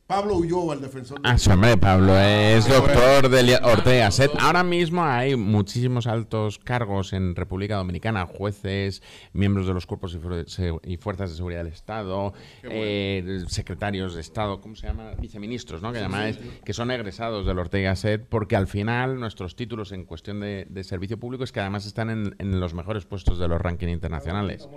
[0.09, 1.21] Pablo Ulloa, el defensor.
[1.23, 4.31] Ah, sí, hombre, Pablo es doctor de Ortega Set.
[4.41, 9.03] Ahora mismo hay muchísimos altos cargos en República Dominicana, jueces,
[9.35, 14.77] miembros de los cuerpos y, fuerzas de seguridad del Estado, eh, secretarios de Estado, ¿cómo
[14.77, 15.11] se llama?
[15.21, 15.93] Viceministros, ¿no?
[15.93, 20.41] Que llamáis, que son egresados del Ortega Set, porque al final nuestros títulos en cuestión
[20.41, 23.61] de, de servicio público es que además están en, en los mejores puestos de los
[23.61, 24.71] rankings internacionales.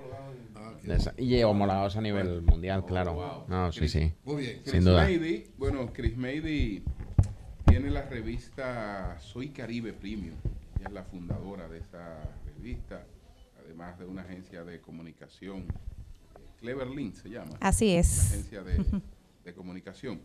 [1.18, 3.46] Y homologados a nivel mundial, claro.
[3.48, 4.14] No, sí, sí.
[4.24, 4.62] Muy bien.
[4.62, 5.04] Chris Sin duda.
[5.04, 6.84] Mady, bueno, Chris Mady
[7.66, 10.36] tiene la revista Soy Caribe Premium.
[10.80, 13.06] Ella es la fundadora de esa revista,
[13.64, 15.66] además de una agencia de comunicación,
[16.60, 17.58] Clever Link se llama.
[17.60, 18.32] Así es.
[18.32, 18.84] Agencia de,
[19.46, 20.22] de comunicación.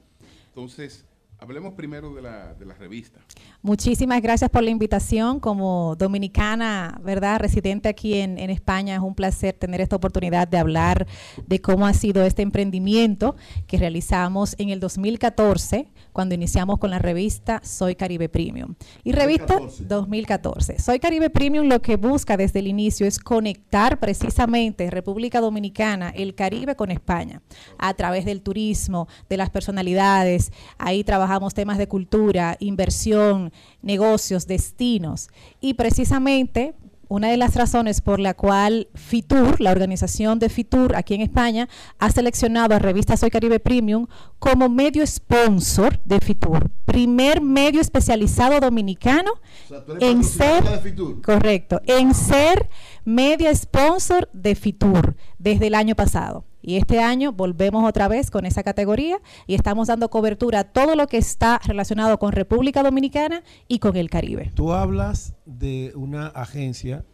[0.48, 1.04] Entonces,
[1.38, 3.20] hablemos primero de la, de la revista.
[3.62, 5.40] Muchísimas gracias por la invitación.
[5.40, 7.40] Como dominicana, ¿verdad?
[7.40, 11.06] Residente aquí en, en España, es un placer tener esta oportunidad de hablar
[11.46, 16.98] de cómo ha sido este emprendimiento que realizamos en el 2014, cuando iniciamos con la
[16.98, 18.74] revista Soy Caribe Premium.
[19.04, 19.84] Y revista 2014.
[19.84, 20.78] 2014.
[20.78, 26.34] Soy Caribe Premium lo que busca desde el inicio es conectar precisamente República Dominicana, el
[26.34, 27.42] Caribe con España,
[27.76, 30.52] a través del turismo, de las personalidades.
[30.78, 35.28] Ahí trabajamos temas de cultura, inversión, negocios, destinos.
[35.60, 36.72] Y precisamente
[37.08, 41.68] una de las razones por la cual FITUR, la organización de FITUR aquí en España,
[41.98, 44.06] ha seleccionado a Revista Soy Caribe Premium
[44.38, 46.70] como medio sponsor de FITUR.
[46.84, 51.22] Primer medio especializado dominicano O sea, en ser, de Fitur.
[51.22, 52.68] correcto, en ser
[53.06, 56.44] media sponsor de FITUR desde el año pasado.
[56.60, 60.96] Y este año volvemos otra vez con esa categoría y estamos dando cobertura a todo
[60.96, 64.50] lo que está relacionado con República Dominicana y con el Caribe.
[64.54, 67.06] Tú hablas de una agencia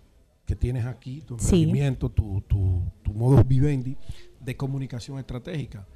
[0.47, 1.57] que tienes aquí, tu Sí.
[1.57, 3.99] emprendimiento, tu, tu, tu modus vivendi
[4.41, 5.87] de comunicación estratégica.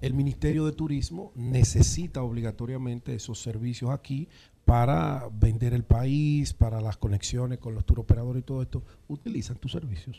[0.00, 4.28] El Ministerio de Turismo necesita obligatoriamente esos servicios aquí
[4.64, 8.82] para vender el país, para las conexiones con los turoperadores y todo esto.
[9.08, 10.18] Utilizan tus servicios.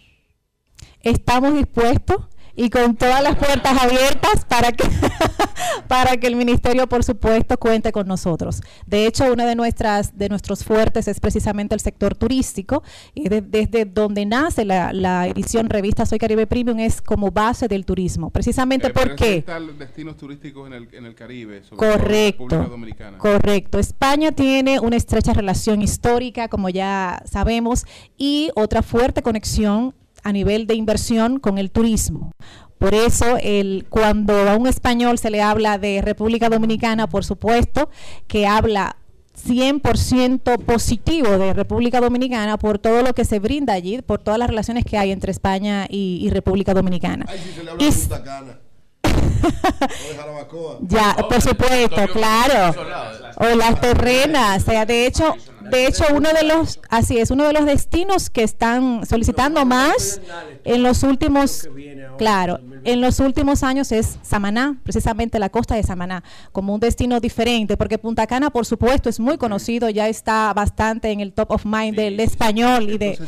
[1.02, 4.84] Estamos dispuestos y con todas las puertas abiertas para que
[5.88, 8.62] para que el ministerio por supuesto cuente con nosotros.
[8.86, 13.42] De hecho, una de nuestras de nuestros fuertes es precisamente el sector turístico y de-
[13.42, 18.30] desde donde nace la, la edición revista Soy Caribe Premium es como base del turismo.
[18.30, 19.10] Precisamente Eh, porque
[19.44, 22.44] representar destinos turísticos en el, en el Caribe, sobre todo Correcto.
[22.46, 23.18] República Dominicana.
[23.18, 23.80] Correcto.
[23.80, 27.86] España tiene una estrecha relación histórica, como ya sabemos,
[28.18, 32.32] y otra fuerte conexión a nivel de inversión con el turismo.
[32.78, 37.90] Por eso, el, cuando a un español se le habla de República Dominicana, por supuesto
[38.28, 38.98] que habla
[39.48, 44.50] 100% positivo de República Dominicana por todo lo que se brinda allí, por todas las
[44.50, 47.26] relaciones que hay entre España y, y República Dominicana.
[47.28, 47.92] Ay, si se le habla Y
[50.82, 52.76] ya, por supuesto, claro.
[53.38, 55.36] O las terrenas, o sea, de hecho,
[55.70, 60.22] de hecho uno de los, así es, uno de los destinos que están solicitando más
[60.64, 61.68] en los últimos,
[62.18, 67.20] claro, en los últimos años es Samaná, precisamente la costa de Samaná, como un destino
[67.20, 71.52] diferente, porque Punta Cana, por supuesto, es muy conocido, ya está bastante en el top
[71.52, 73.20] of mind del español y de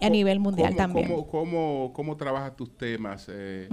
[0.00, 1.08] a nivel mundial también.
[1.08, 3.26] Cómo, cómo, cómo, trabajas tus temas?
[3.28, 3.68] Eh,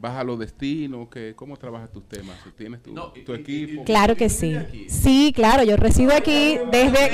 [0.00, 1.08] ¿Vas a los destinos?
[1.10, 2.36] ¿Qué, ¿Cómo trabajas tus temas?
[2.56, 2.94] ¿Tienes tu,
[3.24, 3.84] tu equipo?
[3.84, 4.56] Claro que sí.
[4.88, 7.10] Sí, claro, yo resido aquí desde,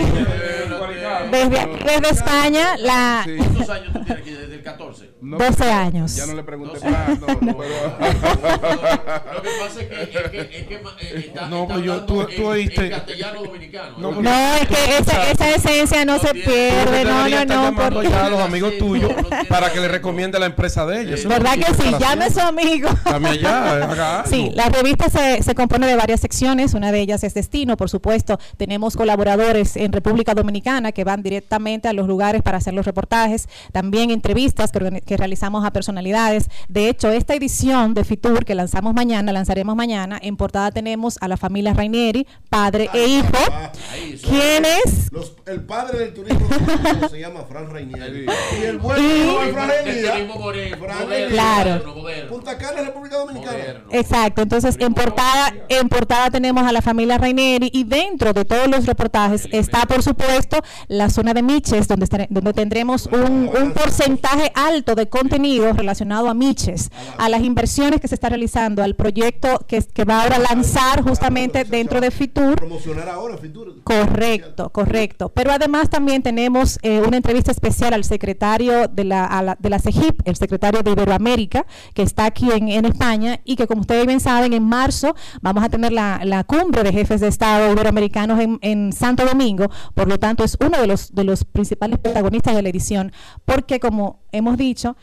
[1.30, 2.76] desde, desde España.
[2.78, 4.30] La, ¿Cuántos años tú tienes aquí?
[4.30, 5.10] ¿Desde el 14?
[5.20, 6.16] 12 años.
[6.16, 7.20] Ya no le pregunté más.
[7.20, 11.74] No, no, Lo que pasa es que, es que, es que eh, está, no, está
[11.74, 12.84] pero yo, tú, en, tú oíste.
[12.86, 13.98] en castellano dominicano.
[13.98, 17.28] No, No, es que esa, esa esencia no, se pierde, no, no, no.
[17.28, 19.12] llamando porque- ya a los amigos tuyos
[19.48, 21.24] para que le recomiende la empresa de ellos.
[21.26, 21.90] ¿Verdad que sí?
[21.98, 22.88] Llame a su amigo.
[23.04, 24.30] Llame allá, haga algo.
[24.30, 27.90] Sí, la revista se, se compone de varias secciones, una de ellas es Destino, por
[27.90, 32.86] supuesto, tenemos colaboradores en República Dominicana que van directamente a los lugares para hacer los
[32.86, 36.48] reportajes, también entrevistas que realizamos a personalidades.
[36.68, 41.28] De hecho, esta edición de Fitur que lanzamos mañana, lanzaremos mañana, en portada tenemos a
[41.28, 43.28] la familia Rainieri, padre e hijo,
[44.28, 46.47] quienes Los- el padre del turismo
[47.10, 48.26] se llama Fran Reinieri.
[48.60, 51.31] Y el buen Y- Fran Reinieri.
[51.31, 51.94] Claro.
[51.94, 52.28] moderno.
[52.28, 53.57] Punta Cana, República Dominicana.
[53.91, 58.68] Exacto, entonces en portada, en portada tenemos a la familia Raineri y dentro de todos
[58.68, 63.73] los reportajes está por supuesto la zona de Miches, donde, estaré- donde tendremos un, un
[63.73, 68.94] porcentaje alto de contenido relacionado a Miches, a las inversiones que se está realizando, al
[68.97, 72.57] proyecto que, que va ahora a lanzar justamente dentro de Fitur.
[72.57, 73.83] Promocionar ahora, Fitur.
[73.83, 75.28] Correcto, correcto.
[75.31, 79.70] Pero además también tenemos eh, una entrevista especial al secretario de la, a la- de
[79.70, 83.83] la CEGIP, el secretario de Iberoamérica, que está aquí en, en España y que como
[83.83, 87.73] ustedes bien saben, en marzo vamos a tener la, la cumbre de jefes de Estado
[87.73, 89.70] iberoamericanos en, en Santo Domingo.
[89.94, 93.12] Por lo tanto, es uno de los, de los principales protagonistas de la edición,
[93.44, 94.97] porque como hemos dicho,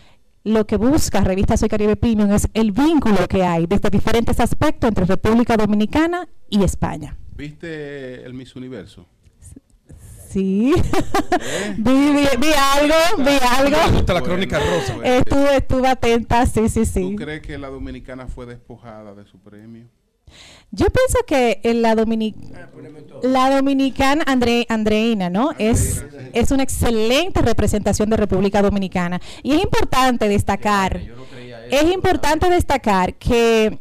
[0.43, 4.87] lo que busca Revista Soy Caribe Premium es el vínculo que hay desde diferentes aspectos
[4.89, 7.17] entre República Dominicana y España.
[7.35, 9.05] ¿Viste el Miss Universo?
[10.29, 10.73] Sí.
[11.77, 13.77] vi, vi- vi algo, vi algo.
[13.91, 14.95] Me gusta la crónica rosa.
[15.03, 17.15] Estuve, estuve atenta, sí, sí, ¿Tú sí.
[17.15, 19.85] crees que la dominicana fue despojada de su premio?
[20.75, 22.33] Yo pienso que en la, domini-
[23.21, 25.51] la dominicana Andre- Andreina, ¿no?
[25.59, 26.03] Es,
[26.33, 29.21] es una excelente representación de República Dominicana.
[29.43, 30.99] Y es importante destacar,
[31.69, 33.77] es importante destacar que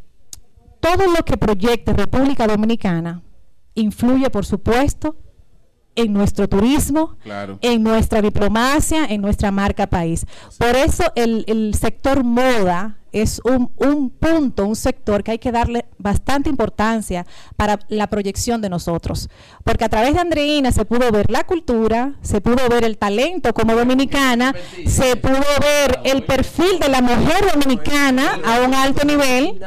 [0.80, 3.22] todo lo que proyecte República Dominicana
[3.74, 5.16] influye, por supuesto,
[5.94, 7.58] en nuestro turismo, Claro.
[7.62, 10.26] en nuestra diplomacia, en nuestra marca país.
[10.58, 15.52] Por eso el, el sector moda es un, un punto, un sector que hay que
[15.52, 17.26] darle bastante importancia
[17.56, 19.28] para la proyección de nosotros.
[19.64, 23.52] Porque a través de Andreina se pudo ver la cultura, se pudo ver el talento
[23.52, 24.54] como dominicana,
[24.86, 29.60] se pudo ver el perfil de la mujer dominicana a un alto nivel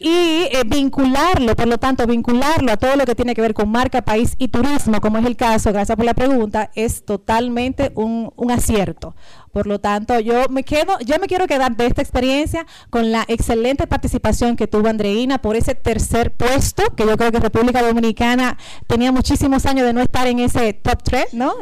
[0.00, 3.70] y eh, vincularlo, por lo tanto, vincularlo a todo lo que tiene que ver con
[3.70, 8.32] marca, país y turismo, como es el caso, gracias por la pregunta, es totalmente un,
[8.36, 9.14] un acierto.
[9.52, 13.24] Por lo tanto, yo me quedo, yo me quiero quedar de esta experiencia con la
[13.28, 18.58] excelente participación que tuvo Andreina por ese tercer puesto, que yo creo que República Dominicana
[18.86, 21.54] tenía muchísimos años de no estar en ese top 3, ¿no?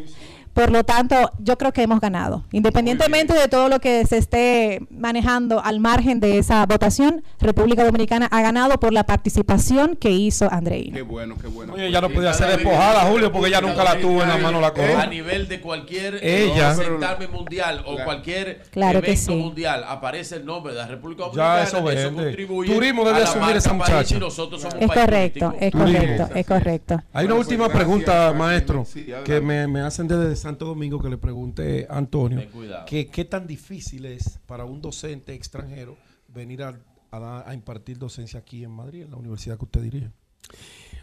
[0.57, 2.43] Por lo tanto, yo creo que hemos ganado.
[2.51, 8.27] Independientemente de todo lo que se esté manejando al margen de esa votación, República Dominicana
[8.31, 10.97] ha ganado por la participación que hizo Andreina.
[10.97, 11.75] Qué bueno, qué bueno.
[11.75, 14.59] Oye, ella no podía ser despojada, Julio, porque ella nunca la tuvo en la mano
[14.63, 15.05] la A corona.
[15.07, 16.73] nivel de cualquier Ella.
[16.73, 19.37] eh, certamen mundial o cualquier Claro que evento sí.
[19.37, 21.63] mundial aparece el nombre de la República Ya, Dominicana.
[21.65, 22.23] eso vende.
[22.25, 24.17] contribuye Turismo debe a la asumir esa muchacha.
[24.17, 27.03] y nosotros somos un Es país correcto, es correcto, es correcto.
[27.13, 28.87] Hay una última pues, pregunta, maestro,
[29.23, 32.41] que me, me hacen desde Santo Domingo que le pregunte a Antonio,
[32.87, 35.97] que qué tan difícil es para un docente extranjero
[36.29, 36.79] venir a,
[37.11, 40.11] a dar- a impartir docencia aquí en Madrid, en la universidad que usted dirige.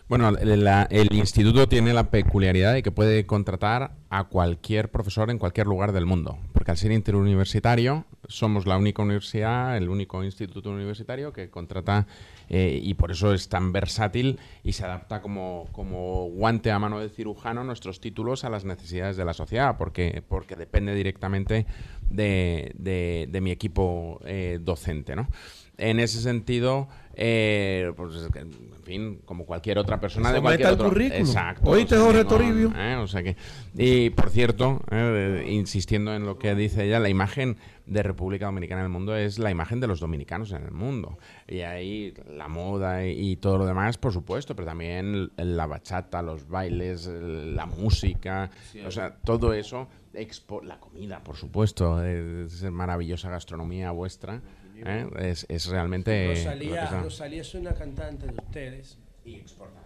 [0.07, 5.39] Bueno, la- el instituto tiene la peculiaridad de que puede contratar a cualquier profesor en
[5.39, 10.69] cualquier lugar del mundo, porque al ser interuniversitario somos la única universidad, el único instituto
[10.71, 12.05] universitario que contrata
[12.49, 16.99] eh, y por eso es tan versátil y se adapta como, como guante a mano
[16.99, 21.65] de cirujano nuestros títulos a las necesidades de la sociedad, porque, porque depende directamente
[22.09, 25.27] de, de- mi equipo eh, docente, ¿no?
[25.77, 28.51] En ese sentido, eh, pues, en
[28.83, 30.89] fin, como cualquier otra persona de Someta cualquier otro.
[30.89, 31.19] currículum.
[31.25, 31.69] Exacto.
[31.69, 32.73] Oíste, o sea, Jorge no, Toribio.
[32.77, 32.95] ¿eh?
[32.97, 33.35] O sea que,
[33.75, 38.81] y por cierto, eh, insistiendo en lo que dice ella, la imagen de República Dominicana
[38.81, 41.17] en el mundo es la imagen de los dominicanos en el mundo.
[41.47, 46.21] Y ahí la moda y, y todo lo demás, por supuesto, pero también la bachata,
[46.21, 48.51] los bailes, la música,
[48.85, 54.39] o sea, todo eso, expo- la comida, por supuesto, es maravillosa gastronomía vuestra.
[54.77, 55.07] ¿Eh?
[55.19, 56.27] Es, es realmente...
[56.27, 57.01] lo que Rosalía, sea.
[57.01, 58.97] Rosalía es una cantante de ustedes.
[59.25, 59.83] Y exporta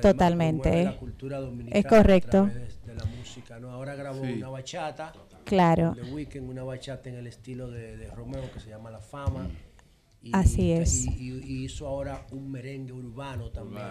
[0.00, 0.84] Totalmente.
[0.84, 2.42] La cultura dominicana Es correcto.
[2.44, 3.70] A través de la música, ¿no?
[3.70, 4.32] Ahora grabó Sí.
[4.32, 5.12] una bachata.
[5.44, 5.94] Claro.
[5.94, 9.48] The Weeknd, una bachata en el estilo de, de Romeo que se llama La Fama.
[10.20, 11.06] Y, Así es.
[11.06, 13.84] Y, y- y hizo ahora un merengue urbano también.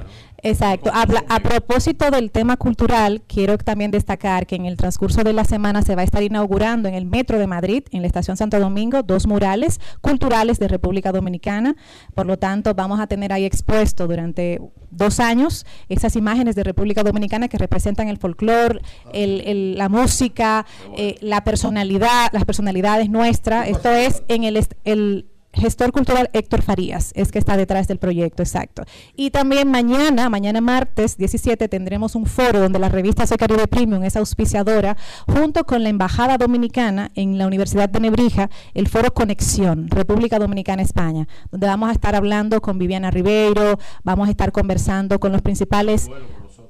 [0.43, 0.91] Exacto.
[0.93, 5.45] Habla- a propósito del tema cultural, quiero también destacar que en el transcurso de la
[5.45, 8.59] semana se va a estar inaugurando en el Metro de Madrid, en la Estación Santo
[8.59, 11.75] Domingo, dos murales culturales de República Dominicana.
[12.13, 14.59] Por lo tanto, vamos a tener ahí expuesto durante
[14.91, 18.81] dos años esas imágenes de República Dominicana que representan el folclore,
[19.13, 20.65] el- el- la música,
[20.97, 23.69] eh, la personalidad, las personalidades nuestras.
[23.69, 25.25] Esto es en el
[25.57, 28.83] gestor cultural Héctor Farías es que está detrás del proyecto, exacto.
[29.15, 34.15] Y también mañana, mañana martes 17, tendremos un foro donde la revista Caribe Premium es
[34.15, 34.95] auspiciadora,
[35.27, 40.81] junto con la Embajada Dominicana en la Universidad de Nebrija, el foro Conexión, República Dominicana
[40.81, 45.41] España, donde vamos a estar hablando con Viviana Ribeiro, vamos a estar conversando con los
[45.41, 46.09] principales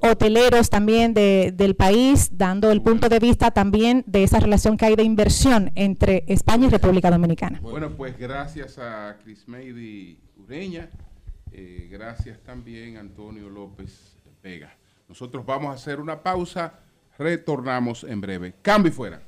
[0.02, 4.86] hoteleros también de- del país, dando el punto de vista también de esa relación que
[4.86, 7.60] hay de inversión entre España y República Dominicana.
[7.60, 10.88] Bueno, pues gracias a Crismeidi Ureña,
[11.52, 14.74] eh, gracias también a Antonio López Vega.
[15.08, 16.74] Nosotros vamos a hacer una pausa,
[17.18, 18.54] retornamos en breve.
[18.62, 19.22] Cambio y fuera.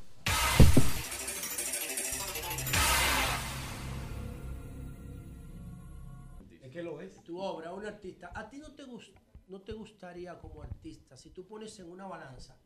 [6.62, 7.23] Es que lo es.
[7.24, 8.31] Tu obra, un artista.
[8.34, 9.12] ¿A ti no te, gus-
[9.50, 12.56] no te gustaría como artista, si tú pones en una balanza,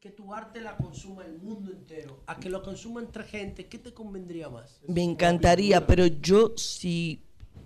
[0.00, 3.78] que tu arte la consuma el mundo entero, a que lo consuma entre gente, ¿qué
[3.78, 4.80] te convendría más?
[4.88, 7.22] Me encantaría, pero yo si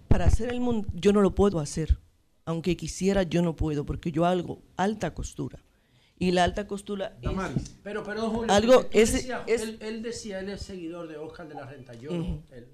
[0.08, 1.98] para hacer el mundo yo no lo puedo hacer.
[2.44, 5.58] Aunque quisiera yo no puedo porque yo hago alta costura.
[6.18, 7.30] Y la alta costura es
[7.82, 11.48] Pero, perdón, Julio, Algo es- decías- es- él, él decía, él es seguidor de Oscar
[11.48, 11.94] de la Renta.
[11.94, 12.68] Yo, él.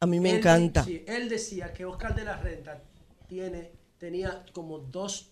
[0.00, 0.84] a mí me Él- encanta.
[0.84, 2.82] sí, él decía que Oscar de la Renta
[3.26, 5.30] tiene, tenía como dos,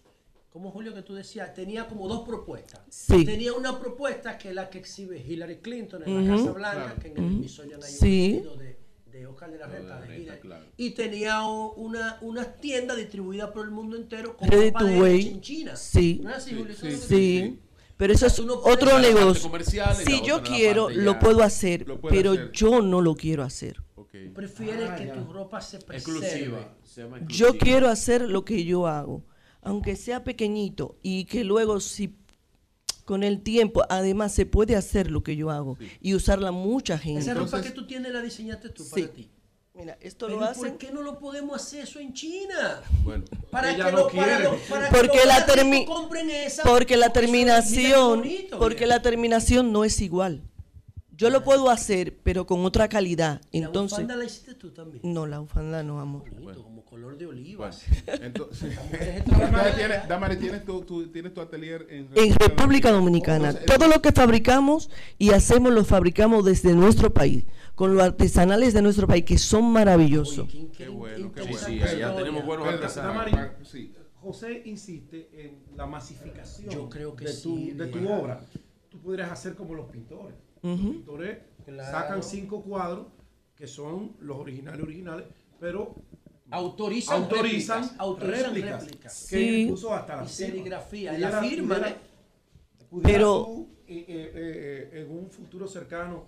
[0.50, 2.80] como Julio que tú decías, tenía como dos propuestas.
[2.90, 3.24] Sí.
[3.24, 7.00] Tenía una propuesta que es la que exhibe Hillary Clinton en la Casa Blanca, Claro.
[7.00, 8.42] que en el episodio hay un Sí.
[8.58, 8.78] de,
[9.10, 10.00] de Oscar de la Renta.
[10.02, 10.66] de Hillary.
[10.76, 14.94] Y tenía una, una tienda distribuida por el mundo entero con Ready ropa to de
[14.94, 15.20] él way.
[15.20, 15.76] hecha en China.
[15.76, 16.20] Sí.
[16.22, 16.74] ¿No es así, Julio?
[16.76, 16.86] Sí.
[16.88, 17.52] dices.
[17.96, 19.50] Pero eso es otro la negocio.
[19.52, 22.52] la Si yo la quiero, lo puedo hacer, Lo pero hacer.
[22.52, 23.82] yo no lo quiero hacer.
[24.34, 25.14] Prefieres Ah, que ya.
[25.14, 26.18] tu ropa se preserve.
[26.18, 26.76] Exclusiva.
[26.84, 27.58] Se llama Yo exclusiva.
[27.64, 29.24] quiero hacer lo que yo hago,
[29.62, 32.14] aunque sea pequeñito y que luego si
[33.04, 37.20] con el tiempo además se puede hacer lo que yo hago y usarla mucha gente.
[37.22, 39.30] Esa ropa que tú tienes la diseñaste tú para ti.
[39.74, 40.70] Mira, esto Pero lo ¿y hacen.
[40.70, 42.82] ¿Por qué no lo podemos hacer eso en China?
[43.04, 44.42] Bueno, Para Ella que no lo, para quiere.
[44.44, 48.24] lo- para que porque los la termi- compren esa, porque la terminación
[48.58, 50.42] porque la terminación no es igual.
[51.18, 53.40] Yo lo puedo hacer, pero con otra calidad.
[53.50, 55.00] Y la Entonces, bufanda la hiciste tú también.
[55.02, 56.30] no la bufanda no amor.
[56.30, 57.70] Bonito, como color de oliva.
[58.06, 63.48] Entonces, Entonces, Damaris, ¿tienes, Damaris, ¿tienes tu, tu- tienes tu atelier en En República Dominicana,
[63.50, 68.72] Entonces, todo lo que fabricamos y hacemos lo fabricamos desde nuestro país, con los artesanales
[68.72, 70.48] de nuestro país que son maravillosos.
[70.76, 71.66] Qué bueno, qué Sí, bueno.
[71.66, 72.94] sí, allá tenemos buenos.
[72.94, 73.92] Damaris, sí.
[74.20, 78.40] José insiste en la masificación Yo creo que de, tu, sí, de tu obra.
[78.88, 80.34] Tú podrías hacer como los pintores.
[80.62, 80.92] Los Ujú.
[80.92, 81.90] pintores Claro.
[81.98, 83.06] sacan cinco cuadros
[83.54, 85.26] que son los originales originales,
[85.60, 85.94] pero
[86.50, 89.26] Autorizan autorizan réplicas, autorizan réplicas, réplicas.
[89.28, 89.60] que Sí.
[89.62, 91.96] incluso hasta la Y serigrafía, Pudiera- la firma, pudiera-
[92.88, 96.24] pudiera Pero- tú, eh, eh, eh, en un futuro cercano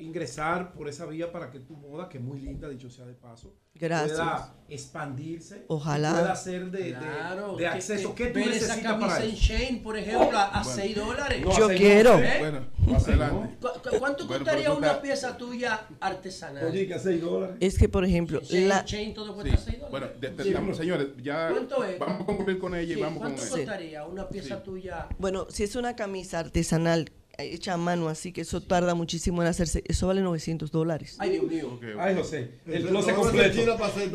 [0.00, 3.14] ingresar por esa vía para que tu moda, que es muy linda, dicho sea de
[3.14, 4.18] paso, Gracias.
[4.18, 5.64] pueda expandirse.
[5.68, 6.10] Ojalá.
[6.12, 8.14] Pueda ser de, de- Claro, de que- acceso.
[8.14, 9.30] que ¿Qué tú ver esa necesitas camisa para en?
[9.34, 11.42] Shane, por ejemplo, a, a 6 dólares.
[11.44, 12.18] No, Yo quiero.
[12.18, 12.36] ¿Eh?
[12.40, 13.56] Bueno, adelante.
[13.60, 16.64] ¿Cu- cu- ¿Cuánto Bueno, costaría una estás- pieza tuya artesanal?
[16.66, 17.56] Oye, que a 6 dólares.
[17.60, 19.32] Es que, por ejemplo, Shane, la, Shane todo Sí.
[19.34, 19.90] cuesta 6 dólares.
[19.90, 20.52] Bueno, de- de- Sí.
[20.52, 21.98] damos, señores, ya ¿Cuánto es?
[21.98, 23.50] vamos a concluir con ella y Sí, vamos con ¿Cuánto ella.
[23.64, 25.06] costaría una pieza tuya?
[25.18, 27.10] bueno, si es una camisa artesanal
[27.42, 29.82] hecha a mano así, que eso tarda muchísimo en hacerse.
[29.86, 31.16] Eso vale 900 dólares.
[31.18, 31.80] Ay, Dios mío.
[31.98, 32.50] Ay, José.
[32.66, 33.60] El closet no completo.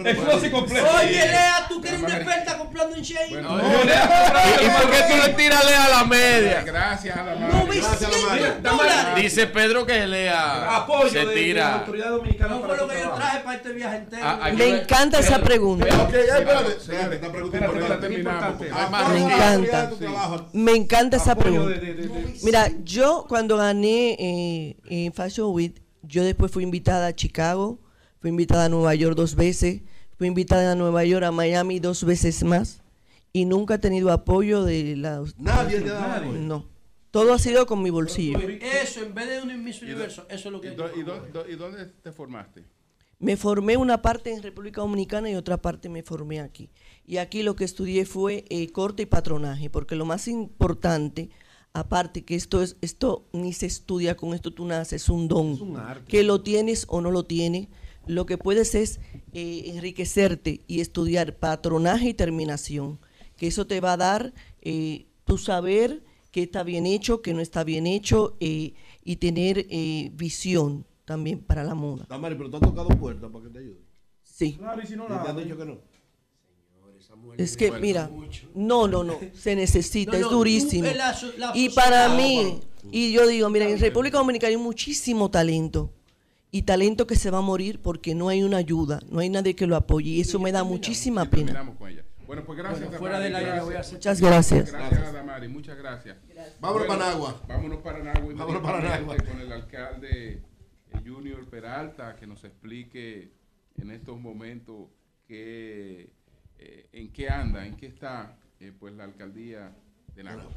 [0.06, 0.88] El closet completo.
[1.02, 3.30] Oye, Lea, tú que eres una experta comprando en Shein.
[3.30, 6.64] Bueno, ¿Y por qué tú le tiras Lea a la media?
[6.64, 9.22] Gracias a la No, madre.
[9.22, 11.74] Dice Pedro que Lea Apoyo se de, de la tira.
[11.76, 14.26] autoridad dominicana No fue lo que yo traje para este viaje entero.
[14.56, 15.86] Me encanta esa pregunta.
[15.86, 16.80] Ok, ya, espérate.
[16.80, 18.16] Señores, Espérate, esta pregunta Me
[19.22, 19.82] encanta.
[19.82, 20.46] de tu trabajo.
[20.54, 21.80] Me encanta esa pregunta.
[22.44, 27.80] Mira, yo cuando gané eh, en Fashion Week, yo después fui invitada a Chicago,
[28.20, 29.82] fui invitada a Nueva York dos veces,
[30.18, 32.82] fui invitada a Nueva York, a Miami dos veces más,
[33.34, 35.24] y nunca he tenido apoyo de la...
[35.38, 36.34] Nadie te da apoyo.
[36.40, 36.66] No.
[37.12, 38.38] Todo ha sido con mi bolsillo.
[38.40, 41.00] Eso, en vez de un Miss Universo, eso es lo que ¿Y, hay do- que
[41.00, 42.64] y do- do- ¿Y dónde te formaste?
[43.20, 46.70] Me formé una parte en República Dominicana y otra parte me formé aquí.
[47.06, 51.30] Y aquí lo que estudié fue eh, corte y patronaje, porque lo más importante,
[51.76, 55.76] aparte que esto es esto ni se estudia con esto tú naces, es un don,
[56.08, 57.68] que lo tienes o no lo tienes.
[58.08, 59.00] Lo que puedes es
[59.34, 63.00] eh, enriquecerte y estudiar patronaje y terminación,
[63.36, 67.42] que eso te va a dar eh, tu saber que está bien hecho, que no
[67.42, 68.74] está bien hecho eh,
[69.04, 72.06] y tener eh, visión también para la moda.
[72.10, 73.80] Damari, pero tú has tocado puertas para que te ayude.
[74.24, 74.54] Sí.
[74.54, 75.80] Claro, y si no Y te han dicho que no.
[77.38, 78.10] Es que, mira,
[78.54, 80.88] no, no, no, se necesita, No, es no, durísimo.
[80.96, 82.60] la- la Y para mí,
[82.92, 85.92] y yo digo, mira, en República Dominicana hay muchísimo talento.
[86.52, 89.56] Y talento que se va a morir porque no hay una ayuda, no hay nadie
[89.56, 90.12] que lo apoye.
[90.12, 91.48] Y eso me da muchísima pena.
[91.48, 92.06] Terminamos con ella.
[92.26, 92.80] Bueno, pues gracias.
[92.86, 93.64] Bueno, fuera Damari, del aire gracias.
[93.66, 94.72] le voy a hacer- Muchas gracias.
[94.72, 96.18] Gracias a Damari, muchas gracias.
[96.62, 97.42] Vámonos Bueno, para Nagua.
[97.48, 98.34] Vámonos para Nagua.
[98.34, 99.18] Vámonos para Nagua.
[99.18, 100.42] Con el alcalde
[101.06, 103.32] Junior Peralta, que nos explique
[103.78, 104.88] en estos momentos
[105.28, 106.14] qué,
[106.66, 109.72] eh, en qué anda, en qué está eh, pues la alcaldía
[110.16, 110.50] de Nagua.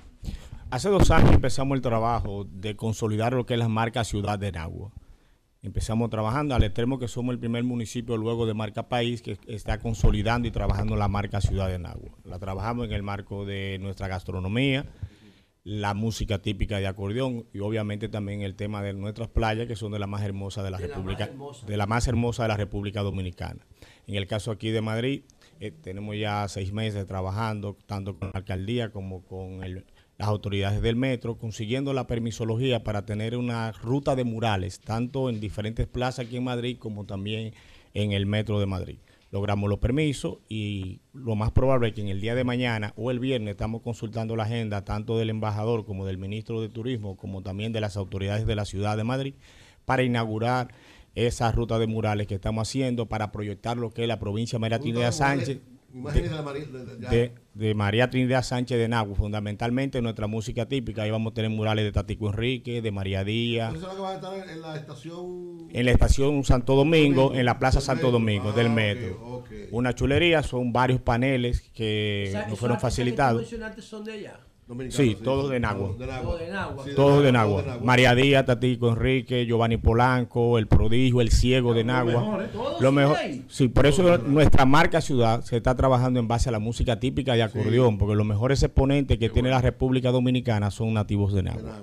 [0.70, 4.50] Hace dos años empezamos el trabajo de consolidar lo que es la marca Ciudad de
[4.50, 4.90] Nagua.
[5.60, 9.80] Empezamos trabajando al extremo que somos el primer municipio luego de marca país que está
[9.80, 12.16] consolidando y trabajando la marca Ciudad de Nagua.
[12.24, 14.86] La trabajamos en el marco de nuestra gastronomía,
[15.64, 19.92] la música típica de acordeón y obviamente también el tema de nuestras playas que son
[19.92, 21.30] de las más hermosas de la De la más República,
[21.66, 23.66] de la más hermosa de la República Dominicana.
[24.06, 25.22] En el caso aquí de Madrid,
[25.60, 30.96] eh, tenemos ya seis meses trabajando tanto con la alcaldía como con las autoridades del
[30.96, 36.36] metro, consiguiendo la permisología para tener una ruta de murales, tanto en diferentes plazas aquí
[36.36, 37.54] en Madrid como también
[37.94, 38.98] en el metro de Madrid.
[39.30, 43.10] Logramos los permisos y lo más probable es que en el día de mañana o
[43.10, 47.42] el viernes estamos consultando la agenda tanto del embajador como del ministro de Turismo, como
[47.42, 49.34] también de las autoridades de la ciudad de Madrid,
[49.84, 50.68] para inaugurar
[51.26, 54.78] esa ruta de murales que estamos haciendo para proyectar lo que es la provincia María
[54.78, 55.58] Trinidad Sánchez
[55.94, 56.66] Imágenes de la María.
[56.66, 57.08] de- de- ya.
[57.08, 61.02] de, de María Trinidad Sánchez de Nagua, fundamentalmente nuestra música típica.
[61.02, 64.02] Ahí vamos a tener murales de Tatico Enrique, de María Díaz, eso es lo que
[64.02, 65.68] va a estar en la estación.
[65.72, 68.10] en la estación Santo Domingo, en la Plaza Santo.
[68.10, 69.44] Domingo, Ah, del ok, metro.
[69.70, 73.40] Una chulería, son varios paneles que Esa- nos fueron que facilitados.
[73.40, 74.40] mencionaste son de allá.
[74.68, 75.94] Dominicano, Sí, todos de Nagua.
[75.98, 76.22] De Nagua.
[76.22, 76.84] Todos de Nagua.
[76.84, 77.84] Sí, Todos de Nagua, Nagua.
[77.84, 82.46] María Díaz, Tatico Enrique, Giovanni Polanco, El Prodigio, El Ciego de Nagua.
[82.52, 83.44] Todos Lo mejor, ahí.
[83.48, 87.32] sí, por eso nuestra marca ciudad se está trabajando en base a la música típica
[87.34, 91.50] de acordeón, porque los mejores exponentes que tiene la República Dominicana son nativos de De
[91.50, 91.82] Nagua,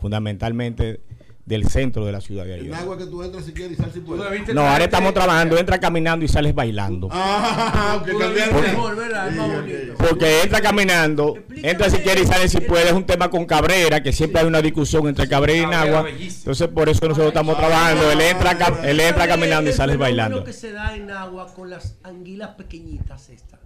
[0.00, 1.00] fundamentalmente
[1.48, 2.68] del centro de la ciudad de En ahí.
[2.68, 4.54] Nagua que tú entras si quieres y sales si puedes.
[4.54, 7.08] No, ahora estamos trabajando, entra caminando y sales bailando.
[7.10, 9.94] Ah, bonito.
[9.98, 12.86] Porque entra caminando, entra si quiere y sale si puede.
[12.88, 16.06] Es un tema con Cabrera, que siempre hay una discusión entre Cabrera y Nagua.
[16.10, 18.10] Entonces, por eso nosotros estamos trabajando.
[18.12, 20.44] Él entra, cam- él entra caminando y El sale fenómeno bailando.
[20.44, 23.58] que se da en agua con las anguilas pequeñitas estas.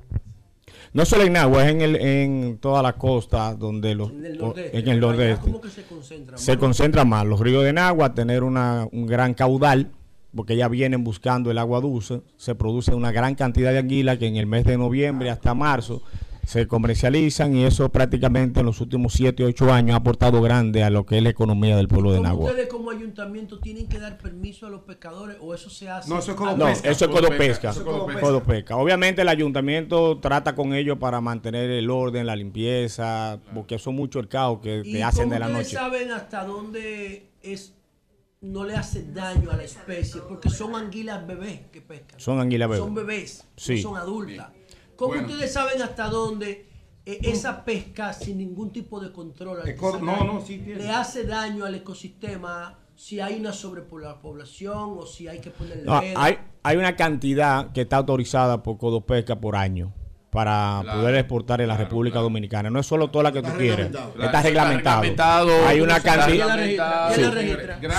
[0.94, 4.38] No solo en Nagua, es en, el, en toda la costa, donde los, En el
[4.38, 4.78] nordeste.
[4.78, 5.44] en el pero allá nordeste.
[5.44, 6.36] ¿Cómo que se concentra?
[6.38, 7.26] Se concentra más.
[7.26, 9.90] Los ríos de Nagua, tener una, un gran caudal,
[10.34, 12.20] porque ya vienen buscando el agua dulce.
[12.36, 16.02] Se produce una gran cantidad de anguilas que en el mes de noviembre hasta marzo
[16.44, 20.82] se comercializan y eso prácticamente en los últimos 7 o 8 años ha aportado grande
[20.82, 22.50] a lo que es la economía del pueblo de ¿Cómo Nagua.
[22.50, 26.10] ustedes como ayuntamiento tienen que dar permiso a los pescadores o eso se hace?
[26.10, 26.90] No, eso es a- como No, pesca.
[26.90, 27.28] eso es Codopesca.
[27.38, 27.70] Codopesca.
[27.70, 28.20] Eso es Codopesca.
[28.20, 28.76] Codopesca.
[28.76, 34.22] Obviamente el ayuntamiento trata con ellos para mantener el orden, la limpieza, porque son muchos
[34.22, 35.76] el caos que ¿Y te hacen de la ustedes noche.
[35.76, 37.74] saben hasta dónde es
[38.40, 40.20] no le hace daño a la especie?
[40.28, 42.18] Porque son anguilas bebés que pescan.
[42.18, 42.84] Son anguilas bebés.
[42.84, 43.76] Son bebés, Sí.
[43.76, 44.48] no son adultas.
[44.96, 45.28] ¿Cómo Bueno.
[45.28, 46.68] ustedes saben hasta dónde
[47.04, 50.82] eh, esa pesca sin ningún tipo de control Escor- artesanal no, no, sí tiene.
[50.84, 52.78] le hace daño al ecosistema?
[52.94, 57.80] Si hay una sobrepoblación o si hay que ponerle No, hay, hay una cantidad que
[57.82, 59.92] está autorizada por Codopesca por año.
[60.32, 62.70] Para Claro, poder exportar en la República Dominicana.
[62.70, 65.02] No es solo toda la que tú quieres, está reglamentado.
[65.04, 66.58] Está reglamentado, Hay una está cantidad.
[67.12, 67.26] Sí,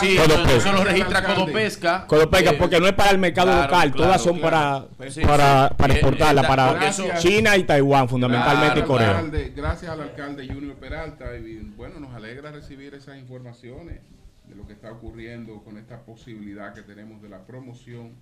[0.08, 0.54] Sí, Codopesca.
[0.56, 2.08] eso- lo registra Codopesca.
[2.08, 4.88] Codopesca, Eh, porque no es para el mercado claro, local, claro, todas son claro.
[4.98, 5.76] para, Sí, para, sí.
[5.78, 7.22] para Eh, exportarla, eh, para gracias.
[7.22, 9.10] China y Taiwán, fundamentalmente y Corea.
[9.12, 11.26] alcalde, gracias al alcalde Junior Peralta.
[11.38, 14.00] Y bueno, nos alegra recibir esas informaciones
[14.48, 18.14] de lo que está ocurriendo con esta posibilidad que tenemos de la promoción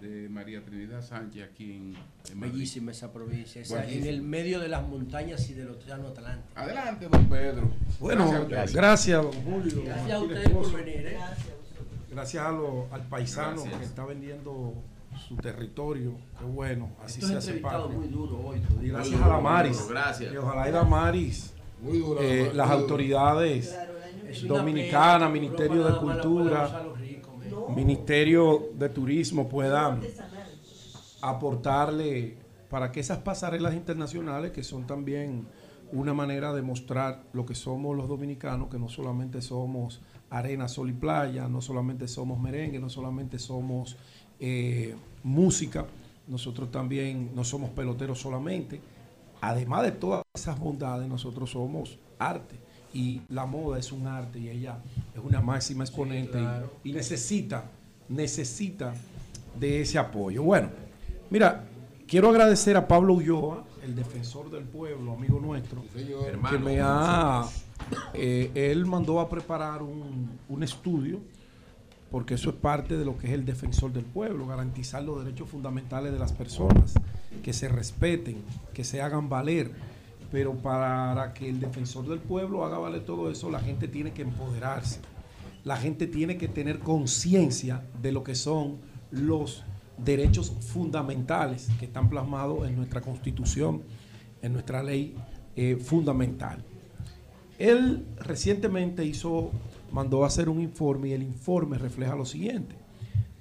[0.00, 1.94] de María Trinidad Sánchez aquí en,
[2.30, 2.52] en Madrid.
[2.52, 6.48] Bellísima esa provincia, esa- en el medio de las montañas y del Océano Atlántico.
[6.54, 7.70] Adelante, don Pedro.
[8.00, 9.82] Bueno, Gracias don Julio.
[9.84, 11.06] Gracias a ustedes por venir.
[11.06, 11.18] ¿eh?
[12.10, 13.78] Gracias a lo- al paisano Gracias.
[13.78, 14.74] que está vendiendo
[15.28, 16.12] su territorio.
[16.38, 17.94] Qué bueno, así se hace parte.
[17.94, 18.58] muy duro hoy.
[18.58, 19.78] Y Muy gracias duro, a la Maris.
[19.78, 20.32] duro, gracias.
[20.32, 23.76] Y ojalá y la Maris, Muy duro, eh, muy las autoridades
[24.28, 26.82] Es una dominicanas, Ministerio de Cultura,
[27.74, 30.00] Ministerio de Turismo puedan
[31.20, 32.36] aportarle
[32.70, 35.46] para que esas pasarelas internacionales, que son también
[35.92, 40.90] una manera de mostrar lo que somos los dominicanos, que no solamente somos arena, sol
[40.90, 43.96] y playa, no solamente somos merengue, no solamente somos
[44.40, 45.86] eh, música,
[46.26, 48.80] nosotros también no somos peloteros solamente.
[49.40, 52.65] Además de todas esas bondades, nosotros somos arte.
[52.96, 54.78] Y la moda es un arte y ella
[55.14, 56.72] es una máxima exponente y- claro.
[56.82, 57.64] y, necesita,
[58.08, 58.94] necesita
[59.60, 60.42] de ese apoyo.
[60.42, 60.70] Bueno,
[61.28, 61.64] mira,
[62.06, 66.58] quiero agradecer a Pablo Ulloa, el defensor del pueblo, amigo nuestro, que Hermano.
[66.60, 67.44] me ha,
[68.14, 71.20] eh, él mandó a preparar un, un estudio,
[72.10, 75.50] porque eso es parte de lo que es el defensor del pueblo, garantizar los derechos
[75.50, 76.94] fundamentales de las personas,
[77.42, 78.38] que se respeten,
[78.72, 79.70] que se hagan valer.
[80.30, 84.22] Pero para que el defensor del pueblo haga valer todo eso, la gente tiene que
[84.22, 85.00] empoderarse.
[85.64, 88.78] La gente tiene que tener conciencia de lo que son
[89.10, 89.64] los
[89.98, 93.82] derechos fundamentales que están plasmados en nuestra constitución,
[94.42, 95.14] en nuestra ley
[95.54, 96.62] eh, fundamental.
[97.58, 99.50] Él recientemente hizo,
[99.90, 102.74] mandó a hacer un informe y el informe refleja lo siguiente.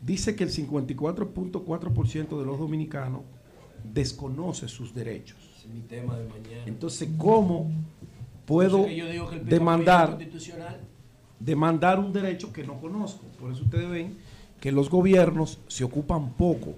[0.02, 3.22] Dice que el 54.4% de los dominicanos
[3.84, 5.45] desconoce sus derechos.
[5.66, 6.64] Es mi tema de mañana.
[6.66, 7.72] Entonces, ¿cómo
[8.45, 10.80] puedo yo digo que el pico demandar, constitucional
[11.40, 13.26] demandar un derecho que no conozco?
[13.40, 14.18] Por eso ustedes ven
[14.60, 16.76] que los gobiernos se ocupan poco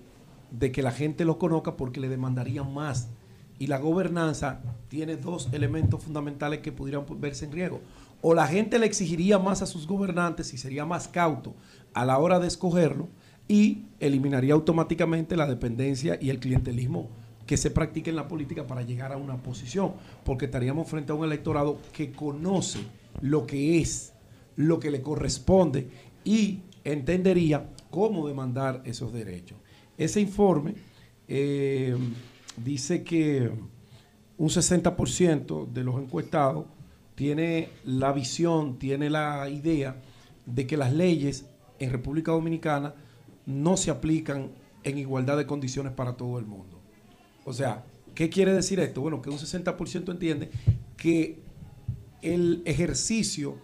[0.51, 3.09] de que la gente lo conozca porque le demandarían más.
[3.59, 7.81] Y la gobernanza tiene dos elementos fundamentales que pudieran verse en riesgo.
[8.21, 11.55] O la gente le exigiría más a sus gobernantes y sería más cauto
[11.93, 13.09] a la hora de escogerlo
[13.47, 17.09] y eliminaría automáticamente la dependencia y el clientelismo
[17.47, 19.93] que se practica en la política para llegar a una posición,
[20.23, 22.79] porque estaríamos frente a un electorado que conoce
[23.21, 24.13] lo que es,
[24.57, 25.87] lo que le corresponde
[26.25, 29.57] y entendería cómo demandar esos derechos.
[29.97, 30.75] Ese informe
[31.27, 31.95] eh,
[32.57, 33.49] dice que
[34.37, 36.65] un 60% de los encuestados
[37.15, 40.01] tiene la visión, tiene la idea
[40.45, 41.45] de que las leyes
[41.79, 42.93] en República Dominicana
[43.45, 44.51] no se aplican
[44.83, 46.76] en igualdad de condiciones para todo el mundo.
[47.47, 48.99] O sea, ¿qué quiere decir esto?
[48.99, 50.51] Bueno, que un 60% entiende
[50.97, 51.39] que
[52.21, 53.55] el ejercicio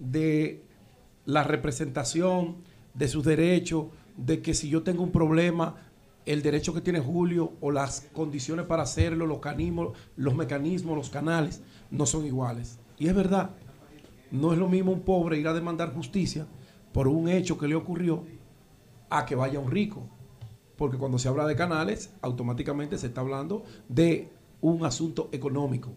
[0.00, 0.64] de
[1.24, 2.56] la representación
[2.94, 3.86] de sus derechos,
[4.16, 5.76] de que si yo tengo un problema,
[6.26, 11.08] el derecho que tiene Julio o las condiciones para hacerlo, los, canismos, los mecanismos, los
[11.08, 12.80] canales, no son iguales.
[12.98, 13.50] Y es verdad,
[14.32, 16.44] no es lo mismo un pobre ir a demandar justicia
[16.92, 18.24] por un hecho que le ocurrió
[19.08, 20.08] a que vaya un rico.
[20.78, 24.28] Porque cuando se habla de canales, automáticamente se está hablando de
[24.60, 25.90] un asunto económico.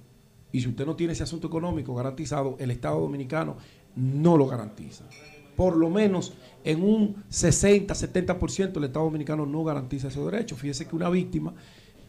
[0.51, 3.57] Y si usted no tiene ese asunto económico garantizado, el Estado Dominicano
[3.95, 5.05] no lo garantiza.
[5.55, 10.59] Por lo menos en un 60, 70% el Estado Dominicano no garantiza esos derechos.
[10.59, 11.53] Fíjese que una víctima,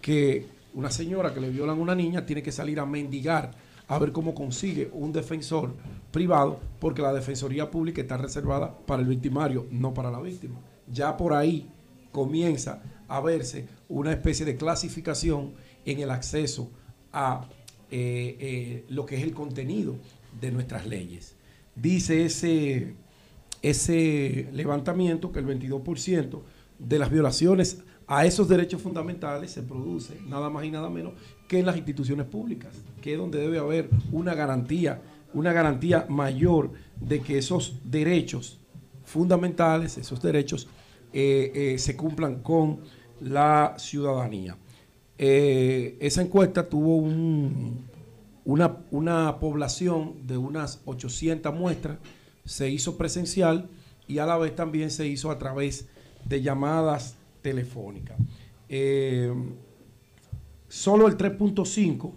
[0.01, 3.51] que una señora que le violan a una niña, tiene que salir a mendigar
[3.87, 5.75] a ver cómo consigue un defensor
[6.11, 10.55] privado, porque la defensoría pública está reservada para el victimario, no para la víctima.
[10.91, 11.69] Ya por ahí
[12.13, 16.71] comienza a verse una especie de clasificación en el acceso
[17.13, 17.49] a
[17.91, 19.97] eh, eh, lo que es el contenido
[20.41, 21.35] de nuestras leyes.
[21.75, 22.95] Dice ese,
[23.61, 26.41] ese levantamiento que el 22%
[26.79, 31.15] de las violaciones a esos derechos fundamentales se produce nada más y nada menos
[31.49, 35.01] que en las instituciones públicas, que es donde debe haber una garantía,
[35.33, 38.59] una garantía mayor de que esos derechos
[39.05, 40.69] fundamentales, esos derechos
[41.13, 42.81] eh, eh, se cumplan con
[43.21, 44.57] la ciudadanía.
[45.19, 47.85] Eh, esa encuesta tuvo un,
[48.45, 51.99] una, población de unas 800 muestras,
[52.45, 53.69] se hizo presencial
[54.09, 55.87] y a la vez también se hizo a través
[56.25, 58.17] de llamadas telefónicas.
[60.69, 62.13] Solo el 3.5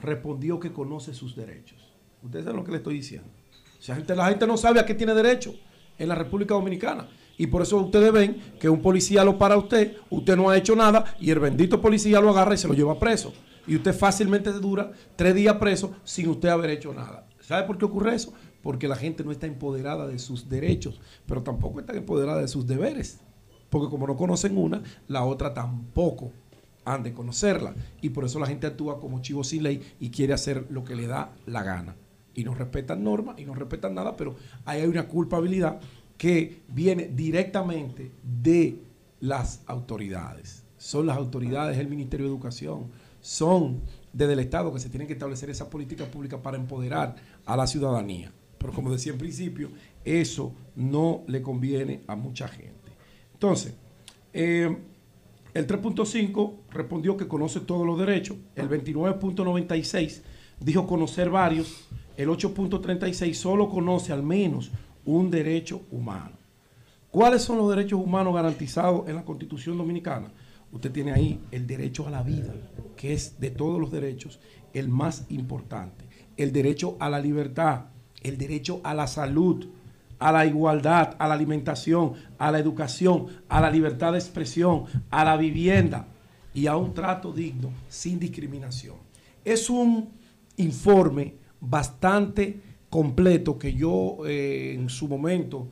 [0.00, 1.78] respondió que conoce sus derechos.
[2.22, 3.28] Ustedes saben lo que le estoy diciendo.
[3.78, 5.54] O sea, la gente no sabe a qué tiene derecho
[5.98, 7.08] en la República Dominicana.
[7.38, 10.58] Y por eso ustedes ven que un policía lo para a usted, usted no ha
[10.58, 13.32] hecho nada y el bendito policía lo agarra y se lo lleva preso.
[13.66, 17.26] Y usted fácilmente dura tres días preso sin usted haber hecho nada.
[17.40, 18.34] ¿Sabe por qué ocurre eso?
[18.62, 22.66] Porque la gente no está empoderada de sus derechos, pero tampoco está empoderada de sus
[22.66, 23.20] deberes.
[23.70, 26.32] Porque como no conocen una, la otra tampoco
[26.84, 27.74] han de conocerla.
[28.00, 30.96] Y por eso la gente actúa como chivo sin ley y quiere hacer lo que
[30.96, 31.94] le da la gana.
[32.34, 35.80] Y no respetan normas y no respetan nada, pero ahí hay una culpabilidad
[36.18, 38.82] que viene directamente de
[39.20, 40.64] las autoridades.
[40.76, 42.90] Son las autoridades, el Ministerio de Educación,
[43.20, 43.80] son
[44.12, 47.16] desde el Estado que se tienen que establecer esas políticas públicas para empoderar
[47.46, 48.32] a la ciudadanía.
[48.58, 49.70] Pero como decía en principio,
[50.04, 52.90] eso no le conviene a mucha gente.
[53.32, 53.74] Entonces,
[54.32, 54.76] eh,
[55.54, 58.36] el 3.5 respondió que conoce todos los derechos.
[58.56, 60.22] El 29.96
[60.60, 61.88] dijo conocer varios.
[62.16, 64.72] El 8.36 solo conoce al menos
[65.08, 66.36] un derecho humano.
[67.10, 70.30] ¿Cuáles son los derechos humanos garantizados en la Constitución Dominicana?
[70.70, 72.52] Usted tiene ahí el derecho a la vida,
[72.94, 74.38] que es de todos los derechos
[74.74, 76.04] el más importante.
[76.36, 77.86] El derecho a la libertad,
[78.22, 79.68] el derecho a la salud,
[80.18, 85.24] a la igualdad, a la alimentación, a la educación, a la libertad de expresión, a
[85.24, 86.06] la vivienda
[86.52, 88.96] y a un trato digno sin discriminación.
[89.42, 90.10] Es un
[90.58, 95.68] informe bastante completo que yo eh, en su momento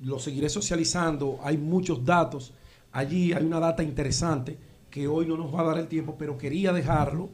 [0.00, 1.38] lo seguiré socializando.
[1.42, 2.52] Hay muchos datos.
[2.92, 4.58] Allí hay una data interesante
[4.90, 7.28] que hoy no nos va a dar el tiempo, pero quería dejarlo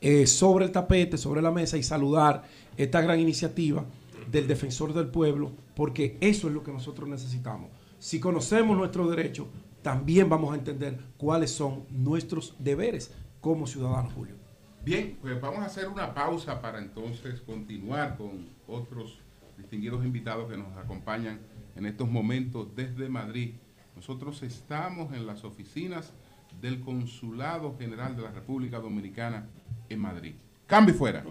[0.00, 2.44] eh, sobre el tapete, sobre la mesa y saludar
[2.76, 3.84] esta gran iniciativa
[4.30, 7.70] del defensor del pueblo, porque eso es lo que nosotros necesitamos.
[7.98, 9.46] Si conocemos nuestros derechos,
[9.82, 14.39] también vamos a entender cuáles son nuestros deberes como ciudadanos, Julio.
[14.82, 19.20] Bien, pues vamos a hacer una pausa para entonces continuar con otros
[19.58, 21.38] distinguidos invitados que nos acompañan
[21.76, 23.56] en estos momentos desde Madrid.
[23.94, 26.14] Nosotros estamos en las oficinas
[26.62, 29.46] del Consulado General de la República Dominicana
[29.90, 30.34] en Madrid.
[30.66, 31.24] Cambio fuera.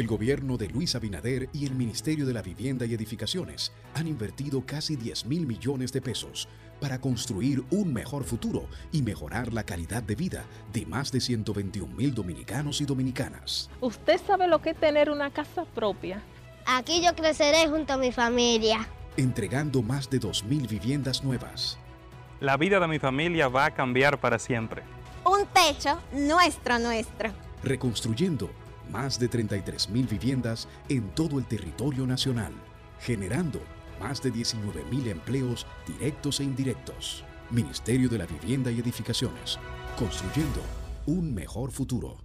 [0.09, 4.97] gobierno de Luis Abinader y el Ministerio de la Vivienda y Edificaciones han invertido casi
[4.97, 6.49] 10 mil millones de pesos
[6.81, 11.95] para construir un mejor futuro y mejorar la calidad de vida de más de 121
[11.95, 13.71] mil dominicanos y dominicanas.
[13.81, 16.21] ¿Usted sabe lo que es tener una casa propia?
[16.67, 18.89] Aquí yo creceré junto a mi familia.
[19.17, 21.79] Entregando más de 2 mil viviendas nuevas.
[22.41, 24.83] La vida de mi familia va a cambiar para siempre.
[25.25, 27.31] Un techo nuestro, nuestro.
[27.63, 28.51] Reconstruyendo
[28.91, 32.53] más de 33 mil viviendas en todo el territorio nacional,
[33.01, 33.61] generando
[34.01, 37.25] más de 19 mil empleos directos e indirectos.
[37.51, 39.59] Ministerio de la Vivienda y Edificaciones,
[39.99, 40.61] construyendo
[41.07, 42.19] un mejor futuro.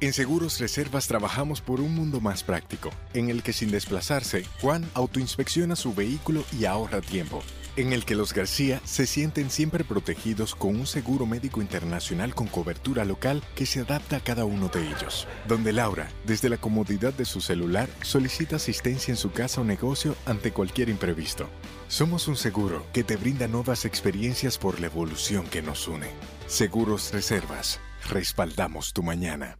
[0.00, 4.88] En Seguros Reservas trabajamos por un mundo más práctico, en el que sin desplazarse, Juan
[4.94, 7.42] autoinspecciona su vehículo y ahorra tiempo
[7.80, 12.46] en el que los García se sienten siempre protegidos con un seguro médico internacional con
[12.46, 15.26] cobertura local que se adapta a cada uno de ellos.
[15.48, 20.14] Donde Laura, desde la comodidad de su celular, solicita asistencia en su casa o negocio
[20.26, 21.48] ante cualquier imprevisto.
[21.88, 26.08] Somos un seguro que te brinda nuevas experiencias por la evolución que nos une.
[26.46, 27.80] Seguros Reservas.
[28.10, 29.58] Respaldamos tu mañana.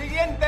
[0.00, 0.46] Siguiente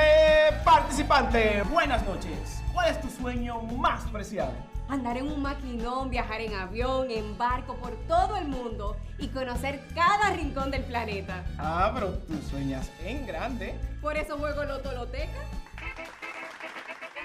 [0.65, 1.63] participante.
[1.71, 2.63] Buenas noches.
[2.73, 4.53] ¿Cuál es tu sueño más preciado?
[4.89, 9.81] Andar en un maquinón, viajar en avión, en barco por todo el mundo y conocer
[9.95, 11.45] cada rincón del planeta.
[11.59, 13.75] Ah, pero tú sueñas en grande.
[14.01, 15.41] Por eso juego Lotoloteca.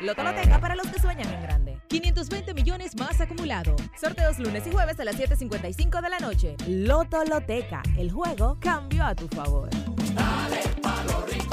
[0.01, 1.80] Lotoloteca para los que sueñan en grande.
[1.88, 3.75] 520 millones más acumulado.
[4.00, 6.56] Sorteos lunes y jueves a las 7.55 de la noche.
[6.67, 7.83] Lotoloteca.
[7.98, 9.69] El juego cambió a tu favor.
[10.14, 11.52] Dale pa los rincones.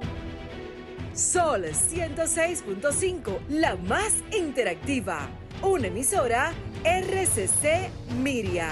[1.13, 5.27] Sol 106.5, la más interactiva.
[5.61, 8.69] Una emisora RCC Miria.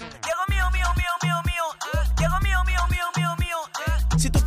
[0.00, 1.64] Mío, mío, mío, mío, mío.
[2.18, 2.80] Mío, mío, mío,
[3.16, 3.56] mío, mío.
[4.18, 4.38] Si tú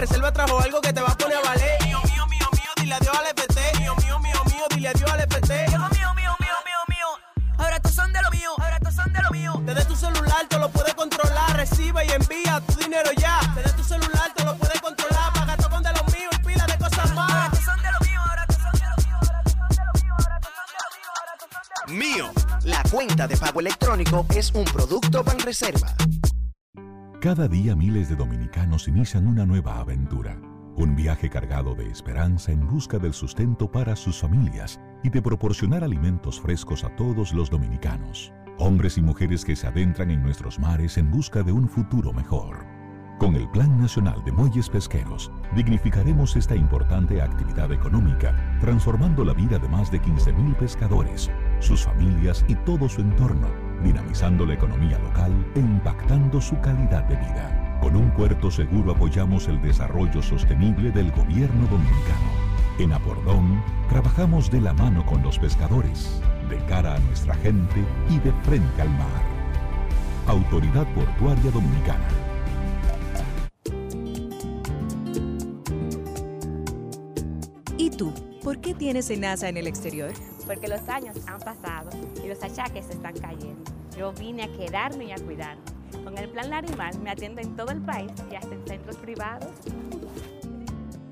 [0.00, 1.82] Reserva trajo algo que te va a poner a valer.
[1.84, 3.78] Mío, mío, mío, mío, dile adiós al FT.
[3.80, 5.68] Mío, mío, mío, mío, dile adiós al FT.
[5.68, 7.54] Mío, mío, mío, mío, mío.
[7.58, 9.60] Ahora estos son de lo mío, ahora estos son de lo mío.
[9.66, 10.79] Desde tu celular te lo puedes
[21.90, 22.30] mío.
[22.64, 25.94] La cuenta de pago electrónico es un producto Banreserva.
[27.20, 30.40] Cada día miles de dominicanos inician una nueva aventura,
[30.76, 35.84] un viaje cargado de esperanza en busca del sustento para sus familias y de proporcionar
[35.84, 40.96] alimentos frescos a todos los dominicanos, hombres y mujeres que se adentran en nuestros mares
[40.96, 42.69] en busca de un futuro mejor.
[43.20, 49.58] Con el Plan Nacional de Muelles Pesqueros, dignificaremos esta importante actividad económica, transformando la vida
[49.58, 53.46] de más de 15.000 pescadores, sus familias y todo su entorno,
[53.84, 57.78] dinamizando la economía local e impactando su calidad de vida.
[57.82, 62.30] Con un puerto seguro apoyamos el desarrollo sostenible del gobierno dominicano.
[62.78, 68.18] En Apordón, trabajamos de la mano con los pescadores, de cara a nuestra gente y
[68.20, 69.22] de frente al mar.
[70.26, 72.19] Autoridad Portuaria Dominicana.
[78.00, 78.12] Tú?
[78.42, 80.12] ¿Por qué tienes SENASA en el exterior?
[80.46, 81.90] Porque los años han pasado
[82.24, 83.62] y los achaques se están cayendo.
[83.94, 85.60] Yo vine a quedarme y a cuidarme.
[86.02, 89.50] Con el plan Larimar me atiendo en todo el país y hasta en centros privados.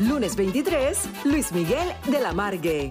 [0.00, 2.90] Lunes 23, Luis Miguel de la Margue.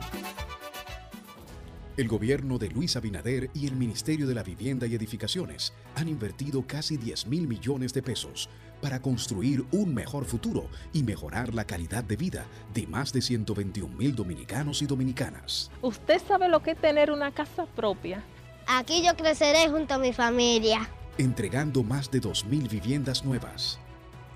[1.97, 6.65] El gobierno de Luis Abinader y el Ministerio de la Vivienda y Edificaciones han invertido
[6.65, 8.49] casi 10 mil millones de pesos
[8.81, 13.95] para construir un mejor futuro y mejorar la calidad de vida de más de 121
[13.95, 15.71] mil dominicanos y dominicanas.
[15.81, 18.23] ¿Usted sabe lo que es tener una casa propia?
[18.67, 20.89] Aquí yo creceré junto a mi familia.
[21.17, 23.79] Entregando más de 2 mil viviendas nuevas.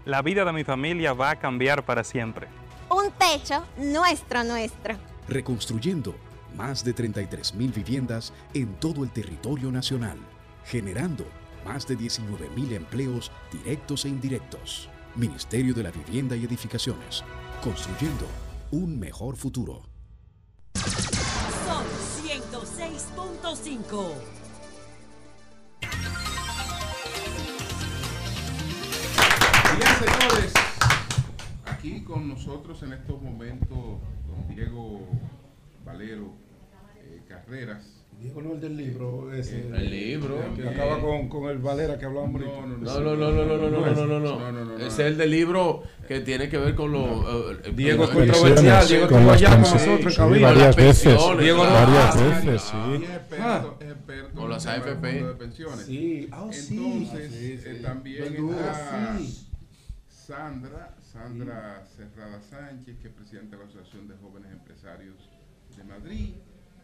[0.05, 2.47] La vida de mi familia va a cambiar para siempre.
[2.89, 4.95] Un techo nuestro, nuestro.
[5.27, 6.15] Reconstruyendo
[6.57, 10.17] más de 33 mil viviendas en todo el territorio nacional,
[10.65, 11.25] generando
[11.66, 14.90] más de 19 mil empleos directos e indirectos.
[15.16, 17.24] Ministerio de la Vivienda y Edificaciones,
[17.64, 18.27] construyendo
[18.72, 19.83] un mejor futuro.
[20.74, 21.85] Sol
[22.24, 24.14] 106.5.
[29.77, 30.53] Bien, señores,
[31.66, 33.77] aquí con nosotros en estos momentos,
[34.27, 35.08] don Diego
[35.85, 36.33] Valero
[36.98, 38.02] eh, Carreras.
[38.24, 39.68] Diego no el del libro, ese.
[39.68, 40.40] El libro.
[40.56, 43.58] Que acaba con, con el Valera que hablábamos No, no, No, no, no, no, no,
[43.58, 44.40] no, no, no, no, no.
[44.40, 44.88] No, no, no, Ese no.
[44.88, 47.06] es el del libro que tiene que ver con los.
[47.66, 51.18] eh, Diego es con- controversial, Diego con estuvo allá con pensiones, nosotros, las varias veces,
[51.40, 53.03] Diego no- varias Ah, veces, sí.
[53.03, 55.11] es experto, es experto Con las en AFP.
[55.11, 55.85] fondo de pensiones.
[55.85, 56.77] Sí, ah, sí.
[56.77, 59.19] Entonces, Ah, eh, también está.
[60.08, 65.18] Sandra, Sandra Cerrada Sánchez, que es presidenta de la Asociación de Jóvenes Empresarios
[65.76, 66.34] de Madrid,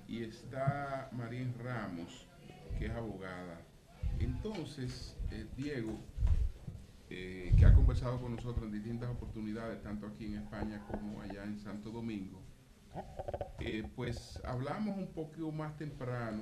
[0.10, 2.26] y está Marín Ramos,
[2.80, 3.62] que es abogada.
[4.20, 6.00] Entonces, eh, Diego,
[7.12, 11.44] eh, que ha conversado con nosotros en distintas oportunidades, tanto aquí en España como allá
[11.44, 12.42] en Santo Domingo,
[13.60, 16.42] eh, pues hablamos un poco más temprano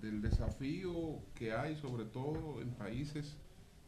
[0.00, 3.36] del desafío que hay, sobre todo en países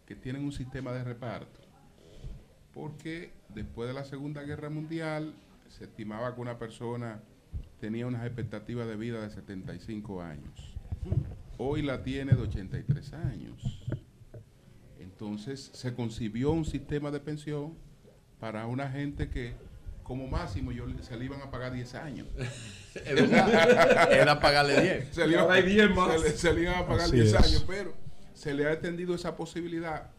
[0.04, 1.60] que tienen un sistema de reparto.
[2.74, 5.34] Porque después de la Segunda Guerra Mundial
[5.68, 7.22] se estimaba que una persona
[7.82, 10.72] tenía unas expectativas de vida de 75 años.
[11.58, 13.82] Hoy la tiene de 83 años.
[15.00, 17.74] Entonces se concibió un sistema de pensión
[18.38, 19.54] para una gente que
[20.04, 22.28] como máximo yo, se le iban a pagar 10 años.
[23.04, 25.08] Era pagarle 10.
[25.14, 26.20] Se le, iba- Ahora hay 10 más.
[26.20, 27.34] se le- se le iban a pagar Así 10 es.
[27.34, 27.94] años, pero
[28.32, 30.10] se le ha extendido esa posibilidad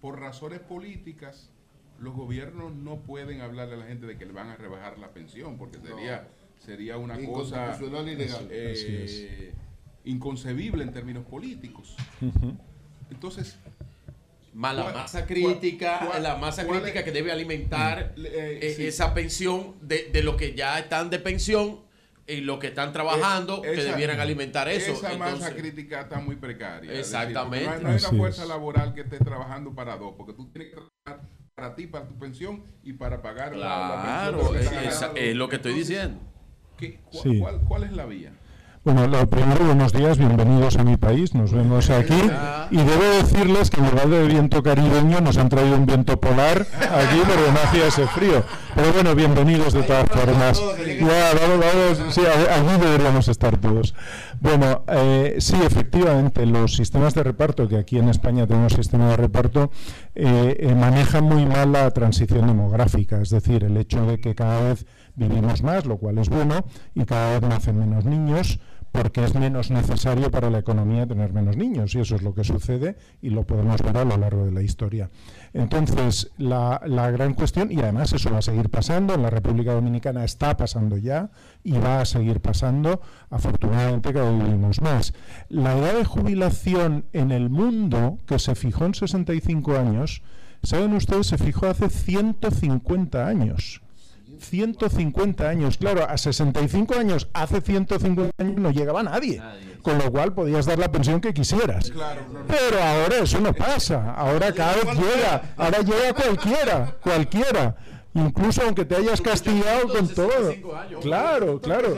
[0.00, 1.50] por razones políticas.
[1.98, 5.08] Los gobiernos no pueden hablarle a la gente de que le van a rebajar la
[5.12, 6.26] pensión, porque sería,
[6.60, 8.48] sería una cosa ilegal.
[8.50, 9.52] eh,
[10.04, 11.96] inconcebible en términos políticos.
[13.10, 13.58] Entonces,
[14.52, 18.58] Más la ¿Cuál- masa crítica, cuál- la masa crítica es- que debe alimentar Mm, eh,
[18.62, 18.84] eh, sí.
[18.84, 21.78] esa pensión de, de los que ya están de pensión
[22.26, 24.90] y los que están trabajando que esa- debieran alimentar eso.
[24.92, 26.90] Esa masa crítica está muy precaria.
[26.90, 27.64] decir, Exactamente.
[27.66, 28.48] no hay, no hay una fuerza es.
[28.48, 32.18] laboral que esté trabajando para dos, porque tú tienes que trabajar para ti, para tu
[32.18, 35.14] pensión y para pagar la- la, Claro, pensión.
[35.14, 36.20] de es, lo que estoy Entonces, diciendo.
[36.80, 37.38] ¿Qué- cu- Sí.
[37.38, 38.32] cuál, cuál es la vía?
[38.82, 42.18] Bueno, lo primero, buenos días, bienvenidos a mi país, nos vemos aquí.
[42.70, 46.60] Y debo decirles que en lugar de viento caribeño nos han traído un viento polar
[46.62, 48.42] aquí porque no hacía ese frío.
[48.74, 50.58] Pero bueno, bienvenidos de todas formas.
[50.98, 53.94] Ya, vamos, vamos, sí, aquí deberíamos estar todos.
[54.40, 59.16] Bueno, eh, sí, efectivamente, los sistemas de reparto, que aquí en España tenemos sistema de
[59.18, 59.70] reparto,
[60.14, 64.62] eh, eh, manejan muy mal la transición demográfica, es decir, el hecho de que cada
[64.62, 64.86] vez
[65.20, 68.58] vivimos más, lo cual es bueno, y cada vez nacen menos niños,
[68.90, 72.42] porque es menos necesario para la economía tener menos niños, y eso es lo que
[72.42, 75.10] sucede y lo podemos ver a lo largo de la historia.
[75.52, 79.74] Entonces, la, la gran cuestión, y además eso va a seguir pasando, en la República
[79.74, 81.30] Dominicana está pasando ya
[81.62, 85.12] y va a seguir pasando, afortunadamente cada vez vivimos más.
[85.48, 90.22] La edad de jubilación en el mundo, que se fijó en 65 años,
[90.62, 91.28] ¿saben ustedes?
[91.28, 93.82] Se fijó hace 150 años.
[94.40, 99.40] 150 años, claro, a 65 años, hace 150 años no llegaba nadie,
[99.82, 101.92] con lo cual podías dar la pensión que quisieras.
[102.48, 107.76] Pero ahora eso no pasa, ahora cada vez llega, ahora llega cualquiera, cualquiera,
[108.14, 110.52] incluso aunque te hayas castigado con todo.
[111.00, 111.94] Claro, claro.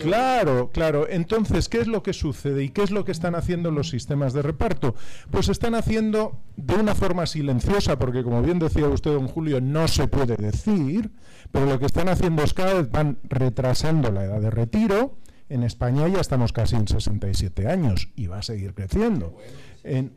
[0.00, 1.08] Claro, claro.
[1.08, 4.32] Entonces, ¿qué es lo que sucede y qué es lo que están haciendo los sistemas
[4.32, 4.94] de reparto?
[5.30, 9.88] Pues están haciendo de una forma silenciosa, porque como bien decía usted, don Julio, no
[9.88, 11.10] se puede decir,
[11.50, 15.16] pero lo que están haciendo es cada vez van retrasando la edad de retiro.
[15.48, 19.36] En España ya estamos casi en 67 años y va a seguir creciendo.
[19.82, 20.12] En,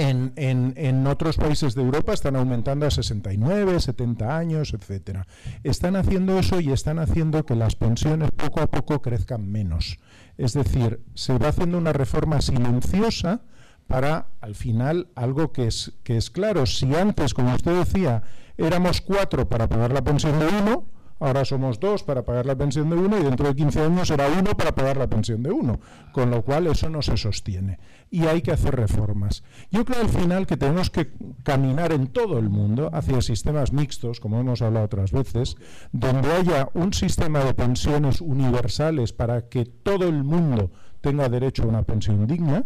[0.00, 5.26] en, en- en otros países de Europa están aumentando a 69, 70 años, etcétera.
[5.64, 9.98] Están haciendo eso y están haciendo que las pensiones poco a poco crezcan menos.
[10.36, 13.40] Es decir, se va haciendo una reforma silenciosa
[13.86, 16.66] para al final algo que es, que es claro.
[16.66, 18.22] Si antes, como usted decía,
[18.56, 20.86] éramos cuatro para pagar la pensión de uno,
[21.20, 24.28] ahora somos dos para pagar la pensión de uno y dentro de 15 años será
[24.28, 25.80] uno para pagar la pensión de uno.
[26.12, 27.78] Con lo cual eso no se sostiene.
[28.10, 29.42] Y hay que hacer reformas.
[29.70, 34.20] Yo creo al final que tenemos que caminar en todo el mundo hacia sistemas mixtos,
[34.20, 35.56] como hemos hablado otras veces,
[35.92, 41.66] donde haya un sistema de pensiones universales para que todo el mundo tenga derecho a
[41.66, 42.64] una pensión digna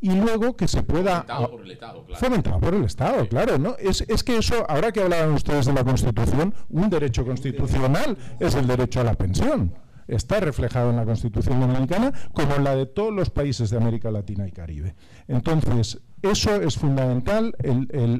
[0.00, 2.20] y luego que se pueda Fomentado por el Estado, claro.
[2.20, 3.76] fomentado por el Estado, claro, ¿no?
[3.78, 8.54] Es, es que eso, ahora que hablaban ustedes de la Constitución, un derecho constitucional es
[8.54, 9.74] el derecho a la pensión.
[10.10, 14.10] Está reflejado en la Constitución dominicana como en la de todos los países de América
[14.10, 14.94] Latina y Caribe.
[15.28, 17.54] Entonces, eso es fundamental,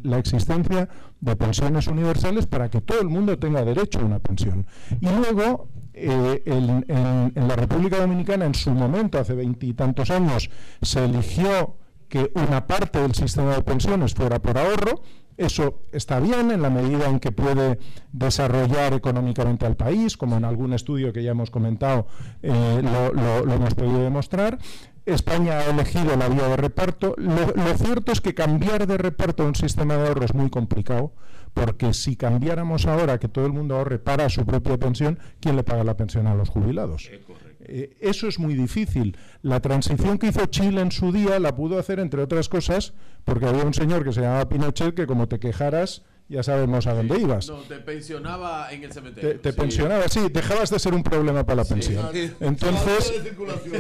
[0.02, 0.88] la existencia
[1.20, 4.66] de pensiones universales para que todo el mundo tenga derecho a una pensión.
[5.00, 6.84] Y luego, eh, en-
[7.34, 10.48] en la República Dominicana, en su momento, hace veintitantos años,
[10.80, 11.76] se eligió
[12.08, 15.02] que una parte del sistema de pensiones fuera por ahorro.
[15.40, 17.78] Eso está bien en la medida en que puede
[18.12, 22.06] desarrollar económicamente al país, como en algún estudio que ya hemos comentado
[22.42, 24.58] eh, lo, hemos podido demostrar.
[25.06, 27.14] España ha elegido la vía de reparto.
[27.16, 31.14] Lo, cierto es que cambiar de reparto a un sistema de ahorro es muy complicado,
[31.54, 35.62] porque si cambiáramos ahora que todo el mundo ahorre para su propia pensión, ¿quién le
[35.62, 37.10] paga la pensión a los jubilados?
[38.00, 39.16] Eso es muy difícil.
[39.42, 43.47] La transición que hizo Chile en su día la pudo hacer, entre otras cosas, porque
[43.47, 47.18] había un señor que se llamaba Pinochet que como te quejaras, ya sabemos a dónde
[47.18, 47.49] ibas.
[47.49, 49.33] No, te pensionaba en el cementerio.
[49.33, 49.59] Te, te sí.
[49.60, 51.75] pensionaba, sí, dejabas de ser un problema para la Sí.
[51.75, 52.09] pensión.
[52.12, 52.31] Sí.
[52.41, 53.12] Entonces,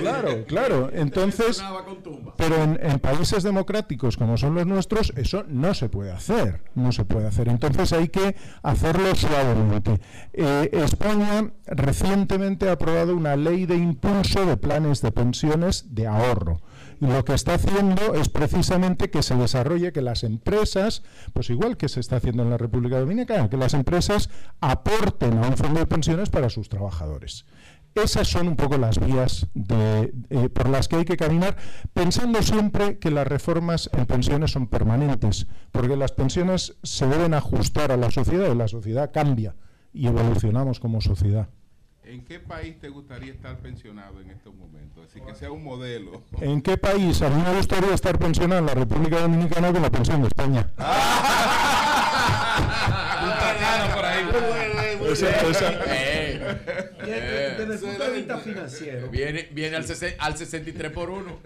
[0.02, 0.90] claro, claro.
[0.92, 1.62] Entonces,
[2.36, 6.60] pero en, en países democráticos como son los nuestros, eso no se puede hacer.
[6.74, 7.48] No se puede hacer.
[7.48, 10.00] Entonces hay que hacerlo suavemente.
[10.32, 16.60] Eh, España recientemente ha aprobado una ley de impulso de planes de pensiones de ahorro.
[17.00, 21.78] Y lo que está haciendo es precisamente que se desarrolle, que las empresas, pues igual
[21.78, 24.28] que se está haciendo en la República Dominicana, que las empresas
[24.60, 27.46] aporten a un fondo de pensiones para sus trabajadores.
[27.94, 31.56] Esas son un poco las vías eh, por las que hay que caminar,
[31.92, 37.90] pensando siempre que las reformas en pensiones son permanentes, porque las pensiones se deben ajustar
[37.90, 39.56] a la sociedad y la sociedad cambia
[39.92, 41.48] y evolucionamos como sociedad.
[42.10, 45.06] ¿En qué país te gustaría estar pensionado en estos momentos?
[45.08, 46.22] Así que sea un modelo.
[46.40, 47.22] ¿En qué país?
[47.22, 50.68] A mí me gustaría estar pensionado en la República Dominicana con la pensión de España.
[55.10, 55.70] Esa- esa-
[57.04, 59.08] Desde, desde el punto de vista financiero.
[59.08, 59.84] Viene, viene al,
[60.18, 61.38] al 63 por 1.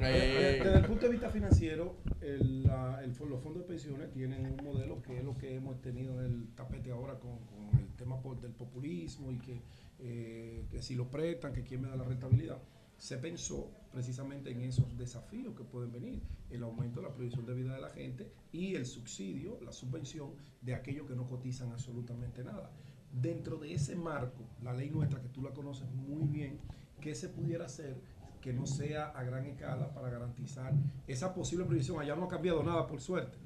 [0.00, 4.46] Desde desde el punto de vista financiero, el, la- el los fondos de pensiones tienen
[4.46, 7.86] un modelo que es lo que hemos tenido en el tapete ahora con, con el
[7.96, 9.60] tema del populismo y que,
[10.06, 12.58] eh, que si lo prestan, que quién me da la rentabilidad.
[12.98, 17.54] Se pensó precisamente en esos desafíos que pueden venir, el aumento de la previsión de
[17.54, 22.44] vida de la gente y el subsidio, la subvención de aquellos que no cotizan absolutamente
[22.44, 22.70] nada.
[23.12, 26.58] Dentro de ese marco, la ley nuestra, que tú la conoces muy bien,
[27.00, 27.96] ¿qué se pudiera hacer
[28.42, 30.74] que no sea a gran escala para garantizar
[31.06, 31.98] esa posible previsión?
[31.98, 33.38] Allá no ha cambiado nada, por suerte,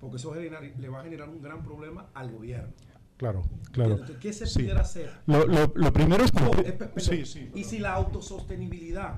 [0.00, 2.72] porque eso le va a generar un gran problema al gobierno.
[3.16, 3.98] Claro, claro.
[4.20, 4.58] ¿Qué se Sí.
[4.60, 5.10] pudiera hacer?
[5.26, 6.50] Lo, lo- lo primero es No,
[6.98, 9.14] sí, sí, y si la autosostenibilidad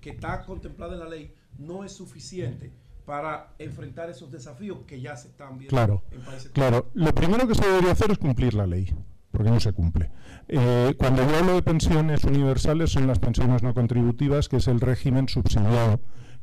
[0.00, 2.72] que está contemplada en la ley no es suficiente
[3.04, 6.90] para enfrentar esos desafíos que ya se están viendo Claro, en países claro.
[6.94, 8.94] Lo primero que se debería hacer es cumplir la ley,
[9.32, 10.10] porque no se cumple.
[10.48, 14.80] Eh, cuando yo hablo de pensiones universales, son las pensiones no contributivas, que es el
[14.80, 16.00] régimen subsidiado,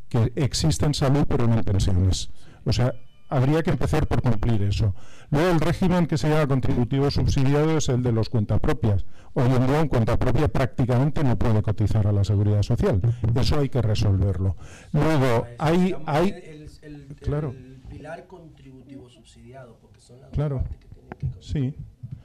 [0.10, 2.30] que existe en salud, pero no en pensiones.
[2.66, 2.94] O sea,
[3.30, 4.94] habría que empezar por cumplir eso.
[5.32, 9.06] Luego, el régimen que se llama contributivo subsidiado es el de los cuentapropias.
[9.34, 13.00] Hoy en día, un cuenta propia prácticamente no puede cotizar a la seguridad social.
[13.36, 14.56] Eso hay que resolverlo.
[14.92, 15.96] Luego, hay.
[16.06, 17.50] hay el, el- claro.
[17.52, 20.58] el pilar contributivo subsidiado, porque son las Claro.
[20.62, 21.76] partes que tienen que Sí,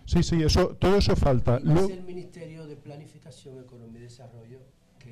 [0.07, 1.61] sí, sí, eso, todo eso falta.
[1.63, 4.61] Y el Ministerio de Planificación, Economía y Desarrollo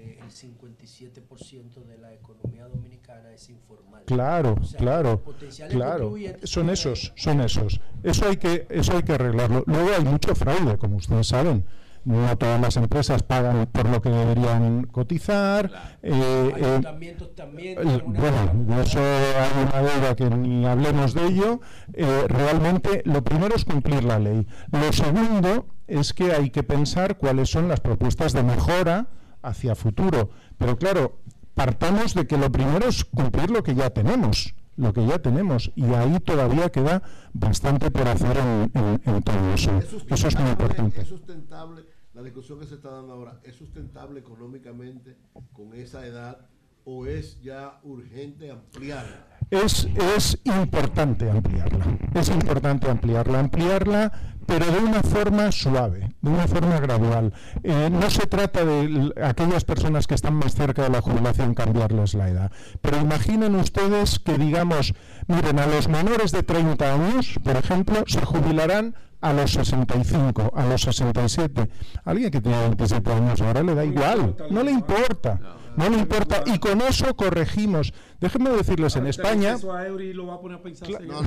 [0.03, 4.03] que el 57% de la economía dominicana es informal.
[4.07, 5.23] Claro, O sea, claro,
[5.71, 6.15] claro.
[6.45, 7.81] Son esos, son esos.
[8.03, 9.63] Eso hay que, eso hay que arreglarlo.
[9.67, 11.65] Luego hay mucho fraude, como ustedes saben.
[12.05, 15.71] No todas las empresas pagan por lo que deberían cotizar.
[16.03, 16.11] eh,
[16.57, 17.79] eh, Ayuntamientos también.
[17.79, 21.61] alguna bueno, de eso hay una deuda que ni hablemos de ello.
[21.93, 24.49] Eh, realmente, lo primero es cumplir la ley.
[24.73, 29.07] Lo segundo es que hay que pensar cuáles son las propuestas de mejora
[29.43, 30.31] hacia futuro.
[30.59, 31.19] Pero claro,
[31.55, 35.71] partamos de que lo primero es cumplir lo que ya tenemos, lo que ya tenemos,
[35.75, 39.71] y ahí todavía queda bastante por hacer en, en- en todo eso.
[40.09, 41.01] Eso es muy importante.
[41.03, 41.83] ¿Es sustentable
[42.15, 43.41] la discusión que se está dando ahora?
[43.45, 45.17] ¿Es sustentable económicamente
[45.53, 46.39] con esa edad
[46.85, 49.27] o es ya urgente ampliarla?
[49.53, 54.11] Es, es importante ampliarla, es importante ampliarla, ampliarla,
[54.47, 57.35] pero de una forma suave, de una forma gradual.
[57.63, 62.15] Eh, no se trata de aquellas personas que están más cerca de la jubilación cambiarles
[62.15, 64.95] la edad, pero imaginen ustedes que digamos,
[65.27, 70.65] miren, a los menores de 30 años, por ejemplo, se jubilarán a los 65, a
[70.65, 71.69] los 67.
[72.07, 75.39] Alguien que tiene 27 años ahora le da igual, no le importa,
[75.77, 76.43] no le importa.
[76.47, 77.93] Y con eso corregimos.
[78.21, 79.55] Déjenme decirles, en España...
[79.55, 80.89] Eso a Eury lo va a poner a pensar.
[80.89, 81.21] seguido.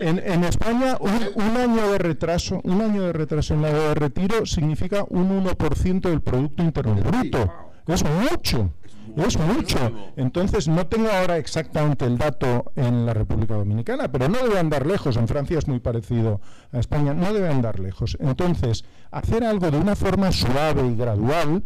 [0.00, 3.94] en, España un, un año de retraso, un año de retraso en la edad de
[3.94, 7.52] retiro significa un 1% del producto interno bruto.
[7.86, 8.70] Es mucho,
[9.16, 9.78] es mucho.
[10.16, 14.86] Entonces no tengo ahora exactamente el dato en la República Dominicana, pero no debe andar
[14.86, 15.16] lejos.
[15.16, 16.40] En Francia es muy parecido
[16.72, 18.16] a España, no debe andar lejos.
[18.20, 21.62] Entonces, hacer algo de una forma suave y gradual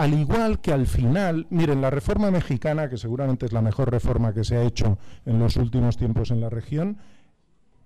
[0.00, 4.32] al igual que al final, miren, la reforma mexicana, que seguramente es la mejor reforma
[4.32, 6.96] que se ha hecho en los últimos tiempos en la región,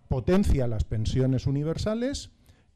[0.08, 2.30] potencia las pensiones universales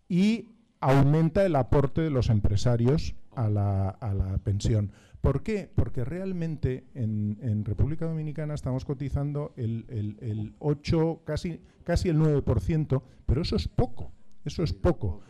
[0.09, 0.49] y
[0.81, 4.91] aumenta el aporte de los empresarios a la, a la pensión.
[5.21, 5.71] ¿Por qué?
[5.73, 13.03] Porque realmente en, República Dominicana estamos cotizando el, el- el 8, casi, casi el 9%,
[13.27, 14.11] pero eso es poco,
[14.45, 15.21] eso es poco.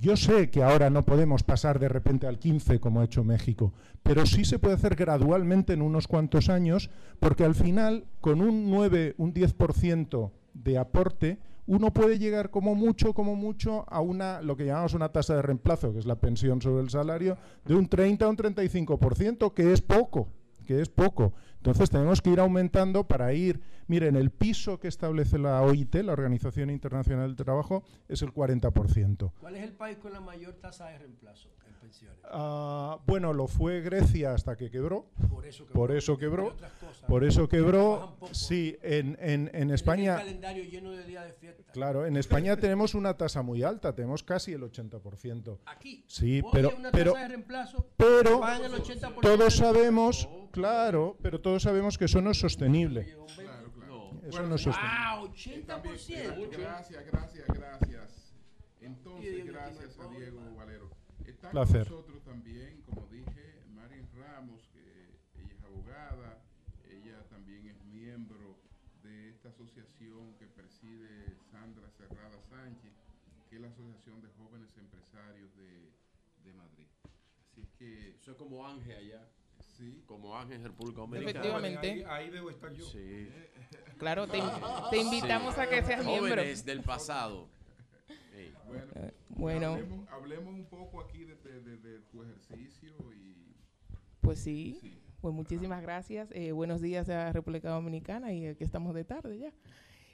[0.00, 3.72] Yo sé que ahora no podemos pasar de repente al 15 como ha hecho México,
[4.04, 8.70] pero sí se puede hacer gradualmente en unos cuantos años, porque al final, con un
[8.70, 14.56] 9, un 10% de aporte, uno puede llegar como mucho, como mucho a una lo
[14.56, 17.88] que llamamos una tasa de reemplazo, que es la pensión sobre el salario, de un
[17.88, 20.28] 30 a un 35%, que es poco,
[20.64, 21.32] que es poco.
[21.58, 26.12] Entonces tenemos que ir aumentando para ir, miren, el piso que establece la OIT, la
[26.12, 29.32] Organización Internacional del Trabajo, es el 40%.
[29.40, 31.50] ¿Cuál es el país con la mayor tasa de reemplazo
[31.88, 32.18] pensiones?
[32.24, 35.06] Ah, bueno, lo fue Grecia hasta que quebró.
[35.30, 35.80] Por eso quebró.
[35.80, 36.42] Por eso quebró.
[36.44, 37.04] Hay otras cosas.
[37.08, 38.16] Por eso Trabajan quebró.
[38.18, 38.34] poco.
[38.34, 40.12] Sí, en, en, en Tienen España.
[40.14, 41.72] El calendario lleno de días de fiesta.
[41.72, 45.58] Claro, en España tenemos una tasa muy alta, tenemos casi el 80%.
[45.66, 46.04] Aquí.
[46.06, 51.40] Sí, pero, una pero, tasa de reemplazo, pero pagan el 80% todos sabemos, claro, pero
[51.40, 53.16] todos sabemos que eso no es sostenible.
[54.26, 54.98] Eso no es sostenible.
[55.16, 55.64] ¡Wow!
[55.66, 56.48] También, 80%.
[56.50, 58.34] Gracias, gracias, gracias.
[58.80, 60.87] Entonces, gracias a Diego Valero.
[61.38, 61.86] Está Placer.
[61.86, 66.42] con nosotros también, como dije, Marín Ramos, que ella es abogada,
[66.90, 68.58] ella también es miembro
[69.04, 72.90] de esta asociación que preside Sandra Cerrada Sánchez,
[73.48, 75.92] que es la Asociación de Jóvenes Empresarios de,
[76.44, 76.88] de Madrid.
[77.52, 78.16] Así es que...
[78.20, 79.28] Eso es como Ángel allá.
[79.76, 80.02] Sí.
[80.06, 81.30] Como Ángel en República Dominicana.
[81.30, 82.04] Efectivamente.
[82.06, 82.84] Ahí, ahí debo estar yo.
[82.84, 83.28] Sí.
[83.98, 84.40] Claro, te,
[84.90, 86.36] te invitamos a que seas miembro.
[86.36, 87.48] Jóvenes del pasado.
[88.32, 88.54] Ey.
[88.66, 88.92] Bueno,
[89.30, 89.72] bueno.
[89.74, 93.54] Hablemos, hablemos un poco aquí de, de- de- de tu ejercicio y...
[94.20, 94.78] Pues sí.
[95.20, 96.28] Pues muchísimas gracias.
[96.32, 99.52] Eh, buenos días a República Dominicana y aquí estamos de tarde ya.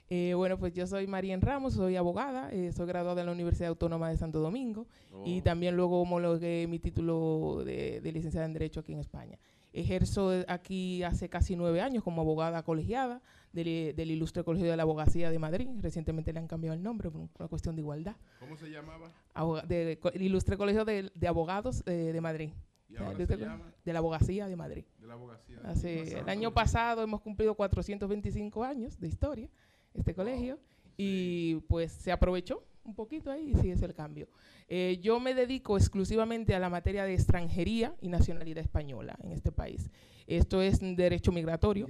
[0.09, 3.69] Eh, bueno, pues yo soy Marien Ramos, soy abogada, eh, soy graduada en la Universidad
[3.69, 4.85] Autónoma de Santo Domingo
[5.25, 5.43] y Oh.
[5.43, 9.39] también luego homologué mi título de, de licenciada en Derecho aquí en España.
[9.79, 13.21] Ejerzo aquí hace casi nueve años como abogada colegiada
[13.51, 15.67] del, del Ilustre Colegio de la Abogacía de Madrid.
[15.81, 18.15] Recientemente le han cambiado el nombre por una cuestión de igualdad.
[18.39, 19.11] ¿Cómo se llamaba?
[19.33, 22.49] Aboga- de, Ilustre Colegio de, de Abogados eh, de Madrid.
[22.87, 23.73] ¿Y ahora se llama?
[23.83, 24.85] De la Abogacía de Madrid.
[24.99, 25.59] De la abogacía.
[25.59, 26.17] de Hace, Madrid.
[26.17, 29.49] el año pasado hemos cumplido 425 años de historia,
[29.93, 30.59] este colegio,
[30.95, 34.27] y pues se aprovechó un poquito ahí y sí es el cambio.
[34.69, 39.51] Eh, yo me dedico exclusivamente a la materia de extranjería y nacionalidad española en este
[39.51, 39.89] país.
[40.27, 41.87] Esto es derecho migratorio,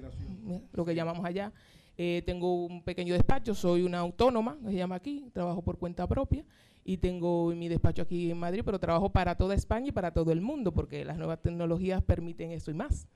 [0.49, 1.53] eh, lo que llamamos allá.
[1.97, 6.43] Eh, tengo un pequeño despacho, soy una autónoma, se llama aquí, trabajo por cuenta propia
[6.83, 10.31] y tengo mi despacho aquí en Madrid, pero trabajo para toda España y para todo
[10.31, 13.07] el mundo, porque las nuevas tecnologías permiten esto y más.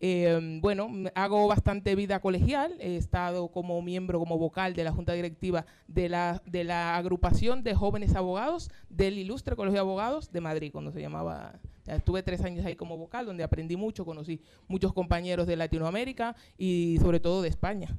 [0.00, 2.74] Eh, bueno, hago bastante vida colegial.
[2.80, 7.62] He estado como miembro, como vocal de la Junta Directiva de la, de la agrupación
[7.62, 11.58] de jóvenes abogados del Ilustre Colegio de Abogados de Madrid, cuando se llamaba.
[11.86, 16.96] Estuve tres años ahí como vocal, donde aprendí mucho, conocí muchos compañeros de Latinoamérica y
[17.00, 17.98] sobre todo de España.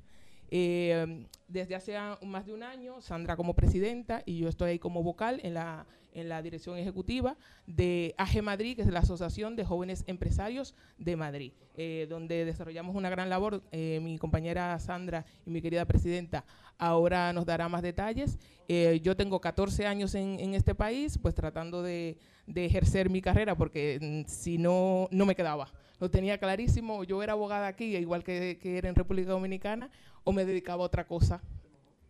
[0.49, 5.03] Eh, desde hace más de un año, Sandra como presidenta y yo estoy ahí como
[5.03, 9.65] vocal en la, en la dirección ejecutiva de AG Madrid, que es la Asociación de
[9.65, 13.61] Jóvenes Empresarios de Madrid, eh, donde desarrollamos una gran labor.
[13.71, 16.45] Eh, mi compañera Sandra y mi querida presidenta
[16.77, 18.39] ahora nos dará más detalles.
[18.67, 22.17] Eh, yo tengo 14 años en, en este país, pues tratando de,
[22.47, 25.71] de ejercer mi carrera, porque mm, si no, no me quedaba.
[25.99, 29.89] Lo tenía clarísimo, yo era abogada aquí, igual que, que era en República Dominicana,
[30.23, 31.41] o me dedicaba a otra cosa,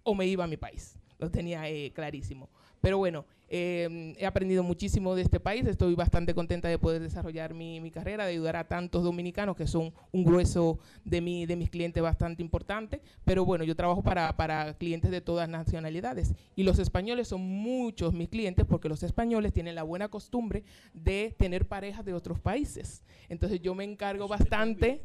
[0.04, 0.98] o me iba a mi país.
[1.20, 2.50] Lo tenía eh, clarísimo.
[2.82, 7.54] Pero bueno, eh, he aprendido muchísimo de este país, estoy bastante contenta de poder desarrollar
[7.54, 11.56] mi, mi carrera, de ayudar a tantos dominicanos que son un grueso de, mi, de
[11.56, 13.02] mis clientes bastante importante.
[13.24, 18.14] Pero bueno, yo trabajo para, para clientes de todas nacionalidades y los españoles son muchos
[18.14, 23.04] mis clientes porque los españoles tienen la buena costumbre de tener parejas de otros países.
[23.30, 25.04] Entonces yo me encargo bastante.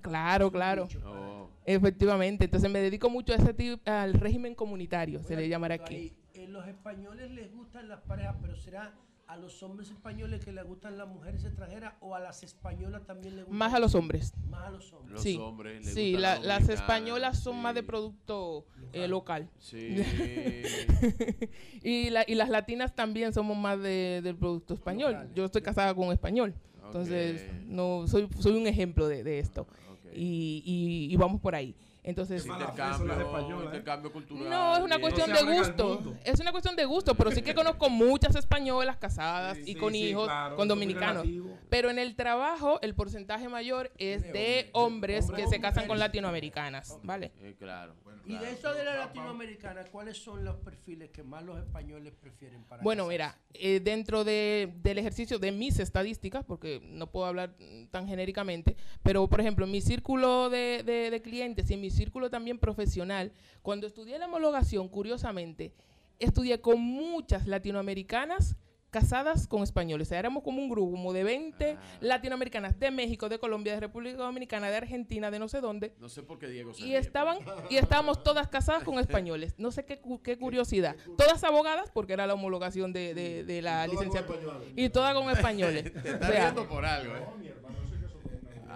[0.00, 0.88] Claro, claro.
[1.04, 1.48] Oh.
[1.66, 5.94] Efectivamente, entonces me dedico mucho a ese tipo, al régimen comunitario, se le llamará aquí.
[5.94, 6.12] Ahí,
[6.48, 8.94] los españoles les gustan las parejas, pero será
[9.26, 13.36] a los hombres españoles que les gustan las mujeres extranjeras o a las españolas también
[13.36, 13.58] les gustan.
[13.58, 14.32] Más a los hombres.
[14.48, 15.12] Más a los hombres.
[15.12, 19.50] Los sí, hombres les sí gustan la- las españolas son más de producto eh, local.
[19.58, 19.96] Sí.
[21.82, 25.30] y, la- y las latinas también somos más de- del producto español.
[25.34, 26.54] Yo estoy casada con un español.
[26.86, 29.66] Entonces, no soy, soy un ejemplo de, de esto.
[30.14, 31.76] y, y- y vamos por ahí.
[32.04, 34.48] Entonces, Intercambio, intercambio cultural.
[34.48, 35.44] no, es una cuestión eso.
[35.44, 36.14] de gusto.
[36.24, 39.92] Es una cuestión de gusto, pero sí que conozco muchas españolas casadas y sí, con
[39.92, 41.26] sí, hijos, claro, con dominicanos.
[41.68, 46.98] Pero en el trabajo, el porcentaje mayor es de hombres que se casan con latinoamericanas,
[47.02, 47.32] ¿vale?
[47.42, 47.94] Eh, claro.
[48.26, 52.62] Y de eso de la latinoamericana, ¿cuáles son los perfiles que más los españoles prefieren
[52.64, 53.14] para Bueno, casarse?
[53.14, 57.54] mira, eh, dentro de- del ejercicio de mis estadísticas, porque no puedo hablar
[57.90, 61.90] tan genéricamente, pero por ejemplo, en mi círculo de, de- de clientes y en mi
[61.98, 65.72] círculo también profesional, cuando estudié la homologación, curiosamente,
[66.18, 68.56] estudié con muchas latinoamericanas
[68.90, 70.08] casadas con españoles.
[70.08, 73.80] O sea, éramos como un grupo como de 20 latinoamericanas de México, de Colombia, de
[73.80, 75.92] República Dominicana, de Argentina, de no sé dónde.
[76.00, 77.36] No sé por qué Diego se Y ríe, estaban
[77.68, 79.54] y estábamos todas casadas con españoles.
[79.58, 80.96] No sé qué, qué curiosidad.
[81.18, 84.40] Todas abogadas porque era la homologación de, de- de la licenciatura.
[84.74, 85.92] Y todas con españoles.
[85.92, 87.24] Te O estás sea, riendo por algo, ¿eh?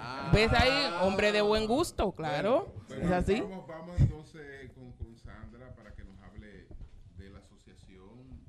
[0.04, 0.30] Ah.
[0.32, 0.92] ¿Ves ahí?
[1.00, 2.72] Hombre de buen gusto, claro.
[2.88, 3.40] Bueno, es así.
[3.40, 6.66] Vamos, vamos entonces con, con Sandra para que nos hable
[7.16, 8.40] de la asociación.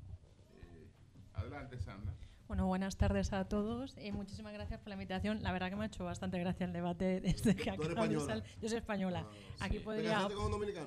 [0.56, 0.88] Eh,
[1.34, 2.12] adelante, Sandra.
[2.54, 5.42] Bueno, buenas tardes a todos y muchísimas gracias por la invitación.
[5.42, 8.06] La verdad que me ha hecho bastante gracia el debate desde que ¿Tú eres acaba
[8.06, 8.26] de española?
[8.26, 9.26] sal- Yo soy española.
[9.58, 10.10] Aquí ¿Te podría.
[10.12, 10.86] casaste con un dominicano?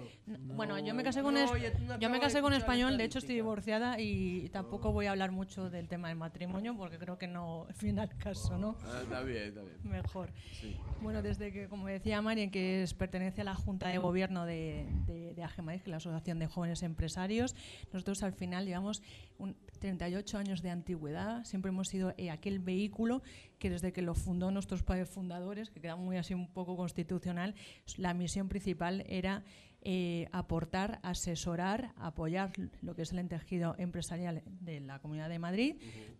[0.56, 3.36] Bueno, yo me casé con es- no yo me casé con español, de hecho estoy
[3.36, 7.68] divorciada y tampoco voy a hablar mucho del tema del matrimonio porque creo que no
[8.00, 8.78] al caso, ¿no?
[8.86, 9.76] Ah, está bien, está bien.
[9.84, 10.32] Mejor.
[10.62, 10.78] Sí.
[11.02, 14.88] Bueno, desde que, como decía Marien, que es, pertenece a la Junta de Gobierno de,
[15.06, 17.58] de, de que es la Asociación de Jóvenes Empresarios,
[17.92, 19.02] nosotros al final llevamos
[19.38, 21.44] un- 38 años de antigüedad.
[21.46, 23.22] Siempre hemos sido eh, aquel vehículo
[23.60, 27.56] que desde que lo fundó nuestros padres fundadores, que queda muy así un poco constitucional,
[27.98, 29.44] la misión principal era
[29.82, 35.76] eh, aportar, asesorar, apoyar lo que es el tejido empresarial de la Comunidad de Madrid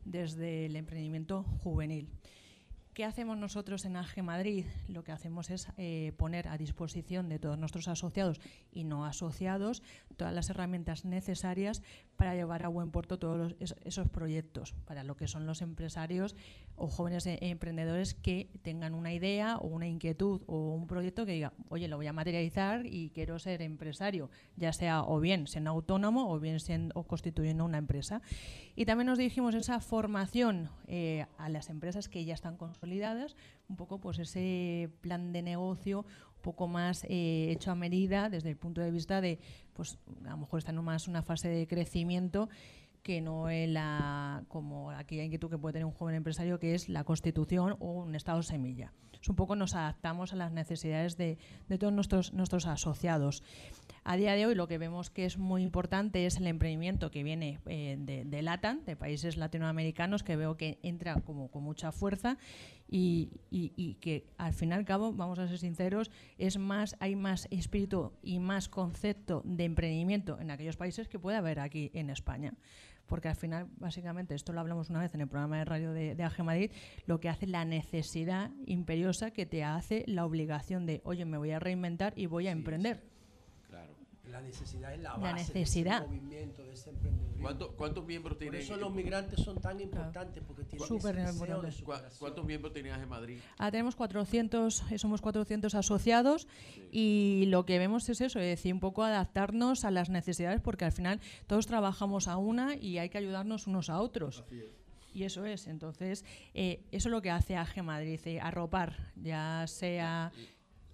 [0.06, 2.08] desde el emprendimiento juvenil.
[2.98, 4.66] ¿Qué hacemos nosotros en AGE Madrid?
[4.88, 9.84] Lo que hacemos es eh, poner a disposición de todos nuestros asociados y no asociados
[10.16, 11.84] todas las herramientas necesarias
[12.18, 15.62] para llevar a buen puerto todos los- es- esos proyectos, para lo que son los
[15.62, 16.36] empresarios
[16.76, 21.34] o jóvenes e- emprendedores que tengan una idea o una inquietud o un proyecto que
[21.34, 25.70] diga, oye, lo voy a materializar y quiero ser empresario, ya sea o bien siendo
[25.70, 28.22] autónomo o bien siendo o constituyendo una empresa.
[28.76, 33.36] Y también nos dirigimos esa formación eh, a las empresas que ya están consolidadas,
[33.70, 36.06] un poco pues ese plan de negocio
[36.48, 39.38] poco más eh, hecho a medida desde el punto de vista de,
[39.74, 42.48] pues a lo mejor está en más una fase de crecimiento
[43.04, 46.88] que no en la, como aquella inquietud que puede tener un joven empresario, que es
[46.88, 48.94] la constitución o un estado semilla.
[49.22, 53.44] Es un poco nos adaptamos a las necesidades de, de todos nuestros, nuestros asociados.
[54.06, 57.24] A día de hoy lo que vemos que es muy importante es el emprendimiento que
[57.24, 61.92] viene eh, de, de LATAM, de países latinoamericanos, que veo que entra como con mucha
[61.92, 62.38] fuerza
[62.88, 66.96] y, y- y que al fin y al cabo, vamos a ser sinceros, es más,
[67.00, 71.92] hay más espíritu y más concepto de emprendimiento en aquellos países que puede haber aquí
[71.94, 72.54] en España.
[73.06, 76.14] Porque al final, básicamente, esto lo hablamos una vez en el programa de radio de,
[76.14, 76.72] de AG Madrid,
[77.06, 81.52] lo que hace la necesidad imperiosa que te hace la obligación de, oye, me voy
[81.52, 83.02] a reinventar y voy a emprender.
[84.32, 86.00] La necesidad es la La base necesidad.
[86.02, 87.42] de ese movimiento, de ese emprendedurismo.
[87.42, 88.62] ¿Cuánto- ¿Cuántos miembros Por tienen?
[88.62, 91.82] eso los migrantes son tan importantes, porque tienen Súper ese deseo de importantes.
[91.84, 92.20] ¿Cuá- superación.
[92.20, 93.40] ¿Cuántos miembros tenías en Madrid?
[93.58, 96.48] Ahora tenemos 400, eh, somos 400 asociados
[96.92, 100.86] y lo que vemos es eso, es decir, un poco adaptarnos a las necesidades porque
[100.86, 104.44] al final todos trabajamos a una y hay que ayudarnos unos a otros.
[105.14, 106.24] Y eso es, entonces,
[106.54, 110.32] eh, eso es lo que hace AG Madrid, eh, arropar, ya sea...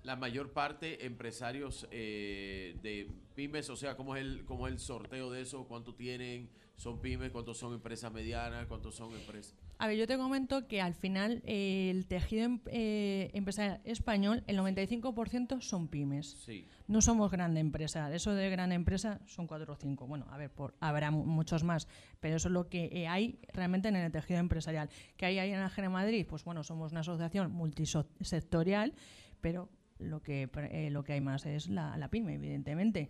[0.03, 4.79] La mayor parte empresarios eh, de pymes, o sea, ¿cómo es, el, ¿cómo es el
[4.79, 5.65] sorteo de eso?
[5.65, 6.49] ¿Cuánto tienen?
[6.75, 7.31] ¿Son pymes?
[7.31, 8.65] ¿Cuántos son empresas medianas?
[8.67, 9.55] ¿Cuántos son empresas?
[9.77, 14.43] A ver, yo te comento que al final eh, el tejido em- eh, empresarial español,
[14.47, 16.31] el 95% son pymes.
[16.45, 16.65] Sí.
[16.87, 18.13] No somos grande empresa.
[18.13, 20.05] Eso de gran empresa son cuatro o cinco.
[20.05, 21.87] Bueno, a ver, por, habrá mu- muchos más,
[22.19, 24.89] pero eso es lo que eh, hay realmente en el tejido empresarial.
[25.15, 26.25] ¿Qué hay ahí en Ángel Madrid?
[26.29, 28.93] Pues bueno, somos una asociación multisectorial,
[29.41, 29.69] pero
[30.03, 33.07] lo que, pre- eh, lo que hay más es la, la pyme, evidentemente.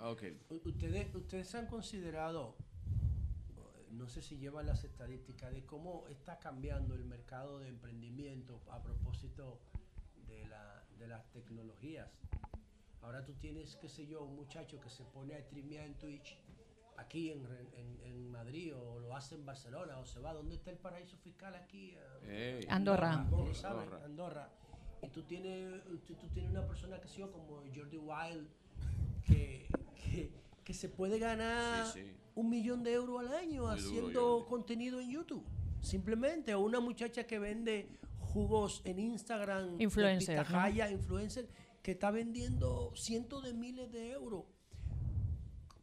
[0.49, 2.55] U- Ustedes, ustedes han considerado,
[3.57, 8.61] eh, no sé si llevan las estadísticas, de cómo está cambiando el mercado de emprendimiento
[8.72, 9.59] a propósito
[10.27, 12.09] de, la, de las tecnologías.
[13.01, 16.38] Ahora tú tienes, qué sé yo, un muchacho que se pone a streamear en Twitch
[16.97, 20.33] aquí en, Re- en- en Madrid o lo hace en Barcelona o se va.
[20.33, 21.95] ¿Dónde está el paraíso fiscal aquí?
[22.25, 22.65] Ey.
[22.69, 23.25] Andorra.
[23.30, 23.81] ¿no lo saben?
[23.81, 24.05] Andorra.
[24.05, 24.49] Andorra.
[25.03, 28.48] Y tú tienes, tú, tú tienes una persona que ha sido como Jordi Wild,
[29.25, 30.32] que, que,
[30.64, 32.11] que se puede ganar Sí, sí.
[32.35, 35.43] un millón de euros al año Muy haciendo contenido en YouTube.
[35.82, 40.43] Simplemente, o una muchacha que vende jugos en Instagram, Influencer, ¿no?
[40.43, 41.48] pitahaya, influencer,
[41.82, 44.45] que está vendiendo cientos de miles de euros.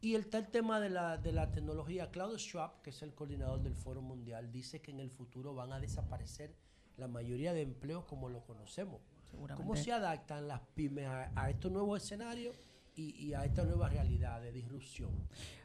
[0.00, 3.60] Y el tal tema de la, de la tecnología, Klaus Schwab, que es el coordinador
[3.62, 6.54] del Foro Mundial, dice que en el futuro van a desaparecer
[6.96, 9.02] la mayoría de empleos como lo conocemos.
[9.30, 9.62] Seguramente.
[9.62, 12.56] ¿Cómo se adaptan las pymes a, a estos nuevos escenarios
[12.94, 15.10] y, y a esta nueva realidad de disrupción?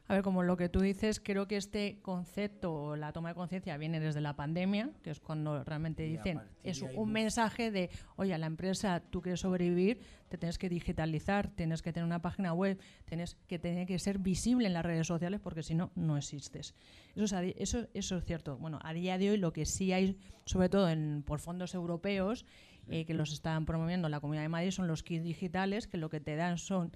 [0.08, 3.36] A ver, como lo que tú dices, creo que este concepto, o la toma de
[3.36, 7.08] conciencia, viene desde la pandemia, que es cuando realmente Y a dicen, es un buf.
[7.08, 12.06] mensaje de, oye, la empresa, tú quieres sobrevivir, te tienes que digitalizar, tienes que tener
[12.06, 15.74] una página web, tienes que tener que ser visible en las redes sociales, porque si
[15.74, 16.76] no, no existes.
[17.16, 18.60] Eso es, a eso, eso es cierto.
[18.60, 22.46] Bueno, a día de hoy lo que sí hay, sobre todo en, por fondos europeos,
[22.90, 26.10] eh, que los están promoviendo la Comunidad de Madrid, son los kits digitales, que lo
[26.10, 26.92] que te dan son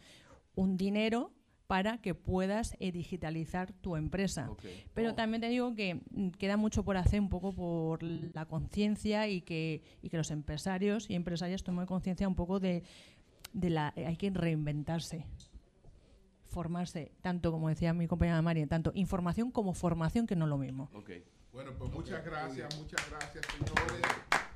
[0.56, 1.32] un dinero
[1.70, 4.50] para que puedas eh, digitalizar tu empresa.
[4.96, 9.28] Pero también te digo que mm, queda mucho por hacer un poco por la conciencia
[9.28, 12.82] y que, y que los empresarios y empresarias tomen conciencia un poco de,
[13.54, 13.94] de la...
[13.96, 15.28] Hay que reinventarse,
[16.48, 20.58] formarse, tanto como decía mi compañera María, tanto información como formación, que no es lo
[20.58, 20.90] mismo.
[20.94, 21.12] Ok.
[21.54, 24.49] Bueno, pues muchas gracias, muchas gracias, señores.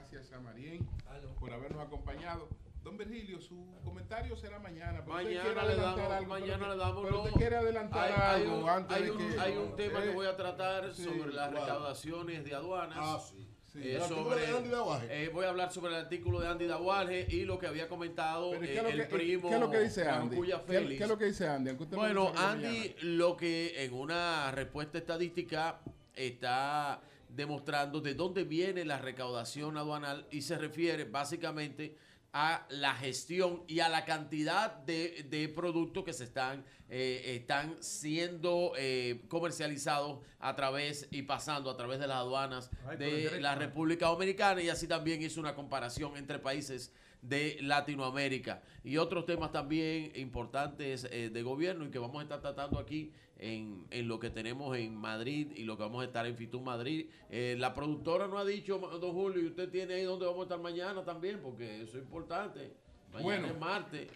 [0.00, 0.86] Gracias a Marien
[1.38, 2.48] por habernos acompañado.
[2.82, 5.00] Don Virgilio, su comentario será mañana.
[5.04, 7.02] pero Mañana le damos, algo, mañana pero- le damos.
[7.04, 7.22] pero no.
[7.24, 9.40] usted quiere adelantar Hay- hay algo un- antes hay de un, que...
[9.40, 12.96] hay un tema eh, que voy a tratar sí, sobre las recaudaciones de aduanas.
[12.98, 13.46] Ah, sí.
[13.74, 15.24] eh, El artículo sobre, de Andy Dawaje.
[15.24, 18.50] eh, voy a hablar sobre el artículo de Andy Dawaje y lo que había comentado
[18.52, 20.36] Pero, ¿y eh, ¿qué es lo el que- primo ¿Qué es lo que dice Andy?
[20.36, 20.96] Cuya ¿Qué, Félix.
[20.98, 21.72] qué es lo que dice Andy?
[21.72, 22.94] Bueno, Andy mañana.
[23.02, 25.80] lo que en una respuesta estadística
[26.14, 27.00] está
[27.34, 31.96] demostrando de dónde viene la recaudación aduanal y se refiere básicamente
[32.32, 37.76] a la gestión y a la cantidad de, de productos que se están, eh, están
[37.82, 43.56] siendo eh, comercializados a través y pasando a través de las aduanas Ay, de la
[43.56, 44.62] República Dominicana.
[44.62, 48.62] Y así también hizo una comparación entre países de Latinoamérica.
[48.84, 53.12] Y otros temas también importantes eh, de gobierno y que vamos a estar tratando aquí
[53.42, 56.60] en, en lo que tenemos en Madrid y lo que vamos a estar en Fitur
[56.62, 57.08] Madrid.
[57.30, 60.42] Eh, la productora nos ha dicho, don Julio, y usted tiene ahí donde vamos a
[60.44, 62.72] estar mañana también, porque eso es importante.
[63.12, 63.46] Mañana Bueno.
[63.48, 64.08] es martes.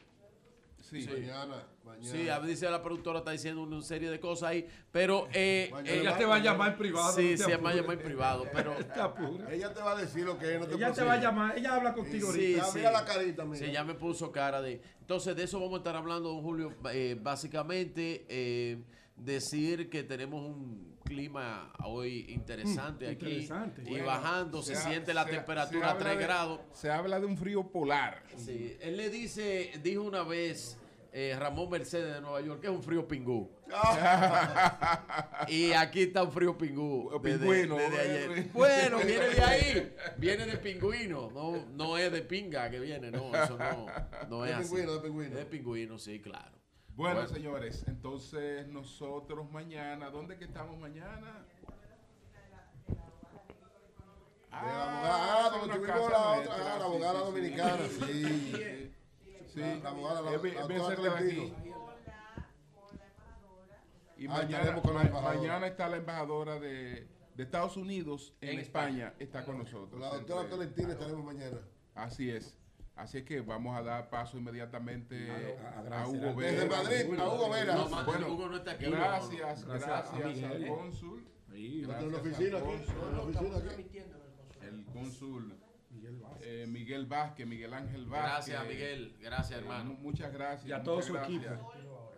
[0.80, 1.08] Sí.
[1.10, 2.04] Mañana, mañana.
[2.06, 5.90] Sí, a dice la productora está diciendo una serie de cosas ahí, pero eh, Mañana.
[5.96, 8.04] eh, Ella te va a llamar en privado, Sí, no me va a llamar en
[8.04, 8.74] privado, pero
[9.50, 11.56] Ella te va a decir lo que es, no te Ella te va a llamar,
[11.56, 12.64] ella habla contigo Sí, ahorita.
[12.66, 12.78] sí.
[12.80, 13.64] Mira la carita, mira.
[13.64, 14.82] Sí, ya me puso cara de.
[15.00, 16.74] Entonces, de eso vamos a estar hablando, don Julio.
[16.92, 18.82] Eh, básicamente, eh,
[19.17, 23.83] decir que tenemos un clima hoy interesante Mm, aquí interesante.
[23.83, 26.60] y Bueno, bajando, se, se ha- siente la se- temperatura a habla 3 de- grados.
[26.73, 28.23] Se habla de un frío polar.
[28.36, 30.78] Sí, él le dice, dijo una vez.
[31.17, 33.49] eh, Ramón Mercedes de Nueva York, que es un frío pingú.
[35.49, 37.09] y aquí está un frío pingú.
[37.23, 38.33] desde- Pingüino, desde bueno.
[38.34, 38.51] ayer.
[38.52, 39.94] Bueno, viene de ahí.
[40.18, 41.31] Viene de pingüino.
[41.31, 43.33] No, no es de pinga que viene, no.
[43.33, 43.86] Eso no,
[44.28, 44.65] no De es así.
[44.70, 45.36] pingüino, de pingüino.
[45.36, 46.51] De pingüino, sí, claro.
[46.97, 51.44] Bueno, señores, entonces nosotros mañana, ¿dónde que estamos mañana?
[54.52, 58.24] Ah, en donde una tuvimos la otra, ah, la abogada sí, dominicana, sí.
[58.55, 58.94] sí.
[59.52, 61.55] Sí, La- la abogada, la- la aquí.
[64.16, 69.08] Y Ah, mañana, está la embajadora de, de Estados Unidos en, En España.
[69.08, 69.14] España.
[69.18, 70.00] está con nosotros.
[70.00, 71.58] La doctora Tolentino estaremos mañana.
[71.97, 72.56] Así es.
[72.97, 76.52] Así es que vamos a dar paso inmediatamente A- a a, agradecer Hugo Vera.
[76.52, 77.74] Desde Madrid, a Hugo Vera.
[77.74, 78.84] No, Bueno, Hugo no está aquí.
[78.86, 81.26] gracias, Gracias gracias, al cónsul.
[81.52, 82.66] Sí, Gracias la oficina aquí.
[82.66, 82.94] cónsul.
[83.08, 83.98] en la oficina aquí.
[84.62, 85.55] el cónsul
[85.90, 88.55] Miguel Vázquez, Miguel, Vázquez Miguel Ángel Vázquez.
[88.55, 89.16] Gracias, Miguel.
[89.20, 89.84] Gracias, Eh, hermano.
[89.92, 90.68] mu- muchas gracias.
[90.68, 91.44] Y a todo su gracias.
[91.44, 91.73] equipo.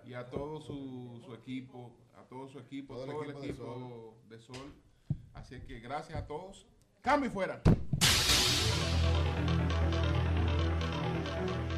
[0.05, 3.45] Y a todo su, su equipo, a todo su equipo, Todo todo, el el equipo
[3.65, 4.75] equipo, de, Sol.
[5.35, 6.67] Así es que gracias a todos.
[7.03, 7.61] Cambio y fuera.
[11.47, 11.76] Thank you.